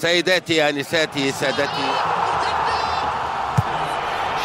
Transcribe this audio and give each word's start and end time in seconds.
سيداتي 0.00 0.68
انساتي 0.68 1.32
سادتي. 1.32 1.88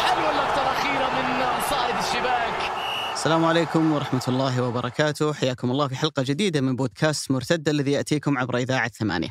حلوة 0.04 0.30
اللقطة 0.30 0.62
الأخيرة 0.62 1.06
من 1.14 1.60
صائد 1.70 1.96
الشباك. 1.96 2.72
السلام 3.14 3.44
عليكم 3.44 3.92
ورحمة 3.92 4.22
الله 4.28 4.62
وبركاته. 4.62 5.32
حياكم 5.32 5.70
الله 5.70 5.88
في 5.88 5.96
حلقة 5.96 6.22
جديدة 6.22 6.60
من 6.60 6.76
بودكاست 6.76 7.30
مرتدة 7.30 7.72
الذي 7.72 7.92
يأتيكم 7.92 8.38
عبر 8.38 8.56
إذاعة 8.56 8.88
ثمانية. 8.88 9.30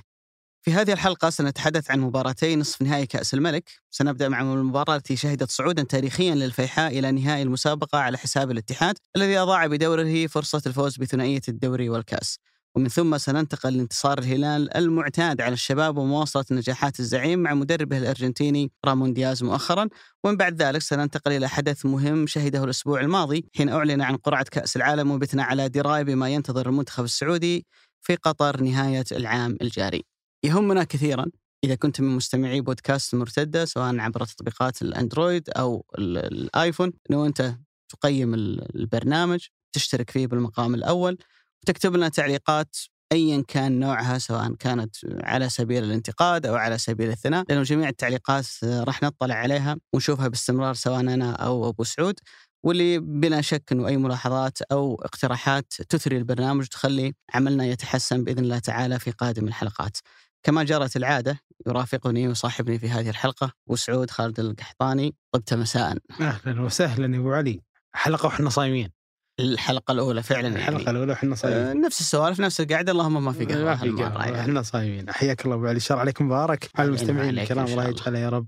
في 0.62 0.73
هذه 0.73 0.94
الحلقة 0.94 1.29
سنتحدث 1.29 1.91
عن 1.91 1.99
مباراتي 1.99 2.55
نصف 2.55 2.81
نهائي 2.81 3.05
كأس 3.05 3.33
الملك. 3.33 3.69
سنبدأ 3.91 4.29
مع 4.29 4.41
المباراة 4.41 4.95
التي 4.95 5.15
شهدت 5.15 5.51
صعودا 5.51 5.83
تاريخيا 5.83 6.35
للفيحاء 6.35 6.99
إلى 6.99 7.11
نهائي 7.11 7.41
المسابقة 7.41 7.99
على 7.99 8.17
حساب 8.17 8.51
الاتحاد 8.51 8.95
الذي 9.15 9.37
أضاع 9.37 9.67
بدوره 9.67 10.27
فرصة 10.27 10.61
الفوز 10.67 10.97
بثنائية 10.97 11.41
الدوري 11.47 11.89
والكأس. 11.89 12.39
ومن 12.75 12.87
ثم 12.87 13.17
سننتقل 13.17 13.77
لانتصار 13.77 14.17
الهلال 14.19 14.77
المعتاد 14.77 15.41
على 15.41 15.53
الشباب 15.53 15.97
ومواصلة 15.97 16.45
نجاحات 16.51 16.99
الزعيم 16.99 17.39
مع 17.39 17.53
مدربه 17.53 17.97
الأرجنتيني 17.97 18.71
رامون 18.86 19.14
دياز 19.14 19.43
مؤخرا. 19.43 19.89
ومن 20.23 20.37
بعد 20.37 20.61
ذلك 20.61 20.81
سننتقل 20.81 21.31
إلى 21.31 21.50
حدث 21.50 21.86
مهم 21.86 22.28
شهده 22.28 22.64
الأسبوع 22.64 23.01
الماضي 23.01 23.45
حين 23.55 23.69
أعلن 23.69 24.01
عن 24.01 24.15
قرعة 24.15 24.43
كأس 24.43 24.75
العالم 24.75 25.11
وبتنا 25.11 25.43
على 25.43 25.69
دراية 25.69 26.04
بما 26.04 26.29
ينتظر 26.29 26.69
المنتخب 26.69 27.04
السعودي 27.04 27.65
في 28.01 28.15
قطر 28.15 28.61
نهاية 28.61 29.05
العام 29.11 29.57
الجاري. 29.61 30.03
يهمنا 30.43 30.83
كثيرا 30.83 31.25
إذا 31.64 31.75
كنت 31.75 32.02
من 32.02 32.16
مستمعي 32.16 32.61
بودكاست 32.61 33.16
مرتدة 33.16 33.66
سواء 33.66 34.00
عبر 34.00 34.25
تطبيقات 34.25 34.81
الأندرويد 34.81 35.50
أو 35.50 35.86
ال- 35.97 36.17
الآيفون 36.17 36.94
أنه 37.09 37.25
أنت 37.25 37.55
تقيم 37.89 38.33
ال- 38.33 38.75
البرنامج 38.75 39.45
تشترك 39.73 40.09
فيه 40.09 40.28
بالمقام 40.28 40.75
الأول. 40.75 41.17
وتكتب 41.63 41.95
لنا 41.95 42.09
تعليقات 42.09 42.75
ايا 43.11 43.44
كان 43.47 43.80
نوعها 43.80 44.17
سواء 44.17 44.53
كانت 44.53 44.95
على 45.23 45.49
سبيل 45.49 45.83
الانتقاد 45.83 46.45
أو 46.45 46.55
على 46.55 46.77
سبيل 46.77 47.09
الثناء 47.09 47.45
لأنه 47.49 47.63
جميع 47.63 47.89
التعليقات 47.89 48.45
راح 48.63 49.03
نطلع 49.03 49.36
عليها 49.36 49.77
ونشوفها 49.94 50.28
باستمرار 50.28 50.73
سواء 50.73 51.00
أنا 51.00 51.31
أو 51.31 51.70
أبو 51.70 51.83
سعود 51.83 52.20
واللي 52.64 53.00
بلا 53.00 53.42
شك 53.42 53.72
إنه 53.72 53.88
أي 53.88 53.97
ملاحظات 53.97 54.61
أو 54.61 54.95
اقتراحات 54.95 55.73
تثري 55.89 56.17
البرنامج 56.17 56.64
وتخلي 56.64 57.14
عملنا 57.33 57.66
يتحسن 57.66 58.23
بإذن 58.23 58.39
الله 58.39 58.59
تعالى 58.59 59.00
في 59.00 59.11
قادم 59.11 59.48
الحلقات. 59.48 59.98
كما 60.44 60.64
جرت 60.64 60.95
العادة 60.95 61.39
يرافقني 61.67 62.27
ويصاحبني 62.27 62.80
في 62.80 62.89
هذه 62.89 63.09
الحلقة 63.09 63.52
أبو 63.67 63.75
سعود 63.75 64.11
خالد 64.11 64.39
القحطاني 64.39 65.16
طبت 65.31 65.53
مساء. 65.53 65.98
أهلا 66.22 66.61
وسهلا 66.61 67.16
يا 67.16 67.20
أبو 67.20 67.31
علي 67.31 67.61
حلقة 67.95 68.25
وإحنا 68.25 68.50
صايمين 68.50 69.03
الحلقة 69.44 69.91
الأولى 69.91 70.23
فعلا 70.23 70.47
الحلقة 70.47 70.77
يعني 70.77 70.91
الأولى 70.91 71.11
وإحنا 71.11 71.31
آه، 71.31 71.36
صايمين 71.36 71.81
نفس 71.81 72.02
السوالف 72.02 72.39
نفس 72.39 72.61
القعده 72.61 72.91
اللهم 72.91 73.25
ما 73.25 73.31
في 73.31 73.45
قهوة 73.45 73.63
ما 73.63 73.75
في 73.75 74.02
يعني. 74.02 74.39
إحنا 74.39 74.61
صايمين. 74.61 75.11
حياك 75.11 75.45
الله 75.45 75.55
أبو 75.55 75.67
علي. 75.67 75.77
الشر 75.77 75.99
عليكم 75.99 76.25
مبارك. 76.25 76.69
على 76.75 76.88
المستمعين 76.88 77.39
الكرام 77.39 77.66
الله 77.66 77.75
شاء 77.75 77.89
الله. 77.89 78.02
يجعل 78.02 78.16
يا 78.16 78.30
رب. 78.30 78.47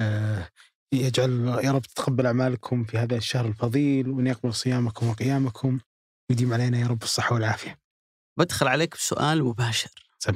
آه، 0.00 0.48
يجعل 0.92 1.60
يا 1.64 1.70
رب 1.70 1.82
تتقبل 1.82 2.26
أعمالكم 2.26 2.84
في 2.84 2.98
هذا 2.98 3.16
الشهر 3.16 3.46
الفضيل 3.46 4.08
وأن 4.08 4.26
يقبل 4.26 4.54
صيامكم 4.54 5.08
وقيامكم 5.08 5.78
ويديم 6.30 6.52
علينا 6.52 6.78
يا 6.78 6.86
رب 6.86 7.02
الصحة 7.02 7.34
والعافية. 7.34 7.78
بدخل 8.38 8.68
عليك 8.68 8.94
بسؤال 8.94 9.44
مباشر. 9.44 9.90
سم. 10.18 10.34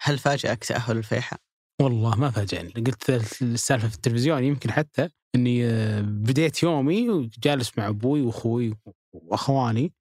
هل 0.00 0.18
فاجأك 0.18 0.64
تأهل 0.64 0.96
الفيحاء؟ 0.96 1.40
والله 1.80 2.16
ما 2.16 2.30
فاجأني. 2.30 2.70
قلت 2.70 3.10
السالفة 3.42 3.88
في 3.88 3.94
التلفزيون 3.94 4.44
يمكن 4.44 4.70
حتى 4.70 5.08
إني 5.34 5.66
آه، 5.66 6.00
بديت 6.00 6.62
يومي 6.62 7.10
وجالس 7.10 7.78
مع 7.78 7.88
أبوي 7.88 8.20
وأخوي 8.20 8.74
واخواني 9.12 9.92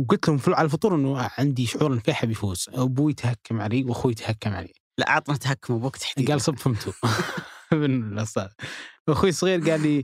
وقلت 0.00 0.28
لهم 0.28 0.38
في- 0.38 0.54
على 0.54 0.64
الفطور 0.64 0.94
إنه 0.94 1.30
عندي 1.38 1.66
شعور 1.66 1.92
ان 1.92 1.96
الفيحاء 1.96 2.26
بيفوز. 2.26 2.66
أبوي 2.72 3.12
تهكم 3.12 3.60
علي 3.60 3.84
وأخوي 3.84 4.14
تهكم 4.14 4.50
علي. 4.50 4.72
لا 4.98 5.10
عطنا 5.10 5.36
تهكم 5.36 5.74
أبوك 5.74 5.96
تحديدا 5.96 6.32
قال 6.32 6.40
صب 6.40 6.56
فهمتوا. 6.58 6.92
من 7.72 8.12
الاستاذ 8.12 8.48
أخوي 9.08 9.28
الصغير 9.28 9.70
قال 9.70 9.80
لي 9.80 10.02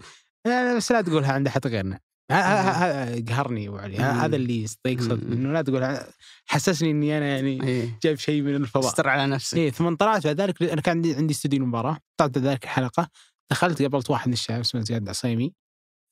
بس 0.77 0.92
لا 0.92 1.00
تقولها 1.03 1.33
عند 1.33 1.47
أحد 1.47 1.67
غيرنا. 1.67 2.00
ه- 2.31 2.34
ه- 2.34 3.15
ه- 3.15 3.25
قهرني 3.28 3.69
ابو 3.69 3.77
علي 3.78 3.97
ه- 3.99 4.25
هذا 4.25 4.37
اللي 4.37 4.66
يقصد 4.87 5.25
مم. 5.25 5.33
إنه 5.33 5.53
لا 5.53 5.62
تقول 5.62 5.99
حسسني 6.47 6.91
إني 6.91 7.19
أنا 7.19 7.27
يعني 7.27 7.59
جايب 8.03 8.19
شيء 8.19 8.43
من 8.43 8.54
الفضاء. 8.56 8.88
استر 8.91 9.09
على 9.09 9.27
نفسك. 9.27 9.59
إيه 9.59 9.71
ثم 9.71 9.94
طلعت 9.94 10.27
بعد 10.27 10.41
ذلك 10.41 10.62
أنا 10.62 10.81
كان 10.81 10.97
عندي 10.97 11.15
عندي 11.15 11.33
استوديو 11.34 11.60
المباراه 11.62 11.99
طلعت 12.16 12.31
بعد 12.38 12.38
ذلك 12.38 12.65
الحلقة 12.65 13.09
دخلت 13.50 13.83
قابلت 13.83 14.10
واحد 14.10 14.27
من 14.28 14.33
الشباب 14.33 14.60
اسمه 14.60 14.81
زياد 14.81 15.03
العصيمي 15.03 15.53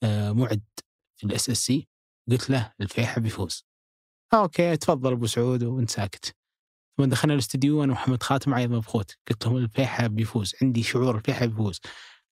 آه 0.04 0.32
معد 0.32 0.62
في 1.16 1.26
ال 1.26 1.50
SSC. 1.50 1.88
قلت 2.30 2.50
له 2.50 2.72
الفيحاء 2.80 3.20
بيفوز 3.20 3.64
okay 4.34 4.76
تفضل 4.76 5.12
أبو 5.12 5.26
سعود 5.26 5.64
وأنت 5.64 5.90
ساكت. 5.90 6.36
ثم 6.98 7.04
دخلنا 7.04 7.34
الاستديو 7.34 7.84
أنا 7.84 7.92
ومحمد 7.92 8.22
خاتم 8.22 8.50
معي 8.50 8.68
مبخوت 8.68 9.16
قلت 9.30 9.46
لهم 9.46 9.56
الفيحاء 9.56 10.08
بيفوز 10.08 10.54
عندي 10.62 10.82
شعور 10.82 11.16
الفيحاء 11.16 11.48
بيفوز 11.48 11.80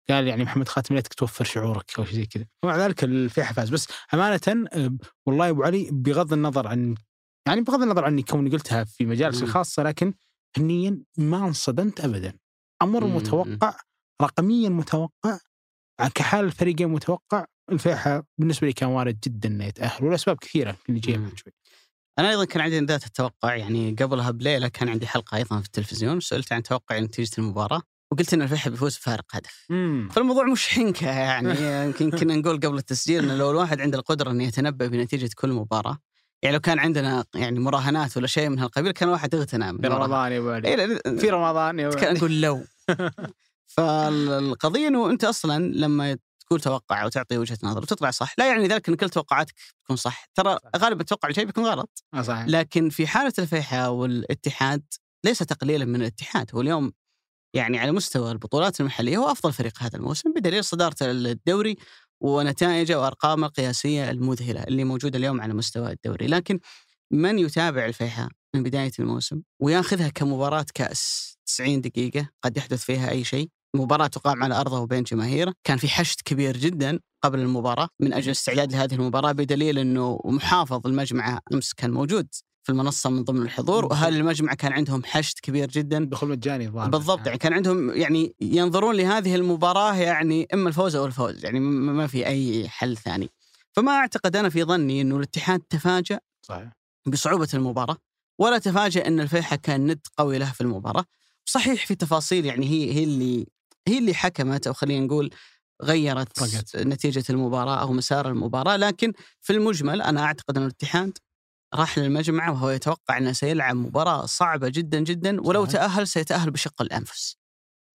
قال 0.09 0.27
يعني 0.27 0.45
محمد 0.45 0.69
خاتم 0.69 0.95
ليتك 0.95 1.15
توفر 1.15 1.45
شعورك 1.45 1.99
أو 1.99 2.05
شيء 2.05 2.15
زي 2.15 2.27
كذا. 2.27 2.47
ومع 2.63 2.77
ذلك 2.77 3.05
الفيحاء 3.05 3.53
فاز. 3.53 3.71
بس 3.71 3.89
أمانة 4.15 4.69
والله 5.27 5.47
يا 5.47 5.51
أبو 5.51 5.63
علي 5.63 5.89
بغض 5.93 6.33
النظر 6.33 6.67
عن 6.67 6.95
يعني 7.47 7.61
بغض 7.61 7.83
النظر 7.83 8.05
عني 8.05 8.23
كوني 8.23 8.51
قلتها 8.51 8.85
في 8.85 9.07
مجالس. 9.07 9.43
الخاصة 9.43 9.83
لكن 9.83 10.15
فنيا 10.57 11.03
ما 11.19 11.47
انصدمت 11.47 12.01
ابدا. 12.01 12.39
أمر 12.83 13.05
مم. 13.05 13.17
متوقع 13.17 13.77
رقميا 14.23 14.69
متوقع 14.69 15.39
كحال 16.15 16.45
الفريقين 16.45 16.89
متوقع 16.89 17.47
الفيحاء 17.73 18.23
بالنسبة 18.39 18.67
لي 18.67 18.73
كان 18.73 18.89
وارد 18.89 19.21
جدا 19.25 19.49
إنه 19.49 19.65
يتأهل 19.65 20.05
ولأسباب 20.05 20.37
كثيرة 20.37 20.77
اللي 20.89 21.01
جاية 21.01 21.17
مم. 21.17 21.31
شوي. 21.37 21.53
أنا 22.19 22.31
أيضا 22.31 22.45
كان 22.45 22.63
عندي 22.63 22.81
ذات 22.81 23.07
التوقع 23.07 23.55
يعني 23.57 23.97
قبلها 24.01 24.31
بليلة 24.31 24.69
كان 24.69 24.89
عندي 24.89 25.07
حلقة 25.07 25.37
أيضا 25.37 25.61
في 25.61 25.67
التلفزيون 25.67 26.21
سئلت 26.21 26.53
عن 26.53 26.63
توقع 26.63 26.99
نتيجة 26.99 27.31
المباراة 27.39 27.83
وقلت 28.13 28.35
إن 28.35 28.43
الفيحاء 28.43 28.71
بيفوز 28.71 28.97
بفارق 28.97 29.25
هدف. 29.33 29.67
امم 29.71 30.09
فالموضوع 30.13 30.45
مش 30.45 30.69
حنكة 30.69 31.07
يعني 31.11 31.85
يمكن 31.87 32.11
كنا 32.11 32.37
نقول 32.37 32.61
قبل 32.61 32.79
التسجيل 32.79 33.25
انه 33.25 33.35
لو 33.37 33.51
الواحد 33.51 33.81
عنده 33.81 33.99
القدرة 33.99 34.31
إنه 34.31 34.45
يتنبأ 34.45 34.87
بنتيجة 34.87 35.31
كل 35.37 35.53
مباراة 35.53 35.99
يعني 36.43 36.57
لو 36.57 36.61
كان 36.61 36.79
عندنا 36.79 37.25
يعني 37.35 37.61
مراهنات 37.61 38.17
ولا 38.17 38.27
شيء 38.27 38.49
من 38.49 38.59
هالقبيل 38.59 38.93
كان 38.93 39.09
الواحد 39.09 39.35
اغتنى 39.35 39.73
من 39.73 39.79
في. 39.81 39.89
رمضان 39.89 40.33
يا 40.33 40.39
ابو 40.39 40.51
علي 40.51 40.69
إيه 40.69 41.17
في 41.19 41.31
رمضان 41.31 41.79
يا 41.79 41.91
كان 41.91 42.15
نقول 42.15 42.41
لو. 42.41 42.65
فالقضية 43.77 44.89
إنه 44.89 45.11
أنت 45.11 45.25
أصلا 45.25 45.73
لما 45.73 46.17
تقول 46.47 46.61
توقع 46.61 47.05
وتعطي 47.05 47.39
وجهة 47.39 47.59
نظر 47.63 47.83
وتطلع 47.83 48.11
صح. 48.11 48.35
لا 48.39 48.49
يعني 48.49 48.67
ذلك 48.67 48.89
إن 48.89 48.95
كل 48.95 49.09
توقعاتك 49.09 49.55
تكون 49.85 49.97
صح. 49.97 50.27
ترى 50.35 50.59
غالبا 50.77 51.01
التوقع 51.01 51.29
الجاي 51.29 51.45
بيكون 51.45 51.65
غلط. 51.65 52.05
آه 52.15 52.23
صحيح. 52.23 52.47
لكن 52.47 52.91
في 52.91 53.07
حالة 53.07 53.33
الفيحاء 53.39 53.91
والاتحاد 53.91 54.83
ليس 55.25 55.39
تقليلا 55.39 55.85
من 55.85 55.97
الاتحاد. 55.97 56.51
هو 56.55 56.61
اليوم 56.61 56.93
يعني 57.55 57.79
على 57.79 57.93
مستوى 57.93 58.33
البطولات 58.33 58.81
المحلية 58.81 59.17
هو 59.17 59.31
أفضل 59.31 59.53
فريق 59.53 59.83
هذا 59.83 59.97
الموسم 59.97 60.33
بدليل 60.33 60.65
صدارته 60.65 61.11
الدوري 61.11 61.77
ونتائجه 62.21 63.01
وأرقامه 63.01 63.47
القياسية 63.47 64.11
المذهلة 64.11 64.63
اللي 64.63 64.85
موجودة 64.85 65.19
اليوم 65.19 65.41
على 65.41 65.55
مستوى 65.55 65.93
الدوري. 65.93 66.27
لكن 66.27 66.61
من 67.11 67.39
يتابع 67.39 67.87
الفيحاء 67.87 68.29
من 68.55 68.63
بداية 68.63 68.93
الموسم 68.99 69.43
وياخذها 69.61 70.09
كمباراة 70.09 70.67
كأس؟ 70.75 71.37
90 71.47 71.81
دقيقة 71.81 72.29
قد 72.43 72.57
يحدث 72.57 72.85
فيها 72.85 73.11
أي 73.11 73.25
شيء. 73.25 73.51
مباراة 73.77 74.07
تقام 74.07 74.43
على 74.43 74.61
أرضه 74.61 74.81
وبين 74.81 75.03
جماهيره. 75.03 75.55
كان 75.65 75.79
في 75.79 75.89
حشد 75.89 76.21
كبير 76.25 76.57
جدا 76.57 77.01
قبل 77.23 77.39
المباراة 77.39 77.89
من 78.01 78.13
أجل 78.13 78.27
الاستعداد 78.27 78.73
لهذه 78.73 78.95
المباراة 78.95 79.33
بدليل 79.33 79.79
أنه 79.79 80.21
محافظ 80.25 80.87
المجمعة 80.87 81.41
أمس 81.53 81.73
كان 81.73 81.91
موجود 81.91 82.29
في 82.63 82.73
المنصة 82.73 83.11
من 83.11 83.25
ضمن 83.25 83.43
الحضور. 83.43 83.85
وأهل 83.85 84.17
المجمع 84.17 84.55
كان 84.55 84.73
عندهم 84.73 85.05
حشد 85.05 85.39
كبير 85.43 85.69
جدا؟ 85.69 86.05
دخول 86.05 86.29
مجاني 86.29 86.69
بالضبط. 86.69 87.27
يعني 87.27 87.39
كان 87.39 87.53
عندهم 87.53 87.91
يعني 87.91 88.35
ينظرون 88.41 88.97
لهذه 88.97 89.35
المباراة 89.35 89.95
يعني 89.95 90.47
إما 90.55 90.69
الفوز 90.69 90.97
أو 90.97 91.07
الفوز 91.07 91.45
يعني 91.45 91.61
ما 91.61 92.07
في 92.07 92.27
أي 92.27 92.69
حل 92.69 92.97
ثاني. 92.97 93.31
فما 93.73 93.93
أعتقد 93.93 94.37
أنا 94.37 94.49
في 94.49 94.65
ظني 94.65 95.01
أنه 95.01 95.17
الاتحاد 95.17 95.61
تفاجأ 95.61 96.21
صحيح. 96.43 96.73
بصعوبة 97.07 97.49
المباراة 97.55 97.97
ولا 98.39 98.59
تفاجأ 98.59 99.07
أن 99.07 99.21
الفيحاء 99.21 99.59
كان 99.59 99.87
ند 99.87 100.01
قوي 100.17 100.39
له 100.39 100.53
في 100.53 100.61
المباراة. 100.61 101.05
صحيح 101.45 101.87
في 101.87 101.95
تفاصيل 101.95 102.47
يعني 102.47 102.67
هي 102.67 102.93
هي 102.93 103.05
اللي 103.05 103.47
هي 103.89 103.99
اللي 103.99 104.15
حكمت 104.15 104.67
أو 104.67 104.73
خلينا 104.73 105.07
نقول 105.07 105.31
غيرت 105.83 106.39
فرقت. 106.39 106.77
نتيجة 106.77 107.25
المباراة 107.31 107.81
أو 107.81 107.93
مسار 107.93 108.29
المباراة 108.29 108.77
لكن 108.77 109.13
في 109.41 109.53
المجمل 109.53 110.03
أنا 110.03 110.23
أعتقد 110.23 110.57
أن 110.57 110.63
الاتحاد 110.63 111.19
راح 111.75 111.99
للمجمع 111.99 112.51
وهو 112.51 112.71
يتوقع 112.71 113.19
أنه 113.19 113.33
سيلعب 113.33 113.77
مباراة 113.77 114.27
صعبة 114.27 114.69
جدا 114.69 115.01
جدا 115.01 115.41
ولو 115.41 115.65
صحيح. 115.65 115.81
تأهل 115.81 116.09
سيتأهل 116.09 116.51
بشق 116.51 116.83
الأنفس 116.83 117.37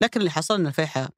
لكن 0.03 0.19
اللي 0.19 0.31
حصل 0.31 0.55
أن 0.55 0.67
الفيحاء 0.67 1.09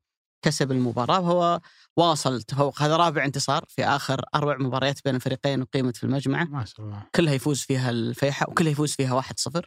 كسب 0.45 0.71
المباراة 0.71 1.19
وهو 1.19 1.61
واصل 1.97 2.33
التفوق 2.35 2.81
هذا 2.81 2.97
رابع 2.97 3.25
انتصار 3.25 3.65
في 3.67 3.85
آخر 3.85 4.25
أربع 4.35 4.57
مباريات 4.57 4.99
بين 5.05 5.15
الفريقين 5.15 5.61
أقيمت 5.61 5.97
في 5.97 6.03
المجمع 6.03 6.43
ما 6.43 6.65
شاء 6.65 6.85
الله 6.85 7.03
كلها 7.15 7.33
يفوز 7.33 7.59
فيها 7.61 7.89
الفيحاء 7.89 8.51
وكلها 8.51 8.71
يفوز 8.71 8.91
فيها 8.93 9.21
1-0 9.21 9.61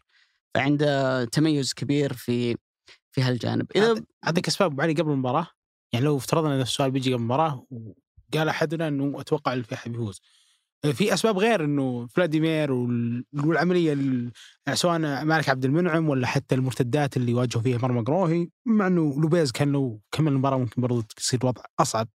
فعنده 0.55 1.25
تميز 1.25 1.75
كبير 1.75 2.13
في 2.13 2.57
في 3.17 3.23
هالجانب. 3.23 3.67
إذا 3.77 4.03
اعطيك 4.27 4.49
أسباب 4.49 4.73
أبو 4.73 4.83
علي 4.83 4.93
قبل 4.93 5.11
المباراة. 5.11 5.47
يعني 5.93 6.05
لو 6.05 6.17
افترضنا 6.17 6.55
إن 6.57 6.61
السؤال 6.61 6.91
بيجي 6.91 7.13
قبل 7.13 7.23
المباراة 7.23 7.67
وقال 7.71 8.49
أحدنا 8.49 8.89
إنه 8.89 9.21
أتوقع 9.21 9.53
الفيحاء 9.53 9.89
بيفوز. 9.89 10.21
في 10.93 11.15
أسباب 11.15 11.39
غير 11.39 11.65
إنه 11.65 12.07
فلاديمير 12.07 12.73
وال- 12.73 13.25
والعملية 13.45 13.93
ال- 13.93 14.33
سواء 14.75 14.99
مالك 14.99 15.49
عبد 15.49 15.65
المنعم 15.65 16.09
ولا 16.09 16.27
حتى 16.27 16.55
المرتدات 16.55 17.17
اللي 17.17 17.35
واجهوا 17.35 17.63
فيها 17.63 17.79
مرمى 17.79 18.01
قروهي 18.01 18.49
مع 18.67 18.87
إنه 18.87 19.21
لوبيز 19.21 19.53
كان 19.53 19.73
لو 19.73 20.01
كمل 20.13 20.33
المباراة 20.33 20.59
ممكن 20.59 20.83
برضو 20.83 21.01
تصير 21.01 21.41
الوضع 21.43 21.63
أصعب. 21.81 22.09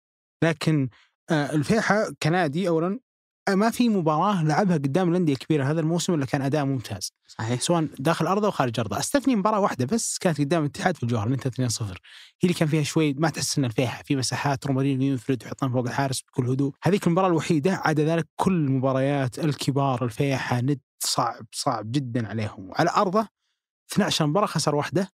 لكن 0.43 0.89
آه، 1.29 1.51
الفيحة 1.55 2.13
كنادي 2.23 2.67
اولا 2.67 2.99
ما 3.49 3.69
في 3.69 3.89
مباراة 3.89 4.43
لعبها 4.43 4.75
قدام 4.75 5.09
الأندية 5.09 5.33
الكبيرة 5.33 5.63
هذا 5.63 5.79
الموسم 5.79 6.13
إلا 6.13 6.25
كان 6.25 6.41
أداء 6.41 6.65
ممتاز. 6.65 7.13
صحيح. 7.27 7.61
سواء 7.61 7.87
داخل 7.99 8.27
ارضه 8.27 8.47
وخارج 8.47 8.79
ارضه 8.79 8.99
أستثني 8.99 9.35
مباراة 9.35 9.59
واحدة 9.59 9.85
بس 9.85 10.17
كانت 10.17 10.41
قدام 10.41 10.61
الاتحاد 10.61 10.97
في 10.97 11.03
الجوهر 11.03 11.27
انت 11.27 11.47
2-0 11.47 11.81
هي 11.81 11.95
اللي 12.43 12.53
كان 12.53 12.67
فيها 12.67 12.83
شوي 12.83 13.13
ما 13.13 13.29
تحس 13.29 13.57
إن 13.57 13.65
الفيحة 13.65 14.03
في 14.03 14.15
مساحات 14.15 14.67
رومارينو 14.67 15.03
ينفرد 15.03 15.43
ويحطها 15.43 15.69
فوق 15.69 15.87
الحارس 15.87 16.21
بكل 16.21 16.49
هدوء. 16.49 16.73
هذيك 16.83 17.07
المباراة 17.07 17.27
الوحيدة 17.27 17.81
عدا 17.85 18.05
ذلك 18.05 18.27
كل 18.35 18.53
المباريات 18.53 19.39
الكبار 19.39 20.05
الفيحة 20.05 20.61
ند 20.61 20.79
صعب 20.99 21.45
صعب 21.51 21.91
جدا 21.91 22.27
عليهم. 22.27 22.69
وعلى 22.69 22.89
أرضه 22.89 23.27
12 23.91 24.27
مباراة 24.27 24.47
خسر 24.47 24.75
واحدة. 24.75 25.09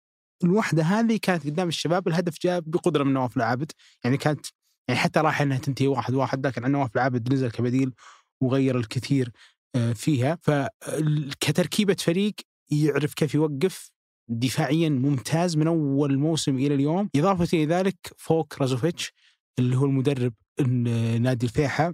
الوحدة 0.43 0.83
هذه 0.83 1.19
كانت 1.21 1.45
قدام 1.45 1.67
الشباب 1.67 2.07
الهدف 2.07 2.37
جاء 2.41 2.59
بقدرة 2.59 3.03
من 3.03 3.13
نواف 3.13 3.37
العابد 3.37 3.71
يعني 4.03 4.17
كانت 4.17 4.45
يعني 4.87 4.99
حتى 4.99 5.19
راح 5.19 5.41
إنها 5.41 5.57
تنتهي 5.57 5.87
واحد 5.87 6.13
واحد 6.13 6.47
لكن 6.47 6.63
عن 6.65 6.71
نواف 6.71 6.95
العابد 6.95 7.33
نزل 7.33 7.51
كبديل 7.51 7.93
وغير 8.41 8.77
الكثير 8.77 9.31
آه، 9.75 9.93
فيها. 9.93 10.37
فكتركيبه 10.41 11.93
فريق 11.99 12.33
يعرف 12.71 13.13
كيف 13.13 13.35
يوقف 13.35 13.91
دفاعيا 14.29 14.89
ممتاز 14.89 15.57
من 15.57 15.67
أول 15.67 16.17
موسم 16.17 16.55
إلى 16.57 16.75
اليوم. 16.75 17.09
إضافة 17.15 17.57
إلى 17.57 17.65
ذلك 17.65 17.97
فوق 18.17 18.53
رازوفيتش 18.61 19.11
اللي 19.59 19.75
هو 19.77 19.85
المدرب 19.85 20.33
ال- 20.59 21.21
نادي 21.21 21.45
الفيحة 21.45 21.93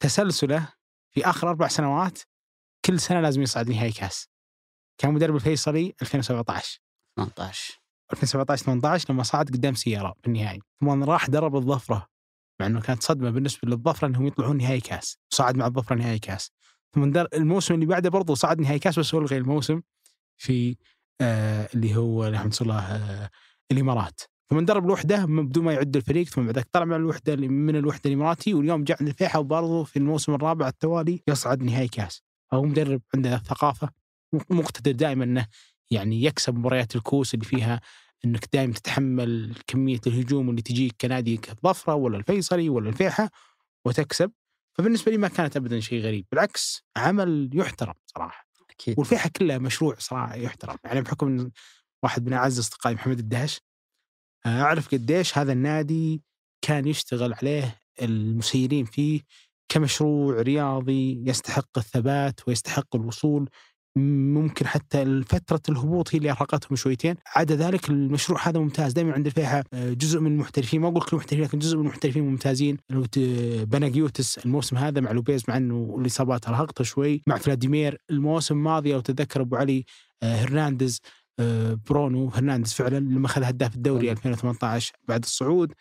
تسلسله 0.00 0.68
في 1.14 1.24
آخر 1.30 1.48
أربع 1.48 1.68
سنوات 1.68 2.18
كل 2.84 3.00
سنة 3.00 3.20
لازم 3.20 3.42
يصعد 3.42 3.70
نهائي 3.70 3.92
كاس. 3.92 4.28
كان 4.98 5.14
مدرب 5.14 5.34
الفيصلي 5.34 5.94
2017 6.02 6.80
18 7.16 7.80
2017 8.12 8.64
18 8.64 9.12
لما 9.14 9.22
صعد 9.22 9.48
قدام 9.50 9.74
سيارة 9.74 10.14
في 10.22 10.26
النهائي 10.28 10.60
ثم 10.80 11.04
راح 11.04 11.26
درب 11.30 11.56
الظفرة. 11.56 12.06
مع 12.60 12.66
إنه 12.66 12.80
كانت 12.80 13.02
صدمة 13.02 13.30
بالنسبة 13.30 13.68
للظفرة 13.68 14.08
إنهم 14.08 14.26
يطلعون 14.26 14.56
نهائي 14.56 14.80
كاس 14.80 15.18
صعد 15.30 15.56
مع 15.56 15.66
الظفرة 15.66 15.96
نهائي 15.96 16.18
كاس. 16.18 16.52
ثم 16.94 17.12
الموسم 17.34 17.74
اللي 17.74 17.86
بعده 17.86 18.10
برضه 18.10 18.34
صعد 18.34 18.60
نهائي 18.60 18.78
كاس 18.78 18.98
بس 18.98 19.14
الغي 19.14 19.36
الموسم 19.36 19.80
في 20.36 20.76
آه 21.20 21.68
اللي 21.74 21.96
هو 21.96 22.26
الحمد 22.26 22.54
لله 22.62 22.78
آه 22.78 23.30
الإمارات. 23.72 24.20
ثم 24.50 24.60
درب 24.60 24.84
الوحدة 24.84 25.24
بدون 25.24 25.64
ما 25.64 25.72
يعد 25.72 25.96
الفريق 25.96 26.26
ثم 26.26 26.46
بعد 26.46 26.64
طلع 26.72 26.84
من 26.84 26.96
الوحدة 26.96 27.36
من 27.36 27.76
الوحدة 27.76 28.02
الإماراتي 28.10 28.54
واليوم 28.54 28.84
جاء 28.84 28.96
عند 29.00 29.08
الفيحة 29.08 29.38
وبرضه 29.38 29.84
في 29.84 29.98
الموسم 29.98 30.34
الرابع 30.34 30.68
التوالي 30.68 31.22
يصعد 31.28 31.62
نهائي 31.62 31.88
كاس. 31.88 32.22
فهو 32.50 32.64
مدرب 32.64 33.02
عنده 33.14 33.34
الثقافه 33.34 33.90
مقتدر 34.50 34.92
دائما 34.92 35.24
إنه 35.24 35.46
يعني 35.90 36.24
يكسب 36.24 36.54
مباريات 36.58 36.96
الكوس 36.96 37.34
اللي 37.34 37.44
فيها 37.44 37.80
إنك 38.24 38.48
دائما 38.52 38.72
تتحمل 38.72 39.54
كمية 39.66 40.00
الهجوم 40.06 40.50
اللي 40.50 40.62
تجيك 40.62 40.94
كنادي 41.00 41.36
كالظفره 41.36 41.94
ولا 41.94 42.16
الفيصلي 42.16 42.68
ولا 42.68 42.88
الفيحة 42.88 43.30
وتكسب. 43.84 44.32
فبالنسبة 44.78 45.12
لي 45.12 45.18
ما 45.18 45.28
كانت 45.28 45.56
ابدا 45.56 45.80
شيء 45.80 46.02
غريب 46.02 46.26
بالعكس 46.32 46.84
عمل 46.96 47.50
يحترم 47.54 47.94
صراحة. 48.06 48.46
أكيد. 48.70 48.98
والفيحة 48.98 49.30
كلها 49.36 49.58
مشروع 49.58 49.94
صراحة 49.98 50.34
يحترم 50.34 50.76
يعني 50.84 51.00
بحكم 51.00 51.50
واحد 52.02 52.26
من 52.26 52.32
أعز 52.32 52.58
أصدقائي 52.58 52.94
محمد 52.94 53.18
الدهش 53.18 53.60
آه، 54.46 54.62
أعرف 54.62 54.88
قديش 54.94 55.38
هذا 55.38 55.52
النادي 55.52 56.22
كان 56.62 56.86
يشتغل 56.86 57.34
عليه 57.34 57.78
المسيرين 58.02 58.84
فيه 58.84 59.20
كمشروع 59.68 60.42
رياضي 60.42 61.22
يستحق 61.26 61.78
الثبات 61.78 62.48
ويستحق 62.48 62.96
الوصول 62.96 63.50
ممكن 63.96 64.66
حتى 64.66 65.22
فترة 65.22 65.60
الهبوط 65.68 66.14
هي 66.14 66.18
اللي 66.18 66.30
أرهقتهم 66.30 66.76
شويتين. 66.76 67.14
عدا 67.36 67.56
ذلك 67.56 67.90
المشروع 67.90 68.48
هذا 68.48 68.60
ممتاز. 68.60 68.92
دائما 68.92 69.12
عند 69.12 69.26
الفيحاء 69.26 69.64
آه، 69.72 69.92
جزء 69.92 70.20
من 70.20 70.32
المحترفين. 70.32 70.80
ما 70.80 70.88
أقول 70.88 71.02
كل 71.02 71.08
المحترفين 71.12 71.44
لكن 71.44 71.58
جزء 71.58 71.76
من 71.76 71.82
المحترفين 71.82 72.22
ممتازين. 72.22 72.76
بناجيوتس 73.66 74.38
الموسم 74.38 74.76
هذا 74.76 75.00
مع 75.00 75.12
لوبيز 75.12 75.42
مع 75.48 75.56
أنه 75.56 75.96
الإصابات 76.00 76.48
أرهقته 76.48 76.84
شوي. 76.84 77.22
مع 77.26 77.36
فلاديمير 77.36 77.98
الموسم 78.10 78.54
الماضي 78.54 78.92
لو 78.92 79.00
تتذكر 79.00 79.40
أبو 79.40 79.56
علي 79.56 79.84
آه، 80.22 80.34
هرنانديز 80.34 81.00
آه، 81.40 81.78
برونو 81.90 82.28
هرنانديز 82.28 82.72
فعلا 82.72 82.98
لما 82.98 83.26
أخذ 83.26 83.42
هداف 83.42 83.74
الدوري 83.74 84.10
2018 84.12 84.92
بعد 85.08 85.22
الصعود. 85.22 85.72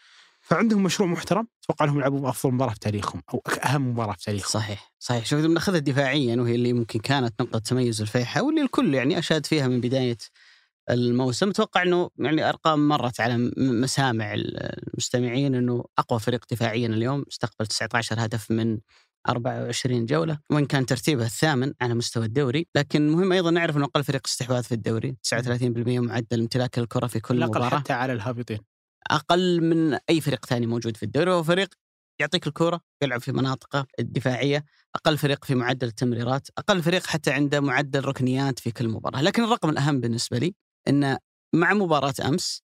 فعندهم 0.46 0.84
مشروع 0.84 1.10
محترم 1.10 1.48
أتوقع 1.64 1.86
إنهم 1.86 1.98
يلعبوا 1.98 2.30
أفضل 2.30 2.54
مباراة 2.54 2.74
في 2.74 2.80
تاريخهم 2.80 3.22
أو 3.34 3.42
أهم 3.66 3.90
مباراة 3.90 4.14
في 4.14 4.26
تاريخهم. 4.26 4.50
صحيح 4.50 4.94
صحيح. 5.00 5.26
شوف 5.26 5.42
بناخذها 5.42 5.80
دفاعيا 5.80 6.36
وهي 6.36 6.56
اللي 6.56 6.74
ممكن 6.74 7.00
كانت 7.00 7.42
نقطة 7.42 7.60
تميز 7.60 8.02
الفيحة 8.02 8.42
واللي 8.42 8.62
الكل 8.62 8.94
يعني 8.94 9.20
أشاد 9.20 9.46
فيها 9.46 9.68
من 9.68 9.82
بداية 9.82 10.18
الموسم 10.90 11.50
أتوقع 11.50 11.84
إنه 11.84 12.10
يعني 12.20 12.50
ارقام 12.50 12.88
مرت 12.88 13.20
على 13.22 13.52
مسامع 13.58 14.34
المستمعين 14.34 15.56
إنه 15.56 15.86
أقوى 15.98 16.20
فريق 16.20 16.46
دفاعيا 16.52 16.88
اليوم 16.88 17.26
استقبل 17.32 17.68
19 17.68 18.26
هدف 18.26 18.52
من 18.52 18.78
24 19.30 20.06
جولة 20.06 20.40
وإن 20.50 20.66
كان 20.66 20.86
ترتيبه 20.86 21.26
الثامن 21.26 21.74
على 21.82 21.94
مستوى 21.94 22.26
الدوري. 22.26 22.68
لكن 22.76 23.10
مهم 23.10 23.32
أيضا 23.32 23.52
نعرف 23.52 23.78
إنه 23.78 23.86
أقل 23.86 24.04
فريق 24.04 24.22
استحواذ 24.26 24.64
في 24.64 24.72
الدوري 24.72 25.18
39% 25.24 26.00
معدل 26.00 26.40
امتلاك 26.40 26.80
الكرة 26.80 27.08
في 27.08 27.20
كل 27.20 27.40
نقل 27.40 27.50
مباراة. 27.50 27.80
حتى 27.80 27.94
على 27.94 28.14
الهابطين. 28.14 28.75
أقل 29.12 29.62
من 29.62 30.00
أي 30.10 30.22
فريق 30.22 30.46
ثاني 30.46 30.68
موجود 30.68 30.98
في 30.98 31.04
الدوري 31.04 31.32
وهو 31.32 31.44
فريق 31.44 31.70
يعطيك 32.20 32.48
الكرة 32.48 32.82
يلعب 33.02 33.22
في 33.22 33.32
مناطقه 33.32 33.86
الدفاعية 34.00 34.66
أقل 34.96 35.18
فريق 35.18 35.46
في 35.46 35.56
معدل 35.56 35.88
التمريرات 35.88 36.48
أقل 36.58 36.84
فريق 36.84 37.08
حتى 37.08 37.32
عنده 37.32 37.60
معدل 37.60 38.06
ركنيات 38.06 38.60
في 38.60 38.72
كل 38.72 38.88
مباراة. 38.88 39.22
لكن 39.22 39.44
الرقم 39.44 39.70
الأهم 39.70 40.00
بالنسبة 40.02 40.38
لي 40.38 40.56
أن 40.88 41.18
مع 41.56 41.74
مباراة 41.74 42.14
أمس 42.26 42.64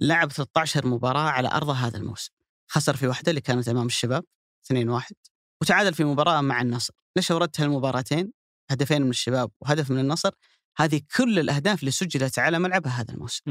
لعب 0.00 0.32
13 0.32 0.86
مباراة 0.86 1.30
على 1.30 1.48
أرضه 1.48 1.72
هذا 1.72 1.96
الموسم. 1.96 2.30
خسر 2.70 2.96
في 2.96 3.06
واحدة 3.06 3.30
اللي 3.30 3.40
كانت 3.40 3.68
أمام 3.68 3.86
الشباب 3.86 4.24
2-1 4.72 5.12
وتعادل 5.62 5.94
في 5.94 6.04
مباراة 6.04 6.40
مع 6.40 6.60
النصر. 6.62 6.94
ليش 7.16 7.32
أوردت 7.32 7.60
هالمباراتين 7.60 8.32
هدفين 8.70 9.02
من 9.02 9.10
الشباب 9.10 9.50
وهدف 9.60 9.90
من 9.90 9.98
النصر. 9.98 10.30
هذه 10.78 11.00
كل 11.16 11.38
الأهداف 11.38 11.80
اللي 11.80 11.90
سجلت 11.90 12.38
على 12.38 12.58
ملعبه 12.58 12.90
هذا 12.90 13.14
الموسم. 13.14 13.42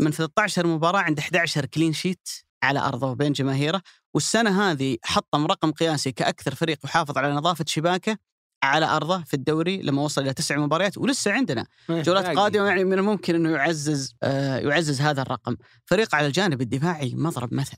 من 0.00 0.10
13 0.10 0.66
مباراة 0.66 1.00
عنده 1.00 1.22
11 1.22 1.66
clean 1.66 1.92
sheet 1.92 2.28
على 2.62 2.78
أرضه 2.78 3.10
وبين 3.10 3.32
جماهيره. 3.32 3.82
والسنة 4.14 4.70
هذه 4.70 4.96
حطم 5.02 5.46
رقم 5.46 5.72
قياسي 5.72 6.12
كأكثر 6.12 6.54
فريق 6.54 6.78
يحافظ 6.84 7.18
على 7.18 7.34
نظافة 7.34 7.64
شباكه 7.68 8.18
على 8.62 8.86
أرضه 8.86 9.22
في 9.22 9.34
الدوري 9.34 9.82
لما 9.82 10.02
وصل 10.02 10.22
إلى 10.22 10.34
تسع 10.34 10.56
مباريات 10.56 10.98
ولسه 10.98 11.32
عندنا 11.32 11.66
جولات 11.90 12.24
باقي. 12.24 12.36
قادمة 12.36 12.66
يعني 12.66 12.84
من 12.84 12.92
الممكن 12.92 13.34
أنه 13.34 13.50
يعزز 13.50 14.14
آه 14.22 14.58
يعزز 14.58 15.00
هذا 15.00 15.22
الرقم. 15.22 15.56
فريق 15.84 16.14
على 16.14 16.26
الجانب 16.26 16.60
الدفاعي 16.60 17.14
مضرب 17.14 17.54
مثل. 17.54 17.76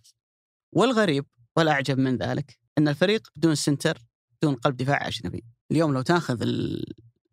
والغريب 0.72 1.26
والأعجب 1.56 1.98
من 1.98 2.16
ذلك 2.16 2.58
أن 2.78 2.88
الفريق 2.88 3.28
بدون 3.36 3.54
center 3.54 3.98
بدون 4.42 4.54
قلب 4.54 4.76
دفاع 4.76 5.08
أجنبي. 5.08 5.44
اليوم 5.70 5.94
لو 5.94 6.02
تاخذ 6.02 6.42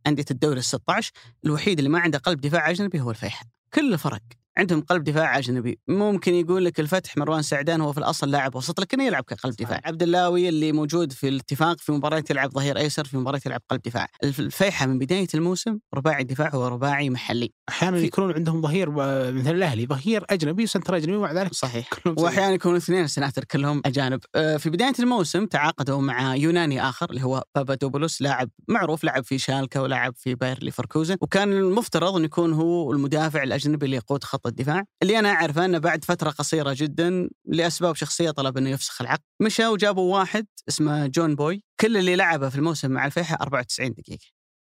أندية 0.07 0.25
الدوري 0.31 0.59
ال 0.59 0.63
16 0.63 1.11
الوحيد 1.45 1.77
اللي 1.77 1.89
ما 1.89 1.99
عنده 1.99 2.17
قلب 2.17 2.41
دفاع 2.41 2.69
أجنبي 2.69 3.01
هو 3.01 3.11
الفيحاء. 3.11 3.47
كل 3.73 3.93
الفرق. 3.93 4.21
عندهم 4.57 4.81
قلب 4.81 5.03
دفاع 5.03 5.37
اجنبي 5.37 5.79
ممكن 5.87 6.33
يقول 6.33 6.65
لك 6.65 6.79
الفتح 6.79 7.17
مروان 7.17 7.41
سعدان 7.41 7.81
هو 7.81 7.91
في 7.93 7.97
الأصل 7.97 8.31
لاعب 8.31 8.55
وسط 8.55 8.79
لكنه 8.79 9.03
يلعب 9.05 9.23
كقلب 9.23 9.55
دفاع. 9.55 9.81
عبد 9.85 10.03
اللاوي 10.03 10.49
اللي 10.49 10.71
موجود 10.71 11.11
في 11.13 11.27
الاتفاق 11.27 11.79
في 11.79 11.91
مباراة 11.91 12.23
يلعب 12.29 12.51
ظهير 12.51 12.77
أيسر 12.77 13.05
في 13.05 13.17
مباراة 13.17 13.41
يلعب 13.45 13.61
قلب 13.69 13.81
دفاع. 13.81 14.07
الف- 14.23 14.39
الفيحة 14.39 14.85
من 14.85 14.99
بداية 14.99 15.27
الموسم 15.33 15.77
رباعي 15.93 16.23
دفاع 16.23 16.49
هو 16.49 16.67
رباعي 16.67 17.09
محلي. 17.09 17.51
أحيانا 17.69 17.97
في- 17.97 18.05
يكونون 18.05 18.33
عندهم 18.33 18.61
ظهير 18.61 18.89
مثل 19.31 19.55
الأهلي 19.55 19.85
ظهير 19.85 20.25
أجنبي 20.29 20.63
وسنتر 20.63 20.95
أجنبي 20.97 21.15
ومع 21.15 21.31
ذلك 21.31 21.53
صحيح. 21.53 21.89
واحيانا 22.05 22.53
يكونوا 22.53 22.77
اثنين 22.77 23.03
السناتر 23.03 23.43
كلهم 23.43 23.81
أجانب. 23.85 24.19
آه، 24.35 24.57
في 24.57 24.69
بداية 24.69 24.93
الموسم 24.99 25.45
تعاقدوا 25.45 26.01
مع 26.01 26.35
يوناني 26.35 26.81
آخر 26.89 27.09
اللي 27.09 27.23
هو 27.23 27.43
بابادوبولوس 27.55 28.21
لاعب 28.21 28.49
معروف 28.67 29.03
لعب 29.03 29.23
في 29.23 29.37
شالكا 29.37 29.79
ولعب 29.79 30.13
في 30.15 30.35
باير 30.35 30.59
ليفركوزن. 30.63 31.17
وكان 31.21 31.53
المفترض 31.53 32.15
انه 32.15 32.25
يكون 32.25 32.53
هو 32.53 32.91
المدافع 32.93 33.43
الأجنبي 33.43 33.85
اللي 33.85 33.97
يقود 33.97 34.23
خط 34.23 34.42
الدفاع. 34.49 34.83
اللي 35.03 35.19
أنا 35.19 35.29
أعرفه 35.29 35.65
إنه 35.65 35.77
بعد 35.77 36.05
فترة 36.05 36.29
قصيرة 36.29 36.73
جدا 36.77 37.29
لأسباب 37.45 37.95
شخصية 37.95 38.31
طلب 38.31 38.57
إنه 38.57 38.69
يفسخ 38.69 39.01
العقد. 39.01 39.23
مشى 39.41 39.67
وجابوا 39.67 40.17
واحد 40.17 40.47
اسمه 40.69 41.07
جون 41.07 41.35
بوي. 41.35 41.63
كل 41.79 41.97
اللي 41.97 42.15
لعبه 42.15 42.49
في 42.49 42.55
الموسم 42.55 42.91
مع 42.91 43.05
الفيحة 43.05 43.37
94 43.41 43.93
دقيقة 43.93 44.25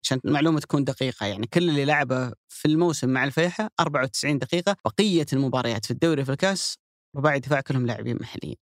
عشان 0.04 0.20
المعلومة 0.24 0.60
تكون 0.60 0.84
دقيقة 0.84 1.26
يعني. 1.26 1.46
كل 1.46 1.68
اللي 1.68 1.84
لعبه 1.84 2.32
في 2.48 2.68
الموسم 2.68 3.08
مع 3.08 3.24
الفيحة 3.24 3.70
94 3.80 4.38
دقيقة 4.38 4.76
بقية 4.84 5.26
المباريات 5.32 5.84
في 5.84 5.90
الدوري 5.90 6.24
في 6.24 6.32
الكاس 6.32 6.78
رباعي 7.16 7.40
دفاع 7.40 7.60
كلهم 7.60 7.86
لاعبين 7.86 8.16
محليين. 8.20 8.56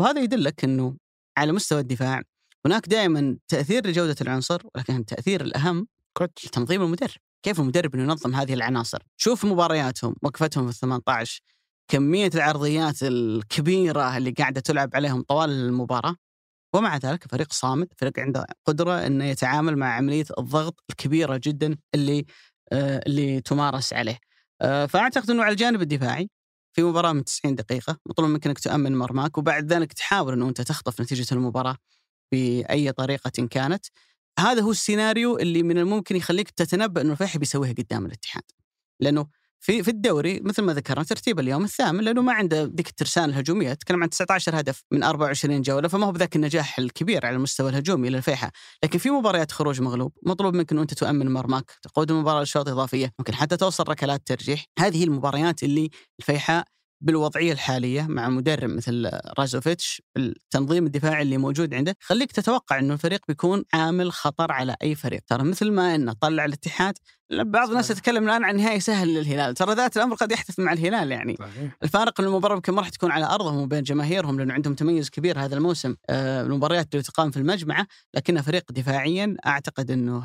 وهذا 0.00 0.20
يدلك 0.20 0.64
إنه 0.64 0.96
على 1.38 1.52
مستوى 1.52 1.80
الدفاع 1.80 2.22
هناك 2.66 2.88
دائما 2.88 3.38
تأثير 3.48 3.86
لجودة 3.86 4.16
العنصر 4.20 4.62
ولكن 4.74 4.96
التاثير 4.96 5.40
الأهم 5.40 5.86
كوتش. 6.18 6.42
تنظيم 6.44 6.82
المدرب. 6.82 7.25
كيف 7.42 7.60
المدرب 7.60 7.94
إنه 7.94 8.02
ينظم 8.02 8.34
هذه 8.34 8.54
العناصر؟ 8.54 9.02
شوف 9.16 9.44
مبارياتهم 9.44 10.14
وقفتهم 10.22 10.64
في 10.64 10.70
ال 10.70 10.80
18 10.80 11.40
كمية 11.88 12.30
العرضيات 12.34 13.02
الكبيرة 13.02 14.16
اللي 14.16 14.30
قاعدة 14.30 14.60
تلعب 14.60 14.90
عليهم 14.94 15.22
طوال 15.22 15.50
المباراة. 15.50 16.16
ومع 16.74 16.96
ذلك 16.96 17.24
فريق 17.30 17.52
صامد 17.52 17.88
فريق 17.96 18.20
عنده 18.20 18.46
قدرة 18.64 19.06
إنه 19.06 19.24
يتعامل 19.24 19.76
مع 19.76 19.94
عملية 19.94 20.24
الضغط 20.38 20.84
الكبيرة 20.90 21.40
جدا 21.44 21.76
اللي 21.94 22.26
آه، 22.72 23.00
اللي 23.06 23.40
تمارس 23.40 23.92
عليه. 23.92 24.18
آه، 24.62 24.86
فأعتقد 24.86 25.30
إنه 25.30 25.42
على 25.42 25.52
الجانب 25.52 25.82
الدفاعي 25.82 26.30
في 26.76 26.82
مباراة 26.82 27.12
من 27.12 27.24
90 27.24 27.54
دقيقة 27.54 27.98
مطلوب 28.06 28.30
منك 28.30 28.46
إنك 28.46 28.58
تؤمن 28.58 28.96
مرماك 28.96 29.38
وبعد 29.38 29.72
ذلك 29.72 29.92
تحاول 29.92 30.32
إنه 30.32 30.48
أنت 30.48 30.60
تخطف 30.60 31.00
نتيجة 31.00 31.34
المباراة 31.34 31.76
بأي 32.32 32.92
طريقة 32.92 33.46
كانت. 33.50 33.86
هذا 34.38 34.62
هو 34.62 34.70
السيناريو 34.70 35.38
اللي 35.38 35.62
من 35.62 35.78
الممكن 35.78 36.16
يخليك 36.16 36.50
تتنبأ 36.50 37.00
إنه 37.00 37.12
الفيحي 37.12 37.38
بيسويها 37.38 37.72
قدام 37.72 38.06
الاتحاد. 38.06 38.42
لأنه 39.00 39.26
في 39.60 39.82
في 39.82 39.90
الدوري 39.90 40.40
مثل 40.40 40.62
ما 40.62 40.74
ذكرنا 40.74 41.04
ترتيب 41.04 41.40
اليوم 41.40 41.64
الثامن 41.64 42.04
لأنه 42.04 42.22
ما 42.22 42.32
عنده 42.32 42.62
ذيك 42.62 42.88
الترسانة 42.88 43.32
الهجومية 43.32 43.74
تكلم 43.74 44.02
عن 44.02 44.10
19 44.10 44.60
هدف 44.60 44.82
من 44.92 45.02
24 45.02 45.62
جولة 45.62 45.88
فما 45.88 46.06
هو 46.06 46.12
بذاك 46.12 46.36
النجاح 46.36 46.78
الكبير 46.78 47.26
على 47.26 47.36
المستوى 47.36 47.70
الهجومي 47.70 48.10
للفيحة. 48.10 48.52
لكن 48.84 48.98
في 48.98 49.10
مباريات 49.10 49.52
خروج 49.52 49.80
مغلوب 49.80 50.12
مطلوب 50.22 50.54
منك 50.54 50.72
إنه 50.72 50.82
أنت 50.82 50.94
تؤمن 50.94 51.32
مرماك 51.32 51.70
تقود 51.82 52.10
المباراة 52.10 52.42
لشوط 52.42 52.68
إضافية 52.68 53.12
ممكن 53.18 53.34
حتى 53.34 53.56
توصل 53.56 53.84
ركلات 53.88 54.22
ترجيح. 54.26 54.64
هذه 54.78 55.04
المباريات 55.04 55.62
اللي 55.62 55.90
الفيحاء 56.20 56.64
بالوضعية 57.00 57.52
الحالية 57.52 58.06
مع 58.08 58.28
مدرب 58.28 58.70
مثل 58.70 59.10
رازوفيتش 59.38 60.02
التنظيم 60.16 60.86
الدفاعي 60.86 61.22
اللي 61.22 61.38
موجود 61.38 61.74
عنده 61.74 61.96
خليك 62.00 62.32
تتوقع 62.32 62.78
إنه 62.78 62.94
الفريق 62.94 63.20
بيكون 63.28 63.64
عامل 63.74 64.12
خطر 64.12 64.52
على 64.52 64.76
أي 64.82 64.94
فريق. 64.94 65.20
ترى 65.26 65.42
مثل 65.42 65.70
ما 65.70 65.94
إنه 65.94 66.12
طلع 66.12 66.44
الاتحاد 66.44 66.94
بعض 67.32 67.68
الناس 67.68 67.90
يتكلم 67.90 68.24
الآن 68.24 68.44
عن 68.44 68.56
نهائي 68.56 68.80
سهل 68.80 69.14
للهلال. 69.14 69.54
ترى 69.54 69.74
ذات 69.74 69.96
الأمر 69.96 70.14
قد 70.14 70.32
يحدث 70.32 70.58
مع 70.58 70.72
الهلال 70.72 71.12
يعني. 71.12 71.36
صحيح. 71.38 71.76
الفارق 71.82 72.20
ان 72.20 72.26
المباراة 72.26 72.54
يمكن 72.54 72.72
ما 72.72 72.80
راح 72.80 72.88
تكون 72.88 73.10
على 73.10 73.26
أرضهم 73.26 73.56
وبين 73.56 73.82
جماهيرهم 73.82 74.38
لأنه 74.38 74.54
عندهم 74.54 74.74
تميز 74.74 75.10
كبير 75.10 75.38
هذا 75.38 75.56
الموسم. 75.56 75.94
آه، 76.10 76.42
المباريات 76.42 76.88
اللي 76.92 77.02
تقام 77.02 77.30
في 77.30 77.36
المجمعة 77.36 77.86
لكنه 78.14 78.42
فريق 78.42 78.72
دفاعيا 78.72 79.36
أعتقد 79.46 79.90
إنه 79.90 80.24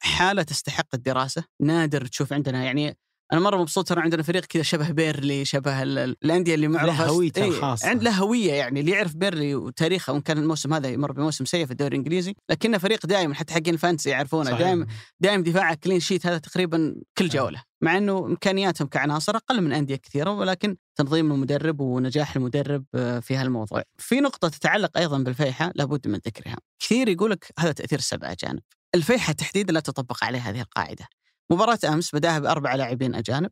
حالة 0.00 0.42
تستحق 0.42 0.94
الدراسة. 0.94 1.44
نادر 1.60 2.06
تشوف 2.06 2.32
عندنا 2.32 2.64
يعني 2.64 2.96
أنا 3.32 3.40
مرة 3.40 3.56
مبسوط 3.56 3.88
ترى 3.88 4.00
عندنا 4.00 4.22
فريق 4.22 4.44
كذا 4.44 4.62
شبه 4.62 4.90
بيرلي 4.90 5.44
شبه 5.44 5.82
ال- 5.82 5.98
ال- 5.98 6.16
الأندية 6.24 6.54
اللي 6.54 6.68
معروفة 6.68 7.04
له 7.04 7.10
هويته 7.10 7.42
إيه، 7.42 7.48
الخاصة. 7.48 7.88
عند 7.88 8.02
له 8.02 8.10
هوية 8.10 8.52
يعني 8.52 8.80
اللي 8.80 8.90
يعرف 8.90 9.16
بيرلي 9.16 9.54
وتاريخه 9.54 10.12
وإن 10.12 10.20
كان 10.20 10.38
الموسم 10.38 10.74
هذا 10.74 10.88
يمر 10.88 11.12
بموسم 11.12 11.44
سيء 11.44 11.66
في 11.66 11.70
الدوري 11.72 11.90
الإنجليزي 11.96 12.34
لكنه 12.50 12.78
فريق 12.78 13.06
دائما 13.06 13.34
حتى 13.34 13.54
حقين 13.54 13.74
ال 13.74 13.78
fantasy 13.78 14.10
يعرفونه. 14.10 14.58
دائما 14.58 14.86
دائما 15.20 15.42
دفاعه 15.42 15.74
clean 15.74 16.00
sheet 16.00 16.26
هذا 16.26 16.38
تقريبا 16.38 16.94
كل 17.18 17.28
جولة 17.28 17.62
مع 17.82 17.96
إنه 17.98 18.18
إمكانياتهم 18.26 18.88
كعناصر 18.88 19.36
أقل 19.36 19.60
من 19.60 19.72
أندية 19.72 19.96
كثيرة 19.96 20.30
ولكن 20.30 20.76
تنظيم 20.96 21.32
المدرب 21.32 21.80
ونجاح 21.80 22.36
المدرب 22.36 22.84
في 23.22 23.36
هالموضوع. 23.36 23.82
في 23.98 24.20
نقطة 24.20 24.48
تتعلق 24.48 24.98
أيضا 24.98 25.18
بالفيحة 25.18 25.72
لابد 25.74 26.08
من 26.08 26.18
ذكرها. 26.26 26.56
كثير 26.82 27.08
يقول 27.08 27.30
لك 27.30 27.52
هذا 27.58 27.72
تأثير 27.72 28.00
سبع 28.00 28.32
أجانب. 28.32 28.60
الفيحة 28.94 29.32
تحديدا 29.32 29.72
لا 29.72 29.80
تطبق 29.80 30.24
عليه 30.24 30.38
هذه 30.38 30.60
القاعدة. 30.60 31.06
مباراة 31.52 31.78
أمس 31.88 32.14
بدأها 32.14 32.38
بأربع 32.38 32.74
لاعبين 32.74 33.14
أجانب 33.14 33.50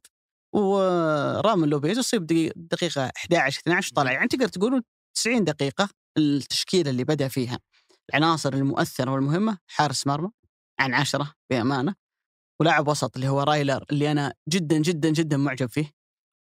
ورامون 0.54 1.68
لوبيز 1.68 1.98
اصيب 1.98 2.26
دقيقة 2.56 3.12
11 3.16 3.60
12 3.60 3.92
طلع 3.94 4.12
يعني 4.12 4.28
تقدر 4.28 4.48
تقول 4.48 4.82
90 5.14 5.44
دقيقة 5.44 5.88
التشكيلة 6.18 6.90
اللي 6.90 7.04
بدأ 7.04 7.28
فيها. 7.28 7.58
العناصر 8.10 8.52
المؤثرة 8.54 9.10
والمهمة 9.10 9.58
حارس 9.66 10.06
مرمى 10.06 10.30
عن 10.80 10.94
عشرة 10.94 11.32
بأمانة 11.50 11.94
ولاعب 12.60 12.88
وسط 12.88 13.16
اللي 13.16 13.28
هو 13.28 13.42
رايلر 13.42 13.84
اللي 13.90 14.10
أنا 14.12 14.34
جدا 14.48 14.78
جدا 14.78 15.10
جدا 15.10 15.36
معجب 15.36 15.68
فيه. 15.68 15.92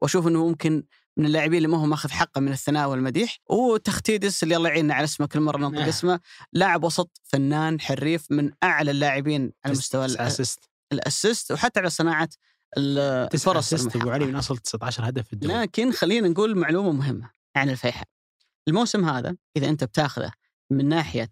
وأشوف 0.01 0.27
إنه 0.27 0.47
ممكن 0.47 0.83
من 1.17 1.25
اللاعبين 1.25 1.57
اللي 1.57 1.67
ما 1.67 1.77
هو 1.77 1.85
ماخذ 1.85 2.09
حقه 2.09 2.41
من 2.41 2.51
الثناء 2.51 2.89
والمديح. 2.89 3.37
وتختيدس 3.49 4.43
اللي 4.43 4.55
الله 4.57 4.69
يعيننا 4.69 4.93
على 4.93 5.03
اسمه 5.03 5.27
كل 5.27 5.39
مرة 5.39 5.57
ننطق 5.57 5.79
نعم. 5.79 5.87
اسمه. 5.89 6.19
لاعب 6.53 6.83
وسط 6.83 7.21
فنان 7.23 7.79
حريف 7.81 8.31
من 8.31 8.51
أعلى 8.63 8.91
اللاعبين 8.91 9.53
على 9.65 9.71
مستوى 9.71 10.07
تسعة 10.07 10.21
ال- 10.23 10.27
assist. 10.27 10.59
ال 10.95 11.03
assist 11.03 11.51
وحتى 11.51 11.79
على 11.79 11.89
صناعة 11.89 12.29
الفرص 12.77 13.73
assist 13.73 13.95
أبو 13.95 14.09
علي. 14.09 14.25
من 14.25 14.35
أصل 14.35 14.57
19 14.57 15.09
هدف 15.09 15.27
في 15.27 15.33
الدوري 15.33 15.53
لكن 15.61 15.91
خلينا 15.91 16.27
نقول 16.27 16.57
معلومة 16.57 16.91
مهمة 16.91 17.31
عن 17.55 17.69
الفيحاء. 17.69 18.07
الموسم 18.67 19.05
هذا 19.09 19.35
إذا 19.57 19.69
أنت 19.69 19.83
بتاخذه 19.83 20.31
من 20.71 20.89
ناحية 20.89 21.31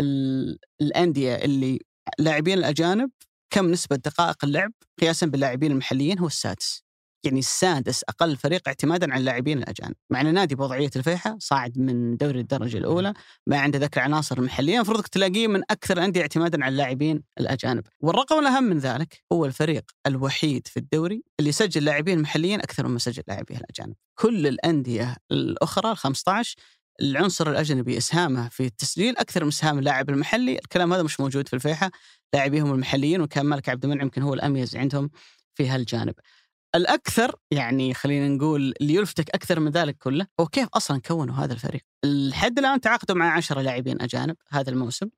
ال- 0.00 0.58
الأندية 0.80 1.34
اللي 1.34 1.78
لاعبين 2.18 2.58
الأجانب 2.58 3.10
كم 3.50 3.70
نسبة 3.70 3.96
دقائق 3.96 4.44
اللعب 4.44 4.72
قياسا 5.00 5.26
باللاعبين 5.26 5.72
المحليين 5.72 6.18
هو 6.18 6.26
السادس. 6.26 6.82
يعني 7.24 7.38
السادس 7.38 8.04
أقل 8.08 8.36
فريق 8.36 8.62
اعتمادا 8.68 9.12
على 9.12 9.20
اللاعبين 9.20 9.58
الأجانب، 9.58 9.94
مع 10.10 10.20
إن 10.20 10.34
نادي 10.34 10.54
بوضعية 10.54 10.90
الفيحاء 10.96 11.36
صاعد 11.38 11.78
من 11.78 12.16
دوري 12.16 12.40
الدرجة 12.40 12.78
الأولى، 12.78 13.14
ما 13.46 13.58
عنده 13.58 13.78
ذاك 13.78 13.98
العناصر 13.98 14.38
المحليه، 14.38 14.76
المفروض 14.76 15.02
تلاقيه 15.02 15.46
من 15.46 15.62
أكثر 15.70 15.98
الانديه 15.98 16.20
اعتمادا 16.20 16.64
على 16.64 16.72
اللاعبين 16.72 17.22
الأجانب، 17.40 17.84
والرقم 18.00 18.38
الأهم 18.38 18.64
من 18.64 18.78
ذلك 18.78 19.22
هو 19.32 19.44
الفريق 19.44 19.84
الوحيد 20.06 20.66
في 20.66 20.76
الدوري 20.76 21.22
اللي 21.40 21.48
يسجل 21.48 21.84
لاعبين 21.84 22.22
محليين 22.22 22.60
أكثر 22.60 22.88
مما 22.88 22.98
سجل 22.98 23.22
لاعبيه 23.28 23.56
الأجانب. 23.56 23.94
كل 24.18 24.46
الأندية 24.46 25.16
الأخرى 25.32 25.92
ال 25.92 25.96
15 25.96 26.56
العنصر 27.00 27.50
الأجنبي 27.50 27.98
إسهامه 27.98 28.48
في 28.48 28.64
التسجيل 28.64 29.16
أكثر 29.16 29.42
من 29.42 29.48
إسهام 29.48 29.78
اللاعب 29.78 30.10
المحلي، 30.10 30.52
الكلام 30.52 30.92
هذا 30.92 31.02
مش 31.02 31.20
موجود 31.20 31.48
في 31.48 31.54
الفيحاء، 31.54 31.90
لاعبيهم 32.34 32.72
المحليين 32.72 33.20
وكان 33.20 33.46
مالك 33.46 33.68
عبد 33.68 33.84
المنعم 33.84 34.02
يمكن 34.02 34.22
هو 34.22 34.34
الأميز 34.34 34.76
عندهم 34.76 35.10
في 35.54 35.68
هالجانب. 35.68 36.14
الأكثر 36.74 37.34
يعني 37.50 37.94
خلينا 37.94 38.28
نقول 38.28 38.74
اللي 38.80 38.94
يلفتك 38.94 39.30
أكثر 39.30 39.60
من 39.60 39.70
ذلك 39.70 39.96
كله 39.98 40.26
هو 40.40 40.46
كيف 40.46 40.68
أصلا 40.74 41.00
كونوا 41.00 41.34
هذا 41.34 41.52
الفريق. 41.52 41.82
لحد 42.04 42.58
الآن 42.58 42.80
تعاقدوا 42.80 43.16
مع 43.16 43.36
10 43.36 43.60
لاعبين 43.60 44.02
أجانب 44.02 44.36
هذا 44.48 44.70
الموسم. 44.70 45.08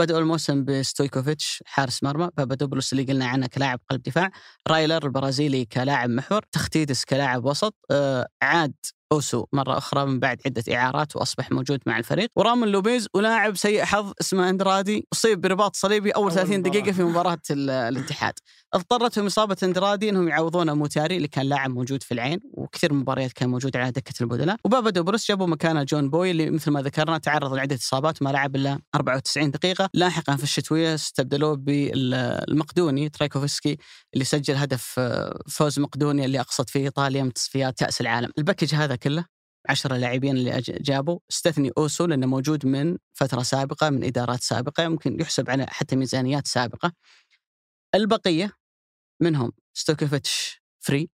بدأوا 0.00 0.20
الموسم 0.20 0.64
بستويكوفيتش 0.64 1.62
حارس 1.66 2.02
مرمى، 2.02 2.30
بابادوبولوس 2.36 2.92
اللي 2.92 3.04
قلنا 3.04 3.26
عنه 3.26 3.46
كلاعب 3.46 3.80
قلب 3.90 4.02
دفاع، 4.02 4.30
رايلر 4.68 5.06
البرازيلي 5.06 5.64
كلاعب 5.64 6.10
محور، 6.10 6.42
تختيدس 6.52 7.04
كلاعب 7.04 7.44
وسط، 7.44 7.74
آه 7.90 8.28
عاد 8.42 8.74
أوسو 9.12 9.46
مرة 9.52 9.78
أخرى 9.78 10.06
من 10.06 10.18
بعد 10.20 10.40
عدة 10.46 10.64
إعارات 10.74 11.16
وأصبح 11.16 11.50
موجود 11.52 11.80
مع 11.86 11.98
الفريق، 11.98 12.28
ورامون 12.36 12.68
لوبيز 12.68 13.08
ولاعب 13.14 13.56
سيء 13.56 13.84
حظ 13.84 14.12
اسمه 14.20 14.50
أندرادي 14.50 15.06
أصيب 15.12 15.40
برباط 15.40 15.76
صليبي 15.76 16.10
أول 16.10 16.22
أول 16.24 16.32
30 16.32 16.62
دقيقة 16.62 16.82
مباراة. 16.82 16.92
في 16.92 17.02
مباراة 17.02 17.38
ال- 17.50 17.70
الاتحاد. 17.70 18.34
اضطرتهم 18.74 19.26
إصابة 19.26 19.56
أندرادي 19.62 20.08
إنهم 20.10 20.28
يعوضونه 20.28 20.74
موتاري 20.74 21.16
اللي 21.16 21.28
كان 21.28 21.46
لاعب 21.46 21.70
موجود 21.70 22.02
في 22.02 22.14
العين 22.14 22.40
وكثير 22.54 22.92
من 22.92 22.96
المباريات 22.98 23.32
كان 23.32 23.48
موجود 23.48 23.76
على 23.76 23.90
دكة 23.90 24.14
البدلاء، 24.20 24.56
وبابادوبولوس 24.64 25.28
جابوا 25.28 25.46
مكانه 25.46 25.82
جون 25.82 26.10
بوي 26.10 26.30
اللي 26.30 26.50
مثل 26.50 26.70
ما 26.70 26.82
ذكرنا 26.82 27.18
تعرض 27.18 27.54
لعدة 27.54 27.76
إصابات 27.76 28.22
ما 28.22 28.30
لعب 28.30 28.56
إلا 28.56 28.78
94 28.94 29.50
دقيقة، 29.50 29.88
لاحقا 29.94 30.36
في 30.36 30.42
الشتوية 30.42 30.94
استبدلوه 30.94 31.54
بالمقدوني 31.56 33.08
ترايكوفسكي 33.08 33.78
اللي 34.14 34.24
سجل 34.24 34.54
هدف 34.56 34.94
آه، 34.98 35.40
فوز 35.48 35.78
مقدونيا 35.80 36.24
اللي 36.24 36.40
أقصد 36.40 36.70
فيه 36.70 36.80
إيطاليا 36.80 37.22
من 37.22 37.32
تصفيات 37.32 37.78
كأس 37.78 38.00
العالم، 38.00 38.30
ال 38.38 38.42
package 38.42 38.74
هذا 38.74 38.94
كله. 39.02 39.24
10 39.68 39.96
لاعبين 39.96 40.36
اللي 40.36 40.60
جابوا. 40.60 41.18
استثني 41.30 41.70
أوسو 41.78 42.06
لأنه 42.06 42.26
موجود 42.26 42.66
من 42.66 42.98
فترة 43.12 43.42
سابقة 43.42 43.90
من 43.90 44.04
إدارات 44.04 44.42
سابقة 44.42 44.88
ممكن 44.88 45.20
يحسب 45.20 45.50
على 45.50 45.66
حتى 45.68 45.96
ميزانيات 45.96 46.46
سابقة. 46.46 46.92
البقية 47.94 48.52
منهم 49.22 49.52
ستوكوفيتش 49.74 50.62
free 50.80 51.10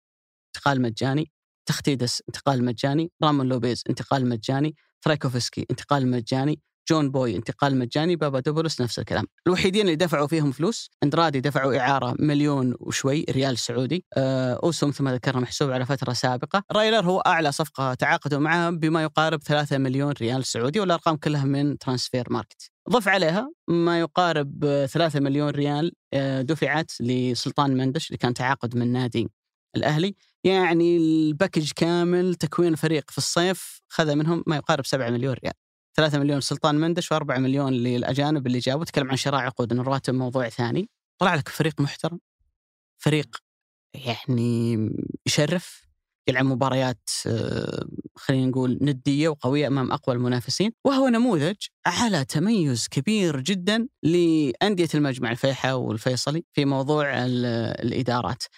انتقال 0.46 0.82
مجاني. 0.82 1.32
تختيدس 1.66 2.22
انتقال 2.28 2.64
مجاني. 2.64 3.12
رامون 3.22 3.48
لوبيز 3.48 3.82
انتقال 3.90 4.28
مجاني. 4.28 4.76
ترايكوفسكي 5.02 5.66
انتقال 5.70 6.10
مجاني. 6.10 6.60
جون 6.88 7.10
بوي 7.10 7.36
انتقال 7.36 7.78
مجاني 7.78 8.16
بابادوبولوس 8.16 8.80
نفس 8.80 8.98
الكلام. 8.98 9.24
الوحيدين 9.46 9.82
اللي 9.82 9.96
دفعوا 9.96 10.26
فيهم 10.26 10.52
فلوس 10.52 10.90
اندرادي 11.02 11.40
دفعوا 11.40 11.78
إعارة 11.78 12.14
مليون 12.18 12.74
وشوي 12.80 13.24
ريال 13.30 13.58
سعودي. 13.58 14.04
آه، 14.16 14.60
أوسو 14.62 14.86
مثل 14.86 15.04
ما 15.04 15.14
ذكرنا 15.14 15.40
محسوب 15.40 15.70
على 15.70 15.86
فترة 15.86 16.12
سابقة. 16.12 16.62
رايلر 16.72 17.04
هو 17.06 17.20
أعلى 17.20 17.52
صفقة 17.52 17.94
تعاقدوا 17.94 18.38
معها 18.38 18.70
بما 18.70 19.02
يقارب 19.02 19.42
3 19.42 19.78
مليون 19.78 20.12
ريال 20.20 20.44
سعودي 20.44 20.80
والأرقام 20.80 21.16
كلها 21.16 21.44
من 21.44 21.78
ترانسفير 21.78 22.24
ماركت. 22.30 22.70
ضف 22.90 23.08
عليها 23.08 23.52
ما 23.68 24.00
يقارب 24.00 24.64
آه، 24.64 24.86
3 24.86 25.20
مليون 25.20 25.50
ريال 25.50 25.92
آه، 26.12 26.42
دفعت 26.42 26.90
لسلطان 27.00 27.76
مندش 27.76 28.06
اللي 28.08 28.18
كان 28.18 28.34
تعاقد 28.34 28.76
من 28.76 28.92
نادي 28.92 29.28
الأهلي. 29.76 30.14
يعني 30.44 30.96
ال 30.96 31.05
package 31.05 31.70
كامل 31.76 32.34
تكوين 32.34 32.72
الفريق 32.72 33.10
في 33.10 33.18
الصيف 33.18 33.80
خذ 33.88 34.14
منهم 34.14 34.44
ما 34.46 34.56
يقارب 34.56 34.86
7 34.86 35.10
مليون 35.10 35.34
ريال. 35.34 35.65
3 35.96 36.18
مليون 36.18 36.40
سلطان 36.40 36.74
مندش 36.74 37.12
و4 37.14 37.30
مليون 37.38 37.72
للأجانب 37.72 38.46
اللي 38.46 38.58
جابوا. 38.58 38.84
تكلم 38.84 39.10
عن 39.10 39.16
شراء 39.16 39.40
عقود 39.40 39.72
ان 39.72 39.80
الراتب 39.80 40.14
موضوع 40.14 40.48
ثاني. 40.48 40.88
طلع 41.18 41.34
لك 41.34 41.48
فريق 41.48 41.80
محترم 41.80 42.20
فريق 43.02 43.36
يعني 43.94 44.76
يشرف 45.26 45.86
يلعب 46.28 46.44
مباريات 46.44 47.10
آه، 47.26 47.86
خلينا 48.16 48.46
نقول 48.46 48.78
ندية 48.82 49.28
وقوية 49.28 49.66
أمام 49.66 49.92
أقوى 49.92 50.16
المنافسين. 50.16 50.72
وهو 50.84 51.08
نموذج 51.08 51.56
على 51.86 52.24
تميز 52.24 52.88
كبير 52.88 53.40
جدا 53.40 53.88
لأندية 54.02 54.88
المجمع 54.94 55.30
الفيحاء 55.30 55.76
والفيصلي 55.78 56.44
في 56.52 56.64
موضوع 56.64 57.24
ال- 57.26 57.46
الإدارات. 57.86 58.42
آه، 58.42 58.48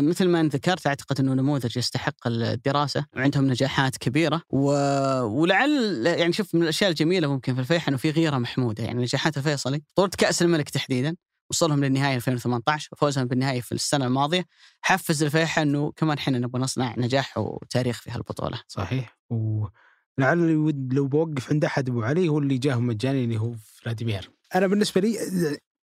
مثل 0.00 0.28
ما 0.28 0.40
أنت 0.40 0.54
ذكرت 0.54 0.86
أعتقد 0.86 1.20
إنه 1.20 1.34
نموذج 1.34 1.76
يستحق 1.76 2.26
الدراسة. 2.26 3.06
وعندهم 3.16 3.46
نجاحات 3.46 3.96
كبيرة. 3.96 4.42
و... 4.50 4.70
ولعل 5.22 6.06
يعني 6.06 6.32
شوف 6.32 6.54
من 6.54 6.62
الأشياء 6.62 6.90
الجميلة 6.90 7.28
ممكن 7.28 7.54
في 7.54 7.60
الفيحة 7.60 7.88
إنه 7.88 7.96
في 7.96 8.10
غيره 8.10 8.38
محمودة. 8.38 8.84
يعني 8.84 9.02
نجاحات 9.02 9.36
الفيصلي. 9.36 9.82
بطوله 9.96 10.10
كأس 10.18 10.42
الملك 10.42 10.70
تحديدا. 10.70 11.16
وصلهم 11.50 11.84
للنهايه 11.84 12.16
2018 12.16 12.88
وفوزهم 12.92 13.24
بالنهائي 13.24 13.60
في 13.60 13.72
السنة 13.72 14.06
الماضية. 14.06 14.44
حفز 14.80 15.22
الفيحة 15.22 15.62
إنه 15.62 15.92
كمان 15.96 16.18
إحنا 16.18 16.38
نبغى 16.38 16.62
نصنع 16.62 16.94
نجاح 16.98 17.38
وتاريخ 17.38 18.00
في 18.00 18.10
هالبطولة. 18.10 18.60
صحيح. 18.68 19.18
ولعل 19.30 20.56
ود 20.56 20.94
لو 20.94 21.08
بوقف 21.08 21.52
عند 21.52 21.64
أحد 21.64 21.88
أبو 21.88 22.02
علي 22.02 22.28
هو 22.28 22.38
اللي 22.38 22.58
جاهم 22.58 22.86
مجاني 22.86 23.24
اللي 23.24 23.40
هو 23.40 23.54
فلاديمير. 23.64 24.30
أنا 24.54 24.66
بالنسبة 24.66 25.00
لي 25.00 25.18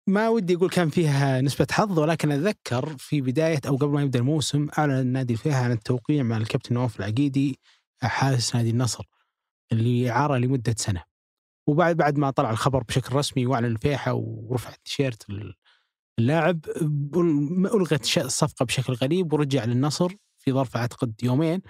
ما 0.07 0.29
ودي 0.29 0.55
أقول 0.55 0.71
كان 0.71 0.89
فيها 0.89 1.41
نسبة 1.41 1.67
حظ 1.71 1.99
ولكن 1.99 2.33
أتذكر 2.33 2.97
في 2.99 3.21
بداية 3.21 3.61
أو 3.69 3.77
قبل 3.77 3.93
ما 3.93 4.03
يبدأ 4.03 4.19
الموسم 4.19 4.69
أعلن 4.79 5.07
نادي 5.07 5.33
الفيحة 5.33 5.59
عن 5.65 5.73
التوقيع 5.73 6.23
مع 6.23 6.37
الكابتن 6.37 6.75
نواف 6.75 7.01
العقيدي 7.01 7.59
حارس 8.03 8.57
نادي 8.57 8.71
النصر 8.71 9.05
اللي 9.73 10.11
اعاره 10.11 10.37
لمدة 10.37 10.75
سنة. 10.79 11.03
وبعد 11.67 11.97
بعد 11.97 12.19
ما 12.19 12.31
طلع 12.31 12.51
الخبر 12.51 12.83
بشكل 12.83 13.15
رسمي 13.17 13.47
وأعلن 13.47 13.67
الفيحة 13.67 14.13
ورفع 14.13 14.71
التيشيرت 14.71 15.27
اللاعب 16.19 16.61
ألغت 17.75 18.19
الصفقة 18.19 18.65
بشكل 18.65 18.93
غريب 18.93 19.33
ورجع 19.33 19.65
للنصر 19.65 20.13
في 20.39 20.53
ظرف 20.53 20.77
أعتقد 20.77 21.15
يومين 21.23 21.63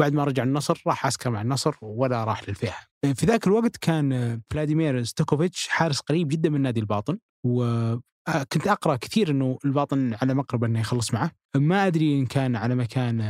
بعد 0.00 0.12
ما 0.12 0.24
رجع 0.24 0.42
النصر 0.42 0.82
راح 0.86 1.06
عسكر 1.06 1.30
مع 1.30 1.42
النصر 1.42 1.74
ولا 1.82 2.24
راح 2.24 2.48
للفيحة 2.48 2.86
في 3.14 3.26
ذاك 3.26 3.46
الوقت 3.46 3.76
كان 3.76 4.40
فلاديمير 4.50 5.02
ستوكوفيتش 5.02 5.68
حارس 5.68 6.00
قريب 6.00 6.28
جدا 6.28 6.50
من 6.50 6.60
نادي 6.60 6.80
الباطن 6.80 7.18
وكنت 7.46 8.66
أقرأ 8.66 8.96
كثير 8.96 9.30
إنه 9.30 9.58
الباطن 9.64 10.16
على 10.22 10.34
مقرب 10.34 10.64
إنه 10.64 10.80
يخلص 10.80 11.14
معه. 11.14 11.30
ما 11.56 11.86
أدري 11.86 12.18
إن 12.18 12.26
كان 12.26 12.56
على 12.56 12.74
مكان 12.74 13.22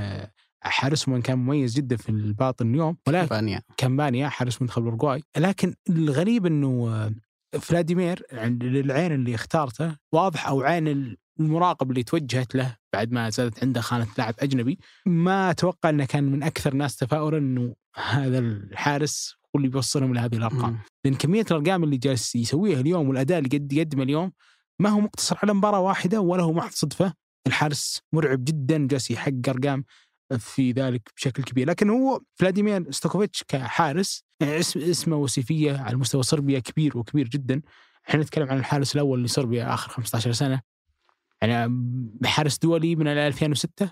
حارس 0.62 1.08
وإن 1.08 1.22
كان 1.22 1.38
مميز 1.38 1.74
جدا 1.74 1.96
في 1.96 2.08
الباطن 2.08 2.70
اليوم 2.70 2.96
ولكن 3.08 3.26
مارتن 3.28 3.62
كامبانيا 3.76 4.28
حارس 4.28 4.62
منتخب 4.62 4.82
الاورجواي 4.82 5.22
لكن 5.36 5.74
الغريب 5.90 6.46
إنه 6.46 7.10
فلاديمير 7.60 8.22
العين 8.32 9.12
اللي 9.12 9.34
اختارته 9.34 9.96
واضح 10.12 10.48
أو 10.48 10.62
عين 10.62 11.16
المراقب 11.40 11.90
اللي 11.90 12.02
توجهت 12.02 12.54
له 12.54 12.76
بعد 12.96 13.12
ما 13.12 13.30
زادت 13.30 13.62
عنده 13.62 13.80
خانة 13.80 14.06
لاعب 14.18 14.34
أجنبي. 14.38 14.78
ما 15.06 15.50
أتوقع 15.50 15.90
إنه 15.90 16.04
كان 16.04 16.24
من 16.24 16.42
أكثر 16.42 16.72
الناس 16.72 16.96
تفاؤلا 16.96 17.38
إنه 17.38 17.74
هذا 17.96 18.38
الحارس 18.38 19.34
هو 19.44 19.58
اللي 19.58 19.68
بيوصلهم 19.68 20.14
لهذه 20.14 20.36
الأرقام. 20.36 20.70
مم. 20.70 20.78
لأن 21.04 21.14
كمية 21.14 21.44
الأرقام 21.50 21.84
اللي 21.84 21.96
جالس 21.96 22.36
يسويها 22.36 22.80
اليوم 22.80 23.08
والأداء 23.08 23.38
اللي 23.38 23.58
قد 23.58 23.72
يقدمه 23.72 24.02
اليوم 24.02 24.32
ما 24.80 24.88
هو 24.88 25.00
مقتصر 25.00 25.36
على 25.42 25.54
مباراة 25.54 25.80
واحدة 25.80 26.20
ولا 26.20 26.42
هو 26.42 26.52
محض 26.52 26.70
صدفه 26.70 27.12
الحارس 27.46 28.02
مرعب 28.12 28.44
جدا 28.44 28.86
جالس 28.86 29.10
يحقق 29.10 29.48
أرقام 29.48 29.84
في 30.38 30.72
ذلك 30.72 31.10
بشكل 31.16 31.42
كبير. 31.42 31.68
لكن 31.68 31.90
هو 31.90 32.20
فلاديمير 32.34 32.90
ستوكوفيتش 32.90 33.44
كحارس 33.48 34.24
يعني 34.40 34.58
اسم 34.58 34.80
اسمه 34.80 35.16
وصيفية 35.16 35.76
على 35.76 35.96
مستوى 35.96 36.22
صربيا 36.22 36.58
كبير 36.58 36.98
وكبير 36.98 37.28
جدا. 37.28 37.62
إحنا 38.08 38.20
نتكلم 38.20 38.48
عن 38.48 38.58
الحارس 38.58 38.94
الأول 38.94 39.24
لصربيا 39.24 39.74
آخر 39.74 39.88
15 39.90 40.32
سنة. 40.32 40.75
يعني 41.42 41.72
حارس 42.24 42.58
دولي 42.58 42.96
من 42.96 43.06
2006 43.08 43.90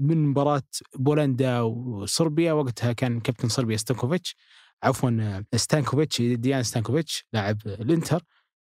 من 0.00 0.26
مباراة 0.26 0.62
بولندا 0.98 1.60
وصربيا 1.60 2.52
وقتها 2.52 2.92
كان 2.92 3.20
كابتن 3.20 3.48
صربيا 3.48 3.76
ستانكوفيتش 3.76 4.36
عفوا 4.82 5.42
ستانكوفيتش 5.56 6.22
ديان 6.22 6.62
ستانكوفيتش 6.62 7.24
لاعب 7.32 7.56
الإنتر 7.66 8.22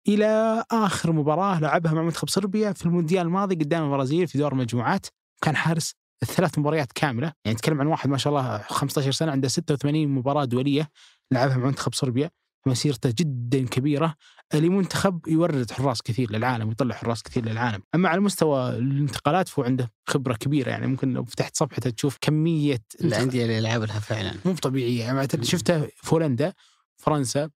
إلى 0.09 0.65
آخر 0.73 1.13
مباراة 1.13 1.61
لعبها 1.61 1.93
مع 1.93 2.03
منتخب 2.03 2.29
صربيا 2.29 2.73
في 2.73 2.87
المونديال 2.87 3.27
الماضي 3.27 3.55
قدام 3.55 3.85
البرازيل 3.85 4.29
في 4.29 4.39
دور 4.39 4.53
المجموعات 4.53 5.07
كان 5.43 5.57
حارس 5.57 5.95
الثلاث 6.23 6.59
مباريات 6.59 6.93
كاملة 6.93 7.33
يعني 7.45 7.55
نتكلم 7.55 7.81
عن 7.81 7.87
واحد 7.87 8.11
ما 8.11 8.19
شاء 8.19 8.33
الله 8.33 8.59
15 8.59 9.11
سنة 9.11 9.33
عنده 9.33 9.49
86 9.49 10.09
مباراة 10.09 10.45
دولية 10.45 10.89
لعبها 11.33 11.57
مع 11.57 11.67
منتخب 11.67 11.95
صربيا. 11.95 12.31
مسيرته 12.69 13.15
جدا 13.19 13.67
كبيرة 13.67 14.15
لمنتخب 14.55 15.29
يورد 15.29 15.71
حراس 15.71 16.03
كثير 16.03 16.33
للعالم 16.33 16.69
ويطلع 16.69 16.95
حراس 16.95 17.23
كثير 17.23 17.45
للعالم. 17.45 17.83
أما 17.95 18.09
على 18.09 18.21
مستوى 18.21 18.69
الانتقالات 18.71 19.49
فهو 19.49 19.65
عنده 19.65 19.93
خبرة 20.07 20.35
كبيرة 20.35 20.71
يعني 20.71 20.87
ممكن 20.87 21.13
لو 21.13 21.25
فتحت 21.25 21.57
صفحته 21.57 21.91
تشوف 21.91 22.19
كمية 22.21 22.83
الأندية 23.01 23.43
اللي 23.43 23.57
يلعب 23.57 23.83
لها 23.83 24.01
فعلا. 24.01 24.35
مو 24.45 24.55
طبيعيه 24.55 25.01
يعني 25.05 25.29
شفته 25.43 25.81
في 25.81 26.15
هولندا 26.15 26.53
فرنسا 26.97 27.47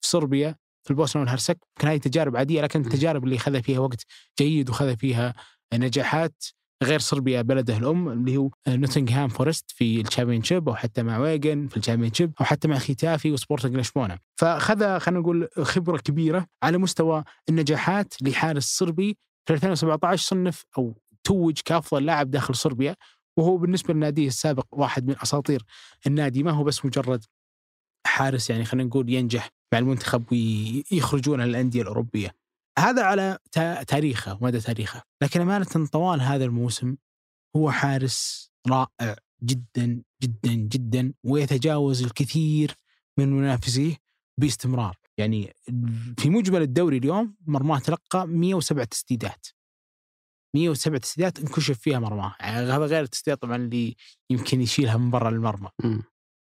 في 0.00 0.08
صربيا 0.08 0.56
في 0.82 0.90
البوسنة 0.90 1.22
والهرسك 1.22 1.58
كان 1.78 1.90
هذه 1.90 1.98
تجارب 1.98 2.36
عادية 2.36 2.62
لكن 2.62 2.80
التجارب 2.80 3.24
اللي 3.24 3.38
خذ 3.38 3.62
فيها 3.62 3.78
وقت 3.78 4.04
جيد 4.38 4.70
وخذ 4.70 4.96
فيها 4.96 5.34
نجاحات 5.74 6.44
غير 6.82 6.98
صربيا 6.98 7.42
بلده 7.42 7.76
الأم 7.76 8.08
اللي 8.08 8.36
هو 8.36 8.50
نوتنغهام 8.68 9.28
فورست 9.28 9.70
في 9.70 10.00
ال 10.00 10.42
Championship 10.42 10.68
أو 10.68 10.74
حتى 10.74 11.02
مع 11.02 11.18
ويجن 11.18 11.68
في 11.68 11.76
ال 11.76 12.12
Championship 12.14 12.32
أو 12.40 12.44
حتى 12.44 12.68
مع 12.68 12.78
ختافي 12.78 13.32
وسبورتنج 13.32 13.76
لشبونه 13.76 14.18
فأخذ 14.40 14.98
خلينا 14.98 15.20
نقول 15.20 15.48
خبرة 15.62 15.98
كبيرة 15.98 16.46
على 16.62 16.78
مستوى 16.78 17.24
النجاحات 17.48 18.14
لحارس 18.22 18.64
صربي 18.64 19.18
في 19.48 19.54
2017 19.54 20.22
صنف 20.22 20.64
أو 20.78 20.94
توج 21.24 21.60
كأفضل 21.64 22.06
لاعب 22.06 22.30
داخل 22.30 22.54
صربيا. 22.54 22.96
وهو 23.36 23.56
بالنسبة 23.56 23.94
لناديه 23.94 24.26
السابق 24.26 24.66
واحد 24.72 25.06
من 25.06 25.14
أساطير 25.22 25.62
النادي. 26.06 26.42
ما 26.42 26.50
هو 26.50 26.64
بس 26.64 26.84
مجرد 26.84 27.24
حارس 28.06 28.50
يعني 28.50 28.64
خلينا 28.64 28.88
نقول 28.88 29.10
ينجح 29.10 29.48
مع 29.72 29.78
المنتخب 29.78 30.24
ويخرجون 30.32 31.40
الأندية 31.40 31.82
الأوروبية. 31.82 32.39
هذا 32.80 33.02
على 33.02 33.38
تاريخه 33.86 34.38
ومدى 34.40 34.60
تاريخه. 34.60 35.02
لكن 35.22 35.40
أمانة 35.40 35.86
طوال 35.92 36.20
هذا 36.20 36.44
الموسم 36.44 36.96
هو 37.56 37.70
حارس 37.70 38.50
رائع 38.68 39.16
جدا 39.42 40.02
جدا 40.22 40.52
جدا 40.52 41.14
ويتجاوز 41.24 42.02
الكثير 42.02 42.74
من 43.18 43.32
منافسيه 43.32 43.96
باستمرار. 44.40 44.96
يعني 45.18 45.54
في 46.18 46.30
مجمل 46.30 46.62
الدوري 46.62 46.96
اليوم 46.96 47.36
مرماه 47.46 47.78
تلقى 47.78 48.26
107 48.26 48.84
تسديدات. 48.84 49.46
107 50.54 50.98
تسديدات 50.98 51.38
انكشف 51.38 51.78
فيها 51.78 51.98
مرماه. 51.98 52.34
يعني 52.40 52.56
هذا 52.56 52.86
غير 52.86 53.02
التسديدات 53.02 53.42
طبعا 53.42 53.56
اللي 53.56 53.96
يمكن 54.30 54.60
يشيلها 54.60 54.96
من 54.96 55.10
برا 55.10 55.28
المرمى. 55.28 55.68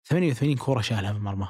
88 0.09 0.57
كورة 0.57 0.81
شالها 0.81 1.11
من 1.11 1.17
المرمى. 1.17 1.47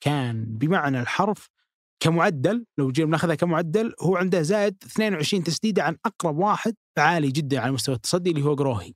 كان 0.00 0.44
بمعنى 0.44 1.00
الحرف 1.00 1.50
كمعدل 2.00 2.64
لو 2.78 2.90
جينا 2.90 3.10
ناخذها 3.10 3.34
كمعدل 3.34 3.94
هو 4.00 4.16
عنده 4.16 4.42
زائد 4.42 4.76
22 4.86 5.44
تسديدة 5.44 5.82
عن 5.82 5.96
أقرب 6.06 6.36
واحد 6.36 6.74
عالي 6.98 7.30
جدا 7.30 7.60
على 7.60 7.72
مستوى 7.72 7.94
التصدي 7.94 8.30
اللي 8.30 8.44
هو 8.44 8.54
جروهي. 8.54 8.92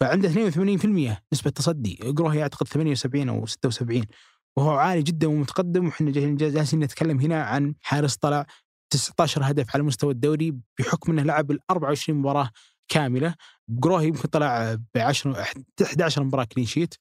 فعنده 0.00 0.28
82% 0.28 1.22
نسبة 1.32 1.50
تصدي. 1.50 1.98
جروهي 2.02 2.42
اعتقد 2.42 2.68
78 2.68 3.28
أو 3.28 3.46
76 3.46 4.04
وهو 4.56 4.70
عالي 4.70 5.02
جدا 5.02 5.26
ومتقدم 5.26 5.86
وإحنا 5.86 6.10
جالسين 6.10 6.80
نتكلم 6.80 7.20
هنا 7.20 7.42
عن 7.42 7.74
حارس 7.80 8.16
طلع 8.16 8.46
19 8.92 9.42
هدف 9.44 9.74
على 9.74 9.82
مستوى 9.82 10.12
الدوري 10.12 10.54
بحكم 10.78 11.12
إنه 11.12 11.22
لعب 11.22 11.50
ال 11.50 11.58
24 11.70 12.18
مباراة 12.18 12.50
كاملة. 12.88 13.34
جروهي 13.68 14.06
يمكن 14.06 14.28
طلع 14.28 14.74
ب 14.74 14.98
10 14.98 15.44
11 15.82 16.24
مباراة 16.24 16.44
clean 16.44 16.66
sheet 16.66 16.94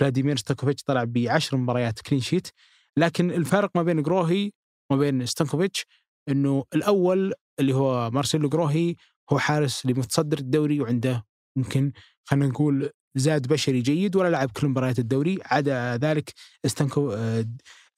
فلاديمير 0.00 0.36
ستوكوفيتش 0.36 0.82
طلع 0.82 1.04
ب 1.04 1.18
10 1.28 1.58
مباريات 1.58 2.00
clean 2.00 2.20
sheet 2.20 2.48
لكن 2.96 3.30
الفرق 3.30 3.70
ما 3.74 3.82
بين 3.82 4.02
جروهي 4.02 4.52
وما 4.92 5.00
بين 5.00 5.26
ستانكوفيتش 5.26 5.86
إنه 6.28 6.64
الأول 6.74 7.32
اللي 7.60 7.74
هو 7.74 8.10
مارسيلو 8.10 8.48
جروهي 8.48 8.94
هو 9.32 9.38
حارس 9.38 9.86
لمتصدر 9.86 10.38
الدوري 10.38 10.80
وعنده 10.80 11.24
ممكن 11.56 11.92
خلينا 12.24 12.46
نقول 12.46 12.90
زاد 13.16 13.48
بشري 13.48 13.80
جيد 13.80 14.16
ولا 14.16 14.28
لعب 14.28 14.50
كل 14.50 14.68
مباريات 14.68 14.98
الدوري. 14.98 15.38
عدا 15.44 15.96
ذلك 15.96 16.32
ستانكو 16.66 17.16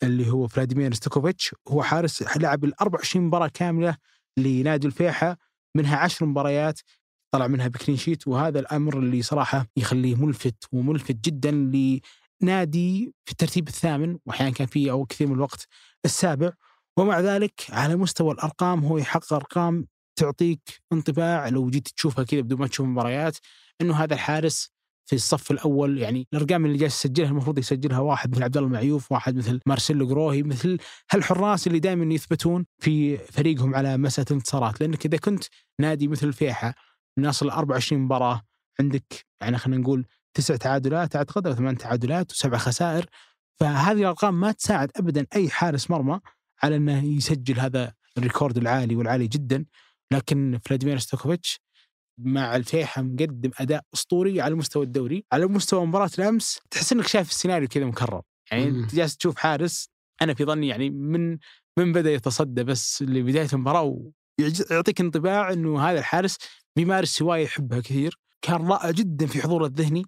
اللي 0.02 0.30
هو 0.30 0.46
فلاديمير 0.46 0.94
ستوكوفيتش 0.94 1.54
هو 1.68 1.82
حارس 1.82 2.36
لعب 2.36 2.64
ال 2.64 2.80
24 2.80 3.26
مباراة 3.26 3.50
كاملة 3.54 3.96
لنادي 4.38 4.86
الفيحة 4.86 5.36
منها 5.76 5.96
10 5.96 6.26
مباريات 6.26 6.80
طلع 7.34 7.46
منها 7.46 7.68
ب 7.68 7.73
clean 7.73 7.98
sheet 7.98 8.28
وهذا 8.28 8.60
الأمر 8.60 8.98
اللي 8.98 9.22
صراحة 9.22 9.66
يخليه 9.76 10.14
ملفت 10.14 10.64
وملفت 10.72 11.16
جدا 11.24 11.50
لنادي 12.42 13.12
في 13.24 13.32
الترتيب 13.32 13.68
الثامن 13.68 14.18
واحيانا 14.26 14.52
كان 14.52 14.66
فيه 14.66 14.90
أو 14.90 15.04
كثير 15.06 15.26
من 15.26 15.34
الوقت 15.34 15.66
السابع. 16.04 16.52
ومع 16.98 17.20
ذلك 17.20 17.66
على 17.70 17.96
مستوى 17.96 18.34
الأرقام 18.34 18.84
هو 18.84 18.98
يحقق 18.98 19.32
أرقام 19.32 19.86
تعطيك 20.16 20.60
انطباع 20.92 21.48
لو 21.48 21.70
جيت 21.70 21.88
تشوفها 21.88 22.24
كذا 22.24 22.40
بدون 22.40 22.58
ما 22.58 22.66
تشوف 22.66 22.86
مباريات 22.86 23.38
إنه 23.80 23.94
هذا 23.94 24.14
الحارس 24.14 24.74
في 25.06 25.16
الصف 25.16 25.50
الأول 25.50 25.98
يعني 25.98 26.28
الأرقام 26.32 26.66
اللي 26.66 26.78
جالس 26.78 27.04
يسجلها 27.04 27.30
المفروض 27.30 27.58
يسجلها 27.58 27.98
واحد 27.98 28.30
مثل 28.30 28.42
عبد 28.42 28.56
الله 28.56 28.68
المعيوف، 28.68 29.12
واحد 29.12 29.36
مثل 29.36 29.60
مارسيلو 29.66 30.06
جروهي، 30.06 30.42
مثل 30.42 30.78
هالحراس 31.10 31.66
اللي 31.66 31.78
دائما 31.78 32.14
يثبتون 32.14 32.66
في 32.78 33.18
فريقهم 33.18 33.74
على 33.74 33.96
مسألة 33.96 34.26
الانتصارات، 34.30 34.80
لأنك 34.80 35.06
إذا 35.06 35.16
كنت 35.18 35.44
نادي 35.80 36.08
مثل 36.08 36.26
الفيحة 36.26 36.74
ناصل 37.18 37.50
24 37.50 38.02
مباراة 38.02 38.42
عندك 38.80 39.26
يعني 39.40 39.58
خلينا 39.58 39.82
نقول 39.82 40.06
تسع 40.34 40.56
تعادلات 40.56 41.16
أعتقد 41.16 41.46
أو 41.46 41.54
ثمان 41.54 41.78
تعادلات 41.78 42.32
وسبع 42.32 42.58
خسائر 42.58 43.06
فهذه 43.60 44.00
الأرقام 44.00 44.40
ما 44.40 44.52
تساعد 44.52 44.90
ابدا 44.96 45.26
أي 45.36 45.50
حارس 45.50 45.90
مرمى. 45.90 46.20
على 46.64 46.76
إنه 46.76 47.04
يسجل 47.04 47.60
هذا 47.60 47.94
ال 48.18 48.24
record 48.24 48.58
العالي 48.58 48.96
والعالي 48.96 49.26
جدا. 49.26 49.64
لكن 50.12 50.58
فلاديمير 50.64 50.98
ستوكوفيتش 50.98 51.60
مع 52.18 52.56
الفيحة 52.56 53.02
مقدم 53.02 53.50
أداء 53.58 53.82
أسطوري 53.94 54.40
على 54.40 54.54
مستوى 54.54 54.84
الدوري، 54.84 55.24
على 55.32 55.46
مستوى 55.46 55.86
مباراة 55.86 56.10
الأمس 56.18 56.60
تحس 56.70 56.92
إنك 56.92 57.06
شايف 57.06 57.30
السيناريو 57.30 57.68
كذا 57.68 57.84
مكرر، 57.84 58.22
يعني. 58.50 58.68
أنت 58.68 58.94
جالس 58.94 59.16
تشوف 59.16 59.36
حارس 59.36 59.88
أنا 60.22 60.34
في 60.34 60.44
ظني 60.44 60.68
يعني 60.68 60.90
من 60.90 61.38
من 61.78 61.92
بدأ 61.92 62.12
يتصدى 62.12 62.64
بس 62.64 63.02
لبداية 63.02 63.48
المباراة 63.52 63.82
ويعطيك 64.70 65.00
انطباع 65.00 65.52
إنه 65.52 65.80
هذا 65.80 65.98
الحارس 65.98 66.36
بيمارس 66.76 67.22
هواية 67.22 67.44
يحبها 67.44 67.80
كثير، 67.80 68.18
كان 68.42 68.66
رائع 68.66 68.90
جدا 68.90 69.26
في 69.26 69.42
حضوره 69.42 69.66
الذهني، 69.66 70.04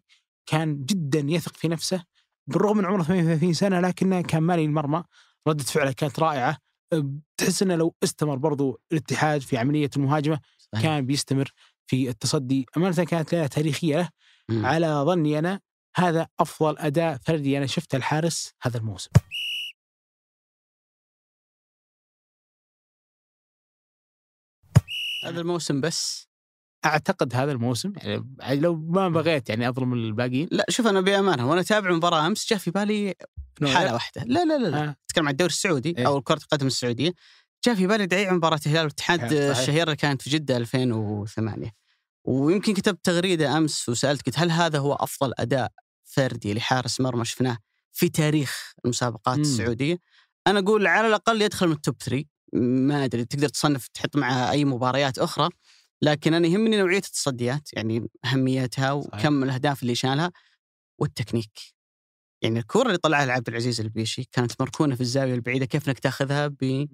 كان 0.47 0.85
جدا 0.85 1.19
يثق 1.19 1.57
في 1.57 1.69
نفسه. 1.69 2.05
بالرغم 2.47 2.77
من 2.77 2.85
عمره 2.85 3.03
38 3.03 3.53
سنة 3.53 3.81
لكنه 3.81 4.21
كان 4.21 4.43
مالي 4.43 4.65
المرمى، 4.65 5.03
ردة 5.49 5.65
فعله 5.65 5.93
كانت 5.93 6.21
رائعة، 6.21 6.59
أه، 6.93 7.11
تحس 7.37 7.63
إنه 7.63 7.75
لو 7.75 7.95
استمر 8.05 8.37
برضو 8.37 8.81
الاتحاد 8.93 9.41
في 9.41 9.59
عملية 9.59 9.91
المهاجمة 9.97 10.41
صحيح. 10.59 10.83
كان 10.83 11.07
بيستمر 11.07 11.53
في 11.87 12.09
التصدي، 12.09 12.67
أمانة 12.77 13.05
كانت 13.05 13.35
ليلة 13.35 13.47
تاريخية 13.47 13.97
له 13.97 14.11
مم. 14.49 14.67
على 14.67 14.87
ظني 14.87 15.39
أنا 15.39 15.61
هذا 15.97 16.29
أفضل 16.41 16.79
أداء 16.79 17.19
فردي 17.19 17.59
أنا 17.59 17.67
شفته 17.67 17.97
الحارس 17.97 18.55
هذا 18.63 18.79
الموسم. 18.79 19.11
هذا 25.25 25.41
الموسم 25.41 25.81
بس 25.81 26.29
أعتقد 26.87 27.35
هذا 27.35 27.53
الموسم 27.53 27.93
يعني 28.03 28.61
لو 28.61 28.77
ما 28.77 29.09
بغيت 29.09 29.49
يعني 29.49 29.69
أظلم 29.69 29.93
الباقيين 29.93 30.49
لا 30.51 30.67
شوف 30.69 30.87
أنا 30.87 31.01
بأمانة 31.01 31.49
وأنا 31.49 31.61
أتابع 31.61 31.93
مباراة 31.93 32.27
أمس 32.27 32.51
جاء 32.51 32.59
في 32.59 32.71
بالي 32.71 33.15
حالة 33.63 33.93
واحدة 33.93 34.23
لا 34.25 34.45
لا 34.45 34.59
لا, 34.59 34.69
لا. 34.69 34.85
آه. 34.85 34.97
أتكلم 35.11 35.25
عن 35.27 35.33
الدوري 35.33 35.53
السعودي 35.53 35.95
إيه. 35.99 36.07
أو 36.07 36.23
كرة 36.23 36.37
القدم 36.43 36.67
السعودية 36.67 37.13
جاء 37.65 37.75
في 37.75 37.87
بالي 37.87 38.07
دعي 38.07 38.31
مباراة 38.31 38.61
الهلال 38.67 38.81
والاتحاد. 38.83 39.33
الشهيرة 39.33 39.85
اللي 39.85 39.97
كانت 39.97 40.23
في 40.23 40.31
جدة 40.31 40.57
2008 40.57 41.73
ويمكن 42.25 42.75
كتبت 42.75 43.05
تغريدة 43.05 43.59
أمس 43.59 43.89
وسألت 43.89 44.27
قلت 44.27 44.39
هل 44.39 44.51
هذا 44.51 44.79
هو 44.79 44.93
أفضل 44.93 45.33
أداء 45.39 45.73
فردي 46.05 46.55
لحارس 46.55 47.01
مرمى 47.01 47.25
شفناه 47.25 47.59
في 47.93 48.09
تاريخ 48.09 48.73
المسابقات 48.85 49.37
مم. 49.37 49.43
السعودية 49.43 49.99
أنا 50.47 50.59
أقول 50.59 50.87
على 50.87 51.09
الأقل 51.09 51.43
يدخل 51.43 51.67
من 51.67 51.73
التوب 51.73 51.97
3 52.03 52.25
ما 52.53 53.05
أدري 53.05 53.25
تقدر 53.25 53.49
تصنف 53.49 53.89
تحط 53.89 54.17
معها 54.17 54.51
أي 54.51 54.65
مباريات 54.65 55.19
أخرى 55.19 55.49
لكن 56.03 56.35
أنا 56.35 56.47
يهمني 56.49 56.77
نوعية 56.77 56.97
التصديات 56.97 57.69
يعني 57.73 58.09
أهميتها 58.25 59.01
صحيح. 59.01 59.21
وكم 59.21 59.43
الأهداف 59.43 59.83
اللي 59.83 59.95
شالها 59.95 60.33
والتكنيك. 60.99 61.59
يعني 62.43 62.59
الكره 62.59 62.87
اللي 62.87 62.99
طلعها 62.99 63.25
العبد 63.25 63.49
العزيز 63.49 63.81
البيشي 63.81 64.25
كانت 64.33 64.61
مركونة 64.61 64.95
في 64.95 65.01
الزاوية 65.01 65.35
البعيدة 65.35 65.67
كيف 65.67 65.89
إنك 65.89 65.99
تاخذها 65.99 66.47
ب 66.47 66.89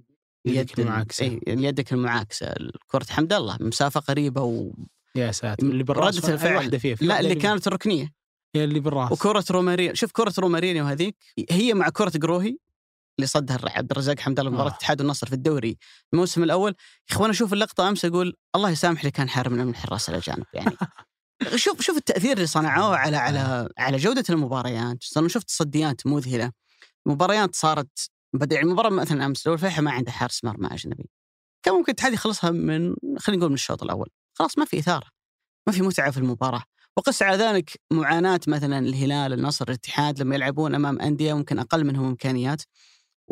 يدك 0.45 0.81
المعاكسة. 0.81 1.25
إي 1.25 1.41
يدك 1.47 1.93
المعاكسة. 1.93 2.55
كره 2.87 3.07
حمد 3.11 3.33
الله 3.33 3.57
مسافة 3.61 4.01
قريبة 4.01 4.43
و... 4.43 4.73
يا 5.15 5.33
ساتر 5.33 5.67
اللي 5.67 5.83
بالراس 5.83 6.25
ردة 6.25 6.35
الفعل. 6.35 6.57
واحدة 6.57 6.79
فيه 6.79 6.95
في 6.95 7.05
لا 7.05 7.21
اللي 7.21 7.35
كانت 7.35 7.67
الركنية. 7.67 8.13
اللي 8.57 8.81
بالراس. 8.81 9.13
وكرة 9.13 9.45
رومارينيو. 9.51 9.95
شوف 9.95 10.13
كرة 10.13 10.35
رومارينيو 10.39 10.85
هذيك 10.85 11.17
هي 11.51 11.75
مع 11.75 11.89
كرة 11.89 12.13
قروهي. 12.23 12.57
اللي 13.19 13.27
صدها 13.27 13.59
عبد 13.65 13.91
الرزاق 13.91 14.21
حمد 14.21 14.39
الله 14.39 14.51
مباراة 14.51 14.67
آه. 14.67 14.71
الاتحاد 14.71 15.01
والنصر 15.01 15.27
في 15.27 15.33
الدوري. 15.33 15.79
الموسم 16.13 16.43
الأول 16.43 16.75
يا 17.11 17.15
إخوان 17.15 17.31
أشوف 17.31 17.53
اللقطة 17.53 17.89
أمس 17.89 18.05
أقول 18.05 18.35
الله 18.57 18.71
يسامح 18.71 19.01
اللي 19.01 19.11
كان 19.11 19.29
حارمنا 19.29 19.65
من 19.65 19.71
الحراس 19.71 20.09
الاجانب 20.09 20.47
يعني. 20.53 20.77
شوف 21.57 21.81
شوف 21.81 21.97
التأثير 21.97 22.33
اللي 22.37 22.47
صنعوه 22.47 22.97
على 22.97 23.17
على 23.17 23.69
على 23.79 23.97
جودة 23.97 24.25
المباريات. 24.31 24.97
شفت 25.03 25.49
تصديات 25.49 26.07
مذهلة. 26.07 26.53
مباريات 27.07 27.55
صارت 27.55 28.11
بدأ 28.35 28.57
يعني 28.57 28.69
مباراة 28.69 28.91
مثلا 28.91 29.27
أمس 29.27 29.47
لو 29.47 29.55
الفيحة 29.55 29.83
ما 29.83 29.91
عنده 29.91 30.13
حارس 30.13 30.45
مرمى 30.45 30.69
أجنبي. 30.75 31.11
كان 31.63 31.75
ممكن 31.75 31.93
الاتحاد 31.93 32.13
يخلصها 32.13 32.51
من 32.51 32.95
خلينا 33.19 33.39
نقول 33.39 33.49
من 33.51 33.55
الشوط 33.55 33.83
الأول. 33.83 34.09
خلاص 34.39 34.59
ما 34.59 34.65
في 34.65 34.79
إثارة. 34.79 35.07
ما 35.67 35.73
في 35.73 35.83
متعة 35.83 36.11
في 36.11 36.19
المباراة. 36.19 36.63
وقس 36.97 37.23
على 37.23 37.37
ذلك 37.37 37.81
معاناة 37.93 38.41
مثلا 38.49 38.79
الهلال 38.79 39.33
النصر 39.33 39.65
الاتحاد 39.69 40.21
لما 40.23 40.35
يلعبون 40.35 40.75
أمام 40.75 41.01
أندية 41.01 41.35
ممكن 41.35 41.59
أقل 41.59 41.85
منهم 41.85 42.07
إمكانيات. 42.07 42.63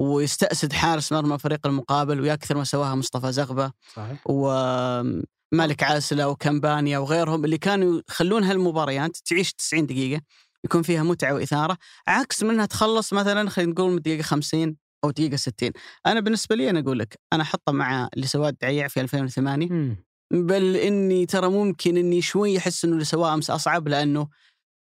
ويستأسد 0.00 0.72
حارس 0.72 1.12
مرمى 1.12 1.34
الفريق 1.34 1.66
المقابل 1.66 2.20
ويكثر 2.20 2.56
ما 2.56 2.64
سواها 2.64 2.94
مصطفى 2.94 3.32
زغبة 3.32 3.72
صحيح 3.94 4.22
ومالك 4.26 5.82
عاسلة 5.82 6.28
وكمبانيا 6.28 6.98
وغيرهم 6.98 7.44
اللي 7.44 7.58
كانوا 7.58 8.00
يخلون 8.08 8.44
هالمباريات 8.44 9.16
تعيش 9.16 9.52
90 9.52 9.86
دقيقة 9.86 10.22
يكون 10.64 10.82
فيها 10.82 11.02
متعة 11.02 11.34
وإثارة 11.34 11.76
عكس 12.08 12.42
منها 12.42 12.66
تخلص 12.66 13.12
مثلا 13.12 13.50
خلينا 13.50 13.72
نقول 13.72 13.90
من 13.90 13.96
الدقيقة 13.96 14.22
50 14.22 14.76
أو 15.04 15.10
دقيقة 15.10 15.36
60 15.36 15.70
أنا 16.06 16.20
بالنسبة 16.20 16.56
لي 16.56 16.70
أنا 16.70 16.80
أقول 16.80 16.98
لك 16.98 17.18
أنا 17.32 17.42
أحطه 17.42 17.72
مع 17.72 18.08
اللي 18.14 18.26
سواه 18.26 18.48
الدعيع 18.48 18.88
في 18.88 19.00
2008 19.00 19.68
مم. 19.70 19.96
بل 20.32 20.76
إني 20.76 21.26
ترى 21.26 21.48
ممكن 21.48 21.96
إني 21.96 22.22
شوي 22.22 22.58
أحس 22.58 22.84
إنه 22.84 22.92
اللي 22.92 23.04
سواه 23.04 23.34
أمس 23.34 23.50
أصعب 23.50 23.88
لأنه 23.88 24.28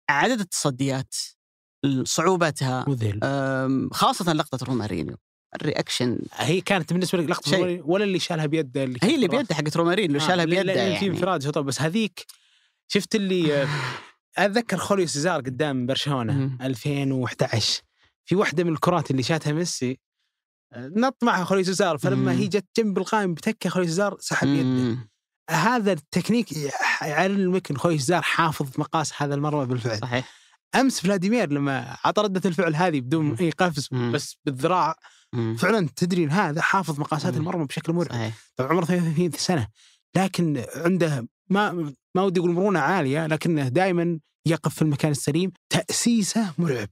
عدد 0.10 0.40
التصديات 0.40 1.16
صعوبتها 2.06 2.86
مذهل. 2.88 3.20
أم، 3.24 3.90
خاصة 3.94 4.34
لقطة 4.34 4.66
رومارينيو 4.66 5.16
ال 5.56 5.63
reaction 5.63 6.20
هي 6.34 6.62
كانت 6.62 6.94
بالنسبة 6.94 7.18
لك 7.18 7.30
لقطة 7.30 7.52
شيء. 7.52 7.82
ولا 7.86 8.04
اللي 8.04 8.20
شالها 8.20 8.46
بيده 8.46 8.84
اللي 8.84 9.00
هي 9.04 9.16
اللي 9.16 9.28
بيده 9.28 9.56
حقت 9.56 9.78
رومارينيو 9.78 10.06
اللي 10.18 10.26
آه، 10.26 10.28
شالها 10.28 10.46
بيده 10.46 10.62
لا، 10.62 10.74
في 10.74 10.80
يعني. 10.80 11.08
انفراد 11.08 11.44
شوط 11.44 11.58
بس 11.58 11.82
هذيك 11.82 12.26
شفت 12.88 13.16
اللي 13.16 13.68
أتذكر 14.38 14.78
خوليو 14.78 15.08
سيزار 15.08 15.42
قدام 15.42 15.86
برشلونة 15.86 16.34
مم. 16.34 16.58
2011 16.62 17.82
في 18.26 18.36
واحدة 18.36 18.64
من 18.64 18.74
الكرات 18.74 19.12
اللي 19.12 19.24
شاتها 19.24 19.54
ميسي 19.54 20.00
آه، 20.74 20.92
نط 20.96 21.24
معها 21.24 21.44
خوليو 21.44 21.64
سيزار. 21.64 21.98
فلما. 21.98 22.32
هي 22.32 22.48
جت 22.48 22.66
جنب 22.78 22.98
القائم 22.98 23.34
بتكة 23.34 23.70
خوليو 23.70 23.88
سيزار 23.88 24.18
سحب 24.20 24.48
يده. 24.48 24.98
هذا 25.50 25.92
التكنيك 25.92 26.48
يعلمك 27.02 27.72
إن 27.72 27.78
خوليو 27.78 27.98
سيزار 27.98 28.22
حافظ 28.22 28.70
مقاس 28.78 29.22
هذا 29.22 29.36
المرمى 29.36 29.66
بالفعل. 29.66 29.98
صحيح. 29.98 30.34
أمس 30.76 31.00
فلاديمير 31.02 31.52
لما 31.54 31.98
عطى 32.06 32.22
ردة 32.22 32.42
الفعل 32.50 32.76
هذه 32.76 33.02
بدون 33.02 33.26
مم. 33.26 33.36
أي 33.40 33.50
قفز 33.50 33.88
مم. 33.92 34.12
بس 34.12 34.38
بالذراع 34.46 34.96
مم. 35.34 35.56
فعلا 35.56 35.88
تدري 35.96 36.24
إن 36.24 36.30
هذا 36.30 36.62
حافظ 36.62 37.00
مقاسات. 37.00 37.38
المرمى 37.38 37.66
بشكل 37.66 37.94
مرعب 37.94 38.32
طبعا 38.56 38.70
عمره 38.72 38.86
33 38.86 39.32
سنة 39.32 39.68
لكن 40.16 40.64
عنده 40.76 41.28
ما 41.50 41.94
ما 42.16 42.22
ودي 42.22 42.40
أقول 42.40 42.52
مرونة 42.52 42.80
عالية 42.80 43.28
لكنه 43.28 43.68
دائما 43.68 44.20
يقف 44.46 44.76
في 44.76 44.82
المكان 44.82 45.12
السليم 45.12 45.52
تأسيسه 45.70 46.54
مرعب 46.58 46.90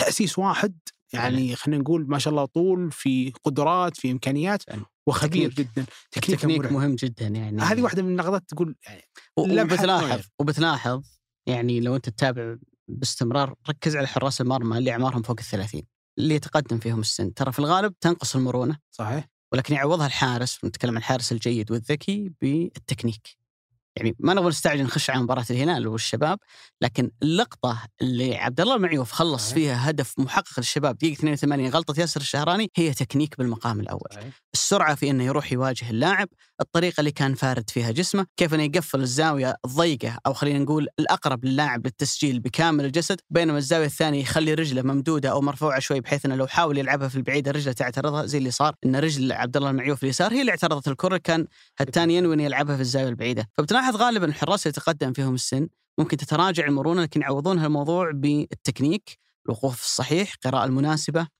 تأسيس 0.00 0.38
واحد 0.38 0.78
يعني 1.12 1.56
خلينا 1.56 1.82
نقول 1.82 2.06
ما 2.08 2.18
شاء 2.18 2.30
الله 2.30 2.44
طول 2.44 2.92
في 2.92 3.32
قدرات 3.44 3.96
في 3.96 4.10
إمكانيات. 4.10 4.62
وخبير 5.06 5.50
تكنيك. 5.50 5.68
جدا 5.76 5.86
تكنيك 6.10 6.44
مرعب. 6.44 6.72
مهم 6.72 6.94
جدا 6.94 7.26
يعني 7.26 7.62
هذه 7.62 7.82
واحدة 7.82 8.02
من 8.02 8.08
النقطات 8.08 8.42
تقول 8.48 8.76
يعني 8.86 9.02
وبتلاحظ. 9.36 10.20
وبتلاحظ 10.38 11.02
يعني 11.46 11.80
لو 11.80 11.96
أنت 11.96 12.08
تتابع 12.08 12.56
باستمرار 12.94 13.54
ركز 13.68 13.96
على 13.96 14.08
حراس 14.08 14.40
المرمى 14.40 14.78
اللي 14.78 14.90
أعمارهم 14.90 15.22
فوق 15.22 15.36
الثلاثين 15.38 15.82
اللي 16.18 16.34
يتقدم 16.34 16.78
فيهم 16.78 17.00
السن. 17.00 17.34
ترى 17.34 17.52
في 17.52 17.58
الغالب 17.58 17.94
تنقص 18.00 18.36
المرونة 18.36 18.78
صحيح. 18.90 19.28
ولكن 19.52 19.74
يعوضها 19.74 20.06
الحارس 20.06 20.64
نتكلم 20.64 20.90
عن 20.90 20.96
الحارس 20.96 21.32
الجيد 21.32 21.70
والذكي 21.72 22.32
بالتكنيك. 22.40 23.40
يعني 23.96 24.16
ما 24.18 24.34
نبغى 24.34 24.48
نستعجل 24.48 24.82
نخش 24.82 25.10
على 25.10 25.22
مباراة 25.22 25.44
الهلال 25.50 25.86
والشباب 25.86 26.38
لكن 26.80 27.10
اللقطة 27.22 27.82
اللي 28.02 28.36
عبد 28.36 28.60
الله 28.60 28.76
المعيوف 28.76 29.12
خلص 29.12 29.42
صحيح. 29.42 29.54
فيها 29.54 29.90
هدف 29.90 30.18
محقق 30.18 30.52
للشباب 30.58 30.98
دقيقة 30.98 31.12
82 31.12 31.68
غلطة 31.68 32.00
ياسر 32.00 32.20
الشهراني 32.20 32.70
هي 32.76 32.94
تكنيك 32.94 33.38
بالمقام 33.38 33.80
الأول. 33.80 34.32
السرعة 34.54 34.94
في 34.94 35.10
إنه 35.10 35.24
يروح 35.24 35.52
يواجه 35.52 35.90
اللاعب، 35.90 36.28
الطريقة 36.60 37.00
اللي 37.00 37.10
كان 37.10 37.34
فارد 37.34 37.70
فيها 37.70 37.90
جسمه، 37.90 38.26
كيف 38.36 38.54
إنه 38.54 38.62
يقفل 38.62 39.00
الزاوية 39.00 39.56
الضيقه 39.64 40.18
أو 40.26 40.32
خلينا 40.32 40.58
نقول 40.58 40.88
الأقرب 40.98 41.44
للاعب 41.44 41.86
للتسجيل 41.86 42.40
بكامل 42.40 42.84
الجسد، 42.84 43.20
بينما 43.30 43.58
الزاوية 43.58 43.86
الثانية 43.86 44.20
يخلي 44.20 44.54
رجله 44.54 44.82
ممدودة 44.82 45.30
أو 45.30 45.40
مرفوعة 45.40 45.80
شوي 45.80 46.00
بحيث 46.00 46.26
إنه 46.26 46.34
لو 46.34 46.46
حاول 46.46 46.78
يلعبها 46.78 47.08
في 47.08 47.16
البعيده 47.16 47.50
رجله 47.50 47.72
تعترضها. 47.72 48.26
زي 48.26 48.38
اللي 48.38 48.50
صار 48.50 48.74
إن 48.86 48.96
رجل 48.96 49.32
عبد 49.32 49.56
الله 49.56 49.70
المعيوف 49.70 50.02
اليسار 50.02 50.32
هي 50.32 50.40
اللي 50.40 50.50
اعترضت 50.50 50.88
الكرة 50.88 51.16
كان 51.16 51.46
الثاني 51.80 52.16
ينوي 52.16 52.34
إنه 52.34 52.42
يلعبها 52.42 52.76
في 52.76 52.82
الزاوية 52.82 53.08
البعيدة، 53.08 53.48
فبتلاحظ 53.58 53.96
غالبا 53.96 54.26
الحراس 54.26 54.66
يتقدم 54.66 55.12
فيهم 55.12 55.34
السن 55.34 55.68
ممكن 55.98 56.16
تتراجع 56.16 56.66
المرونه 56.66 57.02
لكن 57.02 57.20
يعوضون 57.20 57.58
هالموضوع 57.58 58.10
بالتكنيك، 58.10 59.18
الوقوف 59.46 59.82
الصحيح، 59.82 60.34
القراءه 60.34 60.64
المناسبة. 60.64 61.39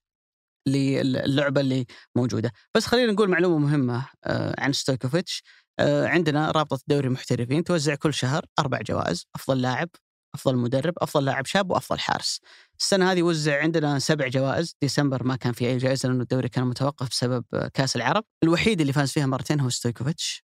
للعبة 0.66 1.60
اللي 1.60 1.86
موجودة، 2.16 2.52
بس 2.76 2.86
خلينا 2.86 3.12
نقول 3.12 3.30
معلومة 3.30 3.58
مهمة 3.58 4.06
آه، 4.24 4.54
عن 4.58 4.72
ستويكوفيتش 4.72 5.42
آه، 5.78 6.06
عندنا 6.06 6.50
رابطة 6.50 6.80
دوري 6.88 7.06
المحترفين 7.06 7.64
توزع 7.64 7.94
كل 7.94 8.14
شهر 8.14 8.44
أربع 8.58 8.80
جوائز، 8.80 9.26
أفضل 9.34 9.62
لاعب، 9.62 9.88
أفضل 10.34 10.56
مدرب، 10.56 10.94
أفضل 10.98 11.24
لاعب 11.24 11.46
شاب 11.46 11.70
وأفضل 11.70 11.98
حارس. 11.98 12.40
السنة 12.80 13.12
هذه 13.12 13.22
وزع 13.22 13.62
عندنا 13.62 13.98
سبع 13.98 14.28
جوائز، 14.28 14.76
ديسمبر 14.82 15.24
ما 15.24 15.36
كان 15.36 15.52
في 15.52 15.66
أي 15.66 15.76
جائزة 15.76 16.08
لأنه 16.08 16.22
الدوري 16.22 16.48
كان 16.48 16.64
متوقف 16.64 17.08
بسبب 17.08 17.44
آه، 17.54 17.70
كأس 17.74 17.96
العرب، 17.96 18.24
الوحيد 18.42 18.80
اللي 18.80 18.92
فاز 18.92 19.12
فيها 19.12 19.26
مرتين 19.26 19.60
هو 19.60 19.68
ستويكوفيتش. 19.68 20.44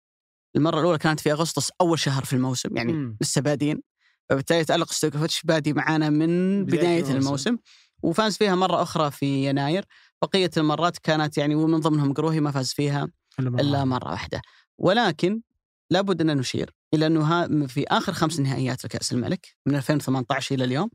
المرة 0.56 0.80
الأولى 0.80 0.97
كانت 0.97 1.19
في 1.19 1.32
أغسطس 1.32 1.71
أول 1.82 1.99
شهر 1.99 2.25
في 2.25 2.34
الموسم 2.34 2.78
يعني 2.78 2.93
مم. 2.93 3.17
لسه 3.21 3.41
بادين 3.41 3.82
فبالتالي 4.30 4.65
تألق 4.65 4.91
ستويكوفيتش 4.91 5.43
بادي 5.43 5.73
معانا 5.73 6.10
من 6.10 6.65
بداية 6.65 6.80
بداية 6.80 6.99
الموسم. 6.99 7.17
الموسم 7.17 7.58
وفاز 8.04 8.38
فيها 8.38 8.56
مرة 8.56 8.82
أخرى 8.82 9.12
في 9.12 9.49
يناير 9.49 9.86
بقية 10.21 10.51
المرات 10.58 10.97
كانت 10.97 11.38
يعني 11.38 11.56
ومن 11.56 11.80
ضمنهم 11.80 12.13
قروهي 12.13 12.39
ما 12.39 12.51
فاز 12.51 12.73
فيها 12.73 13.08
إلا 13.39 13.86
مرة 13.86 14.12
واحدة. 14.12 14.41
ولكن 14.78 15.41
لابد 15.89 16.21
أن 16.21 16.38
نشير 16.38 16.75
إلى 16.93 17.08
أنه 17.08 17.67
في 17.67 17.86
آخر 17.88 18.13
خمس 18.13 18.39
نهائيات 18.39 18.86
لكاس 18.86 19.12
الملك 19.12 19.56
من 19.65 19.75
2018 19.75 20.56
إلى 20.56 20.63
اليوم 20.63 20.89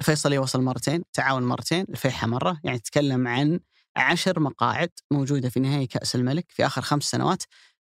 الفيصلي 0.00 0.38
وصل 0.38 0.62
مرتين، 0.62 1.02
تعاون 1.12 1.42
مرتين، 1.42 1.86
الفيحة 1.88 2.26
مرة، 2.26 2.60
يعني 2.64 2.78
تتكلم 2.78 3.28
عن 3.28 3.60
عشر 3.96 4.40
مقاعد 4.40 4.90
موجودة 5.10 5.48
في 5.48 5.60
نهائي 5.60 5.86
كأس 5.86 6.14
الملك 6.14 6.46
في 6.48 6.66
آخر 6.66 6.82
خمس 6.82 7.02
سنوات 7.04 7.42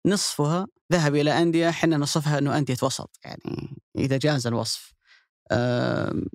نصفها 0.05 0.67
ذهب 0.93 1.15
إلى 1.15 1.41
أندية 1.41 1.69
إحنا 1.69 1.97
نصفها 1.97 2.37
إنه 2.37 2.57
أندية 2.57 2.77
وسط 2.81 3.19
يعني 3.25 3.77
إذا 3.97 4.17
جاز 4.17 4.47
الوصف. 4.47 4.93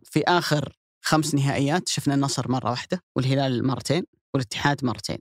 في 0.05 0.23
آخر 0.29 0.77
خمس 1.03 1.35
نهائيات 1.35 1.89
شفنا 1.89 2.15
النصر 2.15 2.51
مرة 2.51 2.71
واحدة 2.71 3.03
والهلال 3.17 3.67
مرتين. 3.67 4.05
والاتحاد 4.35 4.85
مرتين. 4.85 5.19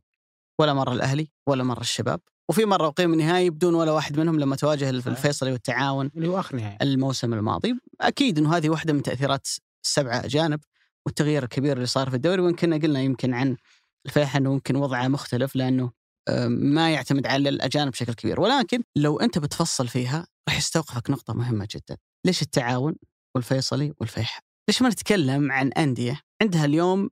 ولا 0.59 0.73
مرة 0.73 0.93
الأهلي 0.93 1.31
ولا 1.47 1.63
مرة 1.63 1.79
الشباب. 1.79 2.19
وفي 2.49 2.65
مرة 2.65 2.87
أقيم 2.87 3.13
النهائي 3.13 3.49
بدون 3.49 3.73
ولا 3.73 3.91
واحد 3.91 4.19
منهم 4.19 4.39
لما 4.39 4.55
تواجه 4.55 4.89
الفيصلي 4.89 5.51
والتعاون 5.51 6.11
اللي 6.15 6.27
هو 6.27 6.39
آخر 6.39 6.55
نهائي. 6.55 6.77
الموسم 6.81 7.33
الماضي. 7.33 7.75
أكيد 8.01 8.37
إنه 8.37 8.57
هذه 8.57 8.69
واحدة 8.69 8.93
من 8.93 9.03
تأثيرات 9.03 9.47
السبعه 9.85 10.25
أجانب 10.25 10.59
والتغيير 11.05 11.43
الكبير 11.43 11.75
اللي 11.75 11.87
صار 11.87 12.09
في 12.09 12.15
الدوري. 12.15 12.41
وإن 12.41 12.55
كنا 12.55 12.77
قلنا 12.77 13.01
يمكن 13.01 13.33
عن 13.33 13.57
الفيحة 14.05 14.37
إنه 14.37 14.53
يمكن 14.53 14.75
وضعه 14.75 15.07
مختلف 15.07 15.55
لأنه 15.55 15.91
آه، 16.29 16.47
ما 16.47 16.91
يعتمد 16.91 17.27
على 17.27 17.49
الأجانب 17.49 17.91
بشكل 17.91 18.13
كبير. 18.13 18.41
ولكن 18.41 18.83
لو 18.95 19.19
أنت 19.19 19.39
بتفصل 19.39 19.87
فيها 19.87 20.27
راح 20.49 20.57
يستوقفك 20.57 21.09
نقطة 21.09 21.33
مهمة 21.33 21.67
جدا. 21.75 21.97
ليش 22.25 22.41
التعاون 22.41 22.95
والفيصلي 23.35 23.93
والفيحة 23.99 24.41
ليش 24.69 24.81
ما 24.81 24.89
نتكلم 24.89 25.51
عن 25.51 25.71
أندية 25.71 26.21
عندها 26.41 26.65
اليوم 26.65 27.09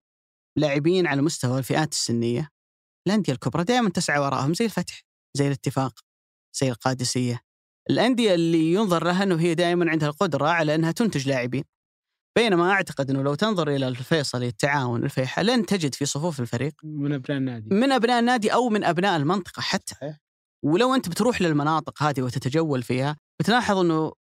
لاعبين 0.58 1.08
على 1.08 1.22
مستوى 1.22 1.58
الفئات 1.60 1.92
السنية. 1.92 2.50
الأندية 3.08 3.34
الكبرى 3.34 3.64
دائما 3.64 3.90
تسعى 3.90 4.20
وراءهم 4.20 4.54
زي 4.54 4.66
الفتح 4.66 5.02
زي 5.34 5.48
الاتفاق 5.48 6.00
زي 6.62 6.70
القادسية. 6.70 7.42
الأندية 7.90 8.34
اللي 8.36 8.74
ينظر 8.74 9.04
لها 9.04 9.24
إنه 9.24 9.40
هي 9.40 9.56
دائما 9.56 9.92
عندها 9.92 10.10
القدرة 10.10 10.48
على 10.48 10.76
إنها 10.76 10.92
تنتج 10.92 11.28
لاعبين. 11.28 11.64
بينما 12.38 12.72
أعتقد 12.72 13.10
إنه 13.10 13.22
لو 13.22 13.36
تنظر 13.36 13.70
إلى 13.70 13.88
الفيصلي 13.88 14.48
التعاون 14.48 15.04
الفيحة 15.04 15.42
لن 15.42 15.66
تجد 15.66 15.96
في 15.96 16.06
صفوف 16.06 16.40
الفريق 16.40 16.74
من 16.84 17.14
أبناء 17.14 17.38
النادي. 17.38 17.76
من 17.76 17.92
أبناء 17.92 18.20
النادي 18.20 18.54
أو 18.54 18.70
من 18.70 18.84
أبناء 18.84 19.18
المنطقة 19.18 19.62
حتى. 19.62 20.16
ولو 20.66 20.96
أنت 20.96 21.10
بتروح 21.10 21.42
للمناطق 21.42 22.04
هذه 22.04 22.22
وتتجول 22.22 22.84
فيها 22.84 23.18
بتلاحظ 23.40 23.78
إنه 23.78 24.14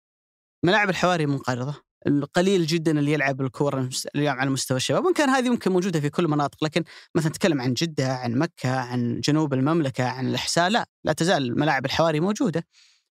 ملاعب 0.64 0.90
الحواري 0.90 1.26
منقرضة. 1.26 1.85
القليل 2.06 2.66
جدا 2.66 2.98
اللي 2.98 3.12
يلعب 3.12 3.40
الكورة 3.40 3.88
اليوم 4.14 4.36
على 4.36 4.50
مستوى 4.50 4.76
الشباب 4.76 5.04
وإن 5.04 5.14
كان 5.14 5.28
هذه 5.28 5.50
ممكن 5.50 5.72
موجودة 5.72 6.00
في 6.00 6.10
كل 6.10 6.24
المناطق 6.24 6.64
لكن 6.64 6.84
مثلا 7.14 7.28
نتكلم 7.28 7.60
عن 7.60 7.74
جدة 7.74 8.12
عن 8.12 8.34
مكة 8.34 8.70
عن 8.70 9.20
جنوب 9.20 9.54
المملكة 9.54 10.04
عن 10.04 10.28
الإحساء 10.28 10.68
لا 10.68 10.86
لا 11.04 11.12
تزال 11.12 11.58
ملاعب 11.58 11.84
الحواري 11.84 12.20
موجودة 12.20 12.66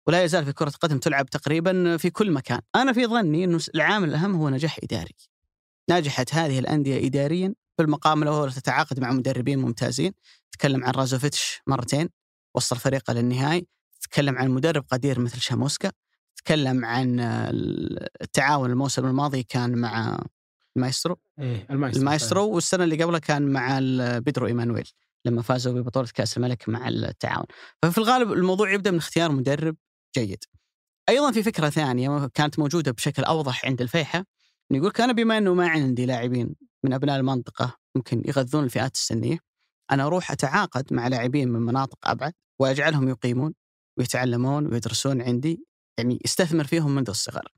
ولا 0.07 0.25
يزال 0.25 0.45
في 0.45 0.53
كرة 0.53 0.69
القدم 0.69 0.99
تلعب 0.99 1.27
تقريبا 1.27 1.97
في 1.97 2.11
كل 2.11 2.31
مكان. 2.31 2.61
أنا 2.77 2.93
في 2.93 3.07
ظني 3.07 3.45
إنه 3.45 3.61
العامل 3.75 4.09
الأهم 4.09 4.35
هو 4.35 4.49
نجاح 4.49 4.79
إداري. 4.83 5.15
نجحت 5.91 6.35
هذه 6.35 6.59
الأندية 6.59 7.07
اداريا 7.07 7.55
بالمقام 7.79 8.23
الأول 8.23 8.53
تتعاقد 8.53 9.01
مع 9.01 9.13
مدربين 9.13 9.59
ممتازين 9.59 10.13
تتكلم 10.53 10.85
عن 10.85 10.93
رازوفيتش 10.93 11.61
مرتين 11.67 12.09
وصل 12.55 12.77
فريقه 12.77 13.13
للنهائي 13.13 13.67
تتكلم 14.01 14.39
عن 14.39 14.51
مدرب 14.51 14.85
قدير 14.91 15.21
مثل 15.21 15.41
شاموسكا 15.41 15.93
تتكلم 16.41 16.85
عن 16.85 17.21
التعاون 18.23 18.71
الموسم 18.71 19.07
الماضي 19.07 19.43
كان 19.43 19.79
مع 19.79 20.19
المايسترو. 20.77 21.17
إيه 21.39 21.67
المايسترو 21.71 22.01
المايسترو 22.01 22.51
والسنة 22.51 22.85
اللي 22.85 23.03
قبلها 23.05 23.19
كان 23.19 23.53
مع 23.53 23.79
بيدرو 24.19 24.47
إيمانويل 24.47 24.91
لما 25.25 25.43
فازوا 25.43 25.73
ببطولة 25.73 26.09
كأس 26.15 26.37
الملك 26.37 26.69
مع 26.69 26.89
التعاون. 26.89 27.47
ففي 27.83 27.99
الغالب 27.99 28.33
الموضوع 28.33 28.73
يبدأ 28.73 28.91
من 28.91 28.99
اختيار 28.99 29.33
مدرب 29.33 29.77
جيد. 30.17 30.45
أيضا 31.09 31.33
في 31.33 31.43
فكرة 31.43 31.69
ثانية 31.69 32.27
كانت 32.35 32.59
موجودة 32.59 32.93
بشكل 32.93 33.25
أوضح 33.25 33.67
عند 33.67 33.81
الفيحة 33.81 34.25
يقول 34.71 34.93
أنا 35.01 35.13
بما 35.13 35.39
إنه 35.39 35.55
ما 35.55 35.69
عندي 35.69 36.07
لاعبين 36.07 36.55
من 36.85 36.93
أبناء 36.93 37.17
المنطقة 37.17 37.77
ممكن 37.97 38.23
يغذون 38.27 38.65
الفئات 38.65 38.95
السنية 38.95 39.39
أنا 39.91 40.07
أروح 40.07 40.31
أتعاقد 40.31 40.95
مع 40.95 41.09
لاعبين 41.09 41.49
من 41.49 41.61
مناطق 41.61 41.99
أبعد 42.05 42.33
وأجعلهم 42.59 43.09
يقيمون 43.09 43.55
ويتعلمون 43.99 44.67
ويدرسون 44.67 45.23
عندي 45.23 45.65
يعني 46.01 46.21
استثمر 46.25 46.65
فيهم 46.65 46.95
منذ 46.95 47.11
الصغر. 47.11 47.49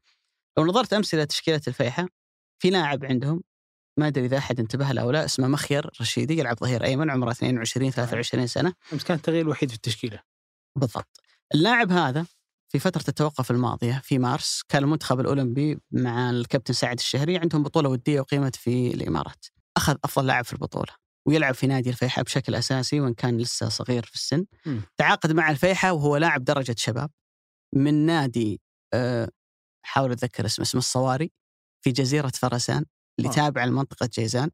لو 0.59 0.66
نظرت 0.66 0.92
أمس 0.92 1.14
إلى 1.14 1.26
تشكيلة 1.26 1.61
الفيحة 1.68 2.09
في 2.59 2.70
لاعب 2.70 3.05
عندهم 3.05 3.42
ما 3.98 4.07
أدري 4.07 4.26
إذا 4.26 4.38
أحد 4.38 4.61
انتبه 4.61 4.92
له 4.92 5.02
أو 5.02 5.11
لا 5.11 5.24
اسمه 5.24 5.48
مخير 5.48 5.90
رشيدي 6.00 6.38
يلعب 6.38 6.57
ظهير 6.61 6.85
أيمن 6.85 7.11
عمره 7.11 7.31
22 7.31 7.90
23 7.90 8.46
سنة. 8.46 8.72
أمس 8.92 9.05
كان 9.05 9.16
التغيير 9.16 9.42
الوحيد 9.42 9.68
في 9.68 9.76
التشكيلة. 9.76 10.20
بالضبط. 10.76 11.20
اللاعب 11.55 11.92
هذا 11.92 12.26
في 12.68 12.78
فترة 12.78 13.05
التوقف 13.09 13.50
الماضية 13.50 14.00
في 14.05 14.18
مارس 14.18 14.62
كان 14.68 14.83
المنتخب 14.83 15.20
الأولمبي 15.20 15.78
مع 15.90 16.31
الكابتن 16.31 16.74
سعد 16.74 16.98
الشهري 16.98 17.38
عندهم 17.38 17.62
بطولة 17.62 17.88
ودية 17.88 18.20
أقيمت 18.20 18.57
في 18.57 18.94
الإمارات. 18.94 19.46
أخذ 19.76 19.96
أفضل 20.05 20.26
لاعب 20.26 20.44
في 20.44 20.52
البطولة 20.52 20.92
ويلعب 21.26 21.55
في 21.55 21.66
نادي 21.66 21.90
الفيحة 21.90 22.22
بشكل 22.22 22.55
أساسي 22.55 23.00
وإن 23.00 23.14
كان 23.14 23.38
لسه 23.38 23.68
صغير 23.68 24.05
في 24.05 24.14
السن. 24.14 24.44
مم. 24.66 24.81
تعاقد 24.96 25.33
مع 25.33 25.50
الفيحة 25.50 25.92
وهو 25.92 26.16
لاعب 26.16 26.44
درجة 26.44 26.74
شباب. 26.78 27.11
من 27.75 28.07
نادي 28.07 28.61
أه 28.95 29.29
حاول 29.85 30.13
أتذكر 30.13 30.47
اسمه 30.47 30.63
اسمه 30.65 30.79
الصواري 30.79 31.33
في 31.85 31.91
جزيرة 31.93 32.29
فرسان 32.29 32.85
اللي 33.19 33.31
آه. 33.31 33.33
تابع 33.33 33.65
لمنطقة 33.65 34.09
جيزان 34.13 34.51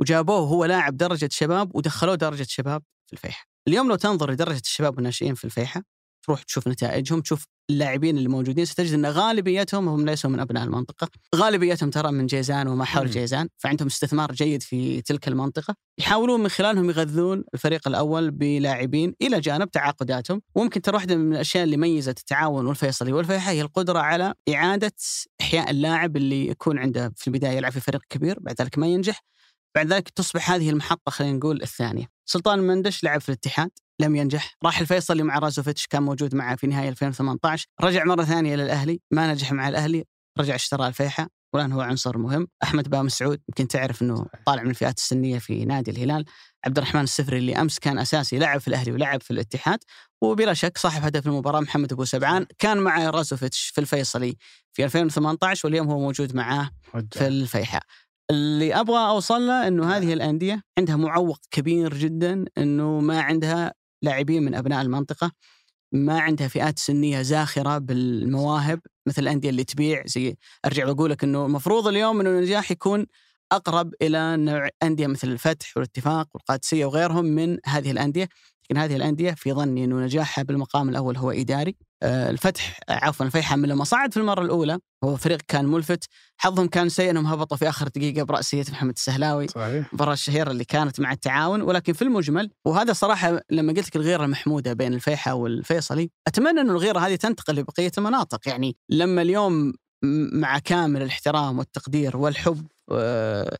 وجابوه 0.00 0.38
هو 0.38 0.64
لاعب 0.64 0.96
درجة 0.96 1.28
شباب 1.32 1.76
ودخلوه 1.76 2.14
درجة 2.14 2.46
شباب 2.48 2.82
في 3.06 3.12
الفيحة 3.12 3.46
اليوم 3.68 3.88
لو 3.88 3.96
تنظر 3.96 4.30
لدرجة 4.30 4.60
الشباب 4.60 4.96
والناشئين 4.96 5.34
في 5.34 5.44
الفيحة 5.44 5.82
تروح 6.26 6.42
تشوف 6.42 6.68
نتائجهم 6.68 7.20
تشوف 7.20 7.46
اللاعبين 7.70 8.16
اللي 8.18 8.28
موجودين 8.28 8.64
ستجد 8.64 8.94
إن 8.94 9.06
غالبيتهم 9.06 9.88
هم 9.88 10.06
ليسوا 10.06 10.30
من 10.30 10.40
أبناء 10.40 10.64
المنطقة، 10.64 11.08
غالبيتهم 11.34 11.90
ترى 11.90 12.12
من 12.12 12.26
جيزان 12.26 12.68
وما 12.68 12.84
حول. 12.84 13.10
جيزان، 13.10 13.48
فعندهم 13.58 13.86
استثمار 13.86 14.32
جيد 14.32 14.62
في 14.62 15.00
تلك 15.00 15.28
المنطقة، 15.28 15.74
يحاولون 15.98 16.40
من 16.40 16.48
خلالهم 16.48 16.90
يغذون 16.90 17.44
الفريق 17.54 17.88
الأول 17.88 18.30
بلاعبين 18.30 19.14
إلى 19.22 19.40
جانب 19.40 19.70
تعاقداتهم، 19.70 20.42
وممكن 20.54 20.82
ترى 20.82 20.94
واحدة 20.94 21.16
من 21.16 21.32
الأشياء 21.32 21.64
اللي 21.64 21.76
ميزت 21.76 22.18
التعاون 22.18 22.66
والفيصلي 22.66 23.12
والفيحة 23.12 23.50
هي 23.50 23.62
القدرة 23.62 23.98
على 23.98 24.34
إعادة 24.48 24.92
إحياء 25.40 25.70
اللاعب 25.70 26.16
اللي 26.16 26.48
يكون 26.48 26.78
عنده 26.78 27.12
في 27.16 27.26
البداية 27.26 27.56
يلعب 27.56 27.72
في 27.72 27.80
فريق 27.80 28.00
كبير 28.10 28.38
بعد 28.40 28.62
ذلك 28.62 28.78
ما 28.78 28.86
ينجح، 28.86 29.20
بعد 29.74 29.92
ذلك 29.92 30.08
تصبح 30.08 30.50
هذه 30.50 30.70
المحطة 30.70 31.10
خلينا 31.10 31.36
نقول 31.36 31.62
الثانية. 31.62 32.11
سلطان 32.32 32.58
مندش 32.58 33.04
لعب 33.04 33.20
في 33.20 33.28
الاتحاد 33.28 33.70
لم 34.00 34.16
ينجح. 34.16 34.56
راح 34.64 34.80
الفيصلي 34.80 35.22
مع 35.22 35.38
رازوفيتش 35.38 35.86
كان 35.86 36.02
موجود 36.02 36.34
معه 36.34 36.56
في 36.56 36.66
نهاية 36.66 36.88
2018 36.88 37.66
رجع 37.80 38.04
مرة 38.04 38.24
ثانية 38.24 38.54
إلى 38.54 38.62
الأهلي 38.62 39.00
ما 39.10 39.32
نجح 39.32 39.52
مع 39.52 39.68
الأهلي 39.68 40.04
رجع 40.38 40.54
اشترى 40.54 40.86
الفيحة. 40.86 41.28
والآن 41.54 41.72
هو 41.72 41.80
عنصر 41.80 42.18
مهم. 42.18 42.48
أحمد 42.62 42.88
با 42.90 43.02
مسعود 43.02 43.40
يمكن 43.48 43.68
تعرف 43.68 44.02
أنه 44.02 44.26
طالع 44.46 44.62
من 44.62 44.70
الفئات 44.70 44.98
السنية 44.98 45.38
في 45.38 45.64
نادي 45.64 45.90
الهلال. 45.90 46.24
عبد 46.66 46.78
الرحمن 46.78 47.02
السفري 47.02 47.38
اللي 47.38 47.56
أمس 47.56 47.78
كان 47.78 47.98
أساسي 47.98 48.38
لعب 48.38 48.60
في 48.60 48.68
الأهلي 48.68 48.92
ولعب 48.92 49.22
في 49.22 49.30
الاتحاد. 49.30 49.78
وبلا 50.22 50.54
شك 50.54 50.78
صاحب 50.78 51.04
هدف 51.04 51.26
المباراة 51.26 51.60
محمد 51.60 51.92
أبو 51.92 52.04
سبعان 52.04 52.46
كان 52.58 52.78
مع 52.78 53.10
رازوفيتش 53.10 53.68
في 53.74 53.80
الفيصلي 53.80 54.36
في 54.72 54.84
2018 54.84 55.68
واليوم 55.68 55.90
هو 55.90 55.98
موجود 55.98 56.34
معاه 56.34 56.70
في 57.10 57.26
الفيحاء 57.26 57.82
اللي 58.32 58.74
أبغى 58.74 59.08
اوصل 59.08 59.46
له 59.46 59.68
إنه 59.68 59.96
هذه 59.96 60.12
الأندية 60.12 60.62
عندها 60.78 60.96
معوق 60.96 61.38
كبير 61.50 61.94
جدا 61.94 62.44
إنه 62.58 63.00
ما 63.00 63.20
عندها 63.20 63.72
لاعبين 64.02 64.42
من 64.42 64.54
أبناء 64.54 64.82
المنطقة 64.82 65.32
ما 65.92 66.20
عندها 66.20 66.48
فئات 66.48 66.78
سنية 66.78 67.22
زاخرة 67.22 67.78
بالمواهب 67.78 68.80
مثل 69.08 69.22
الأندية 69.22 69.50
اللي 69.50 69.64
تبيع. 69.64 70.02
زي 70.06 70.36
أرجع 70.64 70.86
وأقول 70.86 71.10
لك 71.10 71.24
إنه 71.24 71.46
المفروض 71.46 71.88
اليوم 71.88 72.20
إنه 72.20 72.30
النجاح 72.30 72.70
يكون 72.70 73.06
أقرب 73.52 73.94
إلى 74.02 74.36
نوع 74.36 74.68
أندية 74.82 75.06
مثل 75.06 75.28
الفتح 75.28 75.76
والاتفاق 75.76 76.28
والقادسية 76.34 76.84
وغيرهم 76.86 77.24
من 77.24 77.58
هذه 77.66 77.90
الأندية. 77.90 78.28
لكن 78.64 78.76
هذه 78.80 78.96
الأندية 78.96 79.30
في 79.32 79.52
ظني 79.52 79.84
إنه 79.84 79.96
نجاحها 79.96 80.44
بالمقام 80.44 80.88
الأول 80.88 81.16
هو 81.16 81.30
إداري. 81.30 81.76
الفتح 82.02 82.80
عفوا 82.88 83.26
الفيحاء 83.26 83.58
من 83.58 83.68
لما 83.68 83.84
صعد 83.84 84.12
في 84.12 84.20
المرة 84.20 84.42
الأولى 84.42 84.78
هو 85.04 85.16
فريق 85.16 85.38
كان 85.48 85.64
ملفت. 85.64 86.04
حظهم 86.36 86.66
كان 86.66 86.88
سيء 86.88 87.10
إنهم 87.10 87.26
هبطوا 87.26 87.56
في 87.56 87.68
آخر 87.68 87.88
دقيقة 87.88 88.22
برأسية 88.22 88.64
محمد 88.70 88.92
السهلاوي 88.96 89.48
صحيح. 89.48 89.86
المباراه 89.88 90.12
الشهيرة 90.12 90.50
اللي 90.50 90.64
كانت 90.64 91.00
مع 91.00 91.12
التعاون. 91.12 91.62
ولكن 91.62 91.92
في 91.92 92.02
المجمل 92.02 92.50
وهذا 92.66 92.92
صراحة 92.92 93.40
لما 93.50 93.72
قلت 93.72 93.86
لك 93.86 93.96
الغيرة 93.96 94.24
المحموده 94.24 94.72
بين 94.72 94.94
الفيحاء 94.94 95.36
والفيصلي 95.36 96.10
أتمنى 96.26 96.60
انه 96.60 96.72
الغيرة 96.72 96.98
هذه 96.98 97.14
تنتقل 97.14 97.54
لبقية 97.54 97.92
المناطق. 97.98 98.48
يعني 98.48 98.76
لما 98.88 99.22
اليوم 99.22 99.72
مع 100.32 100.58
كامل 100.58 101.02
الاحترام 101.02 101.58
والتقدير 101.58 102.16
والحب 102.16 102.66
آه، 102.92 103.58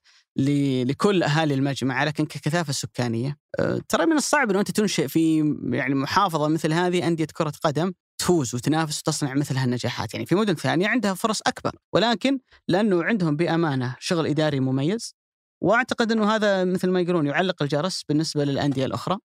لكل 0.85 1.23
أهالي 1.23 1.55
المجمع 1.55 2.05
لكن 2.05 2.27
ككثافة 2.27 2.73
سكانية 2.73 3.37
آه، 3.59 3.81
ترى 3.89 4.07
من 4.07 4.17
الصعب 4.17 4.51
إنه 4.51 4.61
أنت 4.61 4.71
تنشئ 4.71 5.09
في 5.09 5.55
يعني 5.65 5.95
محافظة 5.95 6.49
مثل 6.49 6.73
هذه 6.73 7.07
أندية 7.07 7.27
كرة 7.35 7.53
قدم. 7.65 7.93
تفوز 8.23 8.55
وتنافس 8.55 8.99
وتصنع 8.99 9.35
مثل 9.35 9.57
هالنجاحات. 9.57 10.15
يعني 10.15 10.27
في 10.27 10.35
مدن 10.35 10.55
ثانية 10.55 10.89
عندها 10.89 11.15
فرص 11.15 11.41
أكبر 11.47 11.77
ولكن 11.93 12.39
لأنه 12.69 13.05
عندهم 13.05 13.37
بأمانة 13.37 13.97
شغل 13.99 14.27
إداري 14.27 14.61
مميز 14.61 15.15
وأعتقد 15.63 16.13
إنه 16.13 16.35
هذا 16.35 16.65
مثل 16.65 16.91
ما 16.91 17.01
يقولون 17.01 17.27
يعلق 17.27 17.63
الجرس 17.63 18.03
بالنسبة 18.03 18.45
للأندية 18.45 18.87
الأخرى. 18.87 19.19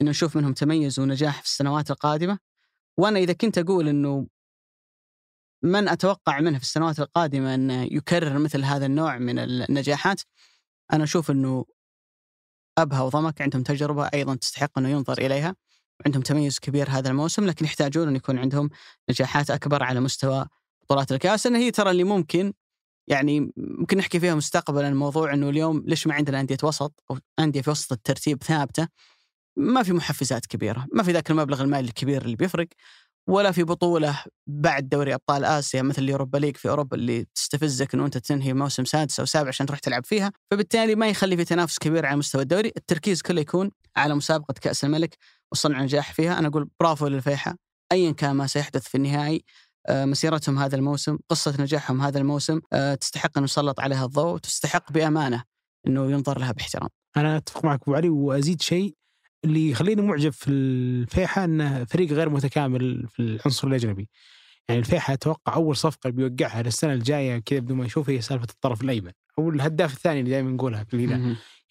إنه 0.00 0.10
نشوف 0.10 0.36
منهم 0.36 0.52
تميز 0.52 0.98
ونجاح 0.98 1.40
في 1.40 1.46
السنوات 1.46 1.90
القادمة. 1.90 2.38
وأنا 2.98 3.18
إذا 3.18 3.32
كنت 3.32 3.58
أقول 3.58 3.88
إنه 3.88 4.26
من 5.62 5.88
أتوقع 5.88 6.40
منه 6.40 6.58
في 6.58 6.64
السنوات 6.64 7.00
القادمة 7.00 7.54
إن 7.54 7.70
يكرر 7.70 8.38
مثل 8.38 8.64
هذا 8.64 8.86
النوع 8.86 9.18
من 9.18 9.38
النجاحات 9.38 10.20
أنا 10.92 11.04
أشوف 11.04 11.30
إنه 11.30 11.64
ابها 12.78 13.02
وضمك 13.02 13.42
عندهم 13.42 13.62
تجربة 13.62 14.10
أيضا 14.14 14.34
تستحق 14.34 14.78
إنه 14.78 14.88
ينظر 14.88 15.18
إليها. 15.18 15.56
عندهم 16.06 16.22
تميز 16.22 16.58
كبير 16.58 16.90
هذا 16.90 17.08
الموسم 17.08 17.46
لكن 17.46 17.64
يحتاجون 17.64 18.08
أن 18.08 18.16
يكون 18.16 18.38
عندهم 18.38 18.70
نجاحات 19.10 19.50
أكبر 19.50 19.82
على 19.82 20.00
مستوى 20.00 20.46
بطولات 20.82 21.12
الكاس. 21.12 21.46
لأن 21.46 21.56
هي 21.56 21.70
ترى 21.70 21.90
اللي 21.90 22.04
ممكن 22.04 22.52
يعني 23.06 23.52
ممكن 23.56 23.98
نحكي 23.98 24.20
فيها 24.20 24.34
مستقبلا 24.34 24.90
موضوع 24.90 25.34
إنه 25.34 25.48
اليوم 25.48 25.84
ليش 25.86 26.06
ما 26.06 26.14
عندنا 26.14 26.40
أندية 26.40 26.56
وسط 26.62 27.02
أو 27.10 27.18
أندية 27.38 27.60
في 27.60 27.70
وسط 27.70 27.92
الترتيب 27.92 28.42
ثابتة؟ 28.42 28.88
ما 29.56 29.82
في 29.82 29.92
محفزات 29.92 30.46
كبيرة، 30.46 30.86
ما 30.92 31.02
في 31.02 31.12
ذاك 31.12 31.30
المبلغ 31.30 31.62
المالي 31.62 31.88
الكبير 31.88 32.22
اللي 32.22 32.36
بيفرق. 32.36 32.68
ولا 33.28 33.52
في 33.52 33.62
بطولة 33.62 34.24
بعد 34.46 34.88
دوري 34.88 35.14
أبطال 35.14 35.44
آسيا 35.44 35.82
مثل 35.82 36.02
اليوروبا 36.02 36.38
ليج 36.38 36.56
في 36.56 36.68
أوروبا 36.68 36.96
اللي 36.96 37.26
تستفزك 37.34 37.94
إنه 37.94 38.06
أنت 38.06 38.18
تنهي 38.18 38.52
موسم 38.52 38.84
سادس 38.84 39.20
أو 39.20 39.26
سابع 39.26 39.48
عشان 39.48 39.66
تروح 39.66 39.78
تلعب 39.78 40.06
فيها، 40.06 40.32
فبالتالي 40.50 40.94
ما 40.94 41.08
يخلي 41.08 41.36
في 41.36 41.44
تنافس 41.44 41.78
كبير 41.78 42.06
على 42.06 42.16
مستوى 42.16 42.42
الدوري، 42.42 42.72
التركيز 42.76 43.22
كله 43.22 43.40
يكون 43.40 43.70
على 43.96 44.14
مسابقة 44.14 44.54
كأس 44.60 44.84
الملك 44.84 45.16
وصنع 45.52 45.82
نجاح 45.82 46.12
فيها، 46.12 46.38
أنا 46.38 46.48
أقول 46.48 46.68
برافو 46.80 47.06
للفيحة. 47.06 47.56
ايا 47.92 48.12
كان 48.12 48.36
ما 48.36 48.46
سيحدث 48.46 48.88
في 48.88 48.94
النهائي 48.94 49.44
آه، 49.86 50.04
مسيرتهم 50.04 50.58
هذا 50.58 50.76
الموسم، 50.76 51.18
قصة 51.28 51.56
نجاحهم 51.60 52.00
هذا 52.00 52.18
الموسم 52.18 52.60
آه، 52.72 52.94
تستحق 52.94 53.38
أن 53.38 53.44
يسلط 53.44 53.80
عليها 53.80 54.04
الضوء 54.04 54.34
وتستحق 54.34 54.92
بأمانة 54.92 55.44
إنه 55.86 56.10
ينظر 56.10 56.38
لها 56.38 56.52
باحترام. 56.52 56.88
أنا 57.16 57.36
أتفق 57.36 57.64
معك 57.64 57.82
أبو 57.82 57.94
علي 57.94 58.08
وأزيد 58.08 58.62
شيء 58.62 58.94
اللي 59.44 59.70
يخليني 59.70 60.02
معجب 60.02 60.30
في 60.30 60.50
الفيحة 60.50 61.44
انه 61.44 61.84
فريق 61.84 62.12
غير 62.12 62.28
متكامل 62.28 63.08
في 63.08 63.22
العنصر 63.22 63.68
الأجنبي. 63.68 64.08
يعني 64.68 64.80
الفيحة 64.80 65.12
أتوقع 65.14 65.54
أول 65.54 65.76
صفقة 65.76 66.10
بيوقعها 66.10 66.62
للسنة 66.62 66.92
الجاية 66.92 67.38
كذا 67.38 67.58
بدون 67.58 67.76
ما 67.76 67.84
يشوف 67.84 68.10
هي 68.10 68.20
سالفة 68.20 68.46
الطرف 68.50 68.82
الأيمن. 68.82 69.12
أو 69.38 69.50
الهداف 69.50 69.92
الثاني 69.92 70.20
اللي 70.20 70.30
دائما 70.30 70.50
نقولها 70.50 70.84
في 70.84 70.94
الهلال. 70.94 71.20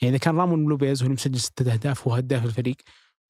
يعني 0.01 0.15
إذا 0.15 0.17
كان 0.17 0.37
رامون 0.37 0.65
لوبيز 0.65 1.01
هو 1.01 1.05
اللي 1.05 1.13
مسجل 1.13 1.39
ستة 1.39 1.73
أهداف 1.73 2.07
وهو 2.07 2.15
هداف 2.15 2.45
الفريق. 2.45 2.75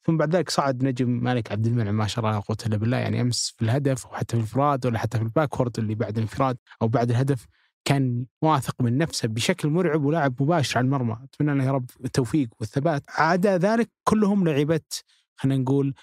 ثم 0.06 0.18
بعد 0.18 0.36
ذلك 0.36 0.50
صعد 0.50 0.84
نجم 0.84 1.10
مالك 1.10 1.52
عبد 1.52 1.66
المنعم 1.66 1.98
ما 1.98 2.08
شاء 2.08 2.26
الله 2.26 2.38
لا 2.38 2.40
قوة 2.40 2.58
إلا 2.66 2.78
بالله. 2.78 2.98
يعني 2.98 3.22
أمس 3.22 3.54
في 3.58 3.66
الهدف 3.66 4.06
وحتى 4.06 4.28
في 4.28 4.34
الانفراد 4.34 4.86
ولا 4.86 5.00
حتى 5.00 5.18
في 5.18 5.24
الباكورد 5.24 5.80
اللي 5.80 5.96
بعد 5.96 6.18
الانفراد 6.18 6.58
أو 6.82 6.88
بعد 6.88 7.10
الهدف. 7.10 7.46
كان 7.86 8.26
واثق 8.42 8.76
من 8.82 8.98
نفسه 8.98 9.28
بشكل 9.28 9.70
مرعب 9.70 10.04
ولاعب 10.06 10.36
مباشر 10.44 10.78
على 10.78 10.86
المرمى. 10.86 11.18
أتمنى 11.24 11.58
له 11.58 11.64
يا 11.66 11.72
رب 11.72 11.90
التوفيق 12.06 12.50
والثبات. 12.60 13.04
عدا 13.10 13.58
ذلك 13.58 13.90
كلهم 14.04 14.48
لعيبة 14.48 14.80
خلينا 15.38 15.62
نقول 15.62 15.94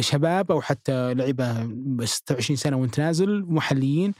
شباب 0.00 0.52
أو 0.52 0.60
حتى 0.60 1.14
لعيبة 1.14 1.68
26 2.04 2.56
سنة 2.56 2.76
وانت 2.76 3.00
نازل 3.00 3.44
محليين. 3.48 4.14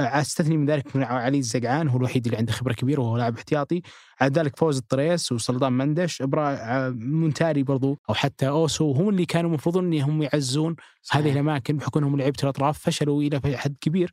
أستثني 0.00 0.56
من 0.56 0.66
ذلك 0.66 0.96
من 0.96 1.02
علي 1.02 1.38
الزقعان 1.38 1.88
هو 1.88 1.96
الوحيد 1.96 2.24
اللي 2.26 2.38
عنده 2.38 2.52
خبرة 2.52 2.72
كبيرة 2.72 3.00
وهو 3.00 3.16
لاعب 3.16 3.36
احتياطي. 3.36 3.82
على 4.20 4.30
ذلك 4.32 4.56
فوز 4.56 4.76
الطريس 4.78 5.32
وسلطان 5.32 5.72
مندش 5.72 6.22
ع- 6.22 6.88
مونتاري 6.96 7.62
برضو 7.62 7.98
أو 8.08 8.14
حتى 8.14 8.48
أوسو 8.48 8.92
هم 8.92 9.08
اللي 9.08 9.26
كانوا 9.26 9.50
المفروض 9.50 9.76
انهم 9.78 10.22
يعزون 10.22 10.76
صحيح. 11.02 11.22
هذه 11.22 11.32
الأماكن 11.32 11.76
بحكم 11.76 12.00
إنهم 12.00 12.16
لعيبه 12.16 12.36
الاطراف 12.42 12.78
فشلوا 12.78 13.22
إلى 13.22 13.40
حد 13.58 13.76
كبير. 13.80 14.12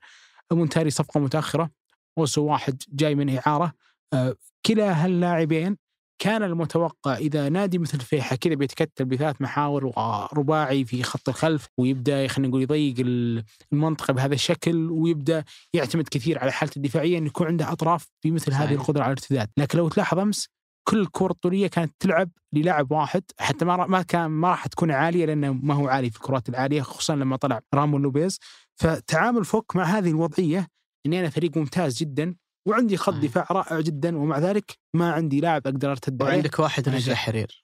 مونتاري 0.52 0.90
صفقة 0.90 1.20
متأخرة. 1.20 1.70
اوسو 2.18 2.46
واحد 2.46 2.84
جاي 2.94 3.16
من 3.16 3.38
إعارة. 3.38 3.74
آه، 4.14 4.36
كلا 4.66 5.06
هاللاعبين 5.06 5.78
كان 6.22 6.44
المتوقع 6.44 7.18
إذا 7.18 7.50
نادي 7.50 7.78
مثل 7.78 8.00
فيحة 8.00 8.36
كذا 8.36 8.56
بيتكتل 8.56 9.06
بثلاث 9.06 9.42
محاور 9.42 9.86
ورباعي 9.86 10.86
في 10.86 11.04
خط 11.04 11.30
الخلف 11.30 11.68
ويبدأ 11.78 12.28
خلينا 12.28 12.50
نقول 12.50 12.62
يضيق 12.62 12.96
ال- 13.00 13.44
المنطقة 13.74 14.14
بهذا 14.14 14.34
الشكل 14.34 14.92
ويبدأ 14.92 15.44
يعتمد 15.74 16.08
كثير 16.12 16.40
على 16.40 16.52
حالته 16.52 16.78
الدفاعية 16.78 17.18
إنه 17.18 17.28
يكون 17.28 17.48
عنده 17.48 17.72
أطراف 17.72 18.08
بمثل 18.26 18.54
هذه. 18.54 18.74
القدرة 18.74 19.04
على 19.04 19.14
الارتداد، 19.14 19.50
لكن 19.58 19.78
لو 19.78 19.90
تلاحظ 19.90 20.20
أمس 20.20 20.50
كل 20.88 21.00
الكور 21.02 21.32
الطوليه 21.32 21.68
كانت 21.68 21.94
تلعب 22.00 22.30
للاعب 22.54 22.92
واحد 22.92 23.24
حتى 23.40 23.66
ما 23.66 23.88
ما 23.88 24.02
كان 24.02 24.26
ما 24.26 24.50
راح 24.50 24.68
تكون 24.68 24.92
عالية 24.92 25.26
لأنه 25.26 25.54
ما 25.54 25.74
هو 25.74 25.88
عالي 25.88 26.10
في 26.10 26.16
الكرات 26.16 26.50
العالية 26.50 26.82
خصوصا 26.82 27.16
لما 27.16 27.36
طلع 27.36 27.62
رامون 27.74 28.02
لوبيز. 28.02 28.40
فتعامل 28.76 29.46
فوك 29.46 29.76
مع 29.76 29.84
هذه 29.84 30.10
الوضعية 30.10 30.68
اني 31.08 31.20
أنا 31.20 31.30
فريق 31.30 31.58
ممتاز 31.58 31.98
جدا 31.98 32.36
وعندي 32.66 32.98
خط. 32.98 33.14
دفاع 33.14 33.48
رائع 33.52 33.80
جدا 33.80 34.18
ومع 34.18 34.40
ذلك 34.40 34.78
ما 34.94 35.12
عندي 35.12 35.40
لاعب 35.40 35.68
أقدر 35.68 35.92
ارتد 35.92 36.24
عليه 36.24 36.34
وعندك 36.34 36.60
واحد 36.60 36.90
نجاح. 36.90 37.26
حرير 37.26 37.64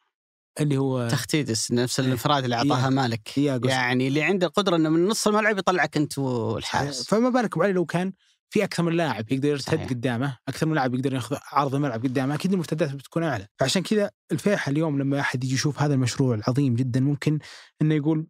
اللي 0.59 0.77
هو 0.77 1.07
تختيدس 1.07 1.71
نفس 1.71 1.99
الانفراد 1.99 2.43
اللي 2.43 2.55
أعطاها. 2.55 2.89
مالك. 2.89 3.37
يعني 3.37 4.07
اللي 4.07 4.23
عنده 4.23 4.47
القدره 4.47 4.75
إنه 4.75 4.89
من 4.89 5.05
نص 5.07 5.27
الملعب 5.27 5.57
يطلعك 5.57 5.97
أنت 5.97 6.17
والحارس 6.17 7.07
فما 7.07 7.29
بالك 7.29 7.57
علي 7.57 7.73
لو 7.73 7.85
كان 7.85 8.13
في 8.49 8.63
أكثر 8.63 8.83
من 8.83 8.93
لاعب 8.93 9.31
يقدر 9.31 9.49
يرتد. 9.49 9.89
قدامه، 9.89 10.37
أكثر 10.47 10.65
من 10.65 10.75
لاعب 10.75 10.95
يقدر 10.95 11.13
ياخذ 11.13 11.37
عرض 11.51 11.75
الملعب 11.75 12.03
قدامه، 12.03 12.35
أكيد 12.35 12.51
المرتدات 12.51 12.93
بتكون 12.95 13.23
أعلى، 13.23 13.47
فعشان 13.59 13.83
كذا 13.83 14.11
الفيحة 14.31 14.69
اليوم 14.69 14.99
لما 14.99 15.19
أحد 15.19 15.43
يجي 15.43 15.53
يشوف 15.53 15.81
هذا 15.81 15.93
المشروع 15.93 16.35
العظيم 16.35 16.75
جدا 16.75 16.99
ممكن 16.99 17.39
إنه 17.81 17.95
يقول 17.95 18.27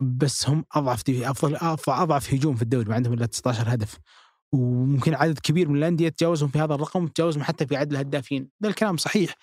بس 0.00 0.48
هم 0.48 0.64
أضعف 0.72 1.04
دي 1.04 1.30
افضل 1.30 1.56
أضعف, 1.88 2.34
هجوم 2.34 2.56
في 2.56 2.62
الدوري 2.62 2.88
ما 2.88 2.94
عندهم 2.94 3.12
إلا 3.12 3.26
19 3.26 3.74
هدف. 3.74 3.98
وممكن 4.54 5.14
عدد 5.14 5.38
كبير 5.38 5.68
من 5.68 5.76
الأندية 5.76 6.08
تجاوزهم 6.08 6.48
في 6.48 6.58
هذا 6.58 6.74
الرقم 6.74 7.06
تجاوزهم 7.06 7.42
حتى 7.42 7.66
في 7.66 7.76
عدد 7.76 7.92
الهدافين، 7.92 8.48
ده 8.60 8.68
الكلام 8.68 8.96
صحيح 8.96 9.34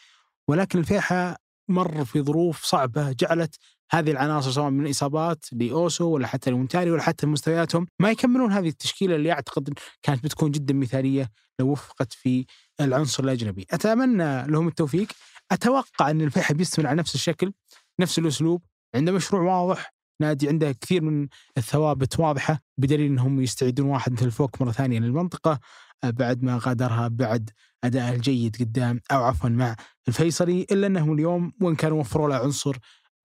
ولكن 0.48 0.80
الفيحة 0.80 1.38
مر 1.70 2.06
في 2.06 2.22
ظروف 2.22 2.64
صعبة 2.64 3.12
جعلت 3.12 3.56
هذه 3.92 4.12
العناصر 4.12 4.52
سواء 4.52 4.70
من 4.70 4.86
الإصابات 4.86 5.46
لأوسو 5.52 6.10
ولا 6.10 6.28
حتى 6.28 6.50
المونتاري 6.50 6.92
ولا 6.92 7.02
حتى 7.02 7.28
مستوياتهم 7.28 7.88
ما 8.00 8.12
يكملون 8.12 8.52
هذه 8.52 8.68
التشكيلة 8.68 9.16
اللي 9.16 9.32
أعتقد 9.32 9.74
كانت 10.04 10.24
بتكون 10.24 10.52
جدا 10.52 10.74
مثالية 10.74 11.32
لو 11.60 11.72
وفقت 11.72 12.14
في 12.14 12.46
العنصر 12.82 13.24
الأجنبي. 13.24 13.66
أتمنى 13.72 14.48
لهم 14.48 14.68
التوفيق، 14.68 15.08
أتوقع 15.52 16.10
أن 16.10 16.22
الفيحة 16.22 16.54
بيستمر 16.54 16.88
على 16.88 16.98
نفس 16.98 17.16
الشكل، 17.16 17.54
نفس 18.00 18.20
الأسلوب، 18.20 18.62
عنده 18.96 19.12
مشروع 19.12 19.42
واضح، 19.42 19.94
نادي 20.22 20.48
عنده 20.48 20.72
كثير 20.72 21.04
من 21.04 21.28
الثوابت 21.58 22.20
واضحة 22.20 22.60
بدليل 22.78 23.06
إنهم 23.06 23.42
يستعيدون 23.42 23.88
واحد 23.88 24.14
مثل 24.14 24.32
فوك 24.32 24.62
مرة 24.62 24.72
ثانية 24.72 25.00
للمنطقة 25.00 25.60
آه، 26.04 26.10
بعد 26.10 26.44
ما 26.44 26.60
غادرها 26.62 27.08
بعد 27.08 27.50
ادائه 27.84 28.16
الجيد 28.16 28.56
قدام 28.60 29.00
أو 29.12 29.24
عفوا 29.24 29.50
مع 29.50 29.76
الفيصلي 30.08 30.66
إلا 30.72 30.88
أنهم 30.88 31.14
اليوم 31.14 31.54
وإن 31.62 31.76
كانوا 31.76 32.00
وفروا 32.00 32.30
له 32.30 32.36
عنصر 32.36 32.78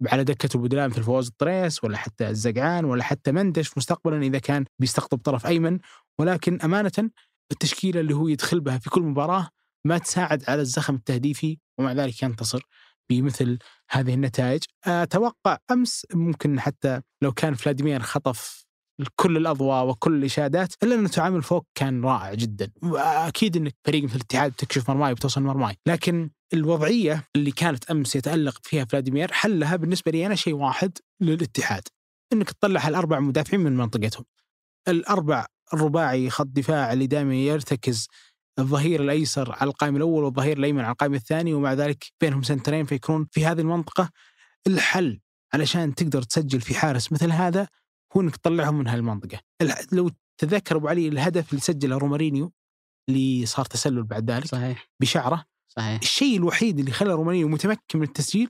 على 0.06 0.24
دكة 0.24 0.48
البدلاء 0.56 0.88
مثل 0.88 1.02
فواز 1.02 1.26
الطريس 1.26 1.84
ولا 1.84 1.96
حتى 1.96 2.28
الزقعان 2.28 2.84
ولا 2.84 3.02
حتى 3.02 3.32
مندش 3.32 3.78
مستقبلا 3.78 4.22
إذا 4.22 4.38
كان 4.38 4.64
بيستقطب 4.78 5.18
طرف 5.18 5.46
أيمن. 5.46 5.78
ولكن 6.18 6.60
أمانة 6.60 7.10
التشكيلة 7.52 8.00
اللي 8.00 8.14
هو 8.14 8.28
يدخل 8.28 8.60
بها 8.60 8.78
في 8.78 8.90
كل 8.90 9.02
مباراة 9.02 9.48
ما 9.86 9.98
تساعد 9.98 10.44
على 10.48 10.60
الزخم 10.60 10.94
التهديفي 10.94 11.58
ومع 11.78 11.92
ذلك 11.92 12.22
ينتصر. 12.22 12.62
بمثل 13.10 13.58
هذه 13.90 14.14
النتائج. 14.14 14.62
أتوقع 14.84 15.58
أمس 15.70 16.06
ممكن 16.14 16.60
حتى 16.60 17.00
لو 17.22 17.32
كان 17.32 17.54
فلاديمير 17.54 18.00
خطف 18.00 18.66
كل 19.16 19.36
الأضواء 19.36 19.86
وكل 19.88 20.14
الإشادات 20.14 20.74
إلا 20.82 20.94
أن 20.94 21.10
تعامل 21.10 21.42
فوق 21.42 21.66
كان 21.74 22.04
رائع 22.04 22.34
جدا. 22.34 22.72
وأكيد 22.82 23.56
انك 23.56 23.74
فريق 23.84 24.04
مثل 24.04 24.14
الاتحاد 24.16 24.52
تكشف 24.52 24.90
مرماي 24.90 25.12
وتوصل 25.12 25.42
مرماي. 25.42 25.76
لكن 25.86 26.30
الوضعية 26.54 27.24
اللي 27.36 27.50
كانت 27.50 27.90
أمس 27.90 28.16
يتالق 28.16 28.58
فيها 28.62 28.84
فلاديمير 28.84 29.32
حلها 29.32 29.76
بالنسبة 29.76 30.12
لي 30.12 30.26
أنا 30.26 30.34
شيء 30.34 30.54
واحد 30.54 30.98
للاتحاد 31.20 31.82
إنك 32.32 32.50
تطلع 32.50 32.88
الأربع 32.88 33.20
مدافعين 33.20 33.60
من 33.60 33.76
منطقتهم. 33.76 34.24
الأربع 34.88 35.46
الرباعي 35.74 36.30
خط 36.30 36.46
دفاع 36.46 36.92
اللي 36.92 37.06
دائما 37.06 37.34
يرتكز 37.34 38.08
الظهير 38.58 39.02
الأيسر 39.02 39.52
على 39.52 39.70
القائم 39.70 39.96
الأول 39.96 40.24
والظهير 40.24 40.58
الأيمن 40.58 40.80
على 40.80 40.92
القائم 40.92 41.14
الثاني 41.14 41.54
ومع 41.54 41.72
ذلك 41.72 42.04
بينهم 42.20 42.42
سنترين 42.42 42.84
فيكونون 42.84 43.26
في 43.30 43.46
هذه 43.46 43.60
المنطقة. 43.60 44.10
الحل 44.66 45.20
علشان 45.54 45.94
تقدر 45.94 46.22
تسجل 46.22 46.60
في 46.60 46.74
حارس 46.74 47.12
مثل 47.12 47.32
هذا 47.32 47.68
هو 48.16 48.20
إنك 48.20 48.36
تطلعهم 48.36 48.78
من 48.78 48.88
هالمنطقه 48.88 49.38
لو 49.92 50.10
تذكر 50.38 50.76
أبو 50.76 50.88
علي 50.88 51.08
الهدف 51.08 51.50
اللي 51.50 51.60
سجله 51.60 51.98
رومارينيو 51.98 52.52
اللي 53.08 53.46
صار 53.46 53.64
تسلل 53.64 54.02
بعد 54.02 54.30
ذلك 54.30 54.46
صحيح. 54.46 54.88
بشعره. 55.00 55.44
صحيح. 55.68 56.00
الشيء 56.02 56.36
الوحيد 56.36 56.78
اللي 56.78 56.90
خلى 56.90 57.12
رومارينيو 57.12 57.48
متمكن 57.48 57.98
من 57.98 58.02
التسجيل 58.02 58.48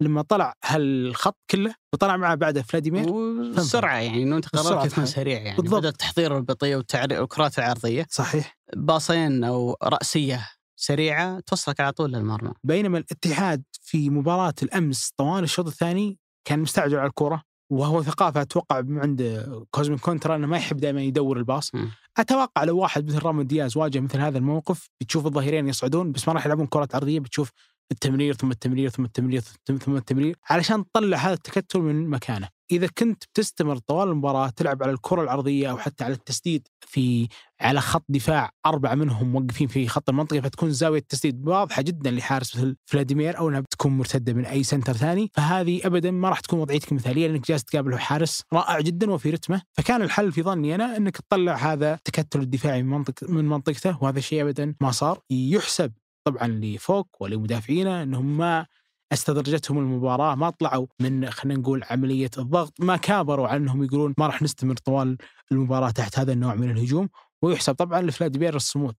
لما 0.00 0.22
طلع 0.22 0.54
هالخط 0.64 1.38
كله 1.50 1.74
وطلع 1.92 2.16
معه 2.16 2.34
بعده 2.34 2.62
فلاديمير 2.62 3.08
والسرعه 3.10 3.96
يعني 3.96 4.22
إنه 4.22 4.36
أنت 4.36 4.48
قرارك 4.56 4.92
يكون 4.92 5.04
تحت. 5.04 5.14
سريع 5.14 5.40
يعني 5.40 5.56
بالضبط. 5.56 5.78
بدل 5.80 5.88
التحضير 5.88 6.36
البطيء 6.36 6.76
والتعر- 6.76 7.20
والكرات 7.20 7.58
العرضية 7.58 8.06
صحيح 8.10 8.58
باصين 8.76 9.44
أو 9.44 9.76
رأسية 9.82 10.48
سريعة 10.76 11.40
توصلك 11.40 11.80
على 11.80 11.92
طول 11.92 12.12
للمرمى 12.12 12.52
بينما 12.64 12.98
الاتحاد 12.98 13.62
في 13.82 14.10
مباراة 14.10 14.54
الأمس 14.62 15.10
طوال 15.16 15.44
الشوط 15.44 15.66
الثاني 15.66 16.18
كان 16.44 16.58
مستعجل 16.58 16.96
على 16.98 17.08
الكرة 17.08 17.42
وهو 17.72 18.02
ثقافة 18.02 18.42
أتوقع 18.42 18.80
من 18.80 18.98
عند 18.98 19.46
كوزمين 19.70 19.98
كونترا 19.98 20.36
أنه 20.36 20.46
ما 20.46 20.56
يحب 20.56 20.76
دائما 20.76 21.02
يدور 21.02 21.36
الباص 21.38 21.74
مم. 21.74 21.90
أتوقع 22.18 22.64
لو 22.64 22.78
واحد 22.78 23.08
مثل 23.08 23.18
رامون 23.22 23.46
دياز 23.46 23.76
واجه 23.76 24.00
مثل 24.00 24.18
هذا 24.20 24.38
الموقف 24.38 24.88
بتشوف 25.00 25.26
الظهيرين 25.26 25.68
يصعدون 25.68 26.12
بس 26.12 26.28
ما 26.28 26.34
راح 26.34 26.46
يلعبون 26.46 26.66
كرات 26.66 26.94
عرضية 26.94 27.20
بتشوف 27.20 27.50
التمرير 27.92 28.34
ثم 28.34 28.50
التمرير 28.50 28.88
ثم 28.90 29.04
التمرير 29.04 29.40
ثم 29.80 29.96
التمرير 29.96 30.36
علشان 30.50 30.84
تطلع 30.84 31.16
هذا 31.16 31.32
التكتل 31.32 31.78
من 31.78 32.08
مكانه. 32.08 32.48
إذا 32.72 32.88
كنت 32.98 33.24
بتستمر 33.24 33.76
طوال 33.78 34.08
المباراة 34.08 34.48
تلعب 34.48 34.82
على 34.82 34.92
الكرة 34.92 35.22
العرضية 35.22 35.70
أو 35.70 35.78
حتى 35.78 36.04
على 36.04 36.14
التسديد 36.14 36.68
في 36.86 37.28
على 37.60 37.80
خط 37.80 38.04
دفاع 38.08 38.50
أربعة 38.66 38.94
منهم 38.94 39.32
موقفين 39.32 39.66
في 39.66 39.88
خط 39.88 40.08
المنطقة 40.08 40.40
فتكون 40.40 40.70
زاوية 40.72 40.98
التسديد 40.98 41.48
واضحة 41.48 41.82
جدا 41.82 42.10
لحارس 42.10 42.56
مثل 42.56 42.76
فلاديمير 42.86 43.38
أو 43.38 43.48
إنها 43.48 43.60
بتكون 43.60 43.92
مرتدة 43.98 44.32
من 44.32 44.46
أي 44.46 44.62
سنتر 44.62 44.92
ثاني. 44.92 45.30
فهذه 45.34 45.80
ابدا 45.86 46.10
ما 46.10 46.28
راح 46.28 46.40
تكون 46.40 46.58
وضعيتك 46.58 46.92
مثاليه 46.92 47.26
لأنك 47.26 47.48
جالس 47.48 47.64
تقابل 47.64 47.98
حارس 47.98 48.42
رائع 48.52 48.80
جدا 48.80 49.10
وفي 49.10 49.30
رتمه. 49.30 49.62
فكان 49.72 50.02
الحل 50.02 50.32
في 50.32 50.42
ظني 50.42 50.74
أنا 50.74 50.96
إنك 50.96 51.16
تطلع 51.16 51.54
هذا 51.54 51.94
التكتل 51.94 52.40
الدفاعي 52.40 52.82
من 52.82 53.04
من 53.28 53.44
منطقته 53.44 54.02
وهذا 54.02 54.18
الشيء 54.18 54.42
ابدا 54.42 54.74
ما 54.80 54.90
صار. 54.90 55.20
يحسب 55.30 55.92
طبعا 56.24 56.48
لفوك 56.48 57.20
ولمدافعينه 57.20 58.02
انهم 58.02 58.36
ما 58.36 58.66
استدرجتهم 59.12 59.78
المباراة 59.78 60.34
ما 60.34 60.50
طلعوا 60.50 60.86
من 61.00 61.30
خلينا 61.30 61.60
نقول 61.60 61.84
عملية 61.90 62.30
الضغط 62.38 62.80
ما 62.80 62.96
كابروا 62.96 63.48
على 63.48 63.56
إنهم 63.56 63.84
يقولون 63.84 64.14
ما 64.18 64.26
راح 64.26 64.42
نستمر 64.42 64.76
طوال 64.76 65.16
المباراة 65.52 65.90
تحت 65.90 66.18
هذا 66.18 66.32
النوع 66.32 66.54
من 66.54 66.70
الهجوم. 66.70 67.08
ويحسب 67.42 67.74
طبعا 67.74 68.02
لفلاد 68.02 68.36
بير 68.36 68.56
الصمود. 68.56 68.94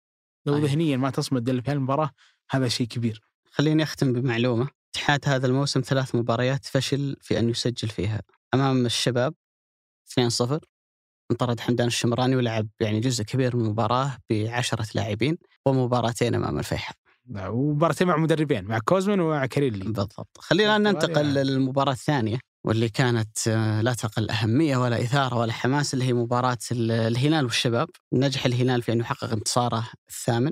لو 0.45 0.53
صحيح. 0.53 0.65
ذهنيا 0.65 0.97
ما 0.97 1.09
تصمد 1.09 1.49
إلا 1.49 1.61
في 1.61 1.72
المباراه 1.72 2.11
هذا 2.51 2.67
شيء 2.67 2.88
كبير. 2.88 3.22
خليني 3.51 3.84
أختم 3.84 4.13
بمعلومة. 4.13 4.67
اتحاد 4.95 5.19
هذا 5.30 5.47
الموسم 5.47 5.82
ثلاث 5.82 6.15
مباريات 6.15 6.65
فشل 6.65 7.17
في 7.22 7.39
أن 7.39 7.49
يسجل 7.49 7.89
فيها. 7.89 8.22
أمام 8.53 8.86
الشباب 8.86 9.34
2-0 10.05 10.59
انطرد 11.32 11.59
حمدان 11.59 11.88
الشمراني 11.88 12.36
ولعب 12.36 12.67
يعني 12.80 12.99
جزء 12.99 13.24
كبير 13.24 13.55
من 13.55 13.65
المباراة 13.65 14.17
بعشرة 14.30 14.88
لاعبين 14.95 15.38
ومباراتين 15.65 16.36
أمام 16.36 16.59
الفيحاء. 16.59 16.95
ومباراتين 17.30 18.07
مع 18.07 18.17
مدربين 18.17 18.65
مع 18.65 18.80
كوزمان 18.80 19.19
ومع 19.19 19.45
كاريلي. 19.45 19.84
بالضبط. 19.86 20.38
خلينا 20.38 20.78
ننتقل 20.78 21.26
يعني. 21.38 21.43
للمباراة 21.43 21.91
الثانية 21.93 22.39
واللي 22.65 22.89
كانت 22.89 23.38
آه، 23.47 23.82
لا 23.82 23.93
تقل 23.93 24.30
أهمية 24.30 24.78
ولا 24.78 25.01
إثارة 25.01 25.38
ولا 25.38 25.53
حماس 25.53 25.93
اللي 25.93 26.05
هي 26.05 26.13
مباراة 26.13 26.57
ال- 26.72 26.91
الهلال 26.91 27.45
والشباب. 27.45 27.89
نجح 28.13 28.45
الهلال 28.45 28.82
في 28.82 28.91
أن 28.93 28.99
يحقق 28.99 29.32
انتصاره 29.32 29.88
الثامن 30.09 30.51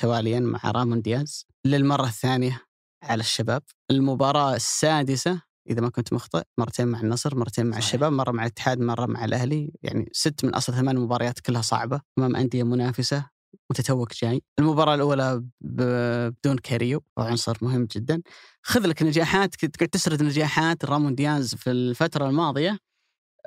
تواليا 0.00 0.40
مع 0.40 0.60
رامون 0.64 1.02
دياز. 1.02 1.46
للمرة 1.66 2.06
الثانية 2.06 2.62
على 3.02 3.20
الشباب. 3.20 3.62
المباراة 3.90 4.54
السادسة 4.56 5.42
إذا 5.70 5.80
ما 5.80 5.88
كنت 5.90 6.12
مخطئ 6.12 6.42
مرتين 6.58 6.88
مع 6.88 7.00
النصر 7.00 7.36
مرتين 7.36 7.66
مع 7.66 7.72
صحيح. 7.72 7.84
الشباب 7.86 8.12
مرة 8.12 8.30
مع 8.32 8.42
الاتحاد 8.42 8.80
مرة 8.80 9.06
مع 9.06 9.24
الأهلي. 9.24 9.72
يعني 9.82 10.08
ست 10.12 10.44
من 10.44 10.54
أصل 10.54 10.74
ثمان 10.74 10.96
مباريات 10.98 11.40
كلها 11.40 11.62
صعبة 11.62 12.00
أمام 12.18 12.36
أندية 12.36 12.62
منافسة. 12.62 13.26
متوقع 13.70 14.12
جاي. 14.22 14.42
المباراة 14.58 14.94
الأولى 14.94 15.42
ب- 15.60 16.28
بدون 16.44 16.58
كاريو 16.58 17.02
وعنصر 17.16 17.58
مهم 17.62 17.84
جدا. 17.84 18.22
خذ 18.62 18.86
لك 18.86 19.02
نجاحات 19.02 19.56
كنت 19.56 19.76
قاعد 19.76 19.88
تسرد 19.88 20.22
نجاحات 20.22 20.84
رامون 20.84 21.14
دياز 21.14 21.54
في 21.54 21.70
الفترة 21.70 22.26
الماضية. 22.28 22.78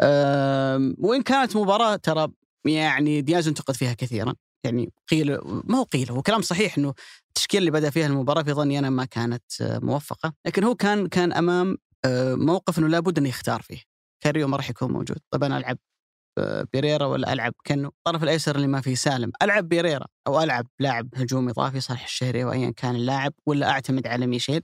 أم، 0.01 0.95
وإن 0.99 1.22
كانت 1.22 1.56
مباراة 1.58 1.95
ترى 1.95 2.28
يعني 2.66 3.22
دياز 3.22 3.47
انتقد 3.47 3.76
فيها 3.76 3.93
كثيرا. 3.93 4.36
يعني 4.66 4.91
قيل 5.12 5.38
ما 5.43 5.78
هو 5.80 5.84
قيل 5.84 6.12
هو 6.12 6.22
كلام 6.22 6.41
صحيح 6.41 6.78
إنه 6.78 6.93
التشكيله 7.30 7.60
اللي 7.60 7.72
بدأ 7.72 7.89
فيها 7.89 8.08
المباراة 8.08 8.43
في 8.43 8.54
ظني 8.54 8.80
أنا 8.80 8.89
ما 8.89 9.06
كانت 9.06 9.43
آه، 9.62 9.80
موفقة. 9.80 10.34
لكن 10.47 10.64
هو 10.64 10.76
كان 10.76 11.08
كان 11.08 11.34
أمام 11.34 11.78
آه، 12.06 12.36
موقف 12.36 12.80
إنه 12.80 12.88
لابد 12.88 13.18
انه 13.18 13.30
يختار 13.30 13.62
فيه. 13.62 13.82
كاريو 14.24 14.47
ما 14.47 14.58
راح 14.58 14.70
يكون 14.70 14.91
موجود. 14.91 15.18
طب 15.32 15.43
أنا 15.43 15.58
ألعب. 15.58 15.78
بيريرا 16.74 17.06
ولا 17.06 17.34
ألعب؟ 17.34 17.54
كنو 17.68 17.88
الطرف 17.90 18.24
الأيسر 18.24 18.56
اللي 18.56 18.68
ما 18.68 18.82
فيه 18.82 18.96
سالم. 18.96 19.32
ألعب 19.42 19.70
بيريرا 19.70 20.06
أو 20.28 20.42
ألعب 20.42 20.68
لاعب 20.80 21.10
هجوم 21.16 21.50
اضافي 21.50 21.80
صالح 21.80 22.04
الشهري 22.04 22.44
وايا 22.44 22.72
كان 22.72 22.96
اللاعب 22.96 23.34
ولا 23.46 23.70
أعتمد 23.70 24.08
على 24.08 24.28
ميشيل. 24.28 24.62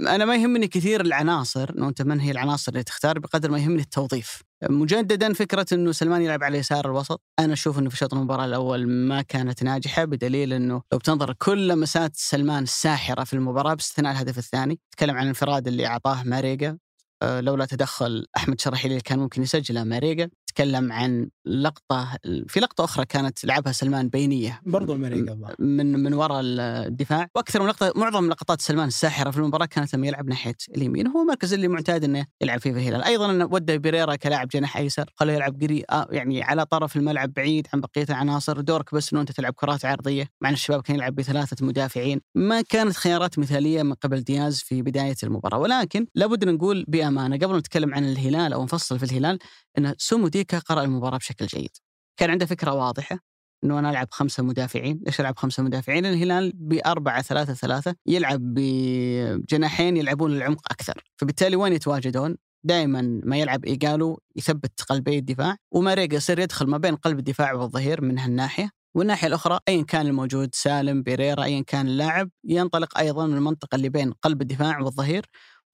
أنا 0.00 0.24
ما 0.24 0.36
يهمني 0.36 0.68
كثير 0.68 1.00
العناصر 1.00 1.70
انه 1.70 1.88
أنت 1.88 2.02
من 2.02 2.20
هي 2.20 2.30
العناصر 2.30 2.72
اللي 2.72 2.82
تختار 2.82 3.18
بقدر 3.18 3.50
ما 3.50 3.58
يهمني 3.58 3.82
التوظيف. 3.82 4.42
مجددا 4.70 5.32
فكرة 5.32 5.66
إنه 5.72 5.92
سلمان 5.92 6.22
يلعب 6.22 6.44
على 6.44 6.58
يسار 6.58 6.86
الوسط. 6.86 7.22
أنا 7.38 7.52
أشوف 7.52 7.78
إنه 7.78 7.90
في 7.90 7.96
شوط 7.96 8.14
المباراة 8.14 8.44
الأول 8.44 8.88
ما 8.88 9.22
كانت 9.22 9.62
ناجحة 9.62 10.04
بدليل 10.04 10.52
إنه 10.52 10.82
لو 10.92 10.98
بتنظر 10.98 11.32
كل 11.32 11.68
لمسات 11.68 12.16
سلمان 12.16 12.62
الساحره 12.62 13.24
في 13.24 13.32
المباراة 13.32 13.74
باستثناء 13.74 14.12
الهدف 14.12 14.38
الثاني. 14.38 14.80
تكلم 14.90 15.16
عن 15.16 15.22
الانفراد 15.22 15.68
اللي 15.68 15.86
أعطاه 15.86 16.22
ماريجا. 16.22 16.78
آه، 17.22 17.40
لولا 17.40 17.64
تدخل 17.64 18.26
أحمد 18.36 18.60
شرحيلي 18.60 19.00
كان 19.00 19.18
ممكن 19.18 19.42
يسجلها 19.42 19.84
ماريجا. 19.84 20.30
تكلم 20.56 20.92
عن 20.92 21.28
لقطة 21.46 22.18
في 22.48 22.60
لقطة 22.60 22.84
أخرى 22.84 23.04
كانت 23.04 23.44
لعبها 23.44 23.72
سلمان 23.72 24.08
بينية 24.08 24.60
برضو 24.66 24.94
أمريكا 24.94 25.54
من 25.58 26.02
من 26.02 26.14
وراء 26.14 26.40
الدفاع. 26.42 27.28
وأكثر 27.34 27.62
من 27.62 27.68
لقطة 27.68 27.92
معظم 27.96 28.28
لقطات 28.28 28.60
سلمان 28.60 28.88
الساحرة 28.88 29.30
في 29.30 29.38
المباراة 29.38 29.66
كانت 29.66 29.94
لما 29.94 30.06
يلعب 30.06 30.28
ناحية 30.28 30.56
اليمين 30.76 31.06
هو 31.06 31.22
المركز 31.22 31.54
اللي 31.54 31.68
معتاد 31.68 32.04
إنه 32.04 32.26
يلعب 32.40 32.60
فيه 32.60 32.72
في 32.72 32.78
الهلال 32.78 33.02
أيضا 33.02 33.30
انه 33.30 33.44
ودى 33.44 33.78
بيريرا 33.78 34.14
كلاعب 34.14 34.48
جناح 34.48 34.76
أيسر 34.76 35.10
خليه 35.16 35.32
يلعب 35.32 35.62
قري 35.62 35.84
آه 35.90 36.08
يعني 36.10 36.42
على 36.42 36.66
طرف 36.66 36.96
الملعب 36.96 37.32
بعيد 37.32 37.66
عن 37.74 37.80
بقية 37.80 38.06
العناصر. 38.10 38.60
دورك 38.60 38.94
بس 38.94 39.12
إنه 39.12 39.20
أنت 39.20 39.32
تلعب 39.32 39.52
كرات 39.52 39.84
عرضية 39.84 40.28
مع 40.40 40.48
إن 40.48 40.54
الشباب 40.54 40.82
كان 40.82 40.96
يلعب 40.96 41.14
بثلاثة 41.14 41.66
مدافعين. 41.66 42.20
ما 42.34 42.62
كانت 42.62 42.96
خيارات 42.96 43.38
مثالية 43.38 43.82
من 43.82 43.94
قبل 43.94 44.20
دياز 44.20 44.60
في 44.60 44.82
بداية 44.82 45.16
المباراة. 45.22 45.58
ولكن 45.58 46.06
لابد 46.14 46.44
نقول 46.44 46.84
بأمانة 46.88 47.36
قبل 47.36 47.52
ما 47.52 47.58
نتكلم 47.58 47.94
عن 47.94 48.04
الهلال 48.04 48.52
أو 48.52 48.64
نفصل 48.64 48.98
في 48.98 49.04
الهلال 49.04 49.38
إن 49.78 49.94
سومو 49.98 50.28
ديكا 50.46 50.58
قرأ 50.58 50.84
المباراة 50.84 51.18
بشكل 51.18 51.46
جيد. 51.46 51.70
كان 52.16 52.30
عنده 52.30 52.46
فكرة 52.46 52.72
واضحة 52.72 53.18
إنه 53.64 53.78
أنا 53.78 53.90
ألعب 53.90 54.08
خمسة 54.10 54.42
مدافعين، 54.42 55.00
ليش 55.06 55.20
ألعب 55.20 55.38
خمسة 55.38 55.62
مدافعين؟ 55.62 56.06
الهلال 56.06 56.52
بأربعة 56.54 57.22
ثلاثة 57.22 57.54
ثلاثة 57.54 57.94
يلعب 58.06 58.40
بجناحين 58.40 59.96
يلعبون 59.96 60.32
العمق 60.32 60.72
أكثر، 60.72 61.04
فبالتالي 61.16 61.56
وين 61.56 61.72
يتواجدون؟ 61.72 62.36
دائما 62.64 63.20
ما 63.24 63.36
يلعب 63.36 63.64
إيجالو 63.64 64.20
يثبت 64.36 64.82
قلبي 64.82 65.18
الدفاع 65.18 65.56
وماريجا 65.72 66.16
يصير 66.16 66.38
يدخل 66.38 66.66
ما 66.66 66.78
بين 66.78 66.96
قلب 66.96 67.18
الدفاع 67.18 67.52
والظهير 67.52 68.00
من 68.00 68.18
هالناحية. 68.18 68.70
والناحية 68.94 69.28
الأخرى 69.28 69.58
ايا 69.68 69.82
كان 69.82 70.06
الموجود 70.06 70.54
سالم 70.54 71.02
بيريرا 71.02 71.44
ايا 71.44 71.62
كان 71.66 71.86
اللاعب 71.86 72.30
ينطلق 72.44 72.98
أيضا 72.98 73.26
من 73.26 73.36
المنطقة 73.36 73.76
اللي 73.76 73.88
بين 73.88 74.12
قلب 74.12 74.42
الدفاع 74.42 74.80
والظهير. 74.80 75.26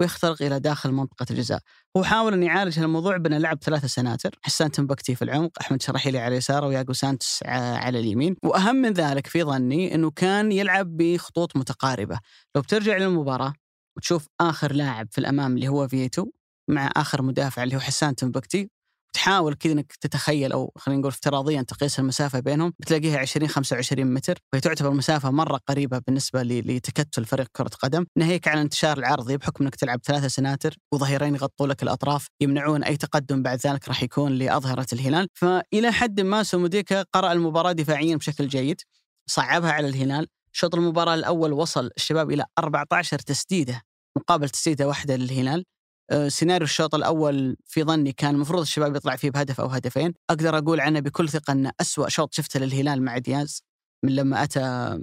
ويخترق 0.02 0.42
إلى 0.42 0.60
داخل 0.60 0.92
منطقة 0.92 1.26
الجزاء. 1.30 1.60
هو 1.96 2.04
حاول 2.04 2.32
أن 2.32 2.42
يعالج 2.42 2.78
هالموضوع 2.78 3.16
بأنه 3.16 3.38
لعب 3.38 3.58
ثلاثة 3.62 3.88
سناتر، 3.88 4.30
حسان 4.42 4.70
تنبكتي 4.70 5.14
في 5.14 5.22
العمق، 5.22 5.50
أحمد 5.60 5.82
شرحيلي 5.82 6.18
على 6.18 6.32
اليسار 6.32 6.64
وياغو 6.64 6.92
سانتوس 6.92 7.40
ع- 7.46 7.76
على 7.76 7.98
اليمين، 7.98 8.36
وأهم 8.44 8.76
من 8.76 8.92
ذلك 8.92 9.26
في 9.26 9.42
ظني 9.42 9.94
إنه 9.94 10.10
كان 10.10 10.52
يلعب 10.52 10.96
بخطوط 10.96 11.56
متقاربة، 11.56 12.18
لو 12.56 12.62
بترجع 12.62 12.96
للمباراة 12.96 13.54
وتشوف 13.96 14.26
آخر 14.40 14.72
لاعب 14.72 15.08
في 15.10 15.18
الأمام 15.18 15.54
اللي 15.54 15.68
هو 15.68 15.88
فيتو 15.88 16.26
مع 16.70 16.90
آخر 16.96 17.22
مدافع 17.22 17.62
اللي 17.62 17.76
هو 17.76 17.80
حسان 17.80 18.14
تنبكتي 18.14 18.70
تحاول 19.12 19.54
كذا 19.54 19.72
إنك 19.72 19.92
تتخيل 20.00 20.52
أو 20.52 20.72
خلينا 20.76 21.00
نقول 21.00 21.12
افتراضيا 21.12 21.62
تقيس 21.62 21.98
المسافة 21.98 22.40
بينهم 22.40 22.72
بتلاقيها 22.78 23.18
20 23.18 23.48
25 23.48 24.14
متر 24.14 24.38
وهي 24.52 24.60
تعتبر 24.60 24.90
مسافة 24.90 25.30
مرة 25.30 25.60
قريبة 25.66 25.98
بالنسبة 25.98 26.42
لتكتل 26.42 27.24
فريق 27.24 27.46
كرة 27.56 27.70
قدم. 27.82 28.04
ناهيك 28.16 28.48
عن 28.48 28.56
الانتشار 28.56 28.98
العرضي 28.98 29.36
بحكم 29.36 29.64
إنك 29.64 29.74
تلعب 29.74 30.00
ثلاثة 30.04 30.28
سناتر 30.28 30.76
وظهيرين 30.92 31.34
يغطوا 31.34 31.66
لك 31.66 31.82
الأطراف 31.82 32.26
يمنعون 32.40 32.84
أي 32.84 32.96
تقدم 32.96 33.42
بعد 33.42 33.58
ذلك 33.66 33.88
راح 33.88 34.02
يكون 34.02 34.32
لأظهرة 34.32 34.86
الهلال. 34.92 35.28
فإلى 35.34 35.92
حد 35.92 36.20
ما 36.20 36.42
سوموديكا 36.42 37.02
قرأ 37.12 37.32
المباراة 37.32 37.72
دفاعيا 37.72 38.16
بشكل 38.16 38.48
جيد 38.48 38.80
صعبها 39.30 39.72
على 39.72 39.88
الهلال. 39.88 40.26
شوط 40.52 40.74
المباراة 40.74 41.14
الأول 41.14 41.52
وصل 41.52 41.90
الشباب 41.96 42.30
إلى 42.30 42.44
14 42.58 43.18
تسديدة 43.18 43.82
مقابل 44.18 44.48
تسديدة 44.48 44.88
واحدة 44.88 45.16
للهلال. 45.16 45.64
سيناريو 46.28 46.64
الشوط 46.64 46.94
الأول 46.94 47.56
في 47.66 47.84
ظني 47.84 48.12
كان 48.12 48.34
المفروض 48.34 48.60
الشباب 48.60 48.96
يطلع 48.96 49.16
فيه 49.16 49.30
بهدف 49.30 49.60
أو 49.60 49.66
هدفين، 49.66 50.14
أقدر 50.30 50.58
أقول 50.58 50.80
عنه 50.80 51.00
بكل 51.00 51.28
ثقة 51.28 51.52
إنه 51.52 51.72
أسوأ 51.80 52.08
شوط 52.08 52.34
شفته 52.34 52.60
للهلال 52.60 53.02
مع 53.02 53.18
دياز 53.18 53.62
من 54.04 54.16
لما 54.16 54.42
أتى 54.42 54.98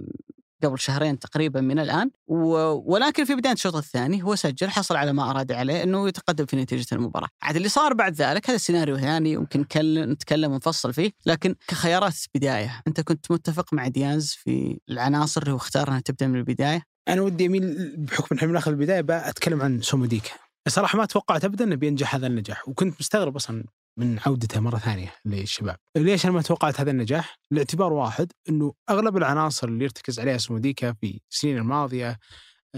قبل 0.64 0.80
شهرين 0.80 1.20
تقريبا 1.20 1.62
من 1.62 1.80
الآن. 1.80 2.12
و... 2.28 2.56
ولكن 2.94 3.26
في 3.26 3.36
بداية 3.36 3.54
الشوط 3.54 3.76
الثاني 3.76 4.24
هو 4.24 4.36
سجل 4.36 4.70
حصل 4.70 4.96
على 4.96 5.14
ما 5.14 5.30
أراد 5.30 5.52
عليه 5.52 5.84
إنه 5.84 6.08
يتقدم 6.08 6.46
في 6.46 6.56
نتيجة 6.56 6.86
المباراة، 6.92 7.28
عاد 7.42 7.56
اللي 7.56 7.70
صار 7.70 7.94
بعد 7.94 8.14
ذلك 8.14 8.50
هذا 8.50 8.58
سيناريو 8.58 8.98
ثاني 8.98 9.32
يمكن 9.32 9.62
نتكلم 9.62 10.12
نتكلم 10.12 10.52
ونفصل 10.52 10.94
فيه، 10.94 11.12
لكن 11.26 11.56
كخيارات 11.68 12.16
بداية 12.36 12.82
أنت 12.88 13.02
كنت 13.02 13.32
متفق 13.32 13.74
مع 13.74 13.88
دياز 13.88 14.34
في 14.34 14.80
العناصر 14.90 15.42
اللي 15.42 15.54
هو 15.54 15.58
اختار 15.58 15.88
إنها 15.88 16.00
تبدأ 16.00 16.28
من 16.28 16.36
البداية؟ 16.36 16.84
أنا 17.08 17.22
ودي 17.22 17.46
اميل 17.46 17.96
بحكم 17.98 18.38
ان 18.42 18.48
بناخذ 18.48 18.72
البداية 18.72 19.02
بقى 19.02 19.30
أتكلم 19.30 19.62
عن 19.62 19.82
سوموديكا 19.82 20.32
صراحة 20.68 20.98
ما 20.98 21.06
توقعت 21.06 21.46
ابدا 21.46 21.66
إنه 21.66 21.76
بينجح 21.76 22.16
هذا 22.16 22.28
النجاح 22.28 22.70
وكنت 22.70 22.96
مستغرب 23.00 23.36
أصلا 23.36 23.64
من 23.98 24.20
عودته 24.26 24.60
مرة 24.60 24.78
ثانية 24.78 25.14
للشباب. 25.26 25.76
ليش 25.96 26.26
أنا 26.26 26.34
ما 26.34 26.42
توقعت 26.42 26.80
هذا 26.80 26.92
النجاح؟ 26.92 27.38
لاعتبار 27.52 27.94
واحد 27.94 28.32
إنه 28.50 28.74
أغلب 28.90 29.18
العناصر 29.18 29.68
اللي 29.68 29.84
يرتكز 29.84 30.20
عليها 30.20 30.38
سوموديكا 30.38 30.94
في 30.94 31.20
السنين 31.32 31.58
الماضية 31.58 32.20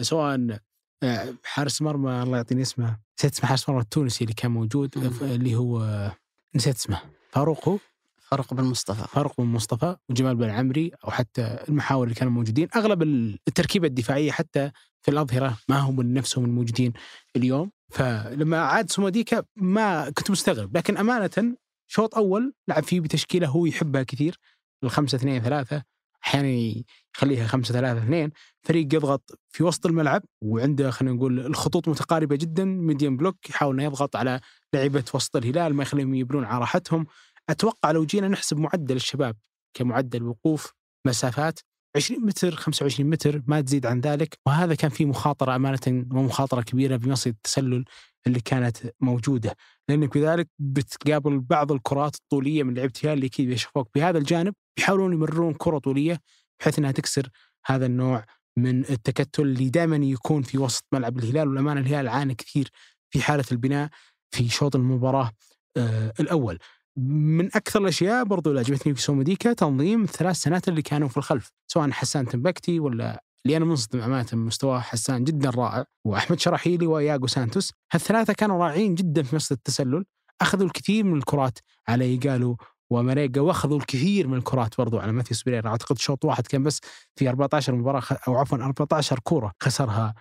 سواء 0.01 0.59
آه، 1.03 1.33
حارس 1.43 1.81
مرمى 1.81 2.23
الله 2.23 2.37
يعطيني 2.37 2.61
اسمه 2.61 2.97
نسيت 3.19 3.33
اسمه 3.33 3.49
حارس 3.49 3.69
مرمى 3.69 3.81
التونسي 3.81 4.23
اللي 4.23 4.33
كان 4.33 4.51
موجود. 4.51 4.97
اللي 5.21 5.55
هو 5.55 6.11
نسيت 6.55 6.75
اسمه 6.75 7.01
فاروق 7.31 7.69
هو 7.69 7.77
فاروق 8.21 8.53
بن 8.53 8.63
مصطفى 8.63 9.07
فاروق 9.07 9.41
بن 9.41 9.47
مصطفى 9.47 9.95
وجمال 10.09 10.35
بن 10.35 10.49
عمري 10.49 10.91
أو 11.05 11.11
حتى 11.11 11.57
المحاور 11.69 12.03
اللي 12.03 12.15
كانوا 12.15 12.33
موجودين 12.33 12.67
أغلب 12.75 13.03
التركيبة 13.03 13.87
الدفاعية 13.87 14.31
حتى 14.31 14.71
في 15.01 15.11
الأظهرة 15.11 15.57
ما 15.69 15.77
هم 15.79 15.95
من 15.95 16.13
نفسهم 16.13 16.45
الموجودين 16.45 16.93
اليوم. 17.35 17.71
فلما 17.89 18.59
عاد 18.59 18.91
سوموديكا 18.91 19.43
ما 19.55 20.09
كنت 20.09 20.31
مستغرب 20.31 20.77
لكن 20.77 20.97
أمانة 20.97 21.55
شوط 21.87 22.15
أول 22.15 22.53
لعب 22.67 22.83
فيه 22.83 22.99
بتشكيلة 22.99 23.47
هو 23.47 23.65
يحبها 23.65 24.03
كثير. 24.03 24.37
الخمسة 24.83 25.15
اثنين 25.15 25.41
ثلاثة 25.41 25.83
أحيانا 26.25 26.83
يخليها 27.15 27.47
خمسة 27.47 27.73
ثلاثة 27.73 28.03
اثنين. 28.03 28.31
فريق 28.63 28.95
يضغط 28.95 29.39
في 29.49 29.63
وسط 29.63 29.85
الملعب 29.85 30.23
وعنده 30.41 30.91
خلينا 30.91 31.15
نقول 31.15 31.39
الخطوط 31.39 31.87
متقاربة 31.87 32.35
جدا 32.35 32.65
medium 32.65 33.17
block 33.17 33.49
يحاول 33.49 33.75
إنه 33.75 33.83
يضغط 33.83 34.15
على 34.15 34.39
لعيبة 34.73 35.03
وسط 35.13 35.35
الهلال 35.35 35.73
ما 35.73 35.83
يخليهم 35.83 36.15
يبنون 36.15 36.43
على 36.43 36.59
راحتهم. 36.59 37.05
أتوقع 37.49 37.91
لو 37.91 38.05
جينا 38.05 38.27
نحسب 38.27 38.57
معدل 38.57 38.95
الشباب 38.95 39.35
كمعدل 39.73 40.23
وقوف 40.23 40.73
مسافات 41.07 41.59
20 41.95 42.25
متر 42.25 42.55
25 42.55 43.09
متر 43.09 43.41
ما 43.47 43.61
تزيد 43.61 43.85
عن 43.85 43.99
ذلك. 44.01 44.39
وهذا 44.45 44.75
كان 44.75 44.89
فيه 44.91 45.05
مخاطرة 45.05 45.55
أمانة 45.55 45.79
ومخاطرة 45.87 46.61
كبيرة 46.61 46.95
بمصيد 46.95 47.33
التسلل 47.33 47.85
اللي 48.27 48.39
كانت 48.39 48.77
موجودة. 48.99 49.55
لأنك 49.89 50.17
بذلك 50.17 50.47
بتقابل 50.59 51.39
بعض 51.39 51.71
الكرات 51.71 52.15
الطولية 52.15 52.63
من 52.63 52.73
لعيبة 52.73 52.93
الهلال 53.03 53.17
اللي 53.17 53.29
كذا 53.29 53.53
يشوفوك 53.53 53.89
بهذا 53.95 54.17
الجانب 54.17 54.53
يحاولون 54.79 55.13
يمررون 55.13 55.53
كرة 55.53 55.77
طولية 55.77 56.19
بحيث 56.59 56.79
أنها 56.79 56.91
تكسر 56.91 57.29
هذا 57.65 57.85
النوع 57.85 58.25
من 58.57 58.79
التكتل 58.79 59.41
اللي 59.43 59.69
دائما 59.69 59.95
يكون 59.95 60.41
في 60.41 60.57
وسط 60.57 60.85
ملعب 60.93 61.17
الهلال. 61.17 61.47
والأمانة 61.47 61.79
الهلال 61.81 62.07
عانى 62.07 62.35
كثير 62.35 62.69
في 63.09 63.21
حالة 63.21 63.45
البناء 63.51 63.89
في 64.31 64.49
شوط 64.49 64.75
المباراة 64.75 65.31
آه 65.77 66.13
الأول. 66.19 66.59
من 66.97 67.45
أكثر 67.45 67.81
الأشياء 67.81 68.23
برضو 68.23 68.49
اللي 68.49 68.59
عجبتني 68.59 68.95
في 68.95 69.01
سوموديكا 69.01 69.53
تنظيم 69.53 70.03
الثلاث 70.03 70.35
سناتر 70.35 70.67
اللي 70.67 70.81
كانوا 70.81 71.07
في 71.07 71.17
الخلف 71.17 71.51
سواء 71.67 71.91
حسان 71.91 72.25
تنبكتي 72.25 72.79
ولا 72.79 73.23
اللي 73.45 73.57
أنا 73.57 73.65
منصدم 73.65 73.99
امانه 73.99 74.27
مستوى 74.33 74.81
حسان 74.81 75.23
جدا 75.23 75.49
رائع 75.49 75.85
وأحمد 76.05 76.39
شرحيلي 76.39 76.87
وياغو 76.87 77.27
سانتوس 77.27 77.73
هالثلاثة 77.91 78.33
كانوا 78.33 78.65
رائعين 78.65 78.95
جدا 78.95 79.23
في 79.23 79.35
مسألة 79.35 79.57
التسلل 79.57 80.05
أخذوا 80.41 80.65
الكثير 80.65 81.03
من 81.03 81.17
الكرات 81.17 81.59
على 81.87 82.05
إيجالو 82.05 82.57
وماريجا 82.89 83.41
وأخذوا 83.41 83.77
الكثير 83.77 84.27
من 84.27 84.37
الكرات 84.37 84.77
برضو 84.77 84.99
على 84.99 85.11
ماثيوس 85.11 85.43
بيريرا 85.43 85.69
أعتقد 85.69 85.97
شوط 85.97 86.25
واحد 86.25 86.47
كان 86.47 86.63
بس 86.63 86.79
في 87.15 87.29
14 87.29 87.75
مباراة 87.75 88.03
أو 88.27 88.35
عفوا 88.35 88.57
14 88.57 89.19
كوره 89.19 89.51
خسرها 89.63 90.13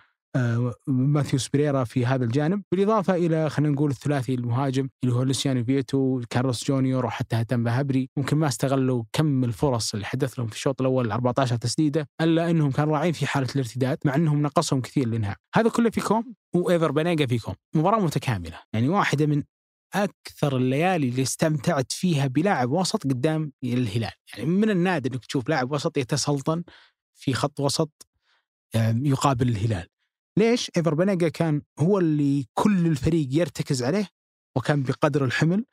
ماثيوس 0.87 1.49
بيريرا 1.49 1.83
في 1.83 2.05
هذا 2.05 2.23
الجانب 2.25 2.63
بالإضافة 2.71 3.15
إلى 3.15 3.49
خلينا 3.49 3.73
نقول 3.73 3.91
الثلاثي 3.91 4.33
المهاجم 4.33 4.89
اللي 5.03 5.15
هو 5.15 5.23
لوسيانو 5.23 5.63
فيتو 5.63 6.21
كارلوس 6.29 6.67
جونيور 6.67 7.05
وحتى 7.05 7.35
هتان 7.35 7.63
باهبري 7.63 8.09
ممكن 8.17 8.37
ما 8.37 8.47
استغلوا 8.47 9.03
كم 9.13 9.43
الفرص 9.43 9.93
اللي 9.93 10.05
حدث 10.05 10.39
لهم 10.39 10.47
في 10.47 10.55
الشوط 10.55 10.81
الأول 10.81 11.11
14 11.11 11.55
تسديدة 11.55 12.09
إلا 12.21 12.49
أنهم 12.49 12.71
كانوا 12.71 12.93
رائعين 12.93 13.13
في 13.13 13.25
حالة 13.27 13.47
الارتداد 13.55 13.97
مع 14.05 14.15
أنهم 14.15 14.41
نقصهم 14.41 14.81
كثير 14.81 15.07
الإنهاء 15.07 15.37
هذا 15.55 15.69
كله 15.69 15.89
فيكم 15.89 16.23
وإيفر 16.55 16.91
بنيجا 16.91 17.25
فيكم 17.25 17.53
مباراة 17.75 17.99
متكاملة. 17.99 18.59
يعني 18.73 18.89
واحدة 18.89 19.25
من 19.25 19.43
أكثر 19.95 20.57
الليالي 20.57 21.09
اللي 21.09 21.21
استمتعت 21.21 21.91
فيها 21.91 22.27
بلاعب 22.27 22.71
وسط 22.71 23.03
قدام 23.03 23.51
الهلال، 23.63 24.11
يعني 24.33 24.49
من 24.49 24.69
النادر 24.69 25.13
إنك 25.13 25.25
تشوف 25.25 25.49
لاعب 25.49 25.71
وسط 25.71 25.97
يتسلطن 25.97 26.63
في 27.15 27.33
خط 27.33 27.59
وسط 27.59 28.07
يقابل 28.95 29.49
الهلال. 29.49 29.87
ليش؟ 30.41 30.71
ايفر 30.77 30.93
بنجا 30.93 31.29
كان 31.29 31.61
هو 31.79 31.99
اللي 31.99 32.45
كل 32.53 32.87
الفريق 32.87 33.27
يرتكز 33.31 33.83
عليه 33.83 34.07
وكان 34.57 34.83
بقدر 34.83 35.25
الحمل 35.25 35.65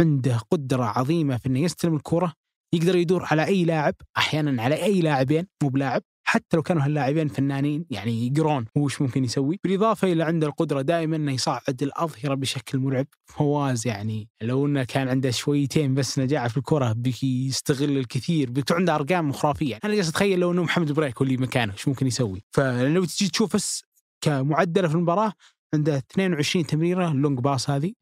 عنده 0.00 0.38
قدرة 0.50 0.84
عظيمة 0.84 1.36
في 1.36 1.46
إنه 1.46 1.60
يستلم 1.60 1.96
الكرة 1.96 2.32
يقدر 2.74 2.96
يدور 2.96 3.24
على 3.30 3.46
أي 3.46 3.64
لاعب 3.64 3.94
أحيانا 4.16 4.62
على 4.62 4.82
أي 4.82 5.00
لاعبين 5.00 5.46
مو 5.62 5.68
بلاعب 5.68 6.02
حتى 6.28 6.56
لو 6.56 6.62
كانوا 6.62 6.82
هاللاعبين 6.82 7.28
فنانين 7.28 7.86
يعني 7.90 8.26
يقرون 8.26 8.64
هو 8.76 8.84
وش 8.84 9.02
ممكن 9.02 9.24
يسوي؟ 9.24 9.60
بالإضافة 9.64 10.12
إلى 10.12 10.24
عنده 10.24 10.46
القدرة 10.46 10.82
دائما 10.82 11.16
إنه 11.16 11.32
يصعد 11.32 11.82
الأظهرة 11.82 12.34
بشكل 12.34 12.78
مرعب 12.78 13.06
فواز 13.26 13.86
يعني. 13.86 14.28
لو 14.42 14.66
إنه 14.66 14.84
كان 14.84 15.08
عنده 15.08 15.30
شويتين 15.30 15.94
بس 15.94 16.18
نجاعة 16.18 16.48
في 16.48 16.56
الكرة 16.56 16.92
بيستغل 16.92 17.98
الكثير 17.98 18.50
بيكون 18.50 18.76
عنده 18.76 18.94
أرقام 18.94 19.32
خرافية. 19.32 19.78
أنا 19.84 19.94
جالس 19.94 20.08
أتخيل 20.08 20.38
لو 20.38 20.52
إنه 20.52 20.62
محمد 20.62 20.92
بريك 20.92 21.18
هو 21.18 21.22
اللي 21.22 21.36
مكانه 21.36 21.72
إيش 21.72 21.88
ممكن 21.88 22.06
يسوي؟ 22.06 22.42
فلو 22.50 23.04
تجي 23.04 23.28
تشوف 23.28 23.54
بس 23.56 23.87
كمعدلة 24.20 24.88
في 24.88 24.94
المباراة 24.94 25.32
عنده 25.74 25.96
22 25.96 26.66
تمريرة 26.66 27.08
ال 27.08 27.14
long 27.14 27.38
pass 27.38 27.70
هذه 27.70 27.92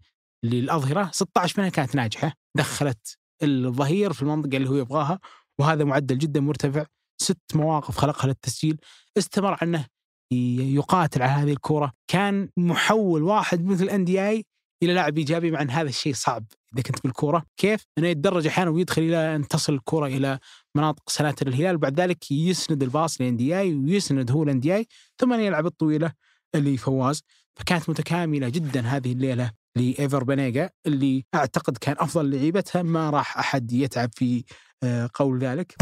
اللي 0.45 0.61
الاظهره 0.61 1.11
16 1.13 1.61
منها 1.61 1.71
كانت 1.71 1.95
ناجحة. 1.95 2.33
دخلت 2.57 3.19
الظهير 3.43 4.13
في 4.13 4.23
المنطقة 4.23 4.57
اللي 4.57 4.69
هو 4.69 4.75
يبغاها 4.75 5.21
وهذا 5.61 5.85
معدل 5.85 6.19
جدا 6.19 6.41
مرتفع. 6.41 6.85
ست 7.23 7.39
مواقف 7.55 7.97
خلقها 7.97 8.27
للتسجيل. 8.27 8.81
استمر 9.19 9.59
عنه 9.63 9.87
يقاتل 10.33 11.23
على 11.23 11.33
هذه 11.33 11.53
الكرة 11.53 11.93
كان 12.11 12.49
محول 12.57 13.23
واحد 13.23 13.65
مثل 13.65 13.89
ان 13.89 14.05
دي 14.05 14.29
اي 14.29 14.45
إلى 14.83 14.95
لاعب 14.95 15.19
إيجابي 15.19 15.51
مع 15.51 15.63
أن 15.63 15.71
هذا 15.71 15.89
الشيء 15.89 16.15
صعب 16.15 16.45
إذا 16.75 16.83
كنت 16.83 17.03
بالكورة. 17.05 17.45
كيف؟ 17.57 17.87
أنه 17.99 18.09
يتدرج 18.09 18.47
أحيانا 18.47 18.71
ويدخل 18.71 19.03
إلى 19.03 19.37
أن 19.37 19.49
تصل 19.49 19.75
الكره 19.75 20.07
إلى 20.07 20.39
مناطق 20.77 21.11
سناتر 21.11 21.47
الهلال. 21.47 21.75
وبعد 21.77 22.01
ذلك 22.01 22.33
يسند 22.33 22.83
الباص 22.83 23.21
لأن 23.21 23.37
دي 23.37 23.59
اي 23.59 23.75
ويسند 23.75 24.31
هو 24.31 24.45
لأن 24.45 24.61
دي 24.61 24.77
اي 24.77 24.87
ثم 25.19 25.35
يلعب 25.35 25.67
الطويلة 25.67 26.13
اللي 26.55 26.77
فواز. 26.77 27.23
فكانت 27.57 27.91
متكاملة 27.91 28.49
جدا 28.49 28.81
هذه 28.81 29.13
الليلة 29.13 29.53
لايفر 29.77 30.25
بنيجا 30.25 30.71
اللي 30.87 31.25
أعتقد 31.35 31.79
كان 31.79 31.97
أفضل 31.99 32.31
لعيبتها. 32.31 32.83
ما 32.83 33.11
راح 33.11 33.39
أحد 33.39 33.73
يتعب 33.73 34.11
في 34.15 34.45
آه، 34.83 35.11
قول 35.15 35.39
ذلك. 35.39 35.75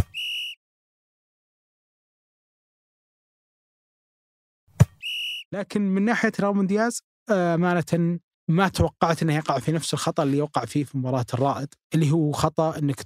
لكن 5.54 5.82
من 5.82 6.02
ناحية 6.04 6.32
رامون 6.40 6.66
دياز 6.66 7.02
آه، 7.30 7.54
أمانة 7.54 8.18
ما 8.48 8.68
توقعت 8.68 9.22
إنه 9.22 9.36
يقع 9.36 9.58
في 9.58 9.72
نفس 9.72 9.94
الخطأ 9.94 10.22
اللي 10.22 10.42
وقع 10.42 10.64
فيه 10.64 10.84
في 10.84 10.98
مباراة 10.98 11.26
الرائد 11.34 11.74
اللي 11.94 12.10
هو 12.10 12.32
خطأ 12.32 12.78
إنك 12.78 13.00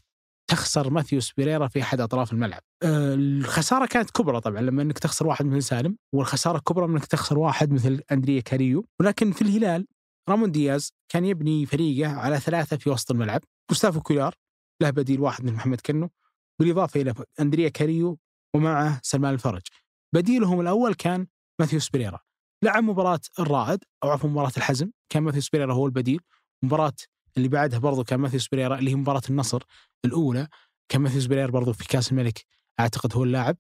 تخسر 0.49 0.91
ماثيوس 0.91 1.33
بيريرا 1.33 1.69
في 1.69 1.83
أحد 1.83 2.01
أطراف 2.01 2.33
الملعب. 2.33 2.61
آه، 2.83 3.15
الخسارة 3.15 3.87
كانت 3.87 4.11
كبرى 4.11 4.41
طبعا 4.41 4.61
لما 4.61 4.83
إنك 4.83 4.99
تخسر 4.99 5.27
واحد 5.27 5.47
مثل 5.47 5.63
سالم 5.63 5.97
والخسارة 6.15 6.59
الكبرى 6.59 6.87
إنك 6.87 7.07
تخسر 7.07 7.39
واحد 7.39 7.73
مثل 7.73 8.03
أندريا 8.13 8.41
كاريو 8.41 8.87
ولكن 9.01 9.33
في 9.33 9.43
الهلال 9.43 9.87
رامون 10.29 10.53
دياز 10.53 10.93
كان 11.09 11.25
يبني 11.25 11.67
فريقه 11.67 12.11
على 12.11 12.41
ثلاثة 12.41 12.77
في 12.77 12.91
وسط 12.91 13.11
الملعب 13.11 13.41
جوستافو 13.71 14.01
كويلار 14.01 14.35
له 14.83 14.91
بديل 14.91 15.21
واحد 15.21 15.45
من 15.45 15.53
محمد 15.53 15.81
كنو 15.81 16.11
بالإضافة 16.61 17.01
إلى 17.01 17.15
أندريه 17.41 17.69
كاريو 17.69 18.19
ومعه 18.55 19.01
سلمان 19.03 19.35
الفرج. 19.35 19.63
بديلهم 20.15 20.61
الأول 20.61 20.95
كان 20.95 21.27
ماثيوس 21.61 21.89
بيريرا. 21.89 22.19
لعب 22.65 22.83
مباراة 22.83 23.21
الرائد 23.39 23.85
أو 24.05 24.11
عفوا 24.11 24.31
مباراة 24.31 24.53
الحزم 24.57 24.91
كان 25.13 25.23
ماثيوس 25.23 25.49
بيريرا 25.49 25.75
هو 25.75 25.87
البديل 25.87 26.21
مباراة 26.65 26.93
اللي 27.39 27.49
بعدها 27.49 27.79
برضو 27.79 28.05
كان 28.05 28.21
ماثيوس 28.21 28.49
بيريرا 28.49 28.79
اللي 28.79 28.91
هي 28.91 28.95
مباراة 28.95 29.23
النصر 29.31 29.63
الأولى 30.05 30.49
كان 30.89 31.01
ماثيوس 31.01 31.27
بيريرا 31.27 31.51
برضو 31.51 31.73
في 31.73 31.85
كأس 31.85 32.13
الملك 32.13 32.45
أعتقد 32.81 33.17
هو 33.17 33.25
اللاعب 33.25 33.57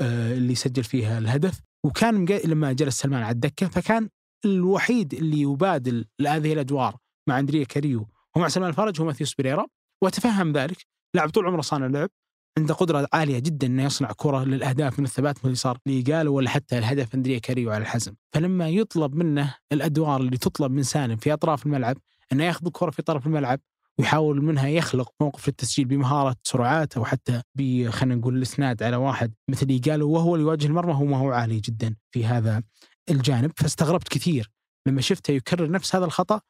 آه 0.00 0.34
اللي 0.34 0.54
سجل 0.54 0.84
فيها 0.84 1.18
الهدف. 1.18 1.60
وكان 1.84 2.24
لما 2.44 2.72
جلس 2.72 3.00
سلمان 3.00 3.22
على 3.22 3.34
الدكة 3.34 3.68
فكان 3.68 4.08
الوحيد 4.44 5.14
اللي 5.14 5.40
يبادل 5.40 6.06
هذه 6.26 6.52
الأدوار 6.52 6.96
مع 7.28 7.38
أندريه 7.38 7.64
كاريو 7.64 8.08
ومع 8.36 8.48
سلمان 8.48 8.70
الفرج 8.70 9.00
هو 9.00 9.06
ماثيوس 9.06 9.34
بيريرا 9.34 9.66
وأتفهم 10.02 10.52
ذلك 10.52 10.86
لاعب 11.14 11.30
طول 11.30 11.46
عمره 11.46 11.60
صانع 11.60 11.86
لعب 11.86 12.10
عنده 12.58 12.74
قدرة 12.74 13.08
عالية 13.12 13.38
جدا 13.38 13.66
إنه 13.66 13.84
يصنع 13.84 14.12
كرة 14.16 14.44
للأهداف 14.44 14.98
من 14.98 15.04
الثبات 15.04 15.36
مثل 15.38 15.44
اللي 15.44 15.56
صار 15.56 15.78
لإيجالو 15.86 16.34
ولا 16.34 16.50
حتى 16.50 16.78
الهدف 16.78 17.14
أندريه 17.14 17.38
كاريو 17.38 17.70
على 17.70 17.82
الحزم، 17.82 18.14
فلما 18.32 18.68
يطلب 18.68 19.14
منه 19.14 19.54
الأدوار 19.72 20.20
اللي 20.20 20.36
تطلب 20.36 20.72
من 20.72 20.82
سالم 20.82 21.16
في 21.16 21.32
أطراف 21.32 21.66
الملعب 21.66 21.96
إنه 22.32 22.44
ياخذ 22.44 22.66
الكرة 22.66 22.90
في 22.90 23.02
طرف 23.02 23.26
الملعب 23.26 23.60
ويحاول 23.98 24.42
منها 24.42 24.68
يخلق 24.68 25.12
موقف 25.20 25.48
للتسجيل 25.48 25.84
بمهارة 25.84 26.36
سرعات 26.44 26.96
أو 26.96 27.04
حتى 27.04 27.42
خلينا 27.88 28.14
نقول 28.14 28.36
الإسناد 28.36 28.82
على 28.82 28.96
واحد 28.96 29.34
مثل 29.50 29.70
إيجالو 29.70 30.10
وهو 30.10 30.34
اللي 30.34 30.46
يواجه 30.46 30.66
المرمى 30.66 30.92
هو 30.92 31.04
ما 31.04 31.16
هو 31.16 31.30
عالي 31.30 31.60
جدا 31.60 31.96
في 32.10 32.26
هذا 32.26 32.62
الجانب. 33.10 33.52
فاستغربت 33.56 34.08
كثير 34.08 34.50
لما 34.86 35.00
شفته 35.00 35.32
يكرر 35.32 35.70
نفس 35.70 35.96
هذا 35.96 36.04
الخطأ 36.04 36.40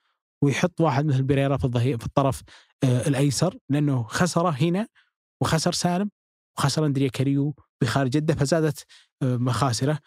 ويحط 0.44 0.80
واحد 0.80 1.06
مثل 1.06 1.22
بيريرا 1.22 1.56
في 1.56 1.64
الظهير 1.64 1.98
في 1.98 2.06
الطرف 2.06 2.42
آه 2.84 3.08
الأيسر 3.08 3.58
لأنه 3.70 4.02
خسره 4.02 4.50
هنا 4.50 4.86
وخسر 5.42 5.72
سالم 5.72 6.10
وخسر 6.58 6.86
أندريا 6.86 7.08
كاريو 7.08 7.54
بخارج 7.82 8.10
جدة 8.10 8.34
فزادت 8.34 8.84
آه، 9.22 9.36
مخاسرة. 9.36 9.98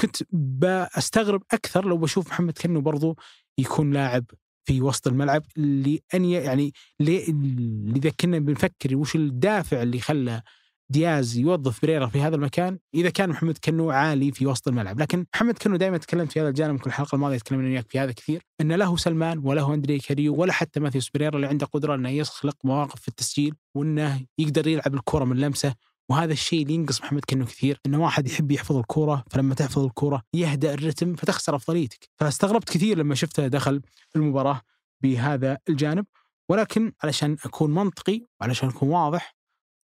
كنت 0.00 0.16
بستغرب 0.32 1.42
أكثر 1.52 1.84
لو 1.84 1.96
بشوف 1.96 2.28
محمد 2.28 2.58
كنو 2.58 2.80
برضو 2.80 3.16
يكون 3.58 3.92
لاعب 3.92 4.24
في 4.70 4.82
وسط 4.82 5.06
الملعب 5.06 5.42
لأن 5.56 6.24
يعني 6.24 6.72
اذا 7.00 8.10
كنا 8.20 8.38
بنفكر 8.38 8.96
وش 8.96 9.16
الدافع 9.16 9.82
اللي 9.82 10.00
خلى 10.00 10.42
دياز 10.90 11.36
يوظف 11.36 11.82
بريرا 11.82 12.06
في 12.06 12.20
هذا 12.20 12.36
المكان 12.36 12.78
إذا 12.94 13.10
كان 13.10 13.30
محمد 13.30 13.58
كنو 13.64 13.90
عالي 13.90 14.32
في 14.32 14.46
وسط 14.46 14.68
الملعب، 14.68 15.00
لكن 15.00 15.26
محمد 15.34 15.58
كنو 15.58 15.76
دائما 15.76 15.98
تكلمت 15.98 16.32
في 16.32 16.40
هذا 16.40 16.48
الجانب 16.48 16.80
في 16.80 16.86
الحلقة 16.86 17.14
الماضية 17.14 17.38
تكلمنا 17.38 17.68
وياك 17.68 17.90
في 17.90 17.98
هذا 17.98 18.12
كثير 18.12 18.42
ان 18.60 18.72
له 18.72 18.96
سلمان 18.96 19.38
وله 19.38 19.74
أندري 19.74 19.98
كاريو 19.98 20.34
ولا 20.34 20.52
حتى 20.52 20.80
ماثيوس 20.80 21.10
بريرا 21.10 21.36
اللي 21.36 21.46
عنده 21.46 21.66
قدرة 21.66 21.94
إنه 21.94 22.08
يخلق 22.08 22.56
مواقف 22.64 23.00
في 23.00 23.08
التسجيل 23.08 23.54
وإنه 23.74 24.20
يقدر 24.38 24.66
يلعب 24.66 24.94
الكرة 24.94 25.24
من 25.24 25.36
لمسه 25.36 25.74
وهذا 26.10 26.32
الشيء 26.32 26.62
اللي 26.62 26.74
ينقص 26.74 27.00
محمد 27.00 27.24
كنو 27.24 27.44
كثير 27.44 27.80
إنه 27.86 28.02
واحد 28.02 28.28
يحب 28.28 28.50
يحفظ 28.50 28.76
الكورة 28.76 29.24
فلما 29.30 29.54
تحفظ 29.54 29.84
الكورة 29.84 30.22
يهدأ 30.34 30.74
الرتم 30.74 31.16
فتخسر 31.16 31.56
أفضليتك. 31.56 32.08
فاستغربت 32.16 32.68
كثير 32.70 32.98
لما 32.98 33.14
شفته 33.14 33.46
دخل 33.46 33.82
المباراة 34.16 34.60
بهذا 35.02 35.58
الجانب 35.68 36.06
ولكن 36.50 36.92
علشان 37.02 37.36
أكون 37.44 37.74
منطقي 37.74 38.26
وعلشان 38.40 38.68
أكون 38.68 38.88
واضح 38.88 39.36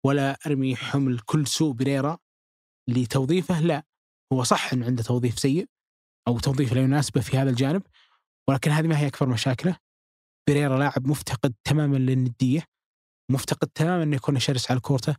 ولا 0.05 0.37
أرمي 0.47 0.75
حمل 0.75 1.19
كل 1.19 1.47
سوء 1.47 1.73
بريرا 1.73 2.17
لتوظيفه 2.87 3.59
لا 3.59 3.83
هو 4.33 4.43
صح 4.43 4.73
إنه 4.73 4.85
عنده 4.85 5.03
توظيف 5.03 5.39
سيء 5.39 5.69
أو 6.27 6.39
توظيف 6.39 6.73
لا 6.73 6.81
يناسبه 6.81 7.21
في 7.21 7.37
هذا 7.37 7.49
الجانب 7.49 7.81
ولكن 8.49 8.71
هذه 8.71 8.87
ما 8.87 8.99
هي 8.99 9.07
أكبر 9.07 9.29
مشاكله. 9.29 9.77
بريرا 10.49 10.79
لاعب 10.79 11.07
مفتقد 11.07 11.53
تماما 11.63 11.97
للندية 11.97 12.63
مفتقد 13.31 13.67
تماما 13.67 14.03
إنه 14.03 14.15
يكون 14.15 14.39
شرس 14.39 14.71
على 14.71 14.79
كورته. 14.79 15.15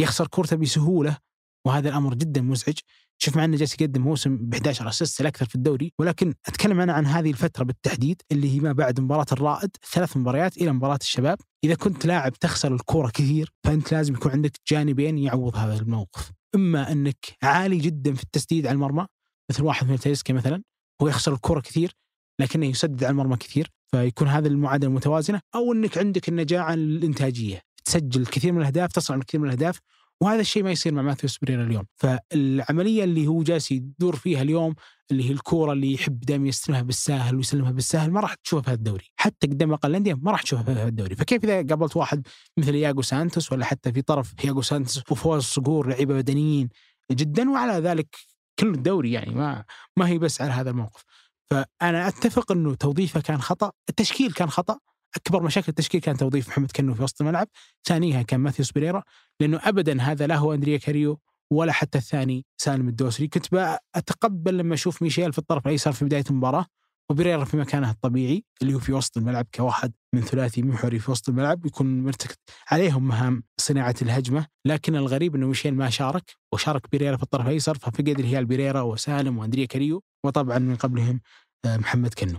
يخسر 0.00 0.26
كورته 0.26 0.56
بسهولة 0.56 1.18
وهذا 1.66 1.88
الأمر 1.88 2.14
جدا 2.14 2.40
مزعج. 2.40 2.78
شوف 3.18 3.36
مع 3.36 3.44
إنه 3.44 3.56
جالس 3.56 3.74
يقدم 3.74 4.02
موسم 4.02 4.36
ب 4.36 4.54
11 4.54 4.88
assist 4.88 5.20
الأكثر 5.20 5.46
في 5.46 5.54
الدوري 5.54 5.92
ولكن 5.98 6.34
أتكلم 6.46 6.80
أنا 6.80 6.92
عن 6.92 7.06
هذه 7.06 7.30
الفترة 7.30 7.64
بالتحديد 7.64 8.22
اللي 8.32 8.54
هي 8.56 8.60
ما 8.60 8.72
بعد 8.72 9.00
مباراة 9.00 9.26
الرائد 9.32 9.70
ثلاث 9.92 10.16
مباريات 10.16 10.56
إلى 10.56 10.72
مباراة 10.72 10.98
الشباب. 11.02 11.38
إذا 11.64 11.74
كنت 11.74 12.06
لاعب 12.06 12.32
تخسر 12.32 12.74
الكورة 12.74 13.10
كثير 13.10 13.52
فأنت 13.64 13.92
لازم 13.92 14.14
يكون 14.14 14.32
عندك 14.32 14.52
جانبين 14.70 15.18
يعوض 15.18 15.56
هذا 15.56 15.74
الموقف. 15.74 16.32
إما 16.54 16.92
أنك 16.92 17.26
عالي 17.42 17.78
جدا 17.78 18.14
في 18.14 18.22
التسديد 18.22 18.66
على 18.66 18.74
المرمى 18.74 19.06
مثل 19.50 19.62
واحد 19.62 19.88
من 19.88 19.98
تيسكي 19.98 20.32
مثلا 20.32 20.62
هو 21.02 21.08
يخسر 21.08 21.34
الكورة 21.34 21.60
كثير 21.60 21.92
لكنه 22.40 22.66
يسدد 22.66 23.04
على 23.04 23.10
المرمى 23.10 23.36
كثير 23.36 23.70
فيكون 23.90 24.28
هذا 24.28 24.48
المعادلة 24.48 24.90
متوازنة. 24.90 25.40
أو 25.54 25.72
أنك 25.72 25.98
عندك 25.98 26.28
النجاعة 26.28 26.74
الإنتاجية. 26.74 27.65
تسجل 27.86 28.20
الكثير 28.20 28.52
من 28.52 28.60
الأهداف 28.60 28.92
تصنع 28.92 29.16
الكثير 29.16 29.40
من 29.40 29.46
الأهداف 29.46 29.80
وهذا 30.20 30.40
الشيء 30.40 30.62
ما 30.62 30.70
يصير 30.70 30.94
مع 30.94 31.02
ماثيوس 31.02 31.38
بريرا 31.38 31.64
اليوم. 31.64 31.84
فالعملية 31.96 33.04
اللي 33.04 33.26
هو 33.26 33.42
جالس 33.42 33.72
يدور 33.72 34.16
فيها 34.16 34.42
اليوم 34.42 34.74
اللي 35.10 35.28
هي 35.28 35.32
الكورة 35.32 35.72
اللي 35.72 35.92
يحب 35.92 36.20
دائما 36.20 36.48
يستلمها 36.48 36.82
بالساهل 36.82 37.36
ويسلمها 37.36 37.70
بالساهل 37.70 38.10
ما 38.10 38.20
راح 38.20 38.34
تشوفها 38.34 38.62
في 38.62 38.70
هذا 38.70 38.76
الدوري. 38.76 39.04
حتى 39.16 39.46
قدام 39.46 39.72
أقل 39.72 39.90
الانديه 39.90 40.14
ما 40.14 40.30
راح 40.30 40.42
تشوفها 40.42 40.64
في 40.64 40.70
هذا 40.70 40.88
الدوري. 40.88 41.14
فكيف 41.14 41.44
إذا 41.44 41.54
قابلت 41.56 41.96
واحد 41.96 42.26
مثل 42.56 42.74
ياغو 42.74 43.02
سانتوس 43.02 43.52
ولا 43.52 43.64
حتى 43.64 43.92
في 43.92 44.02
طرف 44.02 44.44
ياغو 44.44 44.62
سانتوس 44.62 45.02
وفوز 45.10 45.42
صقور 45.42 45.88
لعيبة 45.88 46.14
بدنيين 46.14 46.68
جدا 47.12 47.50
وعلى 47.50 47.72
ذلك 47.72 48.16
كل 48.58 48.74
الدوري 48.74 49.12
يعني 49.12 49.34
ما 49.34 49.64
ما 49.96 50.08
هي 50.08 50.18
بس 50.18 50.40
على 50.40 50.52
هذا 50.52 50.70
الموقف. 50.70 51.04
فأنا 51.50 52.08
أتفق 52.08 52.52
إنه 52.52 52.74
توظيفه 52.74 53.20
كان 53.20 53.40
خطأ 53.40 53.72
التشكيل 53.88 54.32
كان 54.32 54.50
خطأ 54.50 54.78
أكبر 55.16 55.42
مشاكل 55.42 55.66
التشكيل 55.68 56.00
كان 56.00 56.16
توظيف 56.16 56.48
محمد 56.48 56.70
كنو 56.70 56.94
في 56.94 57.02
وسط 57.02 57.20
الملعب 57.20 57.48
ثانيها 57.84 58.22
كان 58.22 58.40
ماثيوس 58.40 58.72
بريرا 58.72 59.02
لأنه 59.40 59.60
ابدا 59.64 60.02
هذا 60.02 60.26
لا 60.26 60.36
هو 60.36 60.54
أندريا 60.54 60.78
كاريو 60.78 61.20
ولا 61.50 61.72
حتى 61.72 61.98
الثاني 61.98 62.44
سالم 62.56 62.88
الدوسري. 62.88 63.28
كنت 63.28 63.78
أتقبل 63.94 64.58
لما 64.58 64.74
أشوف 64.74 65.02
ميشيل 65.02 65.32
في 65.32 65.38
الطرف 65.38 65.66
الأيسر 65.66 65.92
في 65.92 66.04
بداية 66.04 66.24
المباراة 66.30 66.66
وبريرا 67.10 67.44
في 67.44 67.56
مكانه 67.56 67.90
الطبيعي 67.90 68.44
اللي 68.62 68.74
هو 68.74 68.78
في 68.78 68.92
وسط 68.92 69.16
الملعب 69.16 69.46
كواحد 69.54 69.92
من 70.12 70.20
ثلاثي 70.20 70.62
محوري 70.62 70.98
في 70.98 71.10
وسط 71.10 71.28
الملعب 71.28 71.66
يكون 71.66 72.00
مرتكز 72.00 72.36
عليهم 72.70 73.08
مهام 73.08 73.42
صناعة 73.60 73.94
الهجمة. 74.02 74.46
لكن 74.64 74.96
الغريب 74.96 75.34
إنه 75.34 75.46
ميشيل 75.46 75.74
ما 75.74 75.90
شارك 75.90 76.36
وشارك 76.52 76.86
بريرا 76.92 77.16
في 77.16 77.22
الطرف 77.22 77.46
الأيسر 77.46 77.78
ففقد 77.78 78.08
الهلال 78.08 78.46
بريرا 78.46 78.80
وسالم 78.80 79.38
وأندريا 79.38 79.66
كاريو 79.66 80.02
وطبعا 80.24 80.58
من 80.58 80.76
قبلهم 80.76 81.20
محمد 81.66 82.14
كنو 82.14 82.38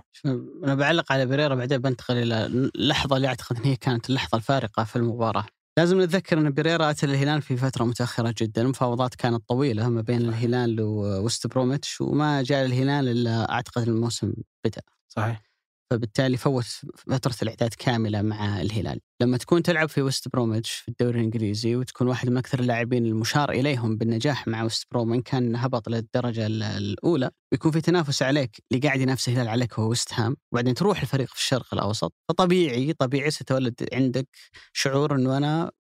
أنا 0.63 0.75
بعلق 0.75 1.11
على 1.11 1.25
بريرا 1.25 1.55
بعدين 1.55 1.77
بنتقل 1.77 2.17
إلى 2.17 2.45
اللحظة 2.45 3.15
اللي 3.15 3.27
أعتقد 3.27 3.57
إن 3.57 3.63
هي 3.63 3.75
كانت 3.75 4.09
اللحظة 4.09 4.35
الفارقة 4.37 4.83
في 4.83 4.95
المباراة. 4.95 5.45
لازم 5.77 6.01
نتذكر 6.01 6.37
إن 6.37 6.53
بريرا 6.53 6.89
أتى 6.89 7.05
الهلال 7.05 7.41
في 7.41 7.57
فترة 7.57 7.83
متأخرة 7.83 8.35
جدا، 8.37 8.61
المفاوضات 8.61 9.15
كانت 9.15 9.49
طويلة 9.49 9.89
ما 9.89 10.01
بين 10.01 10.21
الهلال 10.21 10.81
ووست 10.81 11.47
بروميتش 11.47 12.01
وما 12.01 12.41
جاء 12.43 12.65
الهلال 12.65 13.07
إلا 13.07 13.51
أعتقد 13.51 13.87
الموسم 13.87 14.33
بدأ. 14.65 14.81
صحيح 15.07 15.46
فبالتالي 15.91 16.37
فوت 16.37 16.65
فترة 17.09 17.35
الإعداد 17.41 17.73
كاملة 17.73 18.21
مع 18.21 18.61
الهلال. 18.61 18.99
لما 19.21 19.37
تكون 19.37 19.63
تلعب 19.63 19.89
في 19.89 20.01
وست 20.01 20.27
بروميتش 20.27 20.71
في 20.71 20.87
الدوري 20.89 21.19
الإنجليزي 21.19 21.75
وتكون 21.75 22.07
واحد 22.07 22.29
من 22.29 22.37
أكثر 22.37 22.59
اللاعبين 22.59 23.05
المشار 23.05 23.51
إليهم 23.51 23.97
بالنجاح 23.97 24.47
مع 24.47 24.63
وست 24.63 24.87
بروم 24.91 25.13
إن 25.13 25.21
كان 25.21 25.55
هبط 25.55 25.89
للدرجة 25.89 26.47
الأولى 26.47 27.29
بيكون 27.51 27.71
في 27.71 27.81
تنافس 27.81 28.21
عليك 28.23 28.63
اللي 28.71 28.87
قاعد 28.87 29.01
ينافس 29.01 29.29
الهلال 29.29 29.47
عليك 29.47 29.79
هو 29.79 29.89
وست 29.91 30.13
هام 30.13 30.35
وبعدين 30.51 30.73
تروح 30.73 31.01
الفريق 31.01 31.27
في 31.29 31.35
الشرق 31.35 31.73
الأوسط. 31.73 32.13
فطبيعي 32.29 32.93
طبيعي 32.93 33.31
ستولد 33.31 33.87
عندك 33.93 34.27
شعور 34.73 35.15
أنه 35.15 35.37
أنا 35.37 35.71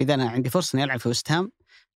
إذا 0.00 0.14
أنا 0.14 0.28
عندي 0.30 0.50
فرصة 0.50 0.76
إني 0.76 0.84
ألعب 0.84 1.00
في 1.00 1.08
وست 1.08 1.30
هام 1.32 1.52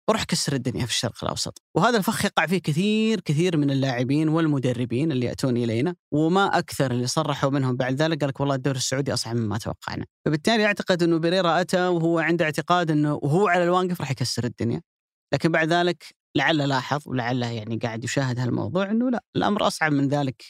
وراح 0.09 0.25
كسر 0.25 0.53
الدنيا 0.53 0.87
في 0.87 0.93
الشرق 0.93 1.25
الأوسط، 1.25 1.63
وهذا 1.75 1.99
الفخ 1.99 2.25
يقع 2.25 2.47
فيه 2.47 2.59
كثير 2.59 3.21
كثير 3.21 3.57
من 3.57 3.71
اللاعبين 3.71 4.29
والمدربين 4.29 5.13
اللي 5.13 5.27
يأتون 5.27 5.57
إلينا، 5.57 5.95
وما 6.13 6.59
أكثر 6.59 6.91
اللي 6.91 7.07
صرحوا 7.07 7.51
منهم 7.51 7.77
بعد 7.77 8.03
ذلك 8.03 8.21
قال 8.21 8.29
لك 8.29 8.41
والله 8.41 8.55
الدوري 8.55 8.79
السعودي 8.79 9.13
أصعب 9.13 9.37
مما 9.37 9.59
توقعنا، 9.59 10.05
فبالتالي 10.27 10.67
أعتقد 10.67 11.03
إنه 11.03 11.19
بريرا 11.19 11.61
أتى 11.61 11.87
وهو 11.87 12.19
عنده 12.19 12.45
اعتقاد 12.45 12.91
إنه 12.91 13.15
وهو 13.15 13.49
على 13.49 13.65
الواقف 13.65 14.01
راح 14.01 14.11
يكسر 14.11 14.45
الدنيا، 14.45 14.83
لكن 15.35 15.53
بعد 15.53 15.73
ذلك 15.73 16.05
لعله 16.37 16.65
لاحظ 16.65 17.03
ولعله 17.07 17.47
يعني 17.51 17.77
قاعد 17.77 18.05
يشاهد 18.05 18.39
هالموضوع 18.39 18.91
إنه 18.91 19.11
لا 19.11 19.25
الأمر 19.37 19.67
أصعب 19.67 19.93
من 19.93 20.09
ذلك 20.09 20.43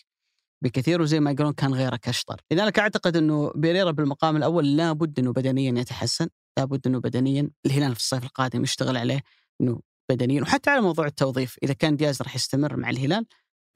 بكثير 0.64 1.02
وزي 1.02 1.20
ما 1.20 1.30
يقولون 1.30 1.52
كان 1.52 1.74
غيرك 1.74 2.08
اشطر، 2.08 2.40
لذلك 2.52 2.78
أعتقد 2.78 3.16
إنه 3.16 3.52
بيريرا 3.54 3.90
بالمقام 3.90 4.36
الأول 4.36 4.76
لابد 4.76 5.18
إنه 5.18 5.32
بدنيا 5.32 5.80
يتحسن، 5.80 6.28
لابد 6.58 6.86
إنه 6.86 7.00
بدنيا 7.00 7.50
الهلال 7.66 7.94
في 7.94 8.00
الصيف 8.00 8.24
القادم 8.24 8.62
يشتغل 8.62 8.96
عليه 8.96 9.20
إنه 9.60 9.80
بدنيا 10.10 10.42
وحتى 10.42 10.70
على 10.70 10.80
موضوع 10.80 11.06
التوظيف 11.06 11.56
إذا 11.62 11.74
كان 11.74 11.96
دياز 11.96 12.22
راح 12.22 12.34
يستمر 12.34 12.76
مع 12.76 12.90
الهلال 12.90 13.26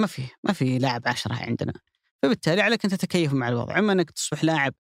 ما 0.01 0.07
في 0.07 0.23
ما 0.45 0.53
في 0.53 0.79
لاعب 0.79 1.03
عشرة 1.07 1.35
عندنا. 1.35 1.73
فبالتالي 2.23 2.63
عليك 2.63 2.85
ان 2.85 2.91
تتكيف 2.91 3.33
مع 3.33 3.49
الوضع. 3.49 3.79
أما 3.79 3.93
إنك 3.93 4.11
تصبح 4.11 4.45
لاعب 4.45 4.75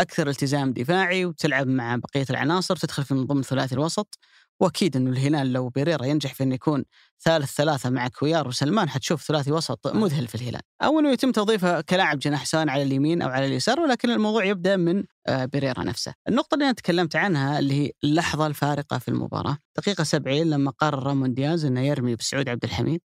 أكثر 0.00 0.28
التزام 0.28 0.72
دفاعي 0.72 1.24
وتلعب 1.24 1.66
مع 1.66 1.96
بقية 1.96 2.26
العناصر 2.30 2.76
تدخل 2.76 3.04
في 3.04 3.14
من 3.14 3.26
ضمن 3.26 3.42
ثلاثي 3.42 3.74
الوسط 3.74 4.18
وأكيد 4.60 4.96
إنه 4.96 5.10
الهلال 5.10 5.52
لو 5.52 5.68
بيريرا 5.68 6.04
ينجح 6.04 6.34
في 6.34 6.42
إنه 6.42 6.54
يكون 6.54 6.84
ثالث 7.24 7.54
ثلاثة 7.54 7.90
مع 7.90 8.08
كويار 8.08 8.48
وسلمان 8.48 8.88
حتشوف 8.88 9.22
ثلاثي 9.22 9.52
وسط 9.52 9.86
مذهل 9.86 10.28
في 10.28 10.34
الهلال. 10.34 10.60
أو 10.82 10.98
إنه 10.98 11.12
يتم 11.12 11.32
توظيفه 11.32 11.80
كلاعب 11.80 12.18
جناح 12.18 12.46
سواء 12.46 12.68
على 12.68 12.82
اليمين 12.82 13.22
أو 13.22 13.28
على 13.28 13.46
اليسار 13.46 13.80
ولكن 13.80 14.10
الموضوع 14.10 14.44
يبدأ 14.44 14.76
من 14.76 15.04
آه، 15.26 15.44
بيريرا 15.44 15.84
نفسه. 15.84 16.14
النقطة 16.28 16.54
اللي 16.54 16.64
أنا 16.64 16.72
تكلمت 16.72 17.16
عنها 17.16 17.58
اللي 17.58 17.74
هي 17.74 17.90
اللحظة 18.04 18.46
الفارقة 18.46 18.98
في 18.98 19.08
المباراة. 19.08 19.58
دقيقة 19.76 20.04
70 20.04 20.50
لما 20.50 20.70
قرر 20.70 21.02
رامون 21.02 21.34
دياز 21.34 21.64
إنه 21.64 21.80
يرمي 21.80 22.16
بسعود 22.16 22.48
عبد 22.48 22.64
الحميد 22.64 23.00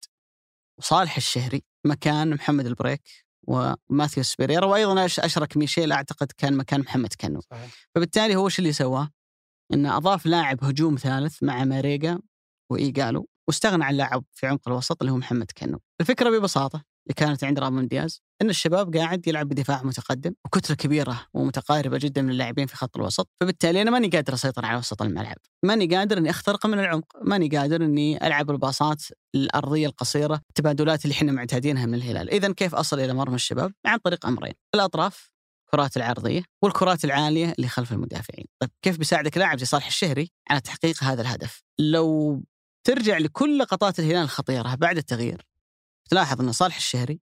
وصالح 0.79 1.17
الشهري 1.17 1.63
مكان 1.87 2.35
محمد 2.35 2.67
البريك 2.67 3.03
وماثيوس 3.49 4.37
بيريرا 4.37 4.67
وأيضا 4.67 5.05
أشرك 5.05 5.57
ميشيل 5.57 5.93
أعتقد 5.93 6.33
كان 6.39 6.57
مكان 6.57 6.81
محمد 6.81 7.15
كنو 7.21 7.41
صحيح. 7.41 7.71
فبالتالي 7.95 8.37
هو 8.37 8.47
إيش 8.47 8.59
اللي 8.59 8.73
سواه؟ 8.73 9.11
إنه 9.75 9.97
أضاف 9.97 10.27
لاعب 10.27 10.65
هجوم 10.65 10.97
ثالث 10.97 11.43
مع 11.43 11.65
ماريجا 11.65 12.19
وايجالو 12.71 13.29
واستغنى 13.49 13.85
عن 13.85 13.95
لاعب 13.95 14.25
في 14.33 14.47
عمق 14.47 14.69
الوسط 14.69 15.03
اللي 15.03 15.13
هو 15.13 15.17
محمد 15.17 15.51
كنو. 15.59 15.81
الفكرة 16.01 16.31
ببساطة 16.31 16.85
اللي 17.07 17.15
كانت 17.17 17.45
عند 17.45 17.59
رامون 17.59 17.89
دياز 17.89 18.23
إن 18.43 18.51
الشباب 18.51 18.97
قاعد 18.97 19.29
يلعب 19.29 19.49
بدفاع 19.49 19.83
متقدم 19.83 20.35
وكتلة 20.45 20.77
كبيرة 20.77 21.27
ومتقاربة 21.35 21.99
جدا 21.99 22.23
من 22.23 22.31
اللاعبين 22.31 22.67
في 22.67 22.77
خط 22.77 22.97
الوسط، 22.97 23.29
فبالتالي 23.41 23.83
أنا 23.83 23.91
ماني 23.91 24.09
قادر 24.09 24.35
أسيطر 24.35 24.65
على 24.65 24.79
وسط 24.79 25.03
الملعب، 25.03 25.37
ماني 25.65 25.87
قادر 25.87 26.19
إني 26.19 26.31
أخترق 26.31 26.67
من 26.67 26.79
العمق، 26.79 27.17
ماني 27.23 27.49
قادر 27.49 27.85
إني 27.85 28.27
ألعب 28.27 28.51
الباصات 28.51 29.03
الأرضية 29.35 29.87
القصيرة، 29.87 30.41
التبادلات 30.51 31.05
اللي 31.05 31.15
إحنا 31.15 31.33
معتادينها 31.33 31.87
من 31.87 31.95
الهلال، 31.95 32.31
اذا 32.31 32.53
كيف 32.53 32.75
أصل 32.75 33.01
إلى 33.01 33.15
مرمى 33.15 33.35
الشباب؟ 33.35 33.73
عن 33.87 33.99
طريق 33.99 34.27
أمرين، 34.27 34.55
الأطراف 34.75 35.33
الكرات 35.75 35.97
العرضية 35.97 36.43
والكرات 36.63 37.05
العالية 37.05 37.53
اللي 37.59 37.69
خلف 37.69 37.93
المدافعين. 37.93 38.47
طيب 38.63 38.71
كيف 38.83 38.99
بيساعدك 38.99 39.39
لاعب 39.39 39.59
زي 39.59 39.67
صالح 39.67 39.87
الشهري 39.87 40.31
على 40.51 40.61
تحقيق 40.61 41.05
هذا 41.05 41.23
الهدف؟ 41.23 41.63
لو 41.79 42.43
ترجع 42.87 43.19
لكل 43.19 43.59
لقطات 43.59 43.99
الهلال 43.99 44.23
الخطيرة 44.23 44.75
بعد 44.75 44.97
التغيير 44.97 45.47
تلاحظ 46.11 46.41
إن 46.41 46.53
صالح 46.53 46.77
الشهري 46.77 47.21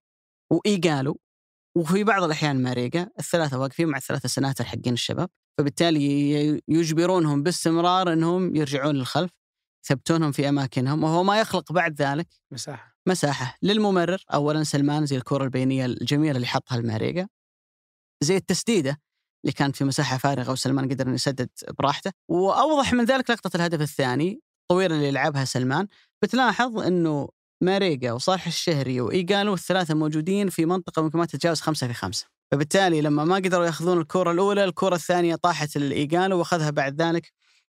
وإيجالو 0.51 1.19
وفي 1.77 2.03
بعض 2.03 2.23
الأحيان 2.23 2.63
ماريجا 2.63 3.09
الثلاثة 3.19 3.59
واقفين 3.59 3.87
مع 3.87 3.97
الثلاثة 3.97 4.29
سناتر 4.29 4.63
حقين 4.63 4.93
الشباب 4.93 5.29
فبالتالي 5.57 6.61
يجبرونهم 6.67 7.43
باستمرار 7.43 8.13
إنهم 8.13 8.55
يرجعون 8.55 8.95
للخلف 8.95 9.31
يثبتونهم 9.85 10.31
في 10.31 10.49
أماكنهم 10.49 11.03
وهو 11.03 11.23
ما 11.23 11.39
يخلق 11.39 11.71
بعد 11.71 12.01
ذلك 12.01 12.27
مساحة 12.51 12.95
مساحة 13.07 13.57
للممرر 13.61 14.23
اولا 14.33 14.63
سلمان 14.63 15.05
زي 15.05 15.17
الكرة 15.17 15.43
البينية 15.43 15.85
الجميلة 15.85 16.35
اللي 16.35 16.47
حطها 16.47 16.77
الماريجا 16.77 17.27
زي 18.23 18.37
التسديدة 18.37 18.99
اللي 19.45 19.53
كانت 19.53 19.75
في 19.75 19.83
مساحة 19.83 20.17
فارغة 20.17 20.51
وسلمان 20.51 20.89
قدر 20.89 21.05
إنه 21.05 21.15
يسدد 21.15 21.49
براحته. 21.79 22.11
وأوضح 22.29 22.93
من 22.93 23.05
ذلك 23.05 23.29
لقطة 23.29 23.55
الهدف 23.57 23.81
الثاني 23.81 24.41
الطويله 24.61 24.95
اللي 24.95 25.11
لعبها 25.11 25.45
سلمان. 25.45 25.87
بتلاحظ 26.21 26.79
إنه 26.79 27.29
ماريجا 27.63 28.11
وصالح 28.11 28.47
الشهري 28.47 29.01
وإيجالو 29.01 29.53
الثلاثة 29.53 29.93
موجودين 29.93 30.49
في 30.49 30.65
منطقة 30.65 31.01
ممكن 31.01 31.19
ما 31.19 31.25
تتجاوز 31.25 31.61
خمسة 31.61 31.87
في 31.87 31.93
خمسة. 31.93 32.25
فبالتالي 32.51 33.01
لما 33.01 33.25
ما 33.25 33.35
قدروا 33.35 33.65
يأخذون 33.65 34.01
الكرة 34.01 34.31
الأولى 34.31 34.63
الكرة 34.63 34.95
الثانية 34.95 35.35
طاحت 35.35 35.77
الايجالو 35.77 36.37
وأخذها 36.39 36.69
بعد 36.69 37.01
ذلك 37.01 37.31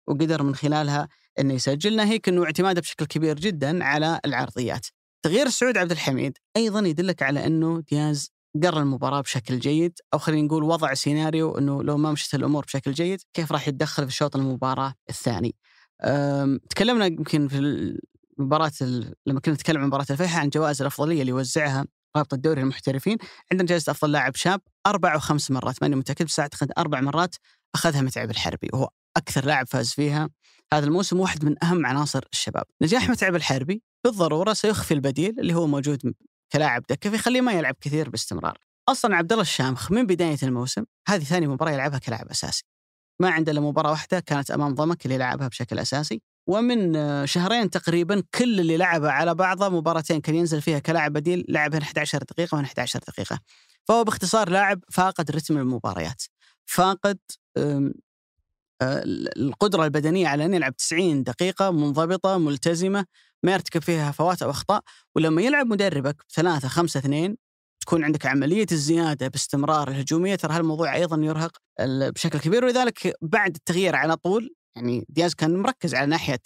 وقدر 0.09 0.42
من 0.42 0.55
خلالها 0.55 1.09
إنه 1.38 1.55
يسجل 1.55 1.97
ناهيك 1.97 2.28
إنه 2.28 2.45
اعتماده 2.45 2.80
بشكل 2.80 3.07
كبير 3.07 3.38
جدا 3.38 3.84
على 3.84 4.20
العرضيات. 4.24 4.86
تغيير 5.24 5.49
سعود 5.49 5.78
عبد 5.78 5.90
الحميد 5.90 6.38
أيضا 6.57 6.80
يدلك 6.80 7.22
على 7.22 7.47
إنه 7.47 7.80
دياز 7.90 8.34
قرا 8.62 8.80
المباراة 8.82 9.20
بشكل 9.20 9.59
جيد 9.59 9.98
أو 10.14 10.18
خلينا 10.18 10.46
نقول 10.46 10.62
وضع 10.62 10.94
سيناريو 10.94 11.59
إنه 11.59 11.82
لو 11.82 11.96
ما 11.96 12.12
مشت 12.12 12.34
الأمور 12.34 12.64
بشكل 12.64 12.92
جيد 12.92 13.20
كيف 13.34 13.52
راح 13.52 13.68
يتدخل 13.68 14.07
في 14.07 14.12
شوط 14.14 14.36
المباراة 14.36 14.94
الثاني. 15.11 15.55
تكلمنا 16.70 17.07
يمكن 17.07 17.48
في 17.48 17.59
المباراه 18.38 18.72
ال- 18.82 19.14
لما 19.26 19.40
كنا 19.40 19.55
نتكلم 19.55 19.80
عن 19.80 19.86
مباراة 19.86 20.07
الفيحاء 20.11 20.40
عن 20.40 20.48
جوائز 20.48 20.80
الأفضلية 20.80 21.20
اللي 21.20 21.30
يوزعها 21.30 21.84
رابطه 22.16 22.34
الدوري 22.34 22.61
للمحترفين 22.62 23.18
عندنا 23.52 23.68
جائزة 23.68 23.90
أفضل 23.90 24.12
لاعب 24.12 24.36
شاب 24.36 24.61
أربع 24.86 25.14
أو 25.14 25.18
خمس 25.18 25.50
مرات 25.50 25.82
ماني 25.82 25.96
متأكد 25.96 26.24
بس 26.26 26.40
أعتقد 26.40 26.72
أربع 26.78 27.00
مرات 27.00 27.34
أخذها 27.74 28.00
متعب 28.00 28.30
الحربي 28.30 28.68
وهو 28.72 28.88
أكثر 29.16 29.44
لاعب 29.46 29.66
فاز 29.66 29.90
فيها 29.90 30.28
هذا 30.72 30.86
الموسم 30.86 31.20
واحد 31.20 31.44
من 31.44 31.64
أهم 31.64 31.86
عناصر 31.86 32.24
الشباب. 32.32 32.64
نجاح 32.82 33.09
متعب 33.11 33.34
الحربي 33.34 33.82
بالضرورة 34.05 34.52
سيخفي 34.52 34.94
البديل 34.94 35.40
اللي 35.40 35.55
هو 35.55 35.66
موجود 35.66 36.14
كلاعب 36.55 36.82
دكة 36.90 37.11
فيخليه 37.11 37.40
ما 37.40 37.52
يلعب 37.52 37.76
كثير 37.80 38.09
باستمرار. 38.09 38.59
أصلا 38.88 39.16
عبد 39.16 39.32
الله 39.32 39.42
الشامخ 39.42 39.92
من 39.92 40.07
بداية 40.07 40.38
الموسم 40.42 40.84
هذه 41.09 41.24
ثاني 41.24 41.46
مباراة 41.46 41.72
يلعبها 41.72 41.98
كلاعب 41.98 42.28
أساسي. 42.28 42.64
ما 43.20 43.30
عنده 43.30 43.52
الا 43.52 43.61
مباراة 43.61 43.90
واحدة 43.90 44.20
كانت 44.20 44.50
أمام 44.50 44.74
ضمك 44.74 45.05
اللي 45.05 45.18
لعبها 45.18 45.48
بشكل 45.48 45.78
أساسي 45.78 46.22
ومن 46.48 46.96
آه، 46.96 47.24
شهرين 47.24 47.70
تقريبا 47.70 48.22
كل 48.34 48.61
اللي 48.61 48.76
لعبها 48.76 49.11
على 49.11 49.34
بعضه 49.34 49.68
مباراتين 49.68 50.20
كان 50.20 50.34
ينزل 50.34 50.62
فيها 50.62 50.78
كلاعب 50.78 51.12
بديل 51.12 51.44
لعبها 51.48 51.80
11 51.80 52.18
دقيقة 52.18 52.59
و 52.59 52.61
11 52.61 53.00
دقيقة. 53.09 53.38
فهو 53.88 54.05
باختصار 54.05 54.48
لاعب 54.48 54.80
فاقد 54.92 55.30
رتم 55.30 55.59
المباريات. 55.59 56.22
فاقد 56.66 57.18
القدرة 58.83 59.85
البدنية 59.85 60.29
على 60.29 60.45
أن 60.45 60.55
يلعب 60.55 60.77
90 60.77 61.22
دقيقة 61.22 61.70
منضبطة 61.70 62.39
ملتزمة 62.39 63.05
ما 63.43 63.53
يرتكب 63.53 63.83
فيها 63.83 64.11
هفوات 64.11 64.43
أو 64.43 64.51
أخطاء 64.51 64.83
ولما 65.16 65.43
يلعب 65.43 65.66
مدربك 65.66 66.16
بثلاثة 66.31 66.68
خمسة 66.68 66.99
اثنين 67.01 67.37
تكون 67.81 68.05
عندك 68.05 68.27
عملية 68.27 68.66
الزيادة 68.72 69.29
باستمرار 69.29 69.89
الهجومية 69.89 70.35
ترى 70.35 70.53
هالموضوع 70.53 70.95
أيضا 70.95 71.16
يرهق 71.16 71.57
بشكل 71.81 72.39
كبير. 72.39 72.64
ولذلك 72.64 73.14
بعد 73.22 73.55
التغيير 73.57 73.97
على 73.97 74.16
طول 74.16 74.55
يعني 74.77 75.07
دياز 75.09 75.35
كان 75.35 75.57
مركز 75.57 75.95
على 75.95 76.07
ناحية 76.07 76.41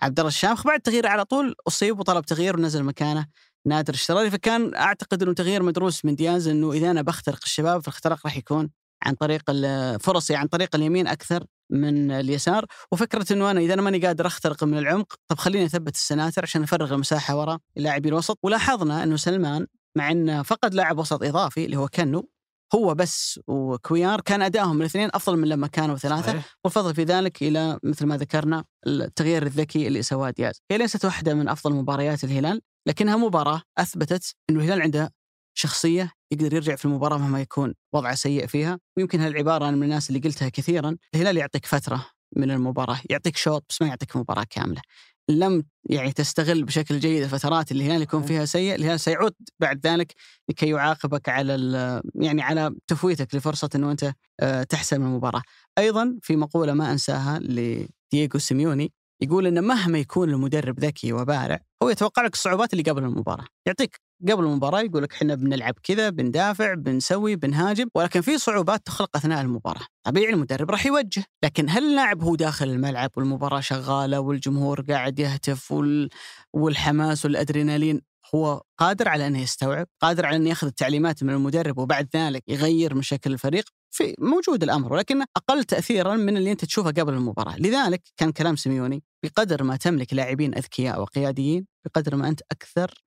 عبد 0.00 0.18
الله 0.20 0.28
الشامخ. 0.28 0.66
بعد 0.66 0.76
التغيير 0.76 1.06
على 1.06 1.24
طول 1.24 1.54
أصيب 1.68 2.00
وطلب 2.00 2.24
تغيير 2.24 2.56
ونزل 2.56 2.82
مكانه 2.82 3.26
نادر 3.66 3.94
الشراري. 3.94 4.30
فكان 4.30 4.74
أعتقد 4.74 5.22
أنه 5.22 5.34
تغيير 5.34 5.62
مدروس 5.62 6.04
من 6.04 6.14
دياز 6.14 6.48
أنه 6.48 6.72
إذا 6.72 6.90
أنا 6.90 7.02
بخترق 7.02 7.40
الشباب 7.44 7.80
فالاختراق 7.80 8.20
راح 8.24 8.36
يكون 8.36 8.70
عن 9.02 9.14
طريق 9.14 9.50
فرصي 9.98 10.34
عن 10.34 10.46
طريق 10.46 10.76
اليمين 10.76 11.06
أكثر. 11.06 11.44
من 11.70 12.10
اليسار. 12.10 12.64
وفكرة 12.92 13.32
إنه 13.32 13.50
أنا 13.50 13.60
إذا 13.60 13.74
أنا 13.74 13.82
ماني 13.82 13.98
قادر 13.98 14.26
أخترق 14.26 14.64
من 14.64 14.78
العمق 14.78 15.14
طب 15.28 15.38
خليني 15.38 15.64
أثبت 15.64 15.94
السناتر 15.94 16.42
عشان 16.42 16.62
أفرغ 16.62 16.94
المساحة 16.94 17.36
وراء 17.36 17.58
اللاعبين 17.76 18.12
الوسط. 18.12 18.38
ولاحظنا 18.42 19.02
إنه 19.02 19.16
سلمان 19.16 19.66
مع 19.96 20.10
إنه 20.10 20.42
فقد 20.42 20.74
لاعب 20.74 20.98
وسط 20.98 21.22
إضافي 21.22 21.64
اللي 21.64 21.76
هو 21.76 21.88
كنو 21.88 22.28
هو 22.74 22.94
بس 22.94 23.40
وكويار 23.46 24.20
كان 24.20 24.42
ادائهم 24.42 24.80
الاثنين 24.80 25.10
أفضل 25.14 25.36
من 25.36 25.48
لما 25.48 25.66
كانوا 25.66 25.96
ثلاثة. 25.96 26.42
والفضل 26.64 26.94
في 26.94 27.04
ذلك 27.04 27.42
إلى 27.42 27.78
مثل 27.82 28.06
ما 28.06 28.16
ذكرنا 28.16 28.64
التغيير 28.86 29.42
الذكي 29.42 29.86
اللي 29.86 30.02
سواه 30.02 30.30
دياز. 30.30 30.60
هي 30.70 30.78
ليست 30.78 31.04
واحدة 31.04 31.34
من 31.34 31.48
أفضل 31.48 31.74
مباريات 31.74 32.24
الهلال 32.24 32.60
لكنها 32.86 33.16
مباراة 33.16 33.62
أثبتت 33.78 34.34
إنه 34.50 34.60
الهلال 34.60 34.82
عنده 34.82 35.12
شخصية 35.54 36.12
يقدر 36.32 36.54
يرجع 36.54 36.76
في 36.76 36.84
المباراة 36.84 37.18
مهما 37.18 37.40
يكون 37.40 37.74
وضعه 37.92 38.14
سيء 38.14 38.46
فيها. 38.46 38.78
ويمكن 38.96 39.20
هالعبارة 39.20 39.68
أنا 39.68 39.76
من 39.76 39.82
الناس 39.82 40.10
اللي 40.10 40.20
قلتها 40.20 40.48
كثيرا 40.48 40.96
الهلال 41.14 41.36
يعطيك 41.36 41.66
فترة 41.66 42.06
من 42.36 42.50
المباراة 42.50 43.00
يعطيك 43.10 43.36
شوط 43.36 43.64
بس 43.68 43.82
ما 43.82 43.88
يعطيك 43.88 44.16
مباراة 44.16 44.46
كاملة. 44.50 44.80
لم 45.28 45.64
يعني 45.90 46.12
تستغل 46.12 46.64
بشكل 46.64 46.98
جيد 46.98 47.22
الفترات 47.22 47.72
اللي 47.72 47.84
الهلال 47.84 48.02
يكون 48.02 48.22
فيها 48.22 48.44
سيء 48.44 48.74
الهلال 48.74 49.00
سيعود 49.00 49.34
بعد 49.60 49.86
ذلك 49.86 50.14
لكي 50.48 50.68
يعاقبك 50.68 51.28
على 51.28 52.02
يعني 52.14 52.42
على 52.42 52.74
تفويتك 52.86 53.34
لفرصة 53.34 53.68
إنه 53.74 53.90
أنت 53.90 54.12
آه، 54.40 54.62
تحسم 54.62 55.02
المباراة. 55.02 55.42
أيضا 55.78 56.18
في 56.22 56.36
مقولة 56.36 56.72
ما 56.72 56.92
أنساها 56.92 57.38
لدييغو 57.38 58.38
سيميوني 58.38 58.92
يقول 59.22 59.46
ان 59.46 59.64
مهما 59.64 59.98
يكون 59.98 60.30
المدرب 60.30 60.80
ذكي 60.80 61.12
وبارع 61.12 61.60
هو 61.82 61.90
يتوقع 61.90 62.22
لك 62.22 62.34
الصعوبات 62.34 62.72
اللي 62.72 62.82
قبل 62.90 63.04
المباراة. 63.04 63.44
يعطيك 63.66 64.00
قبل 64.28 64.44
المباراة 64.44 64.80
يقول 64.80 65.02
لك 65.02 65.12
إحنا 65.12 65.34
بنلعب 65.34 65.74
كذا 65.82 66.10
بندافع 66.10 66.74
بنسوي 66.74 67.36
بنهاجم. 67.36 67.88
ولكن 67.94 68.20
في 68.20 68.38
صعوبات 68.38 68.86
تخلق 68.86 69.16
أثناء 69.16 69.40
المباراة. 69.42 69.86
طبيعي 70.06 70.32
المدرب 70.32 70.70
راح 70.70 70.86
يوجه 70.86 71.24
لكن 71.44 71.70
هل 71.70 71.84
اللاعب 71.84 72.22
هو 72.22 72.34
داخل 72.34 72.68
الملعب 72.68 73.10
والمباراة 73.16 73.60
شغالة 73.60 74.20
والجمهور 74.20 74.80
قاعد 74.80 75.18
يهتف 75.18 75.72
وال... 75.72 76.08
والحماس 76.52 77.24
والأدرينالين 77.24 78.00
هو 78.34 78.62
قادر 78.78 79.08
على 79.08 79.26
إنه 79.26 79.42
يستوعب، 79.42 79.86
قادر 80.00 80.26
على 80.26 80.36
إنه 80.36 80.48
يأخذ 80.48 80.66
التعليمات 80.66 81.22
من 81.22 81.30
المدرب 81.30 81.78
وبعد 81.78 82.08
ذلك 82.16 82.42
يغير 82.48 82.94
من 82.94 83.02
شكل 83.02 83.32
الفريق، 83.32 83.64
في 83.90 84.14
موجود 84.18 84.62
الأمر 84.62 84.92
ولكنه 84.92 85.24
أقل 85.36 85.64
تاثيرا 85.64 86.14
من 86.14 86.36
اللي 86.36 86.52
أنت 86.52 86.64
تشوفه 86.64 86.90
قبل 86.90 87.14
المباراة، 87.14 87.56
لذلك 87.58 88.02
كان 88.16 88.32
كلام 88.32 88.56
سيميوني 88.56 89.02
بقدر 89.24 89.62
ما 89.62 89.76
تملك 89.76 90.14
لاعبين 90.14 90.54
أذكياء 90.54 91.00
وقياديين 91.00 91.66
بقدر 91.84 92.16
ما 92.16 92.28
أنت 92.28 92.40
أكثر 92.52 93.05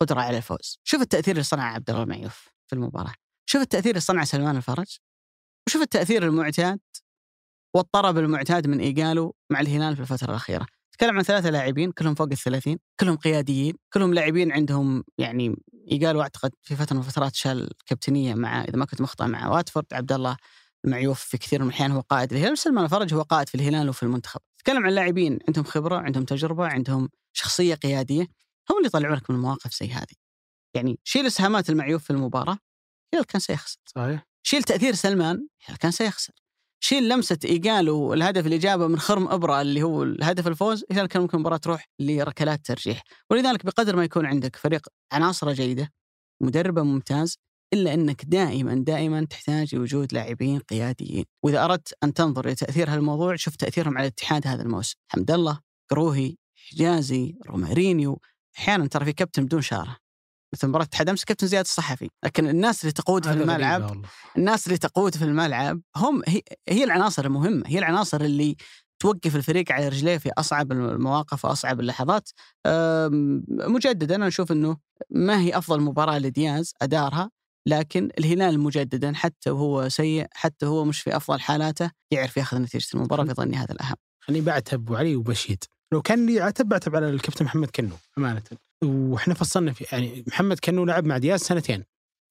قدرة 0.00 0.20
على 0.20 0.36
الفوز. 0.36 0.78
شوف 0.84 1.02
التأثير 1.02 1.32
اللي 1.32 1.44
صنعه 1.44 1.74
عبد 1.74 1.90
الله 1.90 2.02
المعيوف 2.02 2.48
في 2.66 2.72
المباراة، 2.72 3.14
شوف 3.46 3.62
التأثير 3.62 3.90
اللي 3.90 4.00
صنعه 4.00 4.24
سلمان 4.24 4.56
الفرج، 4.56 4.98
وشوف 5.66 5.82
التأثير 5.82 6.22
المعتاد 6.22 6.80
والطرب 7.74 8.18
المعتاد 8.18 8.66
من 8.66 8.80
إيجالو 8.80 9.34
مع 9.50 9.60
الهلال 9.60 9.96
في 9.96 10.02
الفترة 10.02 10.30
الأخيرة. 10.30 10.66
تكلم 10.92 11.16
عن 11.16 11.22
ثلاثة 11.22 11.50
لاعبين 11.50 11.92
كلهم 11.92 12.14
فوق 12.14 12.28
الثلاثين 12.32 12.78
كلهم 13.00 13.16
قياديين 13.16 13.74
كلهم 13.92 14.14
لاعبين 14.14 14.52
عندهم 14.52 15.04
يعني 15.18 15.56
يقالوا 15.86 16.22
أعتقد 16.22 16.52
في 16.62 16.76
فترة 16.76 16.94
من 16.96 17.02
الفترات 17.02 17.34
شال 17.34 17.70
كابتنية 17.86 18.34
مع 18.34 18.64
إذا 18.64 18.76
ما 18.76 18.84
كنت 18.84 19.00
مخطئ 19.00 19.24
مع 19.24 19.48
واتفورد. 19.48 19.86
عبد 19.92 20.12
الله 20.12 20.36
المعيوف 20.84 21.20
في 21.20 21.38
كثير 21.38 21.62
من 21.62 21.68
الأحيان 21.68 21.90
هو 21.90 22.00
قائد 22.00 22.32
الهلال. 22.32 22.58
سلمان 22.58 22.84
الفرج 22.84 23.14
هو 23.14 23.22
قائد 23.22 23.48
في 23.48 23.54
الهلال 23.54 23.88
وفي 23.88 24.02
المنتخب. 24.02 24.40
تكلم 24.58 24.86
عن 24.86 24.92
لاعبين 24.92 25.38
عندهم 25.48 25.64
خبرة 25.64 25.96
عندهم 25.96 26.24
تجربة 26.24 26.66
عندهم 26.66 27.08
شخصية 27.32 27.74
قيادية. 27.74 28.26
هم 28.70 28.76
اللي 28.76 28.86
يطلعون 28.86 29.16
لك 29.16 29.30
من 29.30 29.38
مواقف 29.38 29.74
زي 29.74 29.88
هذه. 29.92 30.14
يعني 30.76 30.98
شيل 31.04 31.26
اسهامات 31.26 31.70
المعيوف 31.70 32.04
في 32.04 32.10
المباراة 32.10 32.58
الهلال 33.14 33.26
كان 33.26 33.40
سيخسر. 33.40 33.78
صحيح. 33.86 34.26
شيل 34.42 34.62
تأثير 34.62 34.94
سلمان 34.94 35.48
الهلال 35.60 35.78
كان 35.78 35.90
سيخسر. 35.90 36.32
شيل 36.80 37.08
لمسة 37.08 37.38
إيجالو 37.44 38.14
الهدف 38.14 38.46
الاجابه 38.46 38.86
من 38.86 38.98
خرم 38.98 39.28
إبرة 39.28 39.60
اللي 39.60 39.82
هو 39.82 40.02
الهدف 40.02 40.46
الفوز 40.46 40.84
الهلال 40.90 41.08
كان 41.08 41.22
ممكن 41.22 41.36
المباراه 41.36 41.56
تروح 41.56 41.88
لركلات 42.00 42.66
ترجيح. 42.66 43.02
ولذلك 43.30 43.66
بقدر 43.66 43.96
ما 43.96 44.04
يكون 44.04 44.26
عندك 44.26 44.56
فريق 44.56 44.88
عناصره 45.12 45.52
جيدة 45.52 45.92
مدربه 46.42 46.82
ممتاز 46.82 47.38
إلا 47.72 47.94
إنك 47.94 48.24
دائما 48.24 48.74
دائما 48.74 49.24
تحتاج 49.24 49.74
لوجود 49.74 50.12
لاعبين 50.12 50.58
قياديين. 50.58 51.24
وإذا 51.44 51.64
أردت 51.64 51.94
أن 52.04 52.14
تنظر 52.14 52.46
إلى 52.46 52.54
تأثير 52.54 52.90
هالموضوع 52.90 53.36
شوف 53.36 53.56
تأثيرهم 53.56 53.98
على 53.98 54.06
الاتحاد 54.06 54.46
هذا 54.46 54.62
الموسم. 54.62 54.96
حمد 55.08 55.30
الله 55.30 55.60
قروهي 55.90 56.36
حجازي 56.54 57.34
رومارينيو 57.46 58.20
أحيانا 58.58 58.86
ترى 58.86 59.04
في 59.04 59.12
كابتن 59.12 59.44
بدون 59.44 59.62
شارة. 59.62 59.96
مثل 60.54 60.68
مباراة 60.68 60.84
اتحاد 60.84 61.08
أمس 61.08 61.24
كابتن 61.24 61.46
زياد 61.46 61.64
الصحفي. 61.64 62.08
لكن 62.24 62.48
الناس 62.48 62.82
اللي 62.82 62.92
تقود 62.92 63.26
في 63.26 63.32
الملعب. 63.32 64.04
الناس 64.36 64.66
اللي 64.66 64.78
تقود 64.78 65.16
في 65.16 65.24
الملعب 65.24 65.80
هم 65.96 66.22
هي, 66.26 66.42
هي 66.68 66.84
العناصر 66.84 67.24
المهمة. 67.24 67.62
هي 67.66 67.78
العناصر 67.78 68.20
اللي 68.20 68.56
توقف 69.02 69.36
الفريق 69.36 69.72
على 69.72 69.88
رجليه 69.88 70.18
في 70.18 70.30
أصعب 70.38 70.72
المواقف 70.72 71.44
وأصعب 71.44 71.80
اللحظات. 71.80 72.28
مجددا 73.48 74.14
أنا 74.14 74.28
أشوف 74.28 74.52
إنه 74.52 74.76
ما 75.10 75.40
هي 75.40 75.58
أفضل 75.58 75.80
مباراة 75.80 76.18
لدياز 76.18 76.72
أدارها 76.82 77.30
لكن 77.66 78.10
الهلال 78.18 78.60
مجددا 78.60 79.12
حتى 79.14 79.50
وهو 79.50 79.88
سيء 79.88 80.26
حتى 80.32 80.66
هو 80.66 80.84
مش 80.84 81.00
في 81.00 81.16
أفضل 81.16 81.40
حالاته 81.40 81.90
يعرف 82.10 82.36
ياخذ 82.36 82.58
نتيجة 82.58 82.86
المباراة 82.94 83.24
في 83.24 83.32
ظني 83.32 83.56
هذا 83.56 83.72
الأهم. 83.72 83.96
خليني 84.20 84.44
بعتب 84.44 84.80
أبو 84.80 84.96
علي 84.96 85.16
وبشيد. 85.16 85.64
لو 85.92 86.02
كان 86.02 86.26
لي 86.26 86.40
عتب 86.40 86.68
بعتب 86.68 86.96
على 86.96 87.10
الكابتن 87.10 87.44
محمد 87.44 87.70
كنو 87.70 87.96
أمانة. 88.18 88.42
وإحنا 88.84 89.34
فصلنا 89.34 89.72
في 89.72 89.84
يعني 89.92 90.24
محمد 90.26 90.58
كنو 90.58 90.84
لعب 90.84 91.04
مع 91.04 91.18
دياز 91.18 91.40
سنتين. 91.40 91.84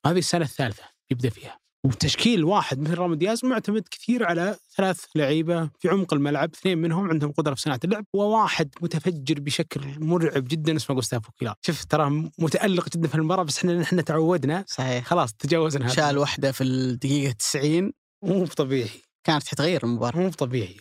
هذه 0.06 0.20
السنة 0.20 0.46
الثالثة 0.46 0.84
يبدأ 1.12 1.30
فيها. 1.30 1.60
وتشكيل 1.86 2.44
واحد 2.44 2.80
مثل 2.80 2.98
رامي 2.98 3.16
دياز 3.16 3.46
معتمد 3.46 3.84
كثير 3.92 4.26
على 4.26 4.58
ثلاث 4.76 5.06
لعيبة 5.16 5.70
في 5.80 5.90
عمق 5.90 6.14
الملعب 6.14 6.50
اثنين 6.54 6.78
منهم 6.78 7.10
عندهم 7.10 7.32
قدرة 7.32 7.54
في 7.54 7.62
صناعة 7.62 7.80
اللعب 7.84 8.06
وواحد 8.14 8.70
متفجر 8.82 9.40
بشكل 9.40 9.82
مرعب 10.00 10.48
جدا 10.48 10.76
اسمه 10.76 10.96
جوستافو 10.96 11.32
كيلار. 11.32 11.56
شوف 11.62 11.86
ترى 11.86 12.10
متألق 12.40 12.90
جدا 12.90 13.08
في 13.08 13.16
المباراة 13.16 13.44
بس 13.44 13.58
إحنا 13.58 13.82
إحنا 13.82 14.02
تعودنا. 14.02 14.66
صحيح. 14.68 15.06
خلاص 15.06 15.34
تجاوزنا 15.34 15.88
شال 15.88 16.18
واحدة 16.18 16.52
في 16.52 16.64
الدقيقة 16.64 17.32
90 17.32 17.92
مو 18.24 18.46
طبيعي 18.46 18.90
كانت 19.24 19.48
حتغير 19.48 19.84
المباراة. 19.84 20.20
مو 20.20 20.30
طبيعي 20.30 20.78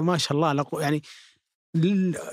ما 0.00 0.18
شاء 0.18 0.32
الله 0.32 0.66
يعني 0.80 1.02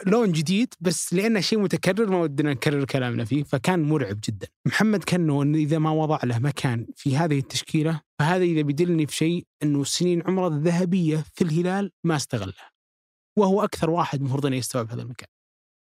لون 0.07 0.31
جديد 0.31 0.73
بس 0.79 1.13
لأنه 1.13 1.39
شيء 1.39 1.59
متكرر 1.59 2.09
ما 2.09 2.17
ودنا 2.17 2.53
نكرر 2.53 2.85
كلامنا 2.85 3.25
فيه 3.25 3.43
فكان 3.43 3.83
مرعب 3.83 4.19
جدا. 4.29 4.47
محمد 4.65 5.03
كنو 5.03 5.43
انه 5.43 5.57
إذا 5.57 5.79
ما 5.79 5.91
وضع 5.91 6.19
له 6.23 6.39
مكان 6.39 6.87
في 6.95 7.17
هذه 7.17 7.39
التشكيلة 7.39 8.01
فهذا 8.19 8.43
إذا 8.43 8.61
بيدلني 8.61 9.07
في 9.07 9.15
شيء 9.15 9.45
إنه 9.63 9.83
سنين 9.83 10.23
عمره 10.27 10.47
الذهبية 10.47 11.25
في 11.33 11.43
الهلال 11.43 11.91
ما 12.03 12.15
استغلها. 12.15 12.71
وهو 13.37 13.63
أكثر 13.63 13.89
واحد 13.89 14.19
المفروض 14.19 14.45
انه 14.45 14.55
يستوعب 14.55 14.91
هذا 14.91 15.01
المكان. 15.01 15.29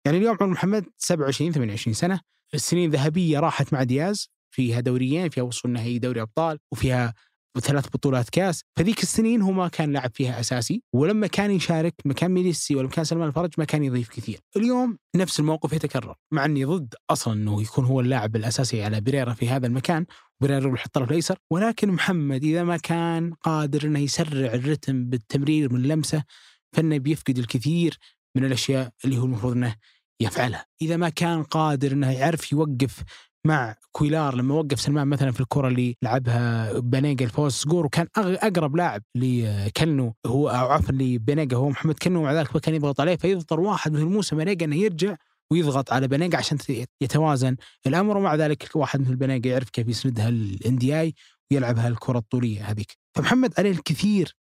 يعني 0.07 0.19
اليوم 0.19 0.37
عمر 0.41 0.51
محمد 0.53 0.87
27 0.99 1.53
28 1.53 1.95
سنة. 1.95 2.21
السنين 2.55 2.91
ذهبيه 2.91 3.39
راحت 3.39 3.73
مع 3.73 3.83
دياز 3.83 4.31
فيها 4.55 4.81
دوريين 4.81 5.29
فيها 5.29 5.43
وصول 5.43 5.73
نهائي 5.73 5.99
دوري 5.99 6.23
أبطال 6.23 6.59
وفيها 6.73 7.15
ثلاث 7.59 7.87
بطولات 7.89 8.31
كاس. 8.31 8.63
فذيك 8.79 9.03
السنين 9.03 9.43
هو 9.43 9.53
ما 9.53 9.69
كان 9.69 9.93
لاعب 9.93 10.11
فيها 10.15 10.41
أساسي 10.41 10.83
ولما 10.93 11.27
كان 11.27 11.51
يشارك 11.51 11.95
مكان 12.05 12.31
ميليسي 12.31 12.75
ولا 12.75 12.87
مكان 12.87 13.05
سلمان 13.05 13.29
الفرج 13.29 13.51
ما 13.59 13.65
كان 13.65 13.85
يضيف 13.85 14.09
كثير. 14.09 14.41
اليوم 14.57 14.99
نفس 15.17 15.41
الموقف 15.41 15.73
يتكرر 15.73 16.15
مع 16.33 16.45
أني 16.45 16.65
ضد 16.65 16.95
أصلا 17.11 17.35
إنه 17.35 17.63
يكون 17.63 17.85
هو 17.85 18.01
اللاعب 18.01 18.37
الأساسي 18.37 18.83
على 18.83 19.01
بريرا 19.01 19.35
في 19.35 19.49
هذا 19.49 19.67
المكان 19.67 20.07
بريرا 20.41 20.61
يروح 20.61 20.85
الطرف 20.85 21.11
الأيسر 21.11 21.39
ولكن 21.51 21.89
محمد 21.89 22.45
إذا 22.45 22.65
ما 22.65 22.77
كان 22.77 23.35
قادر 23.35 23.85
إنه 23.85 23.99
يسرع 23.99 24.55
الرتم 24.55 25.05
بالتمرير 25.05 25.73
من 25.73 25.83
لمسه 25.83 26.25
فإنه 26.73 26.99
بيفقد 26.99 27.39
الكثير 27.39 27.99
من 28.37 28.45
الأشياء 28.45 28.91
اللي 29.05 29.19
هو 29.19 29.25
المفروض 29.25 29.53
إنه 29.53 29.75
يفعلها. 30.21 30.67
إذا 30.83 30.97
ما 30.97 31.09
كان 31.09 31.43
قادر 31.43 31.93
إنه 31.93 32.11
يعرف 32.11 32.53
يوقف 32.53 33.03
مع 33.47 33.77
كويلار 33.93 34.35
لما 34.35 34.55
وقف 34.55 34.81
سلمان 34.81 35.09
مثلا 35.09 35.31
في 35.33 35.41
الكرة 35.41 35.69
اللي 35.69 35.97
لعبها 36.03 36.73
بانيجا 36.79 37.25
الفوز 37.25 37.53
سكور 37.53 37.87
وكان 37.87 38.07
أقرب 38.17 38.77
لاعب 38.77 39.03
لكنو 39.15 40.15
هو 40.27 40.49
أو 40.49 40.71
عفوا 40.71 40.95
لبانيجا 40.95 41.57
هو 41.57 41.69
محمد 41.69 41.95
كنو. 41.95 42.21
ومع 42.21 42.33
ذلك 42.33 42.57
كان 42.59 42.75
يضغط 42.75 43.01
عليه 43.01 43.17
فيضطر 43.17 43.61
واحد 43.61 43.93
مثل 43.93 44.05
موسى 44.05 44.37
بانيجا 44.37 44.67
إنه 44.67 44.77
يرجع 44.77 45.17
ويضغط 45.53 45.93
على 45.93 46.09
بانيجا 46.09 46.39
عشان 46.39 46.59
يتوازن 47.03 47.57
الأمر. 47.87 48.17
ومع 48.17 48.35
ذلك 48.35 48.71
واحد 48.75 49.01
مثل 49.01 49.17
بانيجا 49.17 49.51
يعرف 49.51 49.71
كيف 49.71 49.89
يسندها 49.89 50.29
الاندي 50.29 50.87
دي 50.87 51.01
اي 51.01 51.15
ويلعبها 51.53 51.89
الكرة 51.89 52.19
الطولية 52.19 52.71
هذيك. 52.71 52.97
فمحمد 53.15 53.55
عليه 53.59 53.71
الكثير 53.71 54.37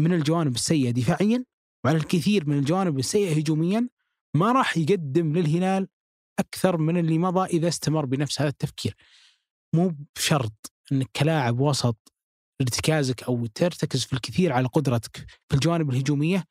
من 0.00 0.12
الجوانب 0.12 0.54
السيئة 0.54 0.90
دفاعيا 0.90 1.44
وعلى 1.84 1.98
الكثير 1.98 2.48
من 2.48 2.58
الجوانب 2.58 2.98
السيئة 2.98 3.36
هجوميا 3.38 3.88
ما 4.36 4.52
راح 4.52 4.76
يقدم 4.76 5.32
للهلال 5.32 5.88
أكثر 6.38 6.76
من 6.76 6.96
اللي 6.96 7.18
مضى 7.18 7.46
إذا 7.46 7.68
استمر 7.68 8.04
بنفس 8.04 8.40
هذا 8.40 8.50
التفكير. 8.50 8.94
مو 9.74 9.96
بشرط 10.16 10.72
إنك 10.92 11.10
كلاعب 11.16 11.60
وسط 11.60 12.12
ارتكازك 12.60 13.22
أو 13.22 13.46
ترتكز 13.46 14.04
في 14.04 14.12
الكثير 14.12 14.52
على 14.52 14.68
قدرتك 14.68 15.16
في 15.48 15.54
الجوانب 15.54 15.90
الهجومية 15.90 16.44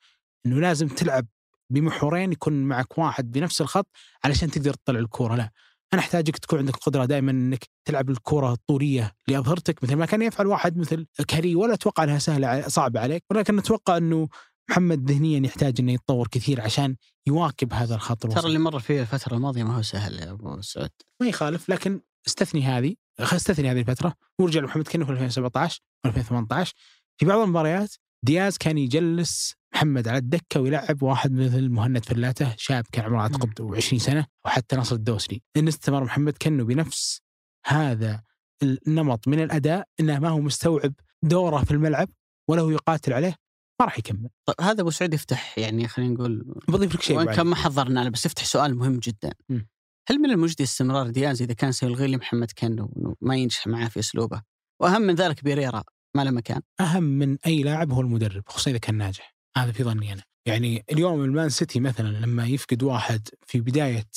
إنه 0.45 0.59
لازم 0.59 0.87
تلعب 0.87 1.27
بمحورين 1.69 2.31
يكون 2.31 2.53
معك 2.63 2.97
واحد 2.97 3.31
بنفس 3.31 3.61
الخط 3.61 3.87
علشان 4.23 4.51
تقدر 4.51 4.73
تطلع 4.73 4.99
الكورة. 4.99 5.35
لا 5.35 5.51
أنا 5.93 6.01
أحتاجك 6.01 6.37
تكون 6.37 6.59
عندك 6.59 6.75
قدرة 6.75 7.05
دائما 7.05 7.31
إنك 7.31 7.69
تلعب 7.85 8.09
الكره 8.09 8.53
الطولية 8.53 9.11
لأظهرتك 9.27 9.83
مثل 9.83 9.95
ما 9.95 10.05
كان 10.05 10.21
يفعل 10.21 10.47
واحد 10.47 10.77
مثل 10.77 11.05
كاري 11.27 11.55
ولا 11.55 11.73
أتوقع 11.73 12.03
إنها 12.03 12.19
سهلة 12.19 12.67
صعبة 12.67 12.99
عليك 12.99 13.23
ولكن 13.31 13.57
أتوقع 13.59 13.97
إنه 13.97 14.27
محمد 14.69 15.11
ذهنيا 15.11 15.47
يحتاج 15.47 15.79
إنه 15.79 15.91
يتطور 15.91 16.27
كثير 16.27 16.61
عشان 16.61 16.95
يواكب 17.27 17.73
هذا 17.73 17.95
الخط 17.95 18.25
الوسط 18.25 18.39
ترى 18.39 18.47
اللي 18.47 18.59
مر 18.59 18.79
فيه 18.79 19.01
الفترة 19.01 19.35
الماضية 19.35 19.63
ما 19.63 19.77
هو 19.77 19.81
سهل 19.81 20.19
يا 20.19 20.31
أبو 20.31 20.61
سعود. 20.61 20.89
ما 21.21 21.27
يخالف 21.27 21.69
لكن 21.69 22.01
استثني 22.27 22.63
هذه 22.63 22.95
استثني 23.19 23.71
هذه 23.71 23.79
الفترة. 23.79 24.13
ورجع 24.39 24.61
لمحمد 24.61 24.87
كنو 24.87 25.05
في 25.05 25.11
2017 25.11 25.81
و 26.05 26.07
2018 26.07 26.73
في 27.17 27.25
بعض 27.25 27.39
المباريات 27.39 27.95
دياز 28.25 28.57
كان 28.57 28.77
يجلس 28.77 29.55
محمد 29.75 30.07
على 30.07 30.17
الدكة 30.17 30.61
ويلعب 30.61 31.03
واحد 31.03 31.31
مثل 31.31 31.69
مهند 31.69 32.05
فلاته 32.05 32.53
شاب 32.57 32.85
كان 32.91 33.05
عمره 33.05 33.19
اعتقد 33.21 33.61
20 33.61 33.99
سنة 33.99 34.25
وحتى 34.45 34.75
ناصر 34.75 34.95
الدوسري. 34.95 35.41
إن 35.57 35.67
استمر 35.67 36.03
محمد 36.03 36.37
كنو 36.37 36.65
بنفس 36.65 37.21
هذا 37.65 38.23
النمط 38.63 39.27
من 39.27 39.43
الأداء 39.43 39.87
إنه 39.99 40.19
ما 40.19 40.29
هو 40.29 40.39
مستوعب 40.39 40.93
دوره 41.23 41.63
في 41.63 41.71
الملعب 41.71 42.09
ولا 42.47 42.61
هو 42.61 42.69
يقاتل 42.69 43.13
عليه. 43.13 43.42
ما 43.83 43.89
راح 43.89 43.99
يكمل. 43.99 44.29
طيب 44.45 44.55
هذا 44.61 44.81
أبو 44.81 44.91
سعود 44.91 45.13
يفتح 45.13 45.57
يعني 45.57 45.87
خلينا 45.87 46.13
نقول 46.13 46.55
بضيف 46.67 46.95
لك 46.95 47.01
شيء 47.01 47.17
وإن. 47.17 47.35
كان 47.35 47.47
ما 47.47 47.55
حضرنا 47.55 47.99
له 47.99 48.09
بس 48.09 48.25
يفتح 48.25 48.45
سؤال 48.45 48.77
مهم 48.77 48.99
جدا. 48.99 49.31
مم. 49.49 49.67
هل 50.09 50.19
من 50.19 50.31
المجدي 50.31 50.63
استمرار 50.63 51.09
دياز 51.09 51.41
إذا 51.41 51.53
كان 51.53 51.71
سيلغي 51.71 52.07
لي 52.07 52.17
محمد 52.17 52.51
كنو 52.51 53.15
ما 53.21 53.35
ينجح 53.35 53.67
معاه 53.67 53.87
في 53.87 53.99
أسلوبه؟ 53.99 54.41
وأهم 54.79 55.01
من 55.01 55.15
ذلك 55.15 55.43
بيريرا 55.43 55.83
ما 56.15 56.23
له 56.23 56.31
مكان. 56.31 56.61
أهم 56.79 57.03
من 57.03 57.37
أي 57.45 57.63
لاعب 57.63 57.91
هو 57.91 58.01
المدرب 58.01 58.43
خصوصا 58.47 58.71
إذا 58.71 58.77
كان 58.77 58.95
ناجح. 58.95 59.35
هذا 59.57 59.71
في 59.71 59.83
ظني 59.83 60.13
أنا. 60.13 60.23
يعني 60.45 60.83
اليوم 60.91 61.23
المان 61.23 61.49
سيتي 61.49 61.79
مثلا 61.79 62.07
لما 62.07 62.47
يفقد 62.47 62.83
واحد 62.83 63.27
في 63.47 63.61
بداية 63.61 64.09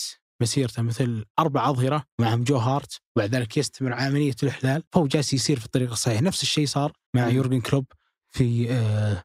مسيرته 0.43 0.83
مثل 0.83 1.25
أربع 1.39 1.71
أظهرة 1.71 2.05
معهم 2.21 2.45
جو 2.45 2.57
هارت 2.57 3.01
وبعد 3.17 3.35
ذلك 3.35 3.57
يستمر 3.57 3.93
عمليه 3.93 4.35
الإحلال 4.43 4.83
فهو 4.93 5.07
جالس 5.07 5.35
يسير 5.35 5.59
في 5.59 5.67
الطريق 5.67 5.91
الصحيح. 5.91 6.23
نفس 6.23 6.43
الشيء 6.43 6.67
صار 6.67 6.93
مع. 7.15 7.29
يورجن 7.29 7.61
كلوب 7.61 7.87
في 8.31 8.71
آه 8.71 9.23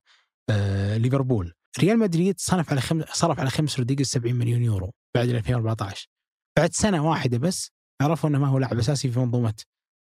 آه 0.51 0.97
ليفربول. 0.97 1.53
ريال 1.79 1.99
مدريد 1.99 2.39
صرف 2.39 2.71
على 2.71 2.81
خم... 2.81 3.03
صرف 3.13 3.39
على 3.39 3.49
خمس 3.49 3.79
رودريغيز 3.79 4.07
70 4.07 4.35
مليون 4.35 4.63
يورو 4.63 4.91
بعد 5.15 5.29
2014 5.29 6.07
بعد 6.57 6.73
سنة 6.73 7.09
واحدة 7.09 7.37
بس 7.37 7.71
عرفوا 8.01 8.29
إنه 8.29 8.39
ما 8.39 8.47
هو 8.47 8.57
لاعب 8.57 8.77
أساسي 8.77 9.11
في 9.11 9.19
منظومة 9.19 9.53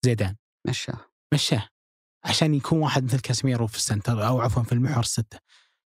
زيدان. 0.05 0.37
مشاه. 0.69 0.99
مشاه. 1.35 1.69
عشان 2.25 2.55
يكون 2.55 2.79
واحد 2.79 3.05
مثل 3.05 3.21
كاسيميرو 3.21 3.67
في 3.67 3.77
السنتر 3.77 4.27
أو 4.27 4.41
عفوا 4.41 4.63
في 4.63 4.73
المحور 4.73 5.03
الستة. 5.03 5.39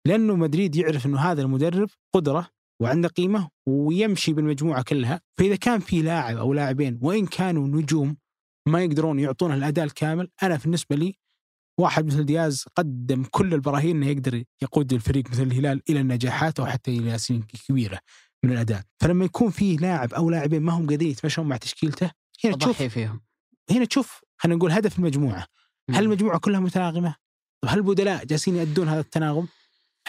لأنه 0.07 0.35
مدريد 0.35 0.75
يعرف 0.75 1.05
إنه 1.05 1.19
هذا 1.19 1.41
المدرب 1.41 1.89
قدرة 2.15 2.49
وعنده 2.81 3.09
قيمة 3.09 3.49
ويمشي 3.67 4.33
بالمجموعة 4.33 4.83
كلها. 4.83 5.21
فإذا 5.39 5.55
كان 5.55 5.79
في 5.79 6.01
لاعب 6.01 6.37
أو 6.37 6.53
لاعبين 6.53 6.99
وإن 7.01 7.25
كانوا 7.25 7.67
نجوم 7.67 8.17
ما 8.67 8.83
يقدرون 8.83 9.19
يعطونه 9.19 9.53
الأداء 9.53 9.85
الكامل 9.85 10.29
أنا 10.43 10.55
بالنسبة 10.55 10.95
لي 10.95 11.15
واحد 11.81 12.05
مثل 12.05 12.23
دياز 12.23 12.65
قدم 12.75 13.23
كل 13.23 13.53
البراهين 13.53 13.95
إنه 13.95 14.07
يقدر 14.07 14.43
يقود 14.61 14.93
الفريق 14.93 15.29
مثل 15.31 15.43
الهلال 15.43 15.81
إلى 15.89 15.99
النجاحات 15.99 16.59
أو 16.59 16.65
حتى 16.65 16.97
إلى 16.97 17.17
سنين 17.17 17.43
كبيرة 17.67 17.99
من 18.43 18.51
الأداء 18.51 18.83
فلما 18.99 19.25
يكون 19.25 19.49
فيه 19.49 19.77
لاعب 19.77 20.13
أو 20.13 20.29
لاعبين 20.29 20.61
ما 20.61 20.73
هم 20.73 20.87
قادرين 20.87 21.11
يتمشون 21.11 21.45
مع 21.45 21.57
تشكيلته 21.57 22.11
هنا 22.45 22.57
تشوف 22.57 22.83
فيهم 22.83 23.21
هنا 23.71 23.85
تشوف 23.85 24.21
خلينا 24.37 24.57
نقول 24.57 24.71
هدف 24.71 24.99
المجموعة 24.99 25.45
هل 25.89 26.03
المجموعة 26.03 26.39
كلها 26.39 26.59
متناغمة؟ 26.59 27.15
طب 27.61 27.69
هل 27.69 27.77
البدلاء 27.77 28.25
جالسين 28.25 28.55
يأدون 28.55 28.87
هذا 28.87 28.99
التناغم؟ 28.99 29.47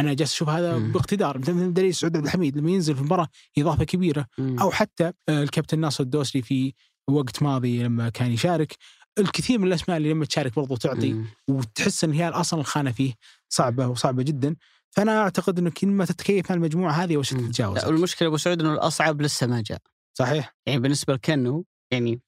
أنا 0.01 0.15
جالس 0.15 0.33
أشوف 0.33 0.49
هذا 0.49 0.79
مم. 0.79 0.93
باقتدار 0.93 1.39
مثل 1.39 1.75
دليل 1.75 1.95
سعود 1.95 2.17
عبد 2.17 2.27
الحميد 2.27 2.59
لما 2.59 2.71
ينزل 2.71 2.95
في 2.95 3.01
المباراه 3.01 3.29
إضافة 3.59 3.85
كبيرة 3.85 4.27
مم. 4.39 4.59
أو 4.59 4.71
حتى 4.71 5.13
آه، 5.29 5.43
الكابتن 5.43 5.79
ناصر 5.79 6.05
الدوسري 6.05 6.43
في 6.43 6.73
وقت 7.09 7.43
ماضي 7.43 7.83
لما 7.83 8.09
كان 8.09 8.31
يشارك 8.31 8.77
الكثير 9.19 9.59
من 9.59 9.67
الأسماء 9.67 9.97
اللي 9.97 10.11
لما 10.11 10.25
تشارك 10.25 10.55
برضو 10.55 10.77
تعطي 10.77 11.13
مم. 11.13 11.27
وتحس 11.49 12.05
إن 12.05 12.11
الهلال 12.11 12.35
أصلا 12.35 12.61
الخانة 12.61 12.93
فيه 12.93 13.15
صعبة 13.49 13.87
وصعبة 13.87 14.23
جدا. 14.23 14.57
فأنا 14.91 15.21
أعتقد 15.21 15.59
انه 15.59 15.71
كل 15.71 15.87
ما 15.87 16.05
تتكيف 16.05 16.51
مع 16.51 16.57
المجموعة 16.57 16.93
هذه 16.93 17.17
وش 17.17 17.33
مم. 17.33 17.41
تتجاوز 17.41 17.79
لا 17.79 17.87
والمشكلة 17.87 18.29
أبو 18.29 18.37
سعود 18.37 18.61
إنه 18.61 18.75
الأصعب 18.75 19.23
لسه 19.23 19.47
ما 19.47 19.63
جاء. 19.67 19.79
صحيح. 20.19 20.55
يعني 20.67 20.81
بالنسبة 20.81 21.15
لكنو 21.15 21.65
يعني 21.91 22.21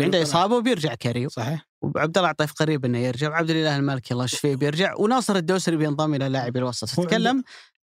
عنده 0.00 0.22
إصابة 0.22 0.56
وبيرجع 0.56 0.94
كاريو 0.94 1.28
صحيح. 1.28 1.68
وعبد 1.82 2.18
الله 2.18 2.28
عطيف 2.28 2.52
قريب 2.52 2.84
إنه 2.84 2.98
يرجع 2.98 3.30
وعبد 3.30 3.50
الإله 3.50 3.76
المالكي 3.76 4.14
الله 4.14 4.24
يشفيه 4.24 4.54
بيرجع 4.54 4.94
وناصر 4.98 5.36
الدوسري 5.36 5.76
بينضم 5.76 6.14
إلى 6.14 6.28
لاعبي 6.28 6.58
الوسط. 6.58 6.88
تتكلم 6.88 7.42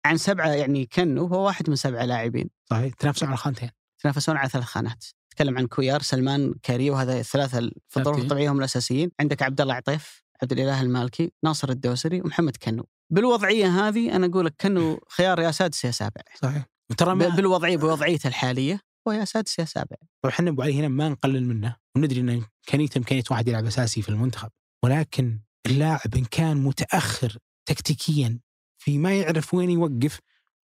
عن 0.04 0.16
سبعة 0.16 0.48
يعني 0.48 0.86
كنو 0.86 1.26
هو 1.26 1.46
واحد 1.46 1.70
من 1.70 1.76
سبعة 1.76 2.04
لاعبين. 2.04 2.50
صحيح. 2.70 2.94
تنافسون 2.94 3.28
على 3.28 3.34
الخانتين 3.34 3.70
يتنافسون 3.98 4.36
على 4.36 4.48
ثلاث 4.48 4.64
خانات. 4.64 5.04
تتكلم 5.30 5.58
عن 5.58 5.66
كويار 5.66 6.02
سلمان 6.02 6.54
كاريو 6.62 6.94
وهذا 6.94 7.20
الثلاثة 7.20 7.70
في 7.88 7.96
الظروف. 7.96 8.18
الطبيعية 8.18 8.50
هم 8.52 8.58
الأساسيين. 8.58 9.10
عندك 9.20 9.42
عبد 9.42 9.60
الله 9.60 9.74
عطيف 9.74 10.22
عبد 10.42 10.52
الإله 10.52 10.82
المالكي 10.82 11.32
ناصر 11.44 11.68
الدوسري 11.68 12.20
ومحمد 12.20 12.56
كنو. 12.56 12.86
بالوضعية 13.10 13.66
هذه 13.88 14.16
أنا 14.16 14.26
أقول 14.26 14.46
لك 14.46 14.54
كنو 14.60 15.00
خيار 15.16 15.40
يا 15.40 15.50
سادس 15.50 15.84
يا 15.84 15.90
سابع. 15.90 16.22
صحيح. 16.42 16.66
وترى 16.90 17.14
بالوضعيه 17.30 17.76
بوضعيته 17.76 18.28
الحالية 18.28 18.80
هو 19.08 19.12
يا 19.12 19.24
سادس 19.24 19.58
يا 19.58 19.64
سابع. 19.64 19.96
طبعا 20.22 20.34
إحنا 20.34 20.50
ابو 20.50 20.62
علي 20.62 20.78
هنا 20.78 20.88
ما 20.88 21.08
نقلل 21.08 21.46
منه 21.48 21.76
وندري 21.96 22.20
إن 22.20 22.42
امكانيته 22.66 22.98
امكانيه 22.98 23.22
واحد 23.30 23.48
يلعب 23.48 23.66
أساسي 23.66 24.02
في 24.02 24.08
المنتخب. 24.08 24.50
ولكن 24.84 25.40
اللاعب 25.66 26.14
إن 26.16 26.24
كان 26.24 26.56
متأخر 26.56 27.38
تكتيكيا 27.66 28.40
في 28.78 28.98
ما 28.98 29.20
يعرف 29.20 29.54
وين 29.54 29.70
يوقف 29.70 30.20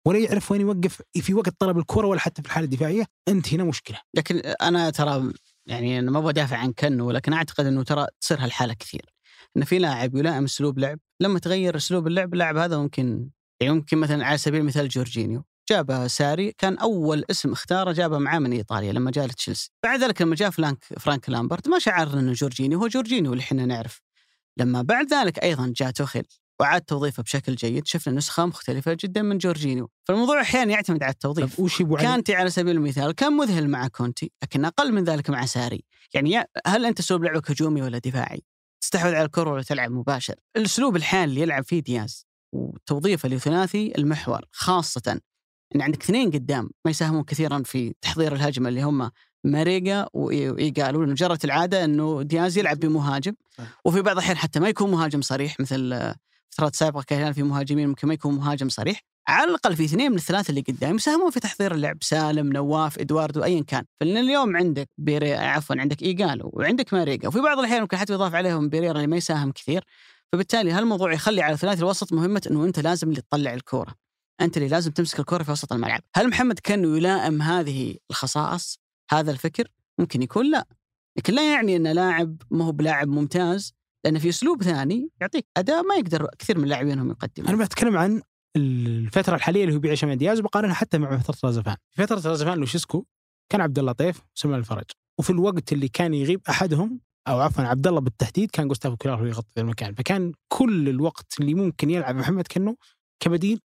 ولا 0.07 0.19
يعرف 0.19 0.53
وين 0.53 0.61
يوقف 0.61 1.03
في 1.21 1.35
وقت 1.35 1.55
طلب 1.59 1.79
الكرة 1.79 2.07
ولا 2.07 2.21
حتى 2.21 2.43
في 2.43 2.49
الحالة 2.49 2.65
الدفاعية 2.65 3.05
أنت 3.29 3.55
هنا 3.55 3.65
مشكلة. 3.65 4.01
لكن 4.15 4.37
أنا 4.39 4.91
ترى 4.91 5.33
يعني 5.67 5.99
أنا 5.99 6.11
ما 6.11 6.19
أبغى 6.19 6.31
أدافع 6.31 6.57
عن 6.57 6.73
كنو 6.73 7.07
ولكن 7.07 7.33
أعتقد 7.33 7.67
إنه 7.67 7.83
ترى 7.83 8.07
تصير 8.21 8.41
هالحالة 8.41 8.75
كثير. 8.75 9.05
إن 9.57 9.65
في 9.65 9.79
لاعب 9.79 10.17
يلائم 10.17 10.45
أسلوب 10.45 10.79
لعب 10.79 10.99
لما 11.21 11.39
تغير 11.39 11.77
أسلوب 11.77 12.07
اللعب 12.07 12.33
اللاعب 12.33 12.57
هذا 12.57 12.79
ممكن 12.79 13.31
يعني 13.61 13.75
ممكن 13.75 13.99
مثلا 13.99 14.27
على 14.27 14.39
سبيل 14.39 14.61
المثال 14.61 14.89
جورجينيو 14.89 15.45
جابه 15.71 16.07
ساري 16.07 16.53
كان 16.59 16.79
أول 16.79 17.25
اسم 17.31 17.53
اختاره 17.53 17.93
جابه 17.93 18.19
معاه 18.19 18.39
من 18.39 18.53
إيطاليا 18.53 18.93
لما 18.93 19.11
جاء 19.11 19.27
لتشيلسي. 19.27 19.71
بعد 19.85 20.01
ذلك 20.01 20.23
لما 20.23 20.35
جاء 20.35 20.51
فرانك 20.51 20.85
فرانك 20.99 21.29
لامبارد 21.31 21.69
ما 21.69 21.79
شعرنا 21.79 22.21
إنه 22.21 22.33
جورجينيو 22.33 22.79
هو 22.79 22.89
جورجينيو 22.89 23.33
اللي 23.33 23.43
إحنا 23.43 23.67
نعرف. 23.67 24.01
لما 24.57 24.83
بعد 24.83 25.13
ذلك 25.15 25.39
أيضا 25.39 25.73
جاء 25.77 25.91
توخيل. 25.91 26.25
وعاد 26.61 26.81
توظيفه 26.81 27.23
بشكل 27.23 27.55
جيد. 27.55 27.87
شفنا 27.87 28.15
نسخة 28.15 28.47
مختلفة 28.47 28.97
جدا 29.01 29.23
من 29.23 29.39
جورجينيو. 29.39 29.91
فالموضوع 30.05 30.41
أحيانا 30.41 30.73
يعتمد 30.73 31.03
على 31.03 31.13
التوظيف. 31.13 31.61
وش 31.61 31.83
علي 31.83 31.97
كانتي 31.97 32.35
على 32.35 32.51
سبيل 32.51 32.77
المثال 32.77 33.13
كان 33.13 33.33
مذهل 33.33 33.69
مع 33.69 33.89
كونتي 33.89 34.33
لكن 34.43 34.65
أقل 34.65 34.93
من 34.93 35.05
ذلك 35.05 35.31
مع 35.31 35.47
ساري. 35.47 35.85
يعني 36.15 36.45
هل 36.67 36.85
أنت 36.85 36.99
أسلوب 36.99 37.25
لعبك 37.25 37.51
هجومي 37.51 37.83
ولا 37.83 37.99
دفاعي؟ 37.99 38.43
تستحوذ 38.81 39.15
على 39.15 39.25
الكرة 39.25 39.51
ولا 39.53 39.63
تلعب 39.63 39.91
مباشر؟ 39.91 40.35
الأسلوب 40.57 40.97
الحالي 40.97 41.25
اللي 41.25 41.41
يلعب 41.41 41.65
فيه 41.65 41.83
دياز 41.83 42.27
وتوظيفه 42.55 43.29
لثلاثي 43.29 43.93
المحور 43.99 44.45
خاصة 44.53 45.21
إن 45.75 45.83
عندك 45.83 46.03
اثنين 46.03 46.31
قدام 46.31 46.71
ما 46.85 46.91
يساهمون 46.91 47.25
كثيرا 47.25 47.63
في 47.65 47.95
تحضير 48.03 48.35
الهجمة 48.35 48.69
اللي 48.69 48.83
هم 48.83 49.11
ماريجا 49.45 50.07
وإيجالو. 50.13 51.03
لأنه 51.03 51.15
جرت 51.15 51.45
العادة 51.45 51.85
إنه 51.85 52.23
دياز 52.23 52.59
يلعب 52.59 52.81
بمهاجم 52.81 53.35
وفي 53.85 54.03
بعض 54.03 54.17
الأحيان 54.17 54.37
حتى 54.37 54.61
ما 54.61 54.69
يكون 54.69 54.91
مهاجم 54.91 55.21
صريح 55.23 55.61
مثل 55.61 56.15
فترات 56.51 56.77
سابقة 56.77 57.03
كان 57.03 57.33
في 57.33 57.43
مهاجمين 57.43 57.89
ممكن 57.89 58.09
ما 58.09 58.15
يكون 58.15 58.35
مهاجم 58.35 58.69
صريح. 58.69 59.01
على 59.29 59.51
الأقل 59.51 59.77
في 59.77 59.85
اثنين 59.85 60.11
من 60.11 60.17
الثلاثة 60.17 60.51
اللي 60.51 60.61
قدام 60.61 60.97
يساهمون 60.97 61.31
في 61.31 61.41
تحضير 61.41 61.75
اللعب. 61.75 61.97
سالم 62.03 62.53
نواف 62.53 62.99
إدواردو 62.99 63.45
ايا 63.45 63.63
كان. 63.63 63.85
فلان 64.01 64.17
اليوم 64.17 64.57
عندك 64.57 64.89
بيري 64.99 65.35
عفوا 65.35 65.77
عندك 65.79 66.03
إيجالو 66.03 66.51
وعندك 66.53 66.95
ماريجا. 66.95 67.29
وفي 67.29 67.41
بعض 67.41 67.59
الأحيان 67.59 67.81
ممكن 67.81 67.97
حتى 67.97 68.13
يضاف 68.13 68.35
عليهم 68.35 68.69
بيريرا 68.69 68.97
اللي 68.97 69.07
ما 69.07 69.17
يساهم 69.17 69.53
كثير. 69.53 69.85
فبالتالي 70.33 70.71
هالموضوع 70.71 71.13
يخلي 71.13 71.43
على 71.43 71.57
ثلاثي 71.57 71.81
الوسط 71.81 72.13
مهمة 72.13 72.43
إنه 72.51 72.65
أنت 72.65 72.79
لازم 72.79 73.09
اللي 73.09 73.21
تطلع 73.21 73.55
الكورة. 73.55 73.95
أنت 74.41 74.57
اللي 74.57 74.69
لازم 74.69 74.91
تمسك 74.91 75.21
الكورة 75.21 75.43
في 75.43 75.53
وسط 75.53 75.73
الملعب. 75.73 76.01
هل 76.17 76.29
محمد 76.29 76.59
كانه 76.59 76.97
يلائم 76.97 77.43
هذه 77.43 77.97
الخصائص؟ 78.11 78.79
هذا 79.11 79.31
الفكر؟ 79.31 79.69
ممكن 79.99 80.23
يكون 80.23 80.51
لا. 80.51 80.67
لكن 81.19 81.35
لا 81.35 81.53
يعني 81.53 81.77
إن 81.77 81.87
لاعب 81.87 82.37
ما 82.51 82.65
هو 82.65 82.73
بلاعب 82.73 83.09
ممتاز. 83.09 83.75
لأن 84.05 84.19
في 84.19 84.29
أسلوب 84.29 84.63
ثاني 84.63 85.11
يعطيك. 85.21 85.47
أداء 85.57 85.83
ما 85.83 85.95
يقدر 85.95 86.29
كثير 86.39 86.59
من 86.59 86.65
اللاعبين 86.65 86.93
انهم 86.93 87.11
يقدمون. 87.11 87.49
أنا 87.49 87.65
بتكلم 87.65 87.97
عن 87.97 88.23
الفترة 88.57 89.35
الحالية 89.35 89.65
اللي 89.65 89.75
هو 89.75 89.79
بيعيشها 89.79 90.07
مع 90.07 90.15
دياز 90.15 90.41
وبقارنها 90.41 90.75
حتى 90.75 90.99
مع 90.99 91.19
فترة 91.19 91.39
رازفان 91.45 91.77
في 91.91 92.07
فترة 92.07 92.31
رازفان 92.31 92.59
لوشيسكو 92.59 93.05
كان 93.53 93.61
عبد 93.61 93.79
الله 93.79 93.93
عطيف 93.93 94.21
وسلمان 94.37 94.59
الفرج. 94.59 94.85
وفي 95.19 95.31
الوقت 95.31 95.73
اللي 95.73 95.89
كان 95.89 96.15
يغيب 96.15 96.41
أحدهم 96.49 97.01
أو 97.29 97.41
عفوا 97.41 97.65
عبد 97.65 97.87
الله 97.87 98.01
بالتحديد 98.01 98.51
كان 98.51 98.69
جوستافو 98.69 98.97
كويلار 98.97 99.21
هو 99.21 99.27
يغطي 99.27 99.61
المكان. 99.61 99.95
فكان 99.95 100.33
كل 100.49 100.89
الوقت 100.89 101.41
اللي 101.41 101.55
ممكن 101.55 101.91
يلعب 101.91 102.17
محمد 102.17 102.47
كنو 102.47 102.77
كبديل 103.21 103.61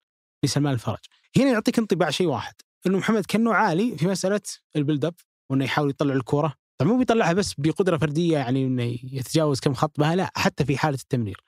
لسلمان 0.45 0.73
الفرج. 0.73 0.99
هنا 1.37 1.51
يعطيك 1.51 1.79
انطباع 1.79 2.09
شيء 2.09 2.27
واحد 2.27 2.53
إنه 2.87 2.97
محمد 2.97 3.25
كنو 3.25 3.51
عالي 3.51 3.97
في 3.97 4.07
مسألة 4.07 4.41
ال 4.75 4.80
build 4.80 5.05
up 5.05 5.13
وإنه 5.51 5.65
يحاول 5.65 5.89
يطلع 5.89 6.13
الكوره 6.13 6.53
طبعا 6.79 6.91
مو 6.91 6.97
بيطلعها 6.97 7.33
بس 7.33 7.53
بقدرة 7.57 7.97
فردية 7.97 8.37
يعني 8.37 8.65
إنه 8.65 8.83
يتجاوز 9.03 9.59
كم 9.59 9.73
خط 9.73 9.99
بها 9.99 10.15
لا 10.15 10.31
حتى 10.35 10.65
في 10.65 10.77
حالة 10.77 10.97
التمرير. 11.01 11.41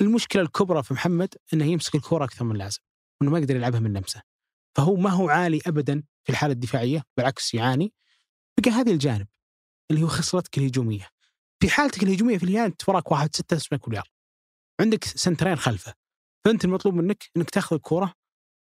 المشكلة 0.00 0.42
الكبرى 0.42 0.82
في 0.82 0.94
محمد 0.94 1.34
إنه 1.52 1.64
يمسك 1.64 1.94
الكورة 1.94 2.24
أكثر 2.24 2.44
من 2.44 2.52
اللازم 2.52 2.78
إنه 3.22 3.30
ما 3.30 3.38
يقدر 3.38 3.56
يلعبها 3.56 3.80
من 3.80 3.92
نفسه 3.92 4.22
فهو 4.76 4.96
ما 4.96 5.10
هو 5.10 5.28
عالي 5.28 5.60
ابدا 5.66 6.02
في 6.24 6.32
الحالة 6.32 6.52
الدفاعية 6.52 7.02
بالعكس 7.16 7.54
يعاني. 7.54 7.92
بقى 8.60 8.70
هذا 8.70 8.92
الجانب 8.92 9.26
اللي 9.90 10.02
هو 10.02 10.06
خسرتك 10.06 10.58
الهجومية. 10.58 11.08
في 11.60 11.70
حالتك 11.70 12.02
الهجومية 12.02 12.38
في 12.38 12.44
النهايه 12.44 12.66
أنت 12.66 12.88
وراك 12.88 13.10
واحد 13.12 13.34
ستة 13.36 13.56
اسمه 13.56 13.78
كويلار 13.78 14.08
عندك 14.80 15.04
سنترين 15.04 15.56
خلفه. 15.56 15.94
فأنت 16.44 16.64
المطلوب 16.64 16.94
منك 16.94 17.24
إنك 17.36 17.50
تأخذ 17.50 17.76
الكورة 17.76 18.12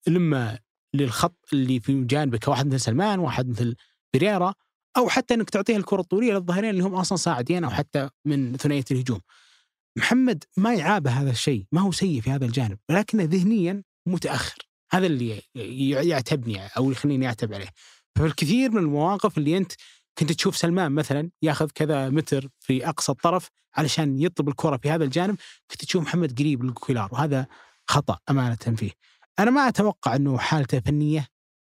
لما 0.08 0.60
للخط 0.94 1.38
اللي 1.54 1.80
في 1.80 2.04
جانبك 2.04 2.48
واحد 2.48 2.68
مثل 2.68 2.80
سلمان 2.80 3.20
واحد 3.20 3.48
مثل 3.50 3.76
بريرا 4.14 4.54
أو 4.98 5.10
حتى 5.10 5.34
إنك 5.34 5.50
تعطيها 5.50 5.78
الكرة 5.78 6.02
الطولية 6.02 6.34
للظهيرين 6.34 6.70
اللي 6.70 6.84
هم 6.84 6.96
أصلا 6.96 7.16
صاعدين 7.16 7.64
أو 7.64 7.70
حتى 7.70 8.10
من 8.26 8.58
ثنائية 8.58 8.86
الهجوم. 8.92 9.20
محمد 9.98 10.44
ما 10.58 10.74
يعابه 10.74 11.12
هذا 11.12 11.32
الشيء، 11.32 11.66
ما 11.72 11.82
هو 11.82 11.92
سيء 11.92 12.22
في 12.22 12.32
هذا 12.32 12.46
الجانب، 12.46 12.78
ولكنه 12.90 13.24
ذهنيا 13.24 13.84
متأخر، 14.08 14.70
هذا 14.92 15.08
اللي 15.08 15.42
يعتبني 16.10 16.68
أو 16.68 16.92
يخليني 16.92 17.28
أعتب 17.28 17.54
عليه. 17.54 17.70
فالكثير 18.16 18.72
من 18.72 18.78
المواقف 18.78 19.38
اللي 19.38 19.58
أنت 19.58 19.72
كنت 20.18 20.32
تشوف 20.32 20.58
سلمان 20.58 20.92
مثلا 20.92 21.30
يأخذ 21.42 21.70
كذا 21.76 22.10
متر 22.10 22.50
في 22.60 22.90
أقصى 22.90 23.12
الطرف 23.12 23.48
علشان 23.76 24.20
يطلب 24.20 24.50
الكرة 24.50 24.78
في 24.78 24.90
هذا 24.90 25.04
الجانب، 25.04 25.38
كنت 25.72 25.86
تشوف 25.86 26.04
محمد 26.04 26.40
قريب 26.40 26.64
لكويلار 26.64 27.10
وهذا 27.12 27.48
خطأ 27.90 28.20
أمانة 28.30 28.56
فيه. 28.56 28.92
أنا 29.40 29.52
ما 29.52 29.68
أتوقع 29.68 30.16
إنه 30.16 30.38
حالته 30.38 30.80
فنية 30.80 31.28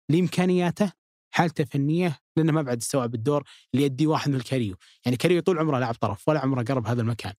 لإمكانياته 0.10 0.92
حالته 1.34 1.64
فنية 1.64 2.20
لأنه 2.38 2.52
ما 2.52 2.62
بعد 2.62 2.78
استوعب 2.78 3.16
الدور 3.16 3.44
اللي 3.74 3.86
يديه 3.86 4.08
واحد 4.08 4.30
من 4.30 4.36
الكاريو، 4.36 4.76
يعني 5.06 5.18
كاريو 5.18 5.42
طول 5.42 5.60
عمره 5.60 5.80
لاعب 5.80 5.96
طرف 5.96 6.28
ولا 6.30 6.40
عمره 6.40 6.64
قرب 6.64 6.88
هذا 6.88 7.02
المكان. 7.02 7.34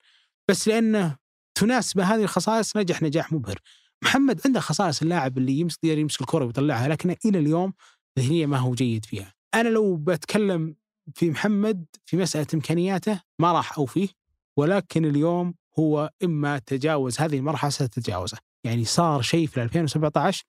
بس 0.51 0.69
لأنه 0.69 1.17
تناسب 1.55 2.01
هذه 2.01 2.23
الخصائص 2.23 2.77
نجح 2.77 3.03
نجاح 3.03 3.33
مبهر. 3.33 3.59
محمد 4.03 4.41
عنده 4.47 4.61
خصائص 4.61 5.03
اللاعب 5.03 5.39
اللي 5.39 5.53
يمسك 5.53 5.85
يمسك 5.85 6.21
الكره 6.21 6.45
ويطلعها 6.45 6.89
لكنه 6.89 7.17
إلى 7.25 7.39
اليوم 7.39 7.73
ذهنيا 8.19 8.47
ما 8.47 8.59
هو 8.59 8.75
جيد 8.75 9.05
فيها. 9.05 9.35
أنا 9.55 9.69
لو 9.69 9.97
بتكلم 9.97 10.77
في 11.15 11.31
محمد 11.31 11.87
في 12.07 12.17
مسألة 12.17 12.47
إمكانياته 12.55 13.21
ما 13.39 13.53
راح 13.53 13.79
أوفيه 13.79 14.09
ولكن 14.57 15.05
اليوم 15.05 15.55
هو 15.79 16.11
إما 16.25 16.59
تجاوز 16.59 17.21
هذه 17.21 17.39
المرحلة 17.39 17.71
ستتجاوزه. 17.71 18.39
يعني 18.65 18.85
صار 18.85 19.23
شيء 19.23 19.47
في 19.47 19.63
2017 19.63 20.45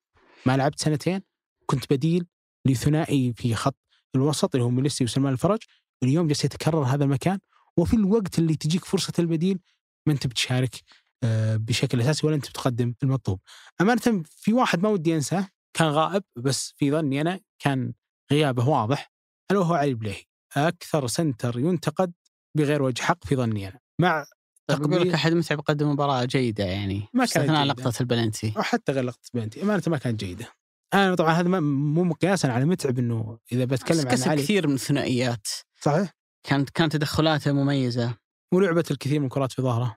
ما 0.46 0.58
لعبت 0.58 0.80
سنتين 0.80 1.22
كنت 1.66 1.94
بديل 1.94 2.26
لثنائي 2.66 3.34
في 3.34 3.56
خط 3.56 3.76
الوسط 4.16 4.56
اللي 4.56 4.66
هو 4.66 4.70
ميليسي 4.70 5.04
وسلمان 5.04 5.34
الفرج 5.34 5.60
اليوم 6.04 6.28
جالس 6.28 6.46
يتكرر 6.46 6.84
هذا 6.84 7.04
المكان 7.04 7.40
وفي 7.78 7.96
الوقت 7.96 8.40
اللي 8.40 8.56
تجيك 8.56 8.86
فرصة 8.86 9.14
البديل 9.20 9.60
ما 10.08 10.14
أنت 10.14 10.28
بتشارك 10.28 10.76
آه، 11.24 11.56
بشكل 11.56 12.02
أساسي 12.02 12.28
ولا 12.28 12.36
أنت 12.36 12.50
بتقدم 12.50 12.94
المطلوب. 13.04 13.40
أمانة 13.82 14.24
في 14.30 14.54
واحد 14.54 14.84
ما 14.84 14.90
ودي 14.90 15.16
أنساه 15.16 15.48
كان 15.74 15.88
غائب 15.88 16.24
بس 16.36 16.74
في 16.78 16.92
ظني 16.92 17.22
أنا 17.22 17.40
كان 17.60 17.94
غيابه 18.32 18.70
واضح 18.70 19.12
الا 19.52 19.60
وهو 19.60 19.74
علي 19.74 19.90
البليهي 19.90 20.24
أكثر 20.58 21.08
سنتر 21.08 21.60
ينتقد 21.60 22.14
بغير 22.58 22.82
وجه 22.82 23.02
حق 23.02 23.26
في 23.26 23.36
ظني 23.36 23.68
أنا 23.68 23.80
مع 24.02 24.26
طيب 24.68 24.94
لك 24.94 25.14
أحد 25.14 25.34
متعب 25.34 25.60
قدم 25.60 25.92
مباراة 25.92 26.26
جيدة 26.26 26.64
يعني 26.64 27.08
ما 27.14 27.26
كانت 27.26 27.38
استثناء. 27.38 27.66
لقطة 27.66 27.94
البلنتي 28.02 28.54
أو 28.58 28.62
حتى 28.62 28.92
غير 28.92 29.04
لقطة 29.04 29.30
بنتي 29.34 29.64
أمانة 29.64 29.84
ما 29.88 29.98
كانت 29.98 30.20
جيدة. 30.20 30.48
أنا 30.96 31.16
طبعا 31.16 31.34
هذا 31.34 31.60
مو 31.60 32.04
مقياسا 32.04 32.48
على 32.48 32.66
متعب 32.66 33.00
إنه 33.00 33.40
إذا 33.52 33.66
بتكلم 33.66 34.08
عن 34.08 34.22
علي. 34.22 34.44
كثير 34.44 34.68
من 34.68 34.74
الثنائيات. 34.74 35.48
صحيح. 35.82 36.12
كانت 36.44 36.70
كانت 36.70 36.94
تدخلاته 36.94 37.52
مميزة. 37.52 38.18
ولعبت 38.54 38.92
الكثير 38.92 39.20
من 39.20 39.26
الكرات 39.26 39.52
في 39.52 39.62
ظهره. 39.62 39.96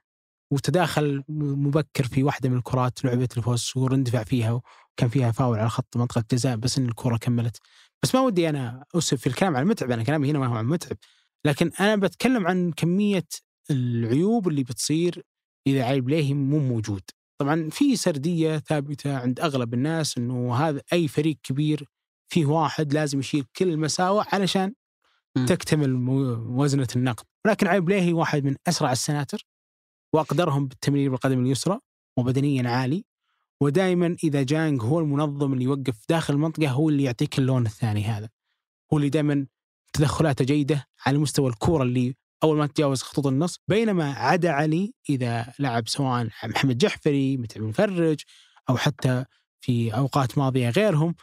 وتداخل 0.52 1.24
مبكر 1.28 2.04
في 2.04 2.22
واحدة 2.22 2.48
من 2.48 2.56
الكرات 2.56 3.04
لعبه 3.04 3.28
الفوز 3.36 3.72
واندفع 3.76 4.22
فيها 4.22 4.52
وكان 4.52 5.08
فيها 5.08 5.30
فاول 5.30 5.58
على 5.58 5.68
خط 5.70 5.96
منطقة 5.96 6.24
جزاء 6.32 6.56
بس 6.56 6.78
إن 6.78 6.88
الكرة 6.88 7.16
كملت. 7.16 7.56
بس 8.02 8.14
ما 8.14 8.20
ودي 8.20 8.48
أنا 8.48 8.84
اسف 8.94 9.20
في 9.20 9.26
الكلام 9.26 9.56
عن 9.56 9.66
متعب 9.66 9.90
أنا 9.90 10.02
كلامي 10.02 10.30
هنا 10.30 10.38
ما 10.38 10.46
هو 10.46 10.54
عن 10.54 10.66
متعب 10.66 10.96
لكن 11.44 11.70
أنا 11.80 11.96
بتكلم 11.96 12.46
عن 12.46 12.72
كمية 12.72 13.26
العيوب 13.70 14.48
اللي 14.48 14.62
بتصير 14.62 15.22
إذا 15.66 15.84
علي 15.84 16.00
بليهي 16.00 16.34
مو 16.34 16.58
موجود. 16.58 17.02
طبعا 17.38 17.68
في 17.70 17.96
سردية 17.96 18.58
ثابتة 18.58 19.16
عند 19.16 19.40
أغلب 19.40 19.74
الناس 19.74 20.18
إنه 20.18 20.54
هذا 20.54 20.82
أي 20.92 21.08
فريق 21.08 21.36
كبير 21.42 21.88
فيه 22.28 22.46
واحد 22.46 22.92
لازم 22.92 23.18
يشيل 23.18 23.44
كل 23.56 23.68
المساوئ 23.68 24.24
علشان 24.32 24.74
مم. 25.36 25.46
تكتمل 25.46 26.08
وزنة 26.48 26.88
النقد. 26.96 27.24
ولكن 27.44 27.66
علي 27.66 27.80
بليهي 27.80 28.12
واحد 28.12 28.44
من 28.44 28.56
أسرع 28.68 28.92
السناتر 28.92 29.46
وأقدرهم 30.12 30.68
بالتمرير 30.68 31.10
بالقدم 31.10 31.44
اليسرى 31.44 31.78
وبدنيا 32.16 32.70
عالي. 32.70 33.04
ودائما 33.60 34.16
إذا 34.24 34.42
جانج 34.42 34.82
هو 34.82 34.98
المنظم 35.00 35.52
اللي 35.52 35.64
يوقف 35.64 36.04
داخل 36.08 36.34
المنطقة 36.34 36.70
هو 36.70 36.88
اللي 36.88 37.02
يعطيك 37.02 37.38
اللون 37.38 37.66
الثاني 37.66 38.04
هذا. 38.04 38.28
هو 38.92 38.96
اللي 38.96 39.08
دائما 39.08 39.46
تدخلاته 39.92 40.44
جيدة 40.44 40.86
على 41.06 41.18
مستوى 41.18 41.50
الكورة 41.50 41.82
اللي 41.82 42.14
أول 42.44 42.56
ما 42.58 42.66
تتجاوز 42.66 43.02
خطوط 43.02 43.26
النص 43.26 43.60
بينما 43.68 44.12
عدا 44.12 44.50
علي 44.50 44.92
إذا 45.10 45.52
لعب 45.58 45.88
سواء 45.88 46.28
محمد 46.44 46.78
جحفري 46.78 47.36
متعب 47.36 47.62
المفرج 47.62 48.20
أو 48.70 48.76
حتى 48.76 49.24
في 49.60 49.94
أوقات 49.94 50.38
ماضية 50.38 50.70
غيرهم 50.70 51.14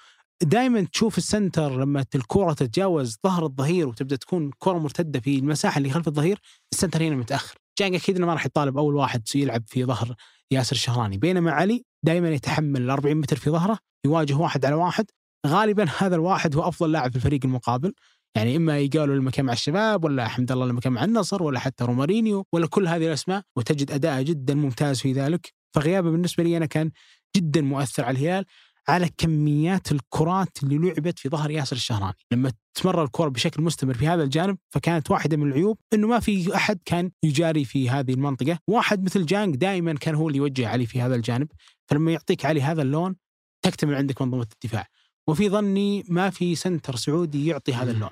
دائما 0.43 0.81
تشوف 0.81 1.17
ال 1.17 1.26
center 1.26 1.79
لما 1.79 2.05
الكرة 2.15 2.53
تتجاوز 2.53 3.17
ظهر 3.23 3.45
الظهير 3.45 3.87
وتبدأ 3.87 4.15
تكون 4.15 4.51
كرة 4.59 4.77
مرتدة 4.77 5.19
في 5.19 5.39
المساحة 5.39 5.77
اللي 5.77 5.89
خلف 5.89 6.07
الظهير 6.07 6.39
ال 6.73 6.78
center 6.78 7.03
هنا 7.03 7.15
متأخر. 7.15 7.55
جانج 7.79 7.95
أكيد 7.95 8.15
إنه 8.15 8.27
ما 8.27 8.33
راح 8.33 8.45
يطالب 8.45 8.77
أول 8.77 8.95
واحد 8.95 9.21
يلعب 9.35 9.63
في 9.67 9.85
ظهر 9.85 10.15
ياسر 10.51 10.75
الشهراني. 10.75 11.17
بينما 11.17 11.51
علي 11.51 11.85
دائما 12.03 12.29
يتحمل 12.29 12.81
ال 12.81 12.89
40 12.89 13.17
متر 13.17 13.35
في 13.35 13.49
ظهره 13.49 13.79
يواجه 14.05 14.33
واحد 14.33 14.65
على 14.65 14.75
واحد. 14.75 15.05
غالبا 15.47 15.85
هذا 15.97 16.15
الواحد 16.15 16.55
هو 16.55 16.67
أفضل 16.67 16.91
لاعب 16.91 17.11
في 17.11 17.15
الفريق 17.15 17.39
المقابل. 17.45 17.93
يعني 18.35 18.55
إما 18.55 18.79
ايجالو 18.79 19.15
لما 19.15 19.31
كان 19.31 19.45
مع 19.45 19.53
الشباب 19.53 20.03
ولا 20.03 20.27
حمد 20.27 20.51
الله 20.51 20.65
لما 20.65 20.81
كان 20.81 20.93
مع 20.93 21.03
النصر 21.03 21.43
ولا 21.43 21.59
حتى 21.59 21.83
رومارينيو 21.83 22.45
ولا 22.53 22.67
كل 22.67 22.87
هذه 22.87 23.07
الأسماء 23.07 23.41
وتجد 23.55 23.91
اداءه 23.91 24.21
جدا 24.21 24.53
ممتاز 24.53 24.99
في 24.99 25.13
ذلك. 25.13 25.53
فغيابه 25.75 26.11
بالنسبة 26.11 26.43
لي 26.43 26.57
أنا 26.57 26.65
كان 26.65 26.91
جدا 27.37 27.61
مؤثر 27.61 28.05
على 28.05 28.17
الهلال 28.17 28.45
على 28.87 29.09
كميات 29.17 29.91
الكرات 29.91 30.63
اللي 30.63 30.77
لعبت 30.77 31.19
في 31.19 31.29
ظهر 31.29 31.51
ياسر 31.51 31.75
الشهراني. 31.75 32.13
لما 32.31 32.51
تمرر 32.73 33.03
الكرة 33.03 33.29
بشكل 33.29 33.63
مستمر 33.63 33.93
في 33.93 34.07
هذا 34.07 34.23
الجانب 34.23 34.57
فكانت 34.69 35.11
واحدة 35.11 35.37
من 35.37 35.47
العيوب 35.47 35.77
إنه 35.93 36.07
ما 36.07 36.19
في 36.19 36.55
أحد 36.55 36.79
كان 36.85 37.11
يجاري 37.23 37.65
في 37.65 37.89
هذه 37.89 38.13
المنطقة. 38.13 38.59
واحد 38.67 39.03
مثل 39.03 39.25
جانج 39.25 39.55
دائما 39.55 39.93
كان 39.93 40.15
هو 40.15 40.27
اللي 40.27 40.37
يوجه 40.37 40.67
علي 40.67 40.85
في 40.85 41.01
هذا 41.01 41.15
الجانب. 41.15 41.47
فلما 41.89 42.11
يعطيك 42.11 42.45
علي 42.45 42.61
هذا 42.61 42.81
اللون 42.81 43.15
تكتمل 43.61 43.95
عندك 43.95 44.21
منظومة 44.21 44.47
الدفاع. 44.53 44.87
وفي 45.27 45.49
ظني 45.49 46.03
ما 46.09 46.29
في 46.29 46.55
center 46.55 46.95
سعودي 46.95 47.47
يعطي 47.47 47.73
هذا 47.73 47.91
اللون. 47.91 48.09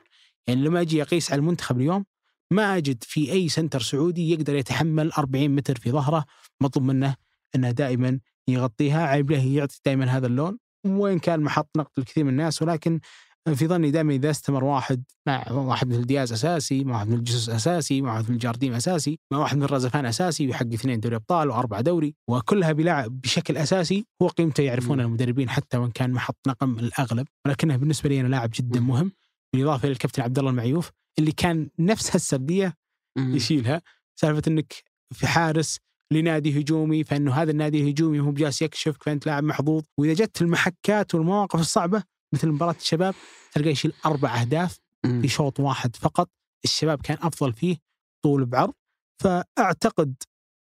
يعني 0.48 0.62
لما 0.62 0.82
أجي 0.82 1.02
أقيس 1.02 1.32
على 1.32 1.40
المنتخب 1.40 1.78
اليوم 1.78 2.06
ما 2.52 2.78
أجد 2.78 3.04
في 3.04 3.32
أي 3.32 3.50
center 3.50 3.82
سعودي 3.82 4.32
يقدر 4.32 4.56
يتحمل 4.56 5.12
40 5.12 5.50
متر 5.50 5.76
في 5.78 5.92
ظهره 5.92 6.26
مطلوب 6.62 6.86
منه 6.86 7.16
إنه 7.56 7.72
دائما 7.72 8.20
يغطيها 8.48 9.08
علي 9.08 9.18
البليهي 9.18 9.54
يعطي 9.54 9.80
دائما 9.86 10.06
هذا 10.06 10.28
اللون 10.28 10.58
وين 10.86 11.20
كان 11.20 11.40
محط 11.42 11.70
نقد 11.78 11.92
لكثير 11.98 12.24
من 12.24 12.30
الناس 12.30 12.62
ولكن 12.62 13.00
في 13.56 13.68
ظني 13.68 13.92
دائما 13.92 14.14
إذا 14.14 14.30
استمر 14.30 14.64
واحد 14.64 15.04
مع 15.28 15.52
واحد 15.52 15.88
مثل 15.88 16.06
دياز 16.06 16.34
أساسي، 16.34 16.84
مع 16.84 16.94
واحد 16.94 17.10
مثل 17.10 17.24
جيسوس 17.24 17.50
أساسي، 17.50 18.02
مع 18.02 18.14
واحد 18.14 18.24
مثل 18.24 18.38
جارديم 18.38 18.74
أساسي، 18.74 19.20
مع 19.32 19.38
واحد 19.38 19.58
مثل 19.58 19.72
رازفان 19.72 20.06
أساسي 20.06 20.48
ويحقق 20.48 20.74
اثنين 20.74 21.00
دوري 21.00 21.16
أبطال 21.16 21.50
وأربعة 21.50 21.82
دوري 21.82 22.16
وكلها 22.28 22.72
بيلعب 22.72 23.22
بشكل 23.22 23.58
أساسي 23.58 24.06
هو 24.22 24.28
قيمته 24.28 24.64
يعرفون. 24.64 25.00
المدربين 25.02 25.50
حتى 25.50 25.78
وإن 25.78 25.92
كان 25.92 26.12
محط 26.12 26.38
نقم 26.48 26.80
الأغلب 26.80 27.28
ولكنه 27.46 27.76
بالنسبة 27.76 28.10
لي 28.10 28.22
أنا 28.22 28.28
لاعب 28.28 28.50
جدا. 28.54 28.80
مهم 28.80 29.12
بالاضافه 29.54 29.86
إلى 29.86 29.92
الكابتن 29.92 30.22
عبد 30.24 30.40
الله 30.40 30.52
المعيوف 30.52 30.92
اللي 31.20 31.32
كان 31.32 31.70
نفس 31.80 32.12
هالسرديه. 32.16 32.74
يشيلها 33.18 33.82
سالفة 34.16 34.42
إنك 34.48 34.74
في 35.14 35.28
حارس 35.28 35.80
لنادي 36.12 36.62
هجومي 36.62 37.04
فإنه 37.04 37.34
هذا 37.34 37.52
النادي 37.52 37.82
الهجومي 37.82 38.20
هو 38.20 38.32
بجالس 38.32 38.62
يكشفك 38.62 39.04
فانت 39.04 39.26
لاعب 39.26 39.44
محظوظ 39.44 39.84
وإذا 39.98 40.14
جت 40.14 40.42
المحكات 40.42 41.16
والمواقف 41.16 41.60
الصعبة 41.60 42.04
مثل 42.34 42.48
مباراة 42.48 42.76
الشباب 42.80 43.16
تلقى 43.52 43.70
يشيل 43.70 43.94
أربع 44.06 44.42
أهداف. 44.42 44.80
في 45.22 45.28
شوط 45.28 45.60
واحد 45.60 45.96
فقط 45.96 46.30
الشباب 46.64 47.02
كان 47.02 47.18
أفضل 47.22 47.54
فيه 47.54 47.78
طول 48.24 48.46
بعرض 48.46 48.74
فأعتقد 49.24 50.14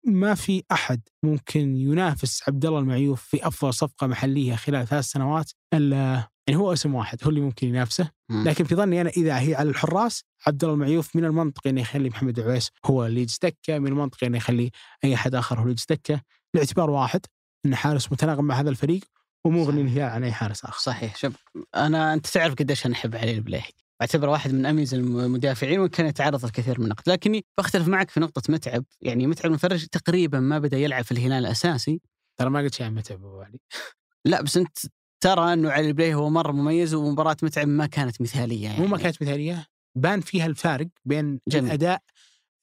ما 0.06 0.34
في 0.34 0.62
أحد 0.72 1.00
ممكن 1.22 1.76
ينافس 1.76 2.42
عبد 2.48 2.66
الله 2.66 2.78
المعيوف 2.78 3.22
في 3.22 3.46
أفضل 3.46 3.74
صفقة 3.74 4.06
محلية 4.06 4.54
خلال 4.54 4.86
ثلاث 4.86 5.04
سنوات 5.04 5.50
إلا 5.74 6.28
يعني 6.46 6.60
هو 6.60 6.72
اسم 6.72 6.94
واحد 6.94 7.18
هو 7.24 7.30
اللي 7.30 7.40
ممكن 7.40 7.68
ينافسه. 7.68 8.10
لكن 8.30 8.64
في 8.64 8.74
ظني 8.74 9.00
أنا 9.00 9.10
إذا 9.10 9.38
هي 9.38 9.54
على 9.54 9.68
الحراس 9.68 10.24
عبد 10.46 10.64
الله 10.64 10.74
المعيوف 10.74 11.16
من 11.16 11.24
المنطقي 11.24 11.70
إنه 11.70 11.80
يخلي 11.80 12.08
محمد 12.08 12.40
عويس 12.40 12.70
هو 12.84 13.06
اللي 13.06 13.20
يجلس 13.20 13.38
دكة 13.42 13.78
من 13.78 13.86
المنطقي 13.86 14.26
إنه 14.26 14.36
يخلي 14.36 14.70
أي 15.04 15.14
أحد 15.14 15.34
آخر 15.34 15.56
هو 15.58 15.62
اللي 15.62 15.72
يجلس 15.72 15.86
دكة. 15.86 16.20
باعتبار 16.54 16.90
واحد 16.90 17.20
انه 17.66 17.76
حارس 17.76 18.12
متناغم 18.12 18.44
مع 18.44 18.60
هذا 18.60 18.70
الفريق 18.70 19.00
ومغني 19.46 19.80
الهلال 19.80 20.10
عن 20.10 20.24
أي 20.24 20.32
حارس 20.32 20.64
آخر. 20.64 20.78
صحيح. 20.78 21.16
شوف 21.16 21.32
أنا 21.76 22.14
أنت 22.14 22.26
تعرف 22.26 22.54
قديش 22.54 22.86
أنا 22.86 22.94
أحب 22.94 23.16
علي 23.16 23.34
البليهي. 23.34 23.70
أعتبره 24.00 24.30
واحد 24.30 24.52
من 24.52 24.66
أميز 24.66 24.94
المدافعين 24.94 25.80
وان 25.80 25.88
كان 25.88 26.06
يتعرض 26.06 26.44
لكثير 26.46 26.78
من 26.78 26.84
النقد. 26.84 27.08
لكني 27.08 27.44
بختلف 27.58 27.88
معك 27.88 28.10
في 28.10 28.20
نقطة 28.20 28.42
متعب. 28.52 28.84
يعني 29.00 29.26
متعب 29.26 29.46
المفرج 29.46 29.86
تقريبا 29.86 30.40
ما 30.40 30.58
بدأ 30.58 30.78
يلعب 30.78 31.04
في 31.04 31.12
الهلال 31.12 31.32
الأساسي. 31.46 32.00
ترى 32.40 32.50
ما 32.50 32.60
قلت 32.60 32.74
شيء 32.74 32.86
عن 32.86 32.94
متعب 32.94 33.18
أبو 33.24 33.40
علي. 33.40 33.58
لا 34.24 34.42
بس 34.42 34.56
أنت 34.56 34.78
ترى 35.22 35.52
إنه 35.52 35.70
علي 35.70 35.88
البليهي 35.88 36.14
هو 36.14 36.30
مرة 36.30 36.52
مميز 36.52 36.94
ومباراة 36.94 37.36
متعب 37.42 37.68
ما 37.68 37.86
كانت 37.86 38.20
مثالية 38.20 38.64
يعني 38.64 38.78
مو 38.80 38.86
ما 38.86 38.98
كانت 38.98 39.22
مثالية 39.22 39.66
بان 39.98 40.20
فيها 40.20 40.46
الفارق 40.46 40.86
بين 41.04 41.40
جميل. 41.48 41.66
الأداء 41.66 42.02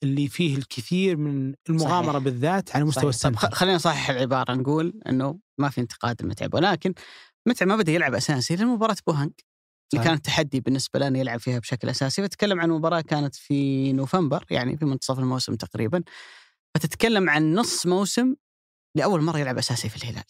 اللي 0.02 0.28
فيه 0.28 0.56
الكثير 0.56 1.16
من 1.16 1.54
المغامرة 1.68 2.12
صحيح. 2.12 2.24
بالذات 2.24 2.76
على 2.76 2.84
مستوى 2.84 3.12
خ- 3.12 3.54
خلينا 3.54 3.76
نصحح 3.76 4.10
العبارة 4.10 4.54
نقول 4.54 5.00
إنه 5.08 5.38
ما 5.58 5.68
في 5.68 5.80
انتقاد 5.80 6.22
لمتعب 6.22 6.54
ولكن 6.54 6.94
متعب 7.48 7.68
ما 7.68 7.76
بدأ 7.76 7.92
يلعب 7.92 8.14
أساسي 8.14 8.56
لأن 8.56 8.66
مباراه 8.66 8.96
بوهنج 9.06 9.30
اللي. 9.94 10.04
كانت 10.04 10.24
تحدي 10.24 10.60
بالنسبة 10.60 10.98
لنا 11.00 11.18
يلعب 11.18 11.40
فيها 11.40 11.58
بشكل 11.58 11.88
أساسي. 11.88 12.22
بتكلم 12.22 12.60
عن 12.60 12.70
مباراة 12.70 13.00
كانت 13.00 13.34
في 13.34 13.92
نوفمبر 13.92 14.44
يعني 14.50 14.76
في 14.76 14.84
منتصف 14.84 15.18
الموسم 15.18 15.54
تقريبا. 15.54 16.02
فتتكلم 16.74 17.30
عن 17.30 17.54
نص 17.54 17.86
موسم 17.86 18.34
لأول 18.94 19.22
مرة 19.22 19.38
يلعب 19.38 19.58
أساسي 19.58 19.88
في 19.88 19.96
الهلال. 19.96 20.24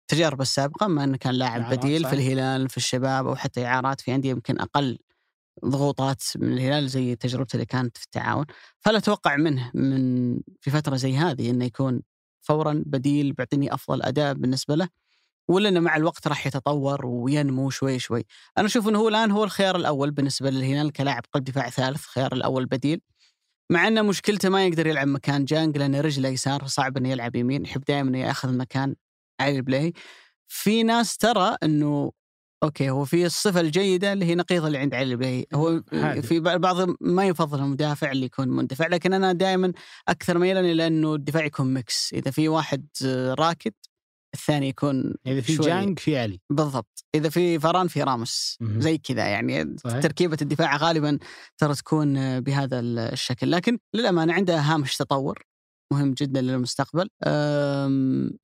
التجارب 0.00 0.40
السابقة 0.40 0.86
ما 0.86 1.04
إنه 1.04 1.16
كان 1.16 1.34
لاعب 1.34 1.70
بديل 1.70 2.04
في. 2.04 2.12
الهلال 2.12 2.68
في 2.68 2.76
الشباب 2.76 3.26
أو 3.26 3.36
حتى 3.36 3.66
إعارات 3.66 4.00
في 4.00 4.14
أندية 4.14 4.30
يمكن 4.30 4.60
أقل 4.60 4.98
ضغوطات 5.64 6.22
من 6.36 6.52
الهلال 6.52 6.88
زي 6.88 7.16
تجربته 7.16 7.54
اللي 7.54 7.66
كانت 7.66 7.98
في 7.98 8.04
التعاون. 8.04 8.46
فلا 8.80 8.98
أتوقع 8.98 9.36
منه 9.36 9.70
من 9.74 10.40
في 10.60 10.70
فترة 10.70 10.96
زي 10.96 11.16
هذه 11.16 11.50
إنه 11.50 11.64
يكون 11.64 12.02
فورا 12.40 12.82
بديل 12.86 13.32
بيعطيني 13.32 13.74
أفضل 13.74 14.02
أداء 14.02 14.34
بالنسبة 14.34 14.74
له. 14.74 14.88
ولا 15.50 15.68
إنه 15.68 15.80
مع 15.80 15.96
الوقت 15.96 16.28
راح 16.28 16.46
يتطور 16.46 17.06
وينمو 17.06 17.70
شوي 17.70 17.98
شوي. 17.98 18.24
أنا 18.58 18.66
أشوف 18.66 18.88
إنه 18.88 18.98
هو 18.98 19.08
الآن 19.08 19.30
هو 19.30 19.44
الخيار 19.44 19.76
الأول 19.76 20.10
بالنسبة 20.10 20.50
للهلال 20.50 20.92
كلاعب 20.92 21.22
قلب 21.32 21.44
دفاع 21.44 21.70
ثالث 21.70 22.04
خيار 22.04 22.32
الأول 22.32 22.66
بديل. 22.66 23.00
مع 23.72 23.88
إنه 23.88 24.02
مشكلته 24.02 24.48
ما 24.48 24.66
يقدر 24.66 24.86
يلعب 24.86 25.08
مكان 25.08 25.44
جانج 25.44 25.78
لأن 25.78 25.96
رجله 25.96 26.28
يسار 26.28 26.66
صعب 26.66 26.96
إنه 26.96 27.08
يلعب 27.08 27.36
يمين 27.36 27.64
يحب 27.64 27.84
دائما 27.88 28.18
يأخذ 28.18 28.56
مكان 28.56 28.94
علي 29.40 29.56
البليهي. 29.56 29.92
في 30.48 30.82
ناس 30.82 31.16
ترى 31.16 31.56
إنه 31.62 32.12
okay 32.62 32.90
هو 32.90 33.04
في 33.04 33.26
الصفة 33.26 33.60
الجيدة 33.60 34.12
اللي 34.12 34.24
هي 34.24 34.34
نقيض 34.34 34.64
اللي 34.64 34.78
عند 34.78 34.94
علي 34.94 35.12
البليهي 35.12 35.46
هو 35.54 35.82
هادي. 35.92 36.22
في 36.22 36.40
بعض 36.40 36.96
ما 37.00 37.26
يفضل 37.26 37.58
المدافع 37.58 38.12
اللي 38.12 38.26
يكون 38.26 38.48
مندفع 38.48 38.86
لكن 38.86 39.12
أنا 39.12 39.32
دائما 39.32 39.72
أكثر 40.08 40.38
ميلا 40.38 40.60
إلى 40.60 40.86
إنه 40.86 41.14
الدفاع 41.14 41.44
يكون 41.44 41.74
mix 41.74 42.14
إذا 42.14 42.30
في 42.30 42.48
واحد 42.48 42.86
راكد 43.38 43.72
الثاني 44.34 44.68
يكون 44.68 45.14
إذا 45.26 45.40
في 45.40 45.56
جانج 45.56 45.98
في 45.98 46.18
علي. 46.18 46.40
بالضبط. 46.50 47.04
إذا 47.14 47.28
في 47.28 47.58
فاران 47.58 47.88
في 47.88 48.02
راموس. 48.02 48.58
زي 48.62 48.98
كذا 48.98 49.26
يعني 49.26 49.76
صحيح. 49.84 49.98
تركيبة 50.02 50.36
الدفاع 50.42 50.76
غالبا 50.76 51.18
ترى 51.58 51.74
تكون 51.74 52.16
آه، 52.16 52.38
بهذا 52.38 52.80
الشكل. 52.80 53.50
لكن 53.50 53.78
للأمانة 53.94 54.32
عنده 54.32 54.58
هامش 54.58 54.96
تطور 54.96 55.42
مهم 55.92 56.12
جدا 56.14 56.40
للمستقبل. 56.40 57.08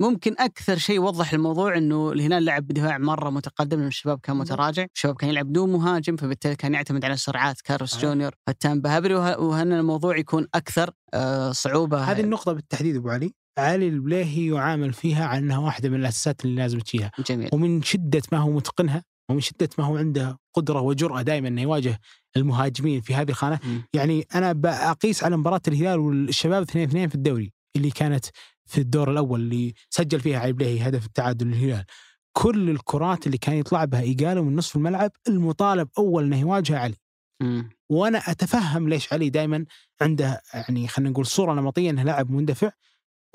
ممكن 0.00 0.34
أكثر 0.38 0.78
شيء 0.78 1.00
وضح 1.00 1.32
الموضوع 1.32 1.76
إنه 1.78 2.12
الهلال 2.12 2.44
لعب 2.44 2.66
بدفاع 2.66 2.98
مرة 2.98 3.30
متقدم 3.30 3.78
لأن 3.78 3.88
الشباب 3.88 4.20
كان 4.20 4.36
متراجع. 4.36 4.86
الشباب 4.94 5.16
كان 5.16 5.30
يلعب 5.30 5.46
بدون 5.46 5.72
مهاجم 5.72 6.16
فبالتالي 6.16 6.56
كان 6.56 6.74
يعتمد 6.74 7.04
على 7.04 7.16
سرعات 7.16 7.60
كارلوس 7.60 7.90
صحيح. 7.90 8.02
جونيور 8.04 8.34
فتان 8.46 8.80
بهبري 8.80 9.14
وه- 9.14 9.40
وهن 9.40 9.72
الموضوع 9.72 10.16
يكون 10.18 10.46
أكثر 10.54 10.90
آه، 11.14 11.52
صعوبة. 11.52 11.98
هذه 11.98 12.20
النقطة 12.20 12.52
بالتحديد 12.52 12.96
أبو 12.96 13.08
علي. 13.10 13.32
علي 13.58 13.88
البليهي 13.88 14.46
يعامل 14.46 14.92
فيها 14.92 15.24
على 15.26 15.38
أنها 15.38 15.58
واحدة 15.58 15.88
من 15.88 16.00
الأساسات 16.00 16.44
اللي 16.44 16.56
لازم 16.56 16.78
تشيلها؟ 16.78 17.10
جميل. 17.28 17.48
ومن 17.52 17.82
شدة 17.82 18.22
ما 18.32 18.38
هو 18.38 18.50
متقنها 18.50 19.04
ومن 19.30 19.40
شدة 19.40 19.68
ما 19.78 19.84
هو 19.84 19.96
عنده 19.96 20.38
قدرة 20.54 20.80
وجرأة 20.80 21.22
دائما 21.22 21.48
إنه 21.48 21.62
يواجه 21.62 22.00
المهاجمين 22.36 23.00
في 23.00 23.14
هذه 23.14 23.30
الخانة. 23.30 23.60
مم. 23.64 23.82
يعني 23.94 24.26
أنا 24.34 24.52
بقيس 24.52 25.24
على 25.24 25.36
مباراة 25.36 25.60
الهلال 25.68 25.98
والشباب 25.98 26.62
2 26.62 26.88
2 26.88 27.08
في 27.08 27.14
الدوري 27.14 27.52
اللي 27.76 27.90
كانت 27.90 28.24
في 28.64 28.78
الدور 28.78 29.10
الأول 29.10 29.40
اللي 29.40 29.74
سجل 29.90 30.20
فيها 30.20 30.38
علي 30.38 30.52
بليهي 30.52 30.88
هدف 30.88 31.06
التعادل 31.06 31.46
للهلال. 31.46 31.84
كل 32.32 32.70
الكرات 32.70 33.26
اللي 33.26 33.38
كان 33.38 33.56
يطلع 33.56 33.84
بها 33.84 34.00
ايجالو 34.00 34.44
من 34.44 34.56
نصف 34.56 34.76
الملعب 34.76 35.10
المطالب 35.28 35.88
أول 35.98 36.24
إنه 36.24 36.40
يواجه 36.40 36.78
علي. 36.78 36.96
مم. 37.42 37.70
وأنا 37.90 38.18
أتفهم 38.18 38.88
ليش 38.88 39.12
علي 39.12 39.30
دائما 39.30 39.64
عنده 40.00 40.42
يعني 40.54 40.88
خلينا 40.88 41.10
نقول 41.10 41.26
صورة 41.26 41.54
نمطية 41.54 41.90
إنه 41.90 42.02
لاعب 42.02 42.30
مندفع 42.30 42.70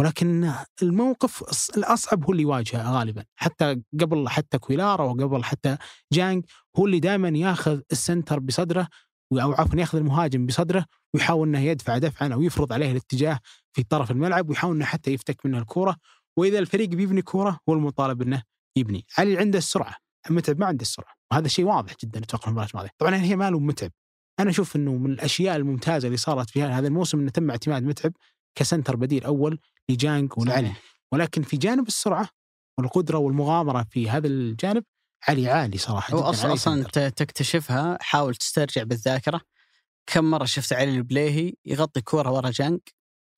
ولكن 0.02 0.52
الموقف 0.82 1.44
الأصعب 1.78 2.26
هو 2.26 2.32
اللي 2.32 2.44
يواجهه 2.44 2.92
غالبا. 2.92 3.26
حتى 3.36 3.82
قبل 4.00 4.30
حتى 4.30 4.58
كويلار 4.58 5.04
وقبل 5.04 5.44
حتى 5.44 5.78
جانج 6.14 6.46
هو 6.78 6.86
اللي 6.86 7.00
دائما 7.00 7.30
ياخذ 7.30 7.82
ال 7.92 7.99
center 7.99 8.40
بصدره 8.40 8.88
أو 9.34 9.52
عفوا 9.52 9.80
ياخذ 9.80 9.98
المهاجم 9.98 10.46
بصدره 10.46 10.86
ويحاول 11.14 11.48
إنه 11.48 11.60
يدفع 11.60 11.98
دفعا 11.98 12.34
أو 12.34 12.42
يفرض 12.42 12.74
عليه 12.74 12.92
الاتجاه 12.92 13.40
في 13.74 13.84
طرف 13.84 14.12
الملعب 14.12 14.50
ويحاول 14.50 14.76
إنه 14.76 14.86
حتى 14.86 15.12
يفتك 15.14 15.46
منه 15.46 15.58
الكورة. 15.58 15.96
وإذا 16.38 16.60
الفريق 16.60 16.90
بيبني 16.90 17.22
كورة 17.22 17.60
هو 17.70 17.74
المطالب 17.74 18.22
إنه 18.22 18.44
يبني. 18.78 19.06
علي 19.18 19.38
عنده 19.38 19.58
السرعة. 19.58 19.96
متعب 20.30 20.60
ما 20.60 20.66
عنده 20.66 20.82
السرعة. 20.82 21.14
وهذا 21.32 21.48
شيء 21.48 21.66
واضح 21.66 21.94
جدا 22.04 22.20
أتوقع 22.20 22.48
المباراة 22.48 22.70
الماضية. 22.70 22.90
طبعا 22.98 23.16
هي 23.16 23.36
ماله 23.36 23.60
متعب. 23.60 23.92
أنا 24.40 24.50
أشوف 24.50 24.76
إنه 24.76 24.92
من 24.92 25.12
الأشياء 25.12 25.56
الممتازة 25.56 26.06
اللي 26.06 26.18
صارت 26.18 26.50
في 26.50 26.64
هذا 26.64 26.88
الموسم 26.88 27.20
إنه 27.20 27.30
تم 27.30 27.50
اعتماد 27.50 27.84
متعب. 27.84 28.14
كسنتر 28.56 28.96
بديل 28.96 29.24
أول 29.24 29.60
لجانج 29.90 30.34
ولعلي. 30.38 30.72
ولكن 31.12 31.42
في 31.42 31.58
جانب 31.58 31.88
السرعة 31.88 32.30
والقدرة 32.78 33.18
والمغامرة 33.18 33.86
في 33.92 34.10
هذا 34.10 34.28
الجانب 34.28 34.84
علي 35.28 35.50
عالي 35.50 35.78
صراحة 35.78 36.30
أصلا 36.30 36.54
أصلا 36.54 36.84
تكتشفها 37.10 37.98
حاول 38.02 38.36
تسترجع 38.36 38.84
بالذاكرة. 38.84 39.42
كم 40.08 40.32
مرة 40.32 40.46
شفت 40.46 40.74
علي 40.74 40.96
البليهي 40.96 41.54
يغطي 41.66 42.02
كوره 42.02 42.32
ورا 42.32 42.50
جانج 42.50 42.80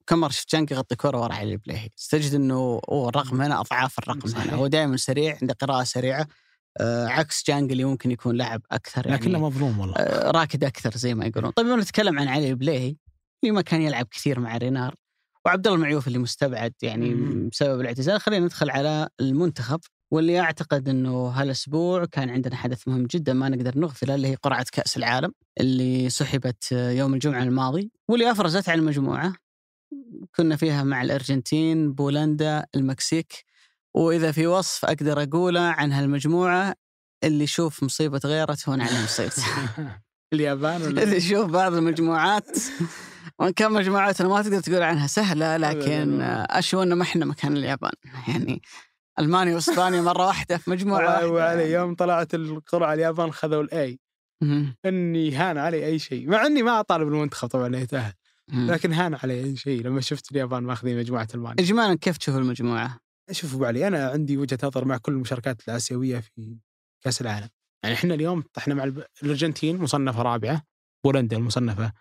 كم 0.08 0.20
مرة 0.20 0.30
شفت 0.30 0.52
جانج 0.52 0.72
يغطي 0.72 0.96
كوره 0.96 1.22
ورا 1.22 1.34
علي 1.34 1.54
البليهي؟ 1.54 1.90
تجد 2.10 2.34
إنه 2.34 2.82
أوه 2.90 3.10
الرقم 3.10 3.42
هنا 3.42 3.60
أضعاف 3.60 4.00
الرقم 4.00 4.28
صحيح. 4.28 4.44
هنا 4.44 4.56
هو 4.56 4.68
دائما 4.68 4.98
سريع 4.98 5.38
عنده 5.42 5.54
قراءة 5.54 5.84
سريعة 5.84 6.28
آه 6.80 7.08
عكس 7.08 7.44
جانج 7.48 7.72
اللي 7.72 7.84
ممكن 7.84 8.12
يكون 8.12 8.36
لاعب 8.36 8.62
أكثر 8.72 9.08
يعني 9.08 9.22
لكنه 9.22 9.40
مظلوم 9.40 9.80
والله. 9.80 9.96
آه 9.96 10.32
راكد 10.32 10.64
أكثر 10.64 10.98
زي 10.98 11.14
ما 11.14 11.26
يقولون. 11.26 11.52
طيب 11.52 11.68
نتكلم 11.68 12.20
عن 12.20 12.28
علي 12.28 12.50
البليهي 12.50 12.96
اللي 13.44 13.56
ما 13.56 13.62
كان 13.62 13.82
يلعب 13.82 14.06
كثير 14.06 14.40
مع 14.40 14.58
رينار 14.58 14.96
وعبد 15.46 15.68
الله 15.68 15.78
المعيوف 15.78 16.08
اللي 16.08 16.20
مستبعد 16.20 16.74
يعني. 16.82 17.14
بسبب 17.50 17.82
الاعتزال. 17.82 18.22
خلينا 18.22 18.46
ندخل 18.46 18.70
على 18.70 19.10
المنتخب 19.20 19.80
واللي 20.14 20.40
أعتقد 20.40 20.90
إنه 20.90 21.28
هالأسبوع 21.28 22.06
كان 22.06 22.30
عندنا 22.30 22.56
حدث 22.56 22.88
مهم 22.88 23.06
جدا 23.06 23.34
ما 23.34 23.50
نقدر 23.50 23.80
نغفله 23.80 24.16
اللي 24.16 24.28
هي 24.28 24.36
قرعة 24.36 24.66
كأس 24.72 24.98
العالم 24.98 25.32
اللي 25.60 26.10
سحبت 26.10 26.72
يوم 26.72 27.14
الجمعة 27.14 27.44
الماضي 27.44 27.92
واللي 28.08 28.32
أفرزت 28.32 28.70
على 28.70 28.80
المجموعة. 28.80 29.36
كنا 30.36 30.56
فيها 30.56 30.84
مع 30.84 31.02
الأرجنتين 31.02 31.94
بولندا 31.94 32.66
المكسيك. 32.76 33.46
وإذا 33.94 34.32
في 34.32 34.48
وصف 34.48 34.86
أقدر 34.86 35.24
أقوله 35.24 35.60
عن 35.60 35.92
هالمجموعة 35.92 36.76
اللي 37.24 37.44
يشوف 37.44 37.84
مصيبة 37.84 38.22
غيره 38.26 38.54
تهون 38.54 38.82
عليه 38.82 39.04
مصيبته 39.04 39.44
اليابان 40.34 40.82
ولا 40.82 41.04
اللي 41.04 41.18
يشوف 41.18 41.46
بعض 41.46 41.74
المجموعات. 41.74 42.58
وإن 43.44 43.54
كان 43.54 43.72
مجموعتنا 43.72 44.28
ما 44.28 44.42
تقدر 44.42 44.60
تقول 44.60 44.82
عنها 44.82 45.08
سهلة 45.08 45.58
لكن 45.58 46.22
اشو 46.22 46.84
إنه 46.84 46.96
ما 46.96 47.04
إحنا 47.04 47.26
مكان 47.26 47.58
اليابان. 47.58 47.92
يعني 48.28 48.62
ألمانيا 49.20 49.56
وأسبانيا 49.56 50.02
مرة 50.02 50.26
واحدة 50.26 50.58
في 50.58 50.72
مجموعه 50.72 51.06
واحدة 51.06 51.30
وعلي 51.30 51.72
يوم 51.72 51.96
طلعت 51.96 52.36
القرعة 52.36 52.94
اليابان 52.94 53.32
خذوا 53.32 53.64
الاي. 53.64 54.00
إني 54.86 55.36
هان 55.36 55.58
علي 55.58 55.86
أي 55.86 56.00
شيء 56.00 56.30
مع 56.30 56.46
إني 56.46 56.64
ما 56.64 56.80
أطالب 56.80 57.08
المنتخب 57.08 57.48
طبعا 57.48 57.68
انه 57.68 57.78
يتاهل. 57.78 58.14
لكن 58.54 58.94
هان 58.94 59.14
علي 59.24 59.44
أي 59.44 59.56
شيء. 59.56 59.82
لما 59.84 60.02
شفت 60.02 60.32
اليابان 60.32 60.64
ماخذين 60.64 60.98
مجموعة 60.98 61.28
ألمانيا. 61.36 61.64
اجمالا 61.64 61.96
كيف 61.96 62.18
تشوف 62.18 62.36
المجموعة؟ 62.36 63.00
شوف 63.32 63.56
أبو 63.56 63.66
علي 63.66 63.88
أنا 63.88 64.10
عندي 64.10 64.38
وجهة 64.38 64.60
نظر 64.64 64.86
مع 64.86 64.98
كل 64.98 65.12
المشاركات 65.12 65.68
الآسيوية 65.68 66.20
في 66.20 66.58
كأس 67.04 67.22
العالم. 67.22 67.50
يعني 67.84 67.96
إحنا 67.96 68.14
اليوم 68.14 68.44
طحنا 68.54 68.74
مع 68.74 68.84
الأرجنتين 69.24 69.78
مصنفة 69.78 70.22
رابعة 70.22 70.64
بولندا 71.06 71.38
المصنفة 71.38 71.92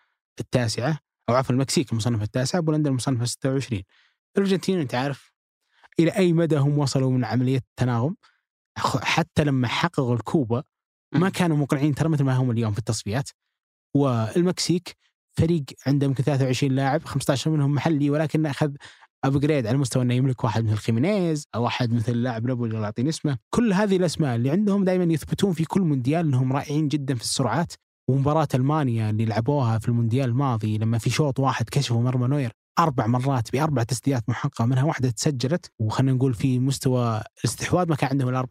التاسعة 0.41 0.99
أو 1.29 1.35
عفوا 1.35 1.55
المكسيك 1.55 1.93
المصنفه 1.93 2.25
التاسعه 2.25 2.63
بولندا 2.63 2.91
المصنفه 2.91 3.25
26 3.25 3.83
الأرجنتين 4.37 4.81
أنت 4.81 4.95
عارف 4.95 5.33
إلى 5.99 6.11
أي 6.11 6.33
مدى 6.33 6.57
هم 6.57 6.79
وصلوا 6.79 7.11
من 7.11 7.25
عملية 7.25 7.59
التناغم؟ 7.59 8.17
حتى 9.03 9.45
لما 9.45 9.69
حققوا 9.69 10.15
الكوبا 10.15 10.63
ما. 11.15 11.29
كانوا 11.29 11.57
مقنعين 11.57 11.95
ترى 11.95 12.09
مثل 12.09 12.25
ما 12.25 12.37
هم 12.37 12.51
اليوم 12.51 12.73
في 12.73 12.79
التصفيات. 12.79 13.31
والمكسيك 13.97 14.97
فريق 15.39 15.65
عنده 15.87 16.07
يمكن 16.07 16.25
23 16.25 16.73
لاعب 16.73 17.05
15 17.05 17.51
منهم 17.51 17.75
محلي 17.75 18.11
ولكن 18.11 18.47
أخذ 18.47 18.71
upgrade 19.25 19.67
على 19.67 19.77
مستوى 19.79 20.03
إنه 20.03 20.15
يملك 20.15 20.45
واحد 20.45 20.65
مثل 20.65 20.77
خيمينيز 20.77 21.47
أو 21.55 21.63
واحد 21.63 21.93
مثل 21.93 22.17
لاعب 22.17 22.47
نابولي 22.47 22.75
الله 22.75 22.85
يعطيني 22.85 23.09
اسمه، 23.09 23.39
كل 23.51 23.73
هذه 23.73 23.97
الأسماء 23.97 24.37
اللي 24.37 24.51
عندهم 24.51 24.85
دائما 24.85 25.15
يثبتون 25.15 25.53
في 25.53 25.65
كل 25.65 25.81
مونديال 25.81 26.27
إنهم 26.27 26.53
رائعين 26.53 26.89
جدا 26.89 27.15
في 27.15 27.23
السرعات. 27.23 27.73
ومباراة 28.13 28.49
ألمانيا 28.55 29.11
اللي 29.11 29.25
لعبوها 29.25 29.79
في 29.79 29.89
المونديال 29.89 30.29
الماضي 30.29 30.79
لما 30.79 30.99
في 30.99 31.11
شوط 31.11 31.39
واحد 31.41 31.69
كشفوا 31.69 32.03
مرمى 32.03 32.29
نوير 32.29 32.53
أربع 32.79 33.07
مرات 33.07 33.53
بأربع 33.53 33.83
تسديدات 33.83 34.29
محققة 34.29 34.67
منها 34.67 34.85
واحدة 34.85 35.11
تسجلت 35.11 35.71
وخلينا 35.79 36.13
نقول 36.13 36.35
في 36.35 36.59
مستوى 36.59 37.23
الاستحواذ 37.39 37.89
ما 37.89 37.97
كان 37.97 38.11
عندهم 38.11 38.29
إلا 38.29 38.47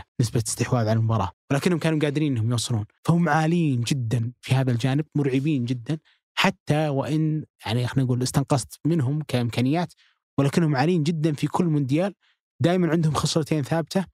نسبة 0.20 0.42
استحواذ 0.48 0.80
على 0.80 0.92
المباراة 0.92 1.30
ولكنهم 1.50 1.78
كانوا 1.78 1.98
قادرين 1.98 2.32
إنهم 2.32 2.50
يوصلون 2.50 2.84
فهم 3.04 3.28
عاليين 3.28 3.80
جدا 3.80 4.32
في 4.40 4.54
هذا 4.54 4.72
الجانب 4.72 5.04
مرعبين 5.14 5.64
جدا 5.64 5.98
حتى 6.34 6.88
وإن 6.88 7.44
يعني 7.66 7.86
خلينا 7.86 8.06
نقول 8.06 8.22
استنقصت 8.22 8.80
منهم 8.84 9.22
كإمكانيات 9.28 9.92
ولكنهم 10.38 10.76
عاليين 10.76 11.02
جدا 11.02 11.32
في 11.32 11.46
كل 11.46 11.64
مونديال 11.64 12.14
دائما 12.60 12.90
عندهم 12.90 13.14
خصلتين 13.14 13.62
ثابتة 13.62 14.04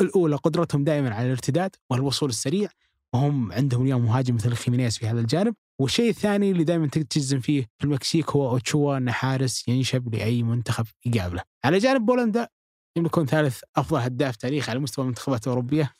الأولى 0.00 0.36
قدرتهم 0.36 0.84
دائما 0.84 1.14
على 1.14 1.26
الارتداد 1.26 1.76
والوصول 1.90 2.28
السريع 2.28 2.68
وهم 3.14 3.52
عندهم 3.52 3.82
اليوم 3.82 4.04
مهاجم 4.04 4.34
مثل 4.34 4.54
خيمينيز 4.54 4.98
في 4.98 5.06
هذا 5.06 5.20
الجانب 5.20 5.54
والشيء 5.80 6.10
الثاني 6.10 6.50
اللي 6.50 6.64
دائما 6.64 6.86
تجزم 6.86 7.40
فيه 7.40 7.62
في 7.78 7.84
المكسيك 7.84 8.30
هو 8.30 8.50
أوتشوا 8.50 8.96
انه 8.96 9.12
حارس 9.12 9.68
ينشب 9.68 10.14
لأي 10.14 10.42
منتخب 10.42 10.86
يقابله. 11.06 11.42
على 11.64 11.78
جانب 11.78 12.06
بولندا 12.06 12.48
يملكون 12.96 13.26
ثالث 13.26 13.60
أفضل 13.76 14.00
هداف 14.00 14.36
تاريخ 14.36 14.70
على 14.70 14.78
مستوى 14.78 15.04
المنتخبات 15.04 15.46
الأوروبية 15.46 15.92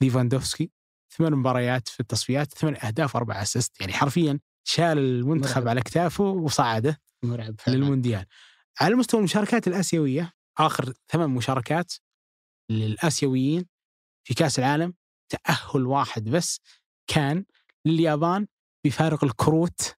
ليفاندوفسكي 0.00 0.70
ثمان 1.16 1.32
مباريات 1.32 1.88
في 1.88 2.00
التصفيات 2.00 2.54
ثمان 2.54 2.76
أهداف 2.86 3.14
وأربع 3.14 3.42
assist 3.42 3.80
يعني 3.80 3.92
حرفيا 3.92 4.38
شال 4.64 4.98
المنتخب 4.98 5.56
مرعب. 5.56 5.68
على 5.68 5.80
كتافه 5.80 6.24
وصعده 6.24 7.00
مرعب 7.22 7.54
للمونديال. 7.68 8.24
على 8.80 8.94
مستوى 8.94 9.18
المشاركات 9.18 9.68
الآسيوية 9.68 10.32
آخر 10.58 10.92
ثمان 11.08 11.30
مشاركات 11.30 11.92
للآسيويين 12.70 13.66
في 14.24 14.34
كأس 14.34 14.58
العالم 14.58 14.94
تأهل 15.28 15.86
واحد 15.86 16.24
بس 16.24 16.60
كان 17.06 17.44
لليابان 17.86 18.46
بفارق 18.86 19.24
الكروت 19.24 19.94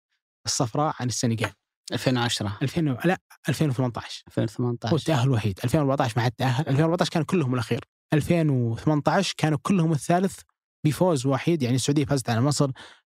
الصفراء 0.46 0.94
عن 1.00 1.06
السنغال. 1.08 1.52
2010 1.92 2.58
2000 2.62 2.88
و- 2.90 2.98
لا 3.04 3.18
2018 3.48 4.22
هو 4.28 4.32
2018 4.32 4.96
التأهل 4.96 5.26
الوحيد. 5.28 5.60
2014 5.64 6.12
ما 6.16 6.22
حد 6.24 6.32
تاهل 6.32 6.68
2014 6.68 7.10
كانوا 7.10 7.26
كلهم 7.26 7.54
الأخير. 7.54 7.84
2018 8.12 9.34
كانوا 9.36 9.58
كلهم 9.62 9.92
الثالث 9.92 10.40
بفوز 10.86 11.26
وحيد. 11.26 11.62
يعني 11.62 11.76
السعودية 11.76 12.04
فازت 12.04 12.30
على 12.30 12.40
مصر 12.40 12.70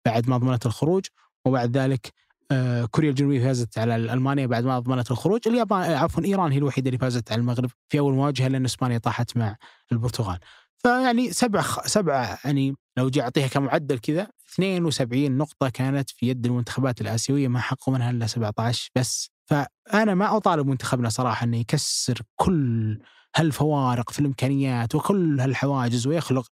بعد 0.06 0.30
ما 0.30 0.38
ضمنت 0.38 0.66
الخروج 0.66 1.06
وبعد 1.46 1.78
ذلك 1.78 2.14
آه، 2.52 2.86
كوريا 2.86 3.10
الجنوبية 3.10 3.44
فازت 3.44 3.78
على 3.78 3.96
ألمانيا 3.96 4.46
بعد 4.46 4.64
ما 4.64 4.80
ضمنت 4.80 5.12
الخروج. 5.12 5.48
اليابان 5.48 5.92
عفوا 5.92 6.24
إيران 6.24 6.52
هي 6.52 6.58
الوحيدة 6.58 6.88
اللي 6.90 6.98
فازت 6.98 7.32
على 7.32 7.40
المغرب 7.42 7.70
في 7.90 8.00
أول 8.00 8.14
مواجهة 8.14 8.48
لأن 8.48 8.66
إسبانيا 8.66 8.98
طاحت 8.98 9.38
مع 9.38 9.56
البرتغال. 9.92 10.40
فيعني 10.84 11.32
سبع 11.32 11.62
سبعه 11.86 12.40
يعني 12.46 12.76
لو 12.98 13.10
جي 13.10 13.22
أعطيها 13.22 13.48
كمعدل 13.48 14.00
كذا 14.00 14.28
72 14.54 15.32
نقطة 15.38 15.70
كانت 15.70 16.10
في 16.10 16.28
يد 16.28 16.46
المنتخبات 16.46 17.02
الآسيوية 17.02 17.48
ما 17.48 17.60
حققوا 17.60 17.94
منها 17.94 18.10
إلا 18.12 18.28
17 18.28 18.90
بس. 18.96 19.30
فأنا 19.50 20.14
ما 20.14 20.38
أطالب 20.38 20.68
منتخبنا 20.68 21.10
صراحة 21.10 21.44
إنه 21.44 21.58
يكسر 21.58 22.22
كل 22.36 23.00
هالفوارق 23.36 24.12
في 24.12 24.20
الإمكانيات 24.20 24.96
وكل 24.96 25.40
هالحواجز 25.40 26.08
ويخلق 26.08 26.46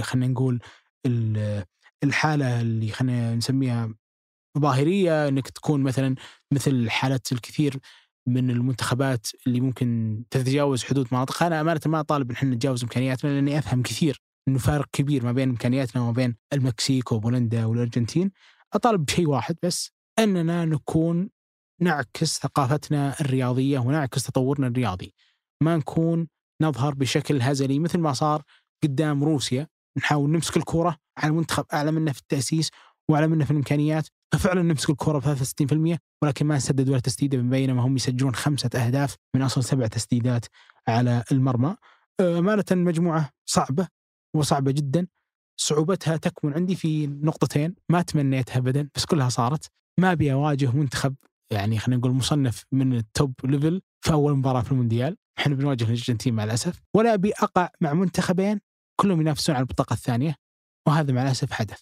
خلينا 0.00 0.26
نقول 0.26 0.60
ال- 1.06 1.64
الحالة 2.04 2.60
اللي 2.60 2.88
خلينا 2.92 3.34
نسميها 3.34 3.94
ظاهريه 4.58 5.28
إنك 5.28 5.48
تكون 5.48 5.82
مثلا 5.82 6.14
مثل 6.52 6.90
حالة 6.90 7.20
الكثير 7.32 7.78
من 8.28 8.50
المنتخبات 8.50 9.26
اللي 9.46 9.60
ممكن 9.60 10.22
تتجاوز 10.30 10.84
حدود 10.84 11.08
مناطقها 11.12 11.46
أنا 11.46 11.60
أمانة 11.60 11.80
ما 11.86 12.00
أطالب 12.00 12.30
إن 12.30 12.36
إحنا 12.36 12.50
نتجاوز 12.50 12.82
إمكانياتنا 12.82 13.30
لأني 13.30 13.58
أفهم 13.58 13.82
كثير 13.82 14.20
إنه 14.48 14.58
فارق 14.58 14.86
كبير 14.92 15.24
ما 15.24 15.32
بين 15.32 15.48
إمكانياتنا 15.48 16.02
وما 16.02 16.12
بين 16.12 16.36
المكسيك 16.52 17.12
وبولندا 17.12 17.64
والأرجنتين. 17.64 18.30
أطالب 18.74 19.04
بشيء 19.04 19.28
واحد 19.28 19.56
بس 19.62 19.90
أننا 20.18 20.64
نكون 20.64 21.30
نعكس 21.80 22.38
ثقافتنا 22.40 23.20
الرياضية 23.20 23.78
ونعكس 23.78 24.22
تطورنا 24.22 24.66
الرياضي. 24.66 25.14
ما 25.62 25.76
نكون 25.76 26.28
نظهر 26.62 26.94
بشكل 26.94 27.42
هزلي 27.42 27.78
مثل 27.78 27.98
ما 27.98 28.12
صار 28.12 28.42
قدام 28.82 29.24
روسيا. 29.24 29.68
نحاول 29.98 30.30
نمسك 30.30 30.56
الكره 30.56 30.96
على 31.18 31.32
منتخب 31.32 31.64
اعلى 31.72 31.92
منا 31.92 32.12
في 32.12 32.20
التأسيس 32.20 32.70
واعلى 33.10 33.26
منا 33.26 33.44
في 33.44 33.50
الإمكانيات. 33.50 34.08
ففعلا 34.36 34.62
نمسك 34.62 34.90
الكره 34.90 35.18
ب 35.18 35.34
63% 35.94 35.98
ولكن 36.22 36.46
ما 36.46 36.56
نسدد 36.56 36.88
ولا 36.88 37.00
تسديدة 37.00 37.38
بينما 37.38 37.82
هم 37.82 37.96
يسجلون 37.96 38.34
خمسة 38.34 38.70
أهداف 38.74 39.16
من 39.34 39.42
أصل 39.42 39.64
سبع 39.64 39.86
تسديدات 39.86 40.46
على 40.88 41.24
المرمى. 41.32 41.76
أمانة 42.20 42.64
مجموعة 42.70 43.30
صعبة 43.46 43.88
وصعبة 44.36 44.72
جدا. 44.72 45.06
صعوبتها 45.60 46.16
تكمن 46.16 46.54
عندي 46.54 46.74
في 46.74 47.06
نقطتين 47.06 47.74
ما 47.88 48.02
تمنيتها 48.02 48.58
ابدا 48.58 48.88
بس 48.94 49.04
كلها 49.04 49.28
صارت. 49.28 49.70
ما 49.98 50.12
أبي 50.12 50.32
أواجه 50.32 50.70
منتخب 50.70 51.14
يعني 51.50 51.78
خلينا 51.78 52.00
نقول 52.00 52.12
مصنف 52.12 52.64
من 52.72 52.92
ال 52.92 53.02
top 53.02 53.34
level 53.44 53.82
في 54.00 54.12
أول 54.12 54.36
مباراة 54.36 54.60
في 54.60 54.72
المونديال. 54.72 55.16
إحنا 55.38 55.54
بنواجه 55.54 55.84
الأرجنتين 55.84 56.34
مع 56.34 56.44
الأسف. 56.44 56.82
ولا 56.94 57.14
أبي 57.14 57.32
أقع 57.32 57.68
مع 57.80 57.92
منتخبين 57.92 58.60
كلهم 59.00 59.20
ينافسون 59.20 59.54
على 59.54 59.62
البطاقة 59.62 59.94
الثانية 59.94 60.34
وهذا 60.86 61.12
مع 61.12 61.22
الأسف 61.22 61.52
حدث. 61.52 61.80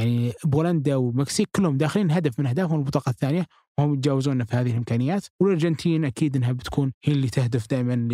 يعني 0.00 0.32
بولندا 0.44 0.96
والمكسيك 0.96 1.48
كلهم 1.56 1.76
داخلين 1.76 2.10
هدف 2.10 2.38
من 2.38 2.46
أهدافهم 2.46 2.78
البطاقة 2.78 3.10
الثانية 3.10 3.46
وهم 3.78 3.94
يتجاوزوننا 3.94 4.44
في 4.44 4.56
هذه 4.56 4.70
الإمكانيات. 4.70 5.26
والأرجنتين 5.40 6.04
أكيد 6.04 6.36
إنها 6.36 6.52
بتكون 6.52 6.92
هي 7.04 7.12
اللي 7.12 7.28
تهدف 7.28 7.66
دائما 7.70 8.08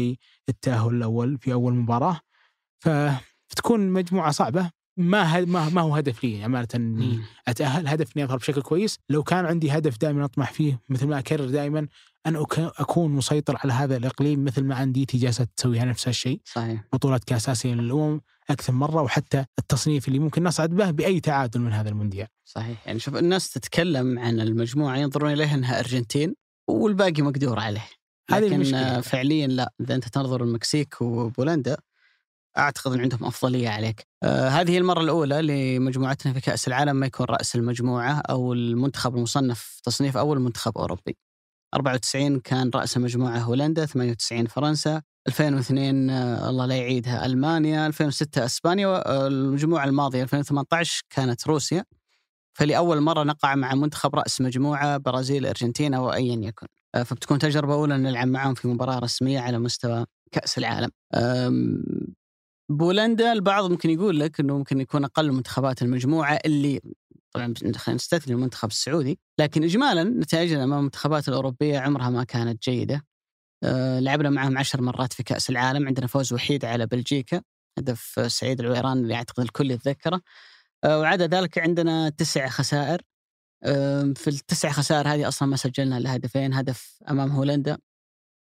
للتأهل 0.48 0.94
الأول 0.94 1.38
في 1.38 1.52
أول 1.52 1.74
مباراة. 1.74 2.20
فبتكون 2.84 3.88
مجموعة 3.88 4.30
صعبة. 4.30 4.70
ما 4.96 5.44
ما, 5.44 5.68
ما 5.68 5.80
هو 5.80 5.94
هدف 5.96 6.24
لي 6.24 6.44
أمانة 6.44 6.68
إني. 6.74 7.20
أتأهل 7.48 7.88
هدف 7.88 8.16
اني 8.16 8.24
أظهر 8.24 8.36
بشكل 8.36 8.62
كويس. 8.62 8.98
لو 9.08 9.22
كان 9.22 9.46
عندي 9.46 9.70
هدف 9.70 9.98
دائما 9.98 10.24
أطمح 10.24 10.52
فيه 10.52 10.80
مثل 10.88 11.06
ما 11.06 11.18
أكرر 11.18 11.50
دائما 11.50 11.88
أن 12.26 12.36
أكون 12.60 13.10
مسيطر 13.10 13.56
على 13.64 13.72
هذا 13.72 13.96
الإقليم 13.96 14.44
مثل 14.44 14.64
ما 14.64 14.82
انديتي 14.82 15.18
جالسه 15.18 15.46
تسويها 15.56 15.84
نفس 15.84 16.08
الشيء. 16.08 16.40
صحيح. 16.44 16.84
بطولة 16.92 17.20
كأس 17.26 17.48
آسيا 17.48 17.74
للأمم 17.74 18.20
أكثر 18.50 18.72
مرة 18.72 19.02
وحتى 19.02 19.44
التصنيف 19.58 20.08
اللي 20.08 20.18
ممكن 20.18 20.44
نصعد 20.44 20.70
به 20.70 20.90
بأي 20.90 21.20
تعادل 21.20 21.60
من 21.60 21.72
هذا 21.72 21.88
المونديال. 21.88 22.28
صحيح. 22.44 22.86
يعني 22.86 22.98
شوف 22.98 23.16
الناس 23.16 23.50
تتكلم 23.50 24.18
عن 24.18 24.40
المجموعة 24.40 24.96
ينظرون 24.96 25.32
إليها 25.32 25.54
أنها 25.54 25.80
أرجنتين 25.80 26.34
والباقي 26.68 27.22
مقدور 27.22 27.58
عليه. 27.58 27.88
هذه 28.30 28.44
لكن 28.44 28.54
المشكلة. 28.54 29.00
فعليا 29.00 29.46
لا. 29.46 29.72
إذا 29.80 29.94
أنت 29.94 30.08
تنظر 30.08 30.42
المكسيك 30.42 31.00
وبولندا 31.00 31.76
أعتقد 32.58 32.92
إن 32.92 33.00
عندهم 33.00 33.24
أفضلية 33.24 33.68
عليك. 33.68 34.06
آه 34.22 34.48
هذه 34.48 34.78
المرة 34.78 35.00
الأولى 35.00 35.42
لمجموعتنا 35.42 36.32
في 36.32 36.40
كأس 36.40 36.68
العالم 36.68 36.96
ما 36.96 37.06
يكون 37.06 37.26
رأس 37.26 37.56
المجموعة 37.56 38.22
أو 38.30 38.52
المنتخب 38.52 39.16
المصنف 39.16 39.80
تصنيف 39.84 40.16
اول 40.16 40.40
منتخب 40.40 40.78
أوروبي. 40.78 41.16
94 41.74 42.40
كان 42.40 42.70
رأس 42.74 42.96
المجموعه 42.96 43.38
هولندا، 43.38 43.86
98 43.86 44.46
فرنسا، 44.46 45.02
2002 45.28 46.10
آه 46.10 46.50
الله 46.50 46.66
لا 46.66 46.76
يعيدها 46.76 47.26
ألمانيا، 47.26 47.86
2006 47.86 48.44
إسبانيا 48.44 48.86
والمجموعه 48.86 49.84
الماضية 49.84 50.22
2018 50.22 51.02
كانت 51.10 51.46
روسيا. 51.46 51.84
فلأول 52.54 53.00
مرة 53.00 53.22
نقع 53.24 53.54
مع 53.54 53.74
منتخب 53.74 54.14
رأس 54.14 54.40
مجموعة 54.40 54.96
برازيل، 54.96 55.46
ارجنتين 55.46 55.94
أو 55.94 56.12
ايا 56.12 56.36
يكن. 56.36 56.66
آه 56.94 57.02
فبتكون 57.02 57.38
تجربة 57.38 57.74
أولى 57.74 57.98
نلعب 57.98 58.28
معهم 58.28 58.54
في 58.54 58.68
مباراة 58.68 58.98
رسمية 58.98 59.40
على 59.40 59.58
مستوى 59.58 60.04
كأس 60.32 60.58
العالم. 60.58 60.90
بولندا 62.68 63.32
البعض 63.32 63.70
ممكن 63.70 63.90
يقول 63.90 64.20
لك 64.20 64.40
إنه 64.40 64.58
ممكن 64.58 64.80
يكون 64.80 65.04
أقل 65.04 65.32
منتخبات 65.32 65.82
المجموعة 65.82 66.38
اللي 66.44 66.80
طبعا 67.32 67.54
خلينا 67.76 67.96
نستثني 67.96 68.34
المنتخب 68.34 68.68
السعودي 68.68 69.18
لكن 69.40 69.64
اجمالا 69.64 70.04
نتائجنا 70.04 70.64
أمام 70.64 70.78
المنتخبات 70.78 71.28
الأوروبية 71.28 71.78
عمرها 71.78 72.10
ما 72.10 72.24
كانت 72.24 72.62
جيدة. 72.62 73.04
آه، 73.64 74.00
لعبنا 74.00 74.30
معهم 74.30 74.58
عشر 74.58 74.82
مرات 74.82 75.12
في 75.12 75.22
كأس 75.22 75.50
العالم 75.50 75.86
عندنا 75.86 76.06
فوز 76.06 76.32
وحيد 76.32 76.64
على 76.64 76.86
بلجيكا 76.86 77.42
هدف 77.78 78.32
سعيد 78.32 78.60
العويران 78.60 78.98
اللي 78.98 79.14
أعتقد 79.14 79.42
الكل 79.42 79.70
يتذكره. 79.70 80.20
آه، 80.84 80.98
وعدا 81.00 81.26
ذلك 81.26 81.58
عندنا 81.58 82.08
تسع 82.08 82.48
خسائر. 82.48 83.02
في 84.14 84.28
التسع 84.28 84.70
خسائر 84.70 85.08
هذه 85.08 85.28
أصلا 85.28 85.48
ما 85.48 85.56
سجلنا 85.56 85.98
إلا 85.98 86.16
هدفين 86.16 86.54
هدف 86.54 86.98
أمام 87.10 87.30
هولندا 87.30 87.78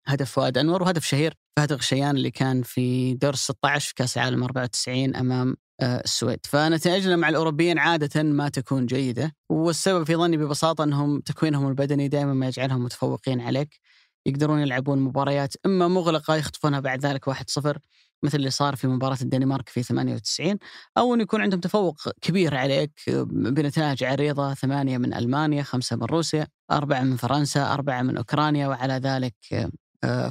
هدف 0.07 0.31
فؤاد 0.31 0.57
أنور 0.57 0.83
وهدف 0.83 1.05
شهير 1.05 1.33
فهد 1.57 1.73
غشيان 1.73 2.15
اللي 2.15 2.31
كان 2.31 2.61
في 2.63 3.13
دور 3.13 3.33
ال 3.33 3.37
16 3.37 3.87
في 3.87 3.93
كأس 3.93 4.17
العالم 4.17 4.43
94 4.43 5.15
أمام 5.15 5.55
آه، 5.81 6.01
السويد. 6.01 6.39
فنتائجنا 6.45 7.15
مع 7.15 7.29
الأوروبيين 7.29 7.79
عادة 7.79 8.23
ما 8.23 8.49
تكون 8.49 8.85
جيدة 8.85 9.35
والسبب 9.49 10.03
في 10.03 10.15
ظني 10.15 10.37
ببساطة 10.37 10.83
أنهم 10.83 11.19
تكوينهم 11.19 11.67
البدني 11.67 12.07
دائما 12.07 12.33
ما 12.33 12.47
يجعلهم 12.47 12.83
متفوقين 12.83 13.41
عليك. 13.41 13.79
يقدرون 14.25 14.59
يلعبون 14.59 14.99
مباريات 14.99 15.53
إما 15.65 15.87
مغلقة 15.87 16.35
يخطفونها 16.35 16.79
بعد 16.79 17.05
ذلك 17.05 17.27
1-0 17.29 17.79
مثل 18.23 18.37
اللي 18.37 18.49
صار 18.49 18.75
في 18.75 18.87
مباراة 18.87 19.17
الدنمارك 19.21 19.69
في 19.69 19.83
98 19.83 20.57
أو 20.97 21.13
انه 21.13 21.23
يكون 21.23 21.41
عندهم 21.41 21.59
تفوق 21.59 22.09
كبير 22.21 22.55
عليك 22.55 22.91
بنتائج 23.27 24.03
عريضه 24.03 24.53
ثمانية 24.53 24.97
من 24.97 25.13
ألمانيا، 25.13 25.63
خمسة 25.63 25.95
من 25.95 26.03
روسيا، 26.03 26.47
أربعة 26.71 27.01
من 27.01 27.15
فرنسا، 27.15 27.73
أربعة 27.73 28.01
من 28.01 28.17
أوكرانيا 28.17 28.67
وعلى 28.67 28.93
ذلك 28.93 29.35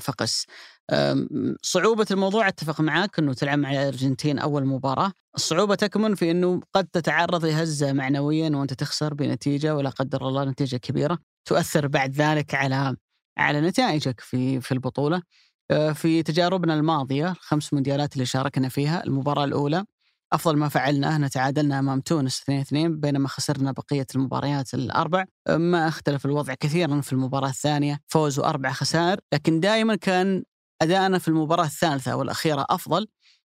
فقس. 0.01 0.47
آم، 0.93 1.29
صعوبة 1.63 2.07
الموضوع 2.11 2.49
أتفق 2.49 2.81
معك 2.81 3.19
إنه 3.19 3.35
تلعب 3.35 3.59
مع 3.59 3.73
الأرجنتين 3.73 4.39
أول 4.39 4.67
مباراة، 4.67 5.13
الصعوبة 5.37 5.75
تكمن 5.75 6.15
في 6.15 6.31
إنه 6.31 6.61
قد 6.75 6.87
تتعرض 6.93 7.45
لهزة 7.45 7.93
معنويا 7.93 8.51
وأنت 8.57 8.75
تخسر 8.75 9.15
بنتيجة 9.15 9.77
ولا 9.77 9.91
قدر 9.91 10.29
الله 10.29 10.45
نتيجة 10.45 10.77
كبيرة 10.77 11.19
تؤثر 11.49 11.87
بعد 11.89 12.13
ذلك 12.17 12.55
على 12.55 12.97
على 13.39 13.61
نتائجك 13.61 14.21
في 14.21 14.61
في 14.61 14.73
البطولة. 14.73 15.23
آه، 15.71 15.93
في 15.93 16.23
تجاربنا 16.23 16.75
الماضية 16.75 17.31
الخمس 17.31 17.73
مونديالات 17.75 18.15
اللي 18.15 18.27
شاركنا 18.27 18.69
فيها 18.69 19.05
المباراة 19.05 19.45
الأولى 19.45 19.85
أفضل 20.33 20.57
ما 20.57 20.69
فعلناه 20.69 21.17
أن 21.17 21.31
تعادلنا 21.31 21.79
أمام 21.79 22.01
تونس 22.01 22.41
2-2 22.41 23.01
بينما 23.01 23.29
خسرنا 23.29 23.73
بقية 23.73 24.07
المباريات 24.15 24.75
الأربع. 24.75 25.25
آه، 25.47 25.57
ما 25.57 25.89
أختلف 25.89 26.27
الوضع 26.27 26.55
كثيرا 26.55 27.01
في 27.01 27.13
المباراة 27.13 27.49
الثانية 27.49 28.01
فوز 28.09 28.39
وأربع 28.39 28.73
خسائر 28.73 29.21
لكن 29.33 29.61
دائما 29.61 29.95
كان 29.97 30.45
أداءنا 30.83 31.19
في 31.19 31.29
المباراة 31.29 31.65
الثالثة 31.65 32.17
والأخيرة 32.17 32.67
أفضل. 32.71 33.07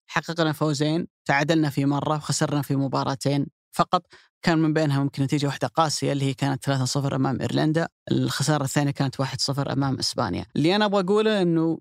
حققنا 0.07 0.51
فوزين 0.51 1.07
تعادلنا 1.25 1.69
في 1.69 1.85
مرة 1.85 2.15
وخسرنا 2.15 2.61
في 2.61 2.75
مباراتين 2.75 3.45
فقط. 3.71 4.05
كان 4.41 4.57
من 4.57 4.73
بينها 4.73 5.03
ممكن 5.03 5.23
نتيجة 5.23 5.47
واحدة 5.47 5.67
قاسية 5.67 6.11
اللي 6.11 6.25
هي 6.25 6.33
كانت 6.33 6.63
3-0 6.63 7.15
أمام 7.15 7.41
إيرلندا. 7.41 7.87
الخسارة 8.11 8.63
الثانية 8.63 8.91
كانت 8.91 9.21
1-0 9.21 9.71
أمام 9.71 9.99
إسبانيا. 9.99 10.45
اللي 10.55 10.75
أنا 10.75 10.85
أبغى 10.85 11.01
أقوله 11.01 11.41
أنه 11.41 11.77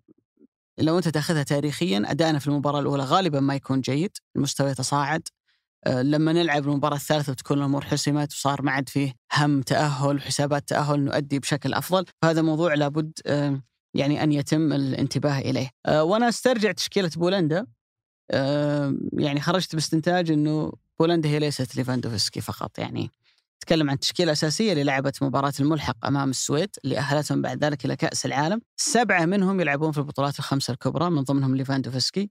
لو 0.79 0.99
أنت 0.99 1.09
تأخذها 1.09 1.43
تاريخيا 1.43 2.03
أدائنا 2.07 2.39
في 2.39 2.49
المباراة 2.49 2.81
الأولى 2.81 3.03
غالبا 3.03 3.41
ما 3.41 3.55
يكون 3.55 3.81
جيد، 3.81 4.17
المستوى 4.37 4.71
يتصاعد. 4.71 5.29
آه، 5.87 6.03
لما 6.03 6.33
نلعب 6.33 6.69
المباراة 6.69 6.97
الثالثة 6.97 7.33
وتكون 7.33 7.59
الأمور 7.59 7.85
حسمت 7.85 8.33
وصار 8.33 8.63
ما 8.63 8.73
عاد 8.73 8.89
فيه 8.89 9.15
هم 9.37 9.63
تأهل 9.63 10.17
وحسابات 10.17 10.69
تأهل 10.69 11.01
نؤدي 11.01 11.39
بشكل 11.39 11.75
أفضل، 11.75 12.05
فهذا 12.23 12.43
موضوع 12.43 12.75
لابد 12.75 13.13
آه، 13.27 13.63
يعني 13.95 14.23
أن 14.23 14.33
يتم 14.33 14.73
الانتباه 14.73 15.39
إليه. 15.39 15.71
آه، 15.87 16.05
وأنا 16.05 16.29
أسترجع 16.29 16.73
تشكيلة 16.73 17.11
بولندا 17.17 17.67
يعني 19.13 19.41
خرجت 19.41 19.75
باستنتاج 19.75 20.31
إنه 20.31 20.73
بولندا 20.99 21.29
هي 21.29 21.39
ليست 21.39 21.77
ليفاندوفسكي 21.77 22.41
فقط 22.41 22.79
يعني 22.79 23.11
تكلم 23.63 23.91
عن 23.91 23.99
تشكيلة 23.99 24.33
أساسية 24.33 24.73
اللي 24.73 24.85
لعبت 24.85 25.23
مباراة 25.23 25.53
الملحق 25.61 26.07
أمام 26.07 26.31
السويد 26.31 26.69
اللي 26.85 26.99
أهلتهم 26.99 27.43
بعد 27.43 27.65
ذلك 27.65 27.85
إلى 27.85 27.97
كأس 27.97 28.27
العالم. 28.27 28.61
سبعة 28.77 29.25
منهم 29.25 29.61
يلعبون 29.61 29.93
في 29.93 29.99
البطولات 29.99 30.39
الخمسة 30.39 30.73
الكبرى 30.73 31.11
من 31.11 31.23
ضمنهم 31.23 31.57
ليفاندوفسكي 31.57 32.31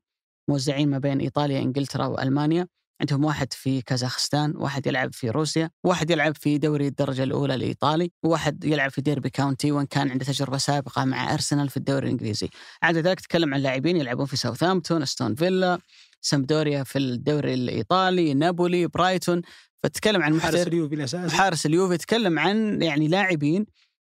موزعين 0.50 0.90
ما 0.90 0.98
بين 0.98 1.20
إيطاليا 1.20 1.60
إنجلترا 1.60 2.06
وألمانيا. 2.06 2.68
عندهم 3.02 3.26
واحد 3.26 3.54
في 3.54 3.82
كازاخستان 3.82 4.54
واحد 4.58 4.88
يلعب 4.88 5.14
في 5.14 5.30
روسيا 5.30 5.70
واحد 5.84 6.10
يلعب 6.10 6.36
في 6.36 6.58
دوري 6.58 6.88
الدرجة 6.88 7.24
الأولى 7.24 7.56
الإيطالي 7.56 8.12
وواحد 8.24 8.64
يلعب 8.64 8.92
في 8.92 9.02
ديربي 9.02 9.30
كاونتي 9.30 9.72
وإن 9.72 9.86
كان 9.86 10.12
عنده 10.12 10.26
تجربة 10.26 10.58
سابقة 10.58 11.06
مع 11.06 11.34
أرسنال 11.34 11.70
في 11.70 11.78
الدوري 11.78 12.06
الإنجليزي. 12.06 12.50
عدا 12.84 13.02
ذلك 13.02 13.20
تكلم 13.20 13.54
عن 13.54 13.60
لاعبين 13.60 13.98
يلعبون 13.98 14.26
في 14.26 14.38
ساوثهامبتون 14.38 15.02
أستون 15.02 15.36
فيلا 15.36 15.80
سامدوريا 16.22 16.84
في 16.84 17.00
الدوري 17.00 17.54
الإيطالي 17.54 18.34
نابولي 18.34 18.88
برايتون. 18.88 19.42
فتتكلم 19.84 20.24
عن 20.24 20.42
حارس 20.42 20.68
اليوفي 20.68 20.96
الأساسي. 20.96 21.36
حارس 21.36 21.66
اليوفي 21.66 21.94
يتكلم 21.94 22.40
عن 22.40 22.82
يعني 22.82 23.08
لاعبين 23.08 23.66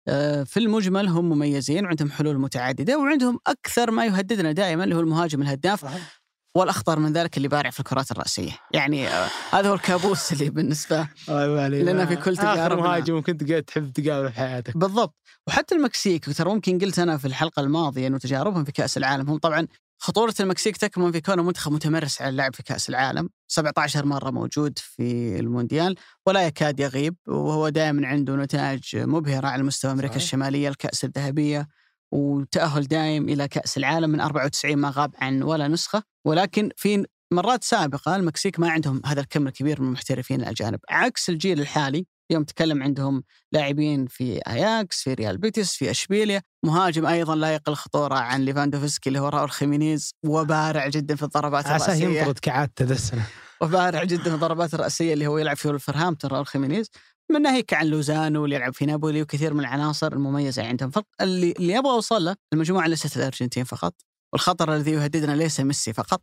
آه، 0.09 0.43
في 0.43 0.57
المجمل 0.61 1.09
هم 1.09 1.29
مميزين 1.29 1.85
وعندهم 1.85 2.11
حلول 2.11 2.39
متعددة 2.39 2.99
وعندهم 2.99 3.39
أكثر 3.47 3.91
ما 3.91 4.05
يهددنا 4.07 4.53
دائما 4.53 4.85
اللي 4.85 4.95
هو 4.95 5.01
المهاجم 5.01 5.43
الهداف 5.43 5.83
صحيح. 5.83 6.21
والأخطر 6.57 6.99
من 6.99 7.13
ذلك 7.13 7.37
اللي 7.37 7.49
بارع 7.49 7.71
في 7.71 7.81
الكرات 7.81 8.11
الرأسية، 8.11 8.53
يعني 8.75 9.09
آه، 9.09 9.29
هذا 9.53 9.69
هو 9.69 9.75
الكابوس 9.75 10.33
اللي 10.33 10.51
بالنسبة. 10.51 11.09
لأن 11.29 12.07
في 12.07 12.17
كل 12.17 12.33
آخر 12.33 12.55
تجاربنا- 12.55 12.75
مهاجم 12.83 13.23
كنت 13.23 13.51
قاعد 13.51 13.63
تحب 13.63 13.93
تقابله 13.93 14.29
في 14.31 14.37
حياتك. 14.37 14.77
بالضبط. 14.77 15.15
وحتى 15.49 15.75
المكسيك 15.75 16.37
ترى 16.37 16.55
ممكن 16.55 16.79
قلت 16.79 16.99
أنا 16.99 17.19
في 17.19 17.25
الحلقة 17.25 17.61
الماضية 17.61 18.07
إنه 18.07 18.19
تجاربهم 18.19 18.65
في 18.65 18.73
كأس 18.73 18.97
العالم 18.97 19.31
هم 19.31 19.39
طبعا 19.39 19.67
خطورة 20.02 20.35
المكسيك 20.40 20.77
تكمن 20.77 21.12
في 21.12 21.20
كونه 21.20 21.43
منتخب 21.43 21.72
متمرس 21.72 22.22
على 22.22 22.28
اللعب 22.28 22.55
في 22.55 22.62
كأس 22.62 22.89
العالم. 22.89 23.28
17 23.48 24.06
مرة 24.06 24.31
موجود 24.31 24.78
في 24.78 25.39
المونديال 25.40 25.97
ولا 26.27 26.47
يكاد 26.47 26.81
يغيب 26.81 27.16
وهو 27.27 27.68
دائما 27.68 28.06
عنده 28.06 28.36
نتائج 28.36 28.97
مبهرة 28.97 29.47
على 29.47 29.62
مستوى 29.62 29.93
أمريكا 29.93 30.12
صحيح. 30.12 30.22
الشمالية 30.22 30.68
الكأس 30.68 31.05
الذهبية 31.05 31.68
وتأهل 32.12 32.86
دائم 32.89 33.28
إلى 33.28 33.48
كأس 33.48 33.77
العالم 33.78 34.10
من 34.10 34.20
94 34.20 34.77
ما 34.77 34.93
غاب 34.97 35.14
عن 35.18 35.43
ولا 35.43 35.68
نسخة. 35.68 36.02
ولكن 36.24 36.70
في 36.77 37.06
مرات 37.32 37.64
سابقة 37.64 38.16
المكسيك 38.16 38.60
ما 38.60 38.70
عندهم 38.70 39.02
هذا 39.06 39.20
الكم 39.20 39.47
الكبير 39.47 39.81
من 39.81 39.86
المحترفين 39.86 40.40
الأجانب. 40.40 40.81
عكس 40.90 41.31
الجيل 41.31 41.60
الحالي 41.60 42.06
اليوم 42.31 42.44
تكلم 42.44 42.82
عندهم 42.82 43.23
لاعبين 43.52 44.07
في 44.07 44.40
اياكس 44.48 45.02
في 45.02 45.15
ريال 45.15 45.39
بيتيس 45.39 45.74
في 45.74 45.90
اشبيليا 45.90 46.43
مهاجم 46.65 47.07
أيضا 47.07 47.36
لا 47.36 47.55
يقل 47.55 47.74
خطوره 47.74 48.15
عن 48.15 48.40
ليفاندوفسكي 48.40 49.09
اللي 49.09 49.19
هو 49.19 49.28
راؤول 49.28 49.51
خيمينيز. 49.51 50.15
وبارع 50.24 50.89
جدا 50.89 51.16
في 51.16 51.23
الضربات 51.23 51.66
عساه 51.66 51.86
الرأسية. 51.86 52.19
ينطرد 52.20 52.39
كعادته 52.39 52.85
ذا 52.85 52.93
السنة. 52.94 53.27
وبارع 53.61 54.05
جدا 54.05 54.23
في 54.23 54.35
الضربات 54.35 54.74
الرأسية 54.74 55.12
اللي 55.12 55.27
هو 55.27 55.39
يلعب 55.39 55.57
في 55.57 55.69
ولفرهامبتون 55.69 56.31
راؤول 56.31 56.47
خيمينيز. 56.47 56.90
من 57.31 57.43
ناهيك 57.43 57.74
عن 57.74 57.86
لوزانو 57.86 58.44
اللي 58.44 58.57
يلعب 58.57 58.74
في 58.74 58.86
نابولي 58.86 59.23
وكثير 59.23 59.55
من 59.55 59.61
العناصر 59.61 60.12
المميزة 60.12 60.66
عندهم. 60.66 60.90
فقط 60.90 61.07
اللي 61.20 61.52
اللي 61.52 61.78
أبغى 61.78 61.93
اوصل 61.93 62.24
له 62.24 62.36
المجموعة 62.52 62.86
ليست 62.86 63.16
الأرجنتين 63.16 63.65
فقط. 63.65 63.94
والخطر 64.32 64.74
الذي 64.74 64.90
يهددنا 64.90 65.32
ليس 65.32 65.61
ميسي 65.61 65.93
فقط. 65.93 66.23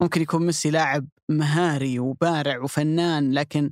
ممكن 0.00 0.22
يكون 0.22 0.46
ميسي 0.46 0.70
لاعب 0.70 1.06
مهاري 1.28 1.98
وبارع 1.98 2.62
وفنان 2.62 3.32
لكن 3.32 3.70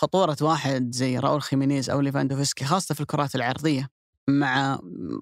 خطورة 0.00 0.36
واحد 0.40 0.94
زي 0.94 1.18
راؤول 1.18 1.42
خيمينيز 1.42 1.90
أو 1.90 2.00
ليفاندوفسكي 2.00 2.64
خاصة 2.64 2.94
في 2.94 3.00
الكرات 3.00 3.34
العرضية 3.34 3.88
مع 4.28 4.78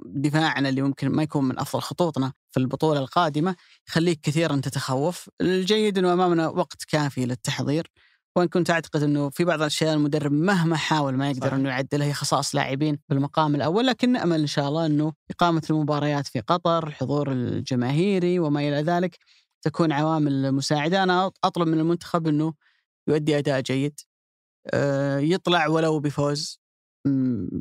دفاعنا 0.07 0.69
اللي 0.69 0.83
ممكن 0.83 1.09
ما 1.09 1.23
يكون 1.23 1.45
من 1.45 1.59
أفضل 1.59 1.83
خطوطنا 1.83 2.33
في 2.51 2.61
البطولة 2.61 3.01
القادمة 3.01 3.57
يخليك 3.89 4.21
كثيرا 4.21 4.57
تتخوف. 4.57 5.31
الجيد 5.41 5.99
أنه 5.99 6.13
أمامنا 6.13 6.49
وقت 6.49 6.85
كافي 6.85 7.27
للتحضير. 7.27 7.91
وإن 8.37 8.49
كنت 8.49 8.71
أعتقد 8.71 9.03
أنه 9.03 9.31
في 9.31 9.45
بعض 9.45 9.61
الأشياء 9.61 9.95
المدرب 9.95 10.33
مهما 10.33 10.77
حاول 10.77 11.15
ما 11.15 11.31
يقدر. 11.31 11.55
أنه 11.55 11.69
يعدلها 11.69 12.07
هي 12.07 12.13
خصائص 12.13 12.55
لاعبين 12.55 12.99
بالمقام 13.09 13.55
الأول 13.55 13.87
لكن 13.87 14.13
نأمل 14.13 14.41
إن 14.41 14.47
شاء 14.47 14.69
الله 14.69 14.87
أنه 14.87 15.13
إقامة 15.31 15.63
المباريات 15.71 16.27
في 16.27 16.41
قطر 16.41 16.87
الحضور 16.87 17.33
الجماهيري 17.33 18.39
وما 18.39 18.61
إلى 18.61 18.83
ذلك 18.83 19.19
تكون 19.63 19.93
عوامل 19.93 20.53
مساعدة. 20.53 21.03
أنا 21.03 21.31
أطلب 21.45 21.69
من 21.69 21.79
المنتخب 21.81 22.29
أنه 22.29 22.55
يؤدي 23.09 23.39
أداء 23.39 23.61
جيد. 23.61 24.01
يطلع 25.19 25.67
ولو 25.67 26.01
بفوز 26.01 26.61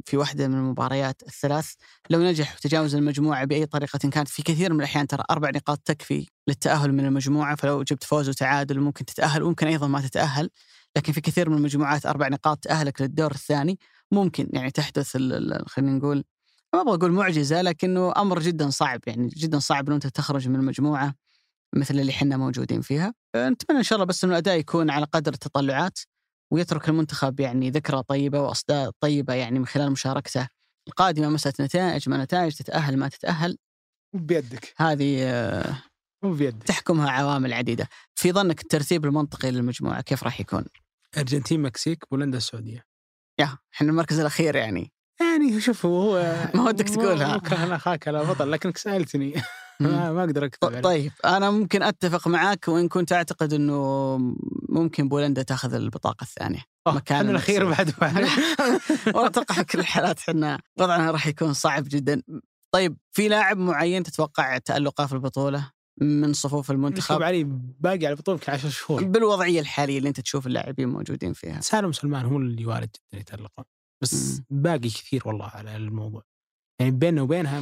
في 0.05 0.17
واحدة 0.17 0.47
من 0.47 0.55
المباريات 0.55 1.21
الثلاث. 1.23 1.73
لو 2.09 2.19
نجح 2.19 2.55
وتجاوز 2.55 2.95
المجموعة 2.95 3.45
بأي 3.45 3.65
طريقة 3.65 4.09
كانت 4.09 4.27
في 4.27 4.43
كثير 4.43 4.73
من 4.73 4.79
الأحيان 4.79 5.07
ترى 5.07 5.23
أربع 5.31 5.49
نقاط 5.49 5.77
تكفي 5.77 6.27
للتأهل 6.47 6.93
من 6.93 7.05
المجموعة 7.05 7.55
فلو 7.55 7.83
جبت 7.83 8.03
فوز 8.03 8.29
وتعادل 8.29 8.79
ممكن 8.79 9.05
تتأهل 9.05 9.43
وممكن 9.43 9.67
أيضا 9.67 9.87
ما 9.87 10.01
تتأهل. 10.01 10.49
لكن 10.97 11.13
في 11.13 11.21
كثير 11.21 11.49
من 11.49 11.57
المجموعات 11.57 12.05
أربع 12.05 12.27
نقاط 12.27 12.57
تأهلك 12.57 13.01
للدور 13.01 13.31
الثاني 13.31 13.79
ممكن 14.11 14.49
يعني 14.53 14.71
تحدث 14.71 15.17
خلينا 15.67 15.91
نقول 15.91 16.23
ما 16.73 16.81
أبغى 16.81 16.95
أقول 16.95 17.11
معجزة 17.11 17.61
لكنه 17.61 18.13
أمر 18.17 18.39
جدا 18.39 18.69
صعب. 18.69 18.99
يعني 19.07 19.27
جدا 19.27 19.59
صعب 19.59 19.87
أنه 19.87 19.95
أنت 19.95 20.07
تخرج 20.07 20.47
من 20.49 20.55
المجموعة 20.55 21.15
مثل 21.75 21.99
اللي 21.99 22.11
حنا 22.11 22.37
موجودين 22.37 22.81
فيها. 22.81 23.13
آه، 23.35 23.49
نتمنى 23.49 23.79
إن 23.79 23.83
شاء 23.83 23.95
الله 23.95 24.05
بس 24.05 24.23
أنه 24.23 24.33
الأداء 24.33 24.59
يكون 24.59 24.89
على 24.89 25.05
قدر 25.05 25.33
التطلعات. 25.33 25.99
ويترك 26.51 26.89
المنتخب 26.89 27.39
يعني 27.39 27.69
ذكرى 27.69 28.03
طيبة 28.03 28.41
وأصداء 28.41 28.91
طيبة 28.99 29.33
يعني 29.33 29.59
من 29.59 29.65
خلال 29.65 29.91
مشاركته 29.91 30.47
القادمة 30.87 31.29
مسألة 31.29 31.53
نتائج 31.59 32.09
ما 32.09 32.23
نتائج 32.23 32.53
تتأهل 32.55 32.97
ما 32.97 33.07
تتأهل. 33.07 33.57
بيدك 34.13 34.73
هذه 34.77 35.25
مو 36.23 36.33
بيدك 36.33 36.63
تحكمها 36.63 37.09
عوامل 37.11 37.53
عديدة. 37.53 37.87
في 38.15 38.31
ظنك 38.31 38.61
الترتيب 38.61 39.05
المنطقي 39.05 39.51
للمجموعة 39.51 40.01
كيف 40.01 40.23
راح 40.23 40.39
يكون؟ 40.39 40.65
أرجنتين 41.17 41.61
مكسيك 41.61 42.03
بولندا 42.11 42.37
السعودية. 42.37 42.85
يا 43.39 43.57
إحنا 43.75 43.89
المركز 43.89 44.19
الأخير 44.19 44.55
يعني. 44.55 44.91
يعني 45.19 45.61
شوف 45.61 45.85
هو 45.85 46.35
ما 46.55 46.63
ودك 46.63 46.89
تقولها. 46.89 47.35
مكره 47.37 47.75
اخاك 47.75 48.07
لا 48.07 48.23
بطل 48.23 48.51
لكنك 48.51 48.77
سألتني. 48.77 49.41
ما 49.79 50.11
ما 50.11 50.23
أقدر 50.23 50.45
أكتب 50.45 50.67
عليك. 50.67 50.83
طيب 50.83 51.11
أنا 51.25 51.51
ممكن 51.51 51.83
أتفق 51.83 52.27
معك 52.27 52.67
وإن 52.67 52.87
كنت 52.87 53.11
أعتقد 53.11 53.53
إنه 53.53 54.17
ممكن 54.69 55.09
بولندا 55.09 55.41
تأخذ 55.43 55.73
البطاقة 55.73 56.23
الثانية. 56.23 56.63
مكان 56.87 57.29
الأخير 57.29 57.69
بعد 57.69 57.93
والله 59.07 59.27
أتوقع 59.27 59.61
كل 59.61 59.79
الحالات 59.79 60.19
إحنا 60.19 60.61
وضعنا 60.79 61.11
راح 61.11 61.27
يكون 61.27 61.53
صعب 61.53 61.83
جدا. 61.87 62.21
طيب 62.73 62.97
في 63.11 63.27
لاعب 63.27 63.57
معين 63.57 64.03
تتوقع 64.03 64.57
تألقه 64.57 65.05
في 65.05 65.13
البطولة 65.13 65.71
من 66.01 66.33
صفوف 66.33 66.71
المنتخب؟ 66.71 67.21
علي 67.21 67.43
باقي 67.79 68.05
على 68.05 68.09
البطولة 68.09 68.37
يمكن 68.37 68.51
10 68.51 68.69
شهور. 68.69 69.03
بالوضعية 69.03 69.59
الحالية 69.59 69.97
اللي 69.97 70.09
أنت 70.09 70.19
تشوف 70.19 70.47
اللاعبين 70.47 70.89
موجودين 70.89 71.33
فيها. 71.33 71.61
سالم 71.61 71.91
سلمان 71.91 72.25
هو 72.25 72.37
اللي 72.37 72.65
وارد 72.65 72.89
جدا 73.13 73.21
يتألقون. 73.21 73.65
بس 74.03 74.41
باقي 74.49 74.89
كثير 74.89 75.21
والله 75.25 75.45
على 75.45 75.75
الموضوع. 75.75 76.23
يعني 76.79 76.91
بيننا 76.91 77.21
وبينها 77.21 77.61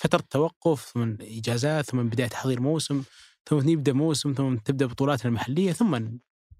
فترة 0.00 0.24
توقف 0.30 0.92
ثم 0.94 1.16
إجازات 1.20 1.84
ثم 1.84 2.02
بداية 2.08 2.28
تحضير 2.28 2.60
موسم 2.60 3.02
ثم 3.48 3.68
يبدأ 3.68 3.92
موسم 3.92 4.32
ثم 4.32 4.56
تبدأ 4.56 4.86
بطولاتنا 4.86 5.28
المحلية 5.28 5.72
ثم 5.72 5.94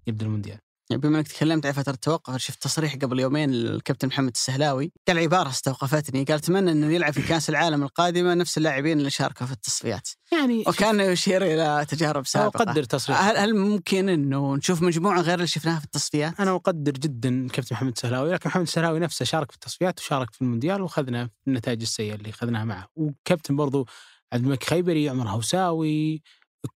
يبدأ 0.07 0.25
المونديال. 0.25 0.59
يعني 0.89 1.01
بما 1.01 1.17
انك 1.17 1.27
تكلمت 1.27 1.65
عن 1.65 1.71
فترة 1.71 1.93
التوقف 1.93 2.37
شفت 2.37 2.63
تصريح 2.63 2.95
قبل 2.95 3.19
يومين 3.19 3.51
للكابتن 3.51 4.07
محمد 4.07 4.31
السهلاوي. 4.35 4.91
قال 5.07 5.19
عبارة 5.19 5.49
استوقفتني 5.49 6.23
قال 6.23 6.37
أتمنى 6.37 6.71
أنه 6.71 6.93
يلعب 6.93 7.13
في 7.13 7.21
كأس 7.21 7.49
العالم 7.49 7.83
القادمة 7.83 8.33
نفس 8.33 8.57
اللاعبين 8.57 8.97
اللي 8.99 9.09
شاركوا 9.09 9.45
في 9.47 9.53
التصفيات. 9.53 10.09
يعني 10.31 10.63
وكان 10.67 10.99
يشير 10.99 11.43
إلى 11.43 11.85
تجارب 11.89 12.25
سابقة. 12.25 12.63
أقدر 12.63 12.83
تصريح. 12.83 13.21
هل 13.21 13.37
هل 13.37 13.55
ممكن 13.55 14.09
أنه 14.09 14.55
نشوف 14.55 14.81
مجموعة 14.81 15.21
غير 15.21 15.35
اللي 15.35 15.47
شفناها 15.47 15.79
في 15.79 15.85
التصفيات؟ 15.85 16.39
أنا 16.39 16.55
أقدر 16.55 16.91
جدا 16.91 17.47
كابتن 17.47 17.75
محمد 17.75 17.91
السهلاوي 17.91 18.33
لكن 18.33 18.49
محمد 18.49 18.63
السهلاوي 18.63 18.99
نفسه 18.99 19.25
شارك 19.25 19.51
في 19.51 19.55
التصفيات 19.55 19.99
وشارك 19.99 20.33
في 20.33 20.41
المونديال 20.41 20.81
وأخذنا 20.81 21.29
النتائج 21.47 21.81
السيئة 21.81 22.15
اللي 22.15 22.29
أخذناها 22.29 22.65
معه. 22.65 22.87
وكابتن 22.95 23.55
برضو 23.55 23.87
عبد 24.33 24.43
الملك 24.43 24.63
خيبري 24.63 25.09
عمر 25.09 25.29
هوساوي 25.29 26.21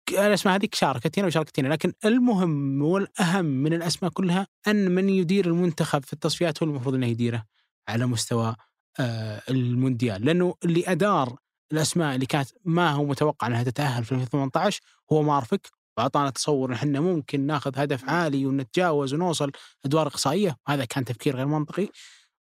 الاسماء 0.10 0.56
هذيك 0.56 0.76
شاركت 0.76 1.20
هنا 1.20 1.28
وشاركت 1.28 1.60
هنا 1.60 1.68
لكن 1.68 1.94
المهم 2.06 2.82
والأهم 2.82 3.46
من 3.46 3.74
الأسماء 3.74 4.12
كلها 4.12 4.48
أن 4.68 4.92
من 4.92 5.10
يدير 5.10 5.46
المنتخب 5.46 6.04
في 6.04 6.14
التصفيات 6.14 6.64
هو 6.64 6.70
المفروض 6.70 6.96
إنه 6.96 7.08
يديره 7.08 7.46
على 7.88 8.06
مستوى 8.06 8.56
آه، 9.00 9.42
المونديال 9.50 10.26
لأنه 10.26 10.56
اللي 10.66 10.84
أدار 10.88 11.36
الأسماء 11.72 12.16
اللي 12.16 12.26
كانت 12.26 12.50
ما 12.66 12.92
هو 12.92 13.06
متوقع 13.06 13.48
إنها 13.48 13.64
تتأهل 13.64 14.04
في 14.06 14.12
2018 14.12 14.82
هو 15.12 15.22
مارفك. 15.22 15.68
واعطانا 15.98 16.30
تصور 16.30 16.70
إن 16.70 16.74
إحنا 16.74 17.00
ممكن 17.00 17.42
ناخذ 17.48 17.72
هدف 17.76 18.10
عالي 18.10 18.46
ونتجاوز 18.46 19.14
ونوصل 19.14 19.52
أدوار 19.86 20.08
إقصائية 20.08 20.58
وهذا 20.68 20.86
كان 20.86 21.06
تفكير 21.06 21.36
غير 21.36 21.46
منطقي 21.46 21.88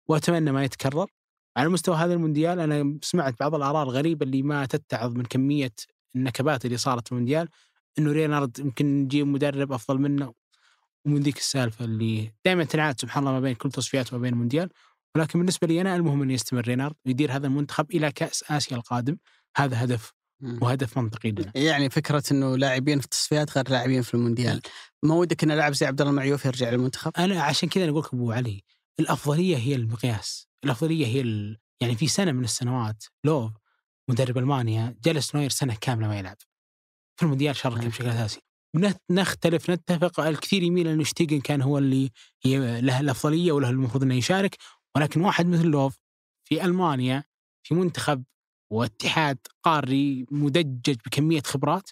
وأتمنى 0.07 0.51
ما 0.51 0.63
يتكرر. 0.63 1.07
على 1.57 1.69
مستوى 1.69 1.95
هذا 1.95 2.13
المونديال 2.13 2.59
أنا 2.59 2.99
سمعت 3.01 3.39
بعض 3.39 3.55
الآراء 3.55 3.83
الغريبة 3.83 4.25
اللي 4.25 4.43
ما 4.43 4.65
تتعظ 4.65 5.15
من 5.15 5.23
كمية 5.23 5.73
النكبات 6.15 6.65
اللي 6.65 6.77
صارت 6.77 7.07
في 7.07 7.11
المونديال 7.11 7.49
إنه 7.99 8.11
رينارد 8.11 8.60
يمكن 8.60 9.03
نجيب 9.03 9.27
مدرب 9.27 9.72
أفضل 9.72 9.98
منه 9.98 10.34
ومن 11.06 11.22
ذيك 11.22 11.38
السالفة 11.38 11.85
اللي 11.85 12.31
دائما 12.45 12.64
تنعاد 12.64 13.02
سبحان 13.02 13.23
الله 13.23 13.34
ما 13.34 13.40
بين 13.40 13.56
كل 13.56 13.72
تصفيات 13.72 14.14
وما 14.14 14.22
بين 14.22 14.34
المونديال. 14.34 14.69
ولكن 15.15 15.40
بالنسبة 15.40 15.68
لي 15.68 15.81
أنا 15.81 15.95
المهم 15.95 16.22
إنه 16.22 16.34
يستمر 16.34 16.61
رينارد 16.61 16.95
ويدير 17.06 17.31
هذا 17.31 17.48
المنتخب 17.48 17.91
إلى 17.91 18.11
كأس 18.11 18.44
آسيا 18.52 18.77
القادم. 18.77 19.18
هذا 19.57 19.84
هدف 19.84 20.14
وهدف 20.61 20.98
منطقي 20.98 21.31
لنا. 21.31 21.52
يعني 21.56 21.90
فكرة 21.90 22.23
إنه 22.31 22.57
لاعبين 22.57 22.99
في 22.99 23.06
التصفيات 23.06 23.57
غير 23.57 23.69
لاعبين 23.69 24.02
في 24.02 24.14
المونديال. 24.14 24.61
ما 25.03 25.15
ودك 25.15 25.44
إن 25.44 25.52
لاعب 25.52 25.73
زي 25.73 25.85
عبد 25.85 26.02
الله 26.02 26.11
المعيوف 26.11 26.45
يرجع 26.45 26.69
للمنتخب؟ 26.69 27.11
أنا 27.18 27.41
عشان 27.41 27.69
كذا 27.69 27.90
أقول 27.90 27.99
لك 27.99 28.14
أبو 28.14 28.31
علي 28.31 28.64
الأفضلية 28.99 29.57
هي 29.57 29.76
المقياس. 29.76 30.48
الأفضلية 30.64 31.06
هي 31.06 31.22
ال... 31.22 31.57
يعني 31.81 31.95
في 31.95 32.07
سنة 32.07 32.31
من 32.31 32.44
السنوات 32.44 33.03
لوف 33.23 33.52
مدرب 34.09 34.38
المانيا 34.38 34.95
جلس 35.05 35.35
نوير 35.35 35.49
سنة 35.49 35.77
كاملة 35.81 36.07
ما 36.07 36.19
يلعب. 36.19 36.38
في 37.15 37.23
المونديال 37.23 37.55
شارك 37.55 37.85
بشكل 37.85 38.07
أساسي. 38.07 38.39
نختلف 39.11 39.69
نتفق 39.69 40.19
الكثير 40.19 40.63
يميل 40.63 40.88
انه 40.88 41.03
شتيجن 41.03 41.41
كان 41.41 41.61
هو 41.61 41.77
اللي 41.77 42.11
له 42.45 42.99
الأفضلية 42.99 43.51
وله 43.51 43.69
المفروض 43.69 44.03
إنه 44.03 44.15
يشارك. 44.15 44.57
ولكن 44.95 45.21
واحد 45.21 45.47
مثل 45.47 45.65
لوف 45.65 45.97
في 46.45 46.65
ألمانيا 46.65 47.23
في 47.63 47.75
منتخب 47.75 48.23
واتحاد 48.71 49.38
قاري 49.63 50.25
مدجج 50.31 50.95
بكمية 51.05 51.41
خبرات 51.41 51.89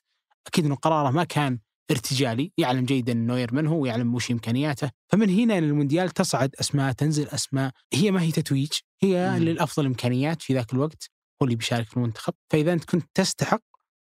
أكيد 0.47 0.65
إنه 0.65 0.75
قراره 0.75 1.11
ما 1.11 1.23
كان 1.23 1.59
ارتجالي. 1.91 2.51
يعلم 2.57 2.85
جيدا 2.85 3.13
نوير 3.13 3.53
من 3.53 3.67
هو 3.67 3.81
ويعلم 3.81 4.15
وش 4.15 4.31
إمكانياته. 4.31 4.91
فمن 5.07 5.29
هنا 5.29 5.59
للمونديال 5.59 6.09
تصعد 6.09 6.55
أسماء 6.59 6.91
تنزل 6.91 7.27
أسماء. 7.27 7.71
هي 7.93 8.11
ما 8.11 8.21
هي 8.21 8.31
تتويج 8.31 8.71
هي 9.03 9.31
مم. 9.31 9.38
للأفضل 9.38 9.85
إمكانيات 9.85 10.41
في 10.41 10.53
ذاك 10.53 10.73
الوقت. 10.73 11.09
هو 11.41 11.45
اللي 11.45 11.55
بيشارك 11.55 11.85
في 11.88 11.97
المنتخب 11.97 12.34
فإذا 12.49 12.73
أنت 12.73 12.84
كنت 12.85 13.05
تستحق 13.13 13.61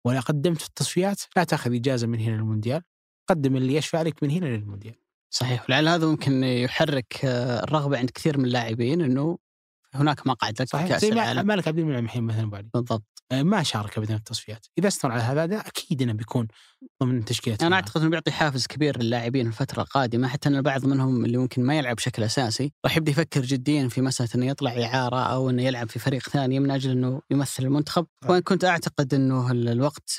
ولا 0.05 0.21
قدمت 0.21 0.61
في 0.61 0.69
التصفيات 0.69 1.21
لا 1.37 1.45
تأخذ 1.45 1.75
إجازة 1.75 2.07
من 2.07 2.21
هنا 2.21 2.37
للمونديال 2.37 2.83
قدم 3.29 3.57
اللي 3.57 3.75
يشفع 3.75 4.03
لك 4.03 4.23
من 4.23 4.31
هنا 4.31 4.47
للمونديال. 4.47 4.95
صحيح 5.31 5.65
ولعل 5.69 5.89
هذا 5.89 6.07
ممكن 6.07 6.45
يحرك 6.45 7.25
آه، 7.25 7.63
الرغبة 7.65 7.99
عند 7.99 8.11
كثير 8.11 8.39
من 8.39 8.45
اللاعبين 8.45 9.01
إنه 9.01 9.39
هناك 9.95 10.27
مقعد 10.27 10.53
لك 10.53 10.59
في 10.61 10.67
صحيح 10.67 10.89
كأس 10.89 11.01
زي 11.01 11.09
ما- 11.11 11.15
العالم. 11.15 11.47
مالك 11.47 11.69
عبد 11.69 11.79
المنعم 11.79 12.05
الحين 12.05 12.23
مثلا 12.25 12.51
بالضبط. 12.75 13.05
آه، 13.33 13.43
ما 13.43 13.63
شارك 13.63 13.99
ابدا 13.99 14.15
في 14.15 14.19
التصفيات. 14.21 14.67
إذا 14.79 14.89
استمر 14.89 15.13
على 15.13 15.23
هذا 15.23 15.47
ده 15.47 15.61
أكيد 15.61 16.03
إنه 16.03 16.13
بيكون 16.13 16.49
ضمن 17.03 17.25
تشكيلة 17.25 17.59
أنا 17.63 17.77
أعتقد 17.77 18.01
إنه 18.01 18.11
بيعطي 18.11 18.31
حافز 18.31 18.67
كبير 18.67 19.03
للاعبين 19.03 19.47
الفترة 19.47 19.83
القادمة 19.83 20.29
حتى 20.29 20.49
إن 20.49 20.57
البعض 20.57 20.87
منهم 20.87 21.25
اللي 21.25 21.39
ممكن 21.39 21.63
ما 21.63 21.79
يلعب 21.79 21.97
بشكل 21.97 22.23
أساسي 22.23 22.73
راح 22.85 22.97
يبدأ 22.97 23.11
يفكر 23.11 23.41
جديا 23.41 23.89
في 23.89 24.01
مسألة 24.01 24.29
إنه 24.35 24.47
يطلع 24.47 24.85
إعارة 24.85 25.17
أو 25.21 25.51
إنه 25.51 25.63
يلعب 25.63 25.89
في 25.91 25.99
فريق 25.99 26.29
ثاني 26.29 26.61
من 26.61 26.71
أجل 26.71 26.91
إنه 26.91 27.21
يمثل 27.31 27.63
المنتخب. 27.65 28.07
صح. 28.25 28.31
وإن 28.31 28.41
كنت 28.41 28.65
أعتقد 28.65 29.15
إنه 29.15 29.51
ال- 29.51 29.69
الوقت 29.69 30.19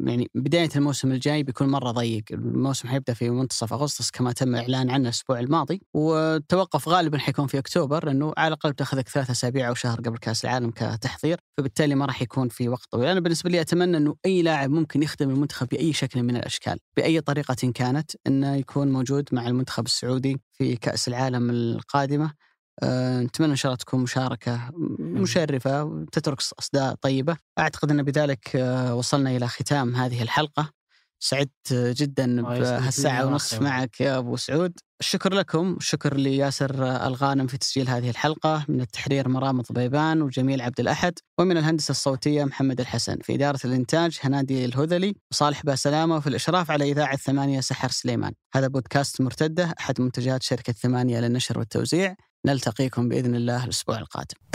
يعني 0.00 0.30
بداية 0.34 0.68
الموسم 0.76 1.12
الجاي 1.12 1.42
بيكون 1.42 1.68
مرة 1.68 1.90
ضيق. 1.90 2.24
الموسم 2.30 2.88
حيبدأ 2.88 3.14
في 3.14 3.30
منتصف 3.30 3.72
أغسطس 3.72 4.10
كما 4.10 4.32
تم 4.32 4.48
الاعلان 4.54 4.90
عنه 4.90 5.04
الأسبوع 5.04 5.40
الماضي. 5.40 5.80
والتوقف 5.94 6.88
غالبا 6.88 7.18
حيكون 7.18 7.46
في 7.46 7.58
أكتوبر 7.58 8.10
إنه 8.10 8.32
على 8.36 8.48
الأقل 8.48 8.72
بتأخذك 8.72 9.08
ثلاثة 9.08 9.32
أسابيع 9.32 9.68
أو 9.68 9.74
شهر 9.74 10.00
قبل 10.00 10.18
كأس 10.18 10.44
العالم 10.44 10.70
كتحضير. 10.70 11.38
فبالتالي 11.58 11.94
ما 11.94 12.06
راح 12.06 12.22
يكون 12.22 12.48
في 12.48 12.68
وقت 12.68 12.84
طويل. 12.90 13.08
أنا 13.08 13.20
بالنسبة 13.20 13.50
لي 13.50 13.60
أتمنى 13.60 13.96
إنه 13.96 14.16
أي 14.26 14.42
لاعب 14.42 14.70
ممكن 14.70 15.02
يخدم 15.02 15.30
المنتخب 15.30 15.68
بأي 15.68 15.92
شكل 15.96 16.22
من 16.22 16.36
الأشكال. 16.36 16.78
بأي 16.96 17.20
طريقة 17.20 17.72
كانت 17.74 18.10
انه 18.26 18.56
يكون 18.56 18.92
موجود 18.92 19.28
مع 19.32 19.46
المنتخب 19.46 19.86
السعودي 19.86 20.40
في 20.52 20.76
كأس 20.76 21.08
العالم 21.08 21.50
القادمة؟ 21.50 22.34
أه، 22.82 23.20
نتمنى 23.20 23.50
إن 23.50 23.56
شاء 23.56 23.72
الله 23.72 23.76
تكون 23.76 24.00
مشاركة 24.00 24.70
مشرفة 24.98 25.84
وتترك 25.84 26.38
أصداء 26.58 26.94
طيبة. 26.94 27.36
أعتقد 27.58 27.90
أن 27.90 28.02
بذلك 28.02 28.56
أه، 28.56 28.94
وصلنا 28.94 29.30
إلى 29.30 29.48
ختام 29.48 29.96
هذه 29.96 30.22
الحلقة. 30.22 30.70
سعدت 31.18 31.72
جدا 31.72 32.42
بهالساعة 32.42 33.26
ونصف. 33.26 33.62
معك 33.62 34.00
يا 34.00 34.18
أبو 34.18 34.36
سعود. 34.36 34.78
الشكر 35.00 35.34
لكم 35.34 35.76
الشكر 35.80 36.16
لياسر 36.16 37.06
الغانم 37.06 37.46
في 37.46 37.58
تسجيل 37.58 37.88
هذه 37.88 38.10
الحلقة. 38.10 38.64
من 38.68 38.80
التحرير 38.80 39.28
مرام 39.28 39.60
ضبيبان 39.60 40.22
وجميل 40.22 40.60
عبد 40.60 40.80
الأحد. 40.80 41.12
ومن 41.38 41.56
الهندسة 41.56 41.90
الصوتية 41.90 42.44
محمد 42.44 42.80
الحسن. 42.80 43.18
في 43.22 43.34
إدارة 43.34 43.60
الإنتاج 43.64 44.18
هنادي 44.22 44.64
الهذلي. 44.64 45.14
وصالح 45.30 45.62
باسلامة. 45.62 46.16
وفي 46.16 46.26
الإشراف 46.26 46.70
على 46.70 46.90
إذاعة 46.90 47.16
ثمانية 47.16 47.60
سحر 47.60 47.90
سليمان. 47.90 48.32
هذا 48.54 48.68
بودكاست 48.68 49.20
مرتدة 49.20 49.74
أحد 49.80 50.00
منتجات 50.00 50.42
شركة 50.42 50.72
ثمانية 50.72 51.20
للنشر 51.20 51.58
والتوزيع. 51.58 52.14
نلتقيكم 52.46 53.08
بإذن 53.08 53.34
الله 53.34 53.64
الأسبوع 53.64 53.98
القادم. 53.98 54.45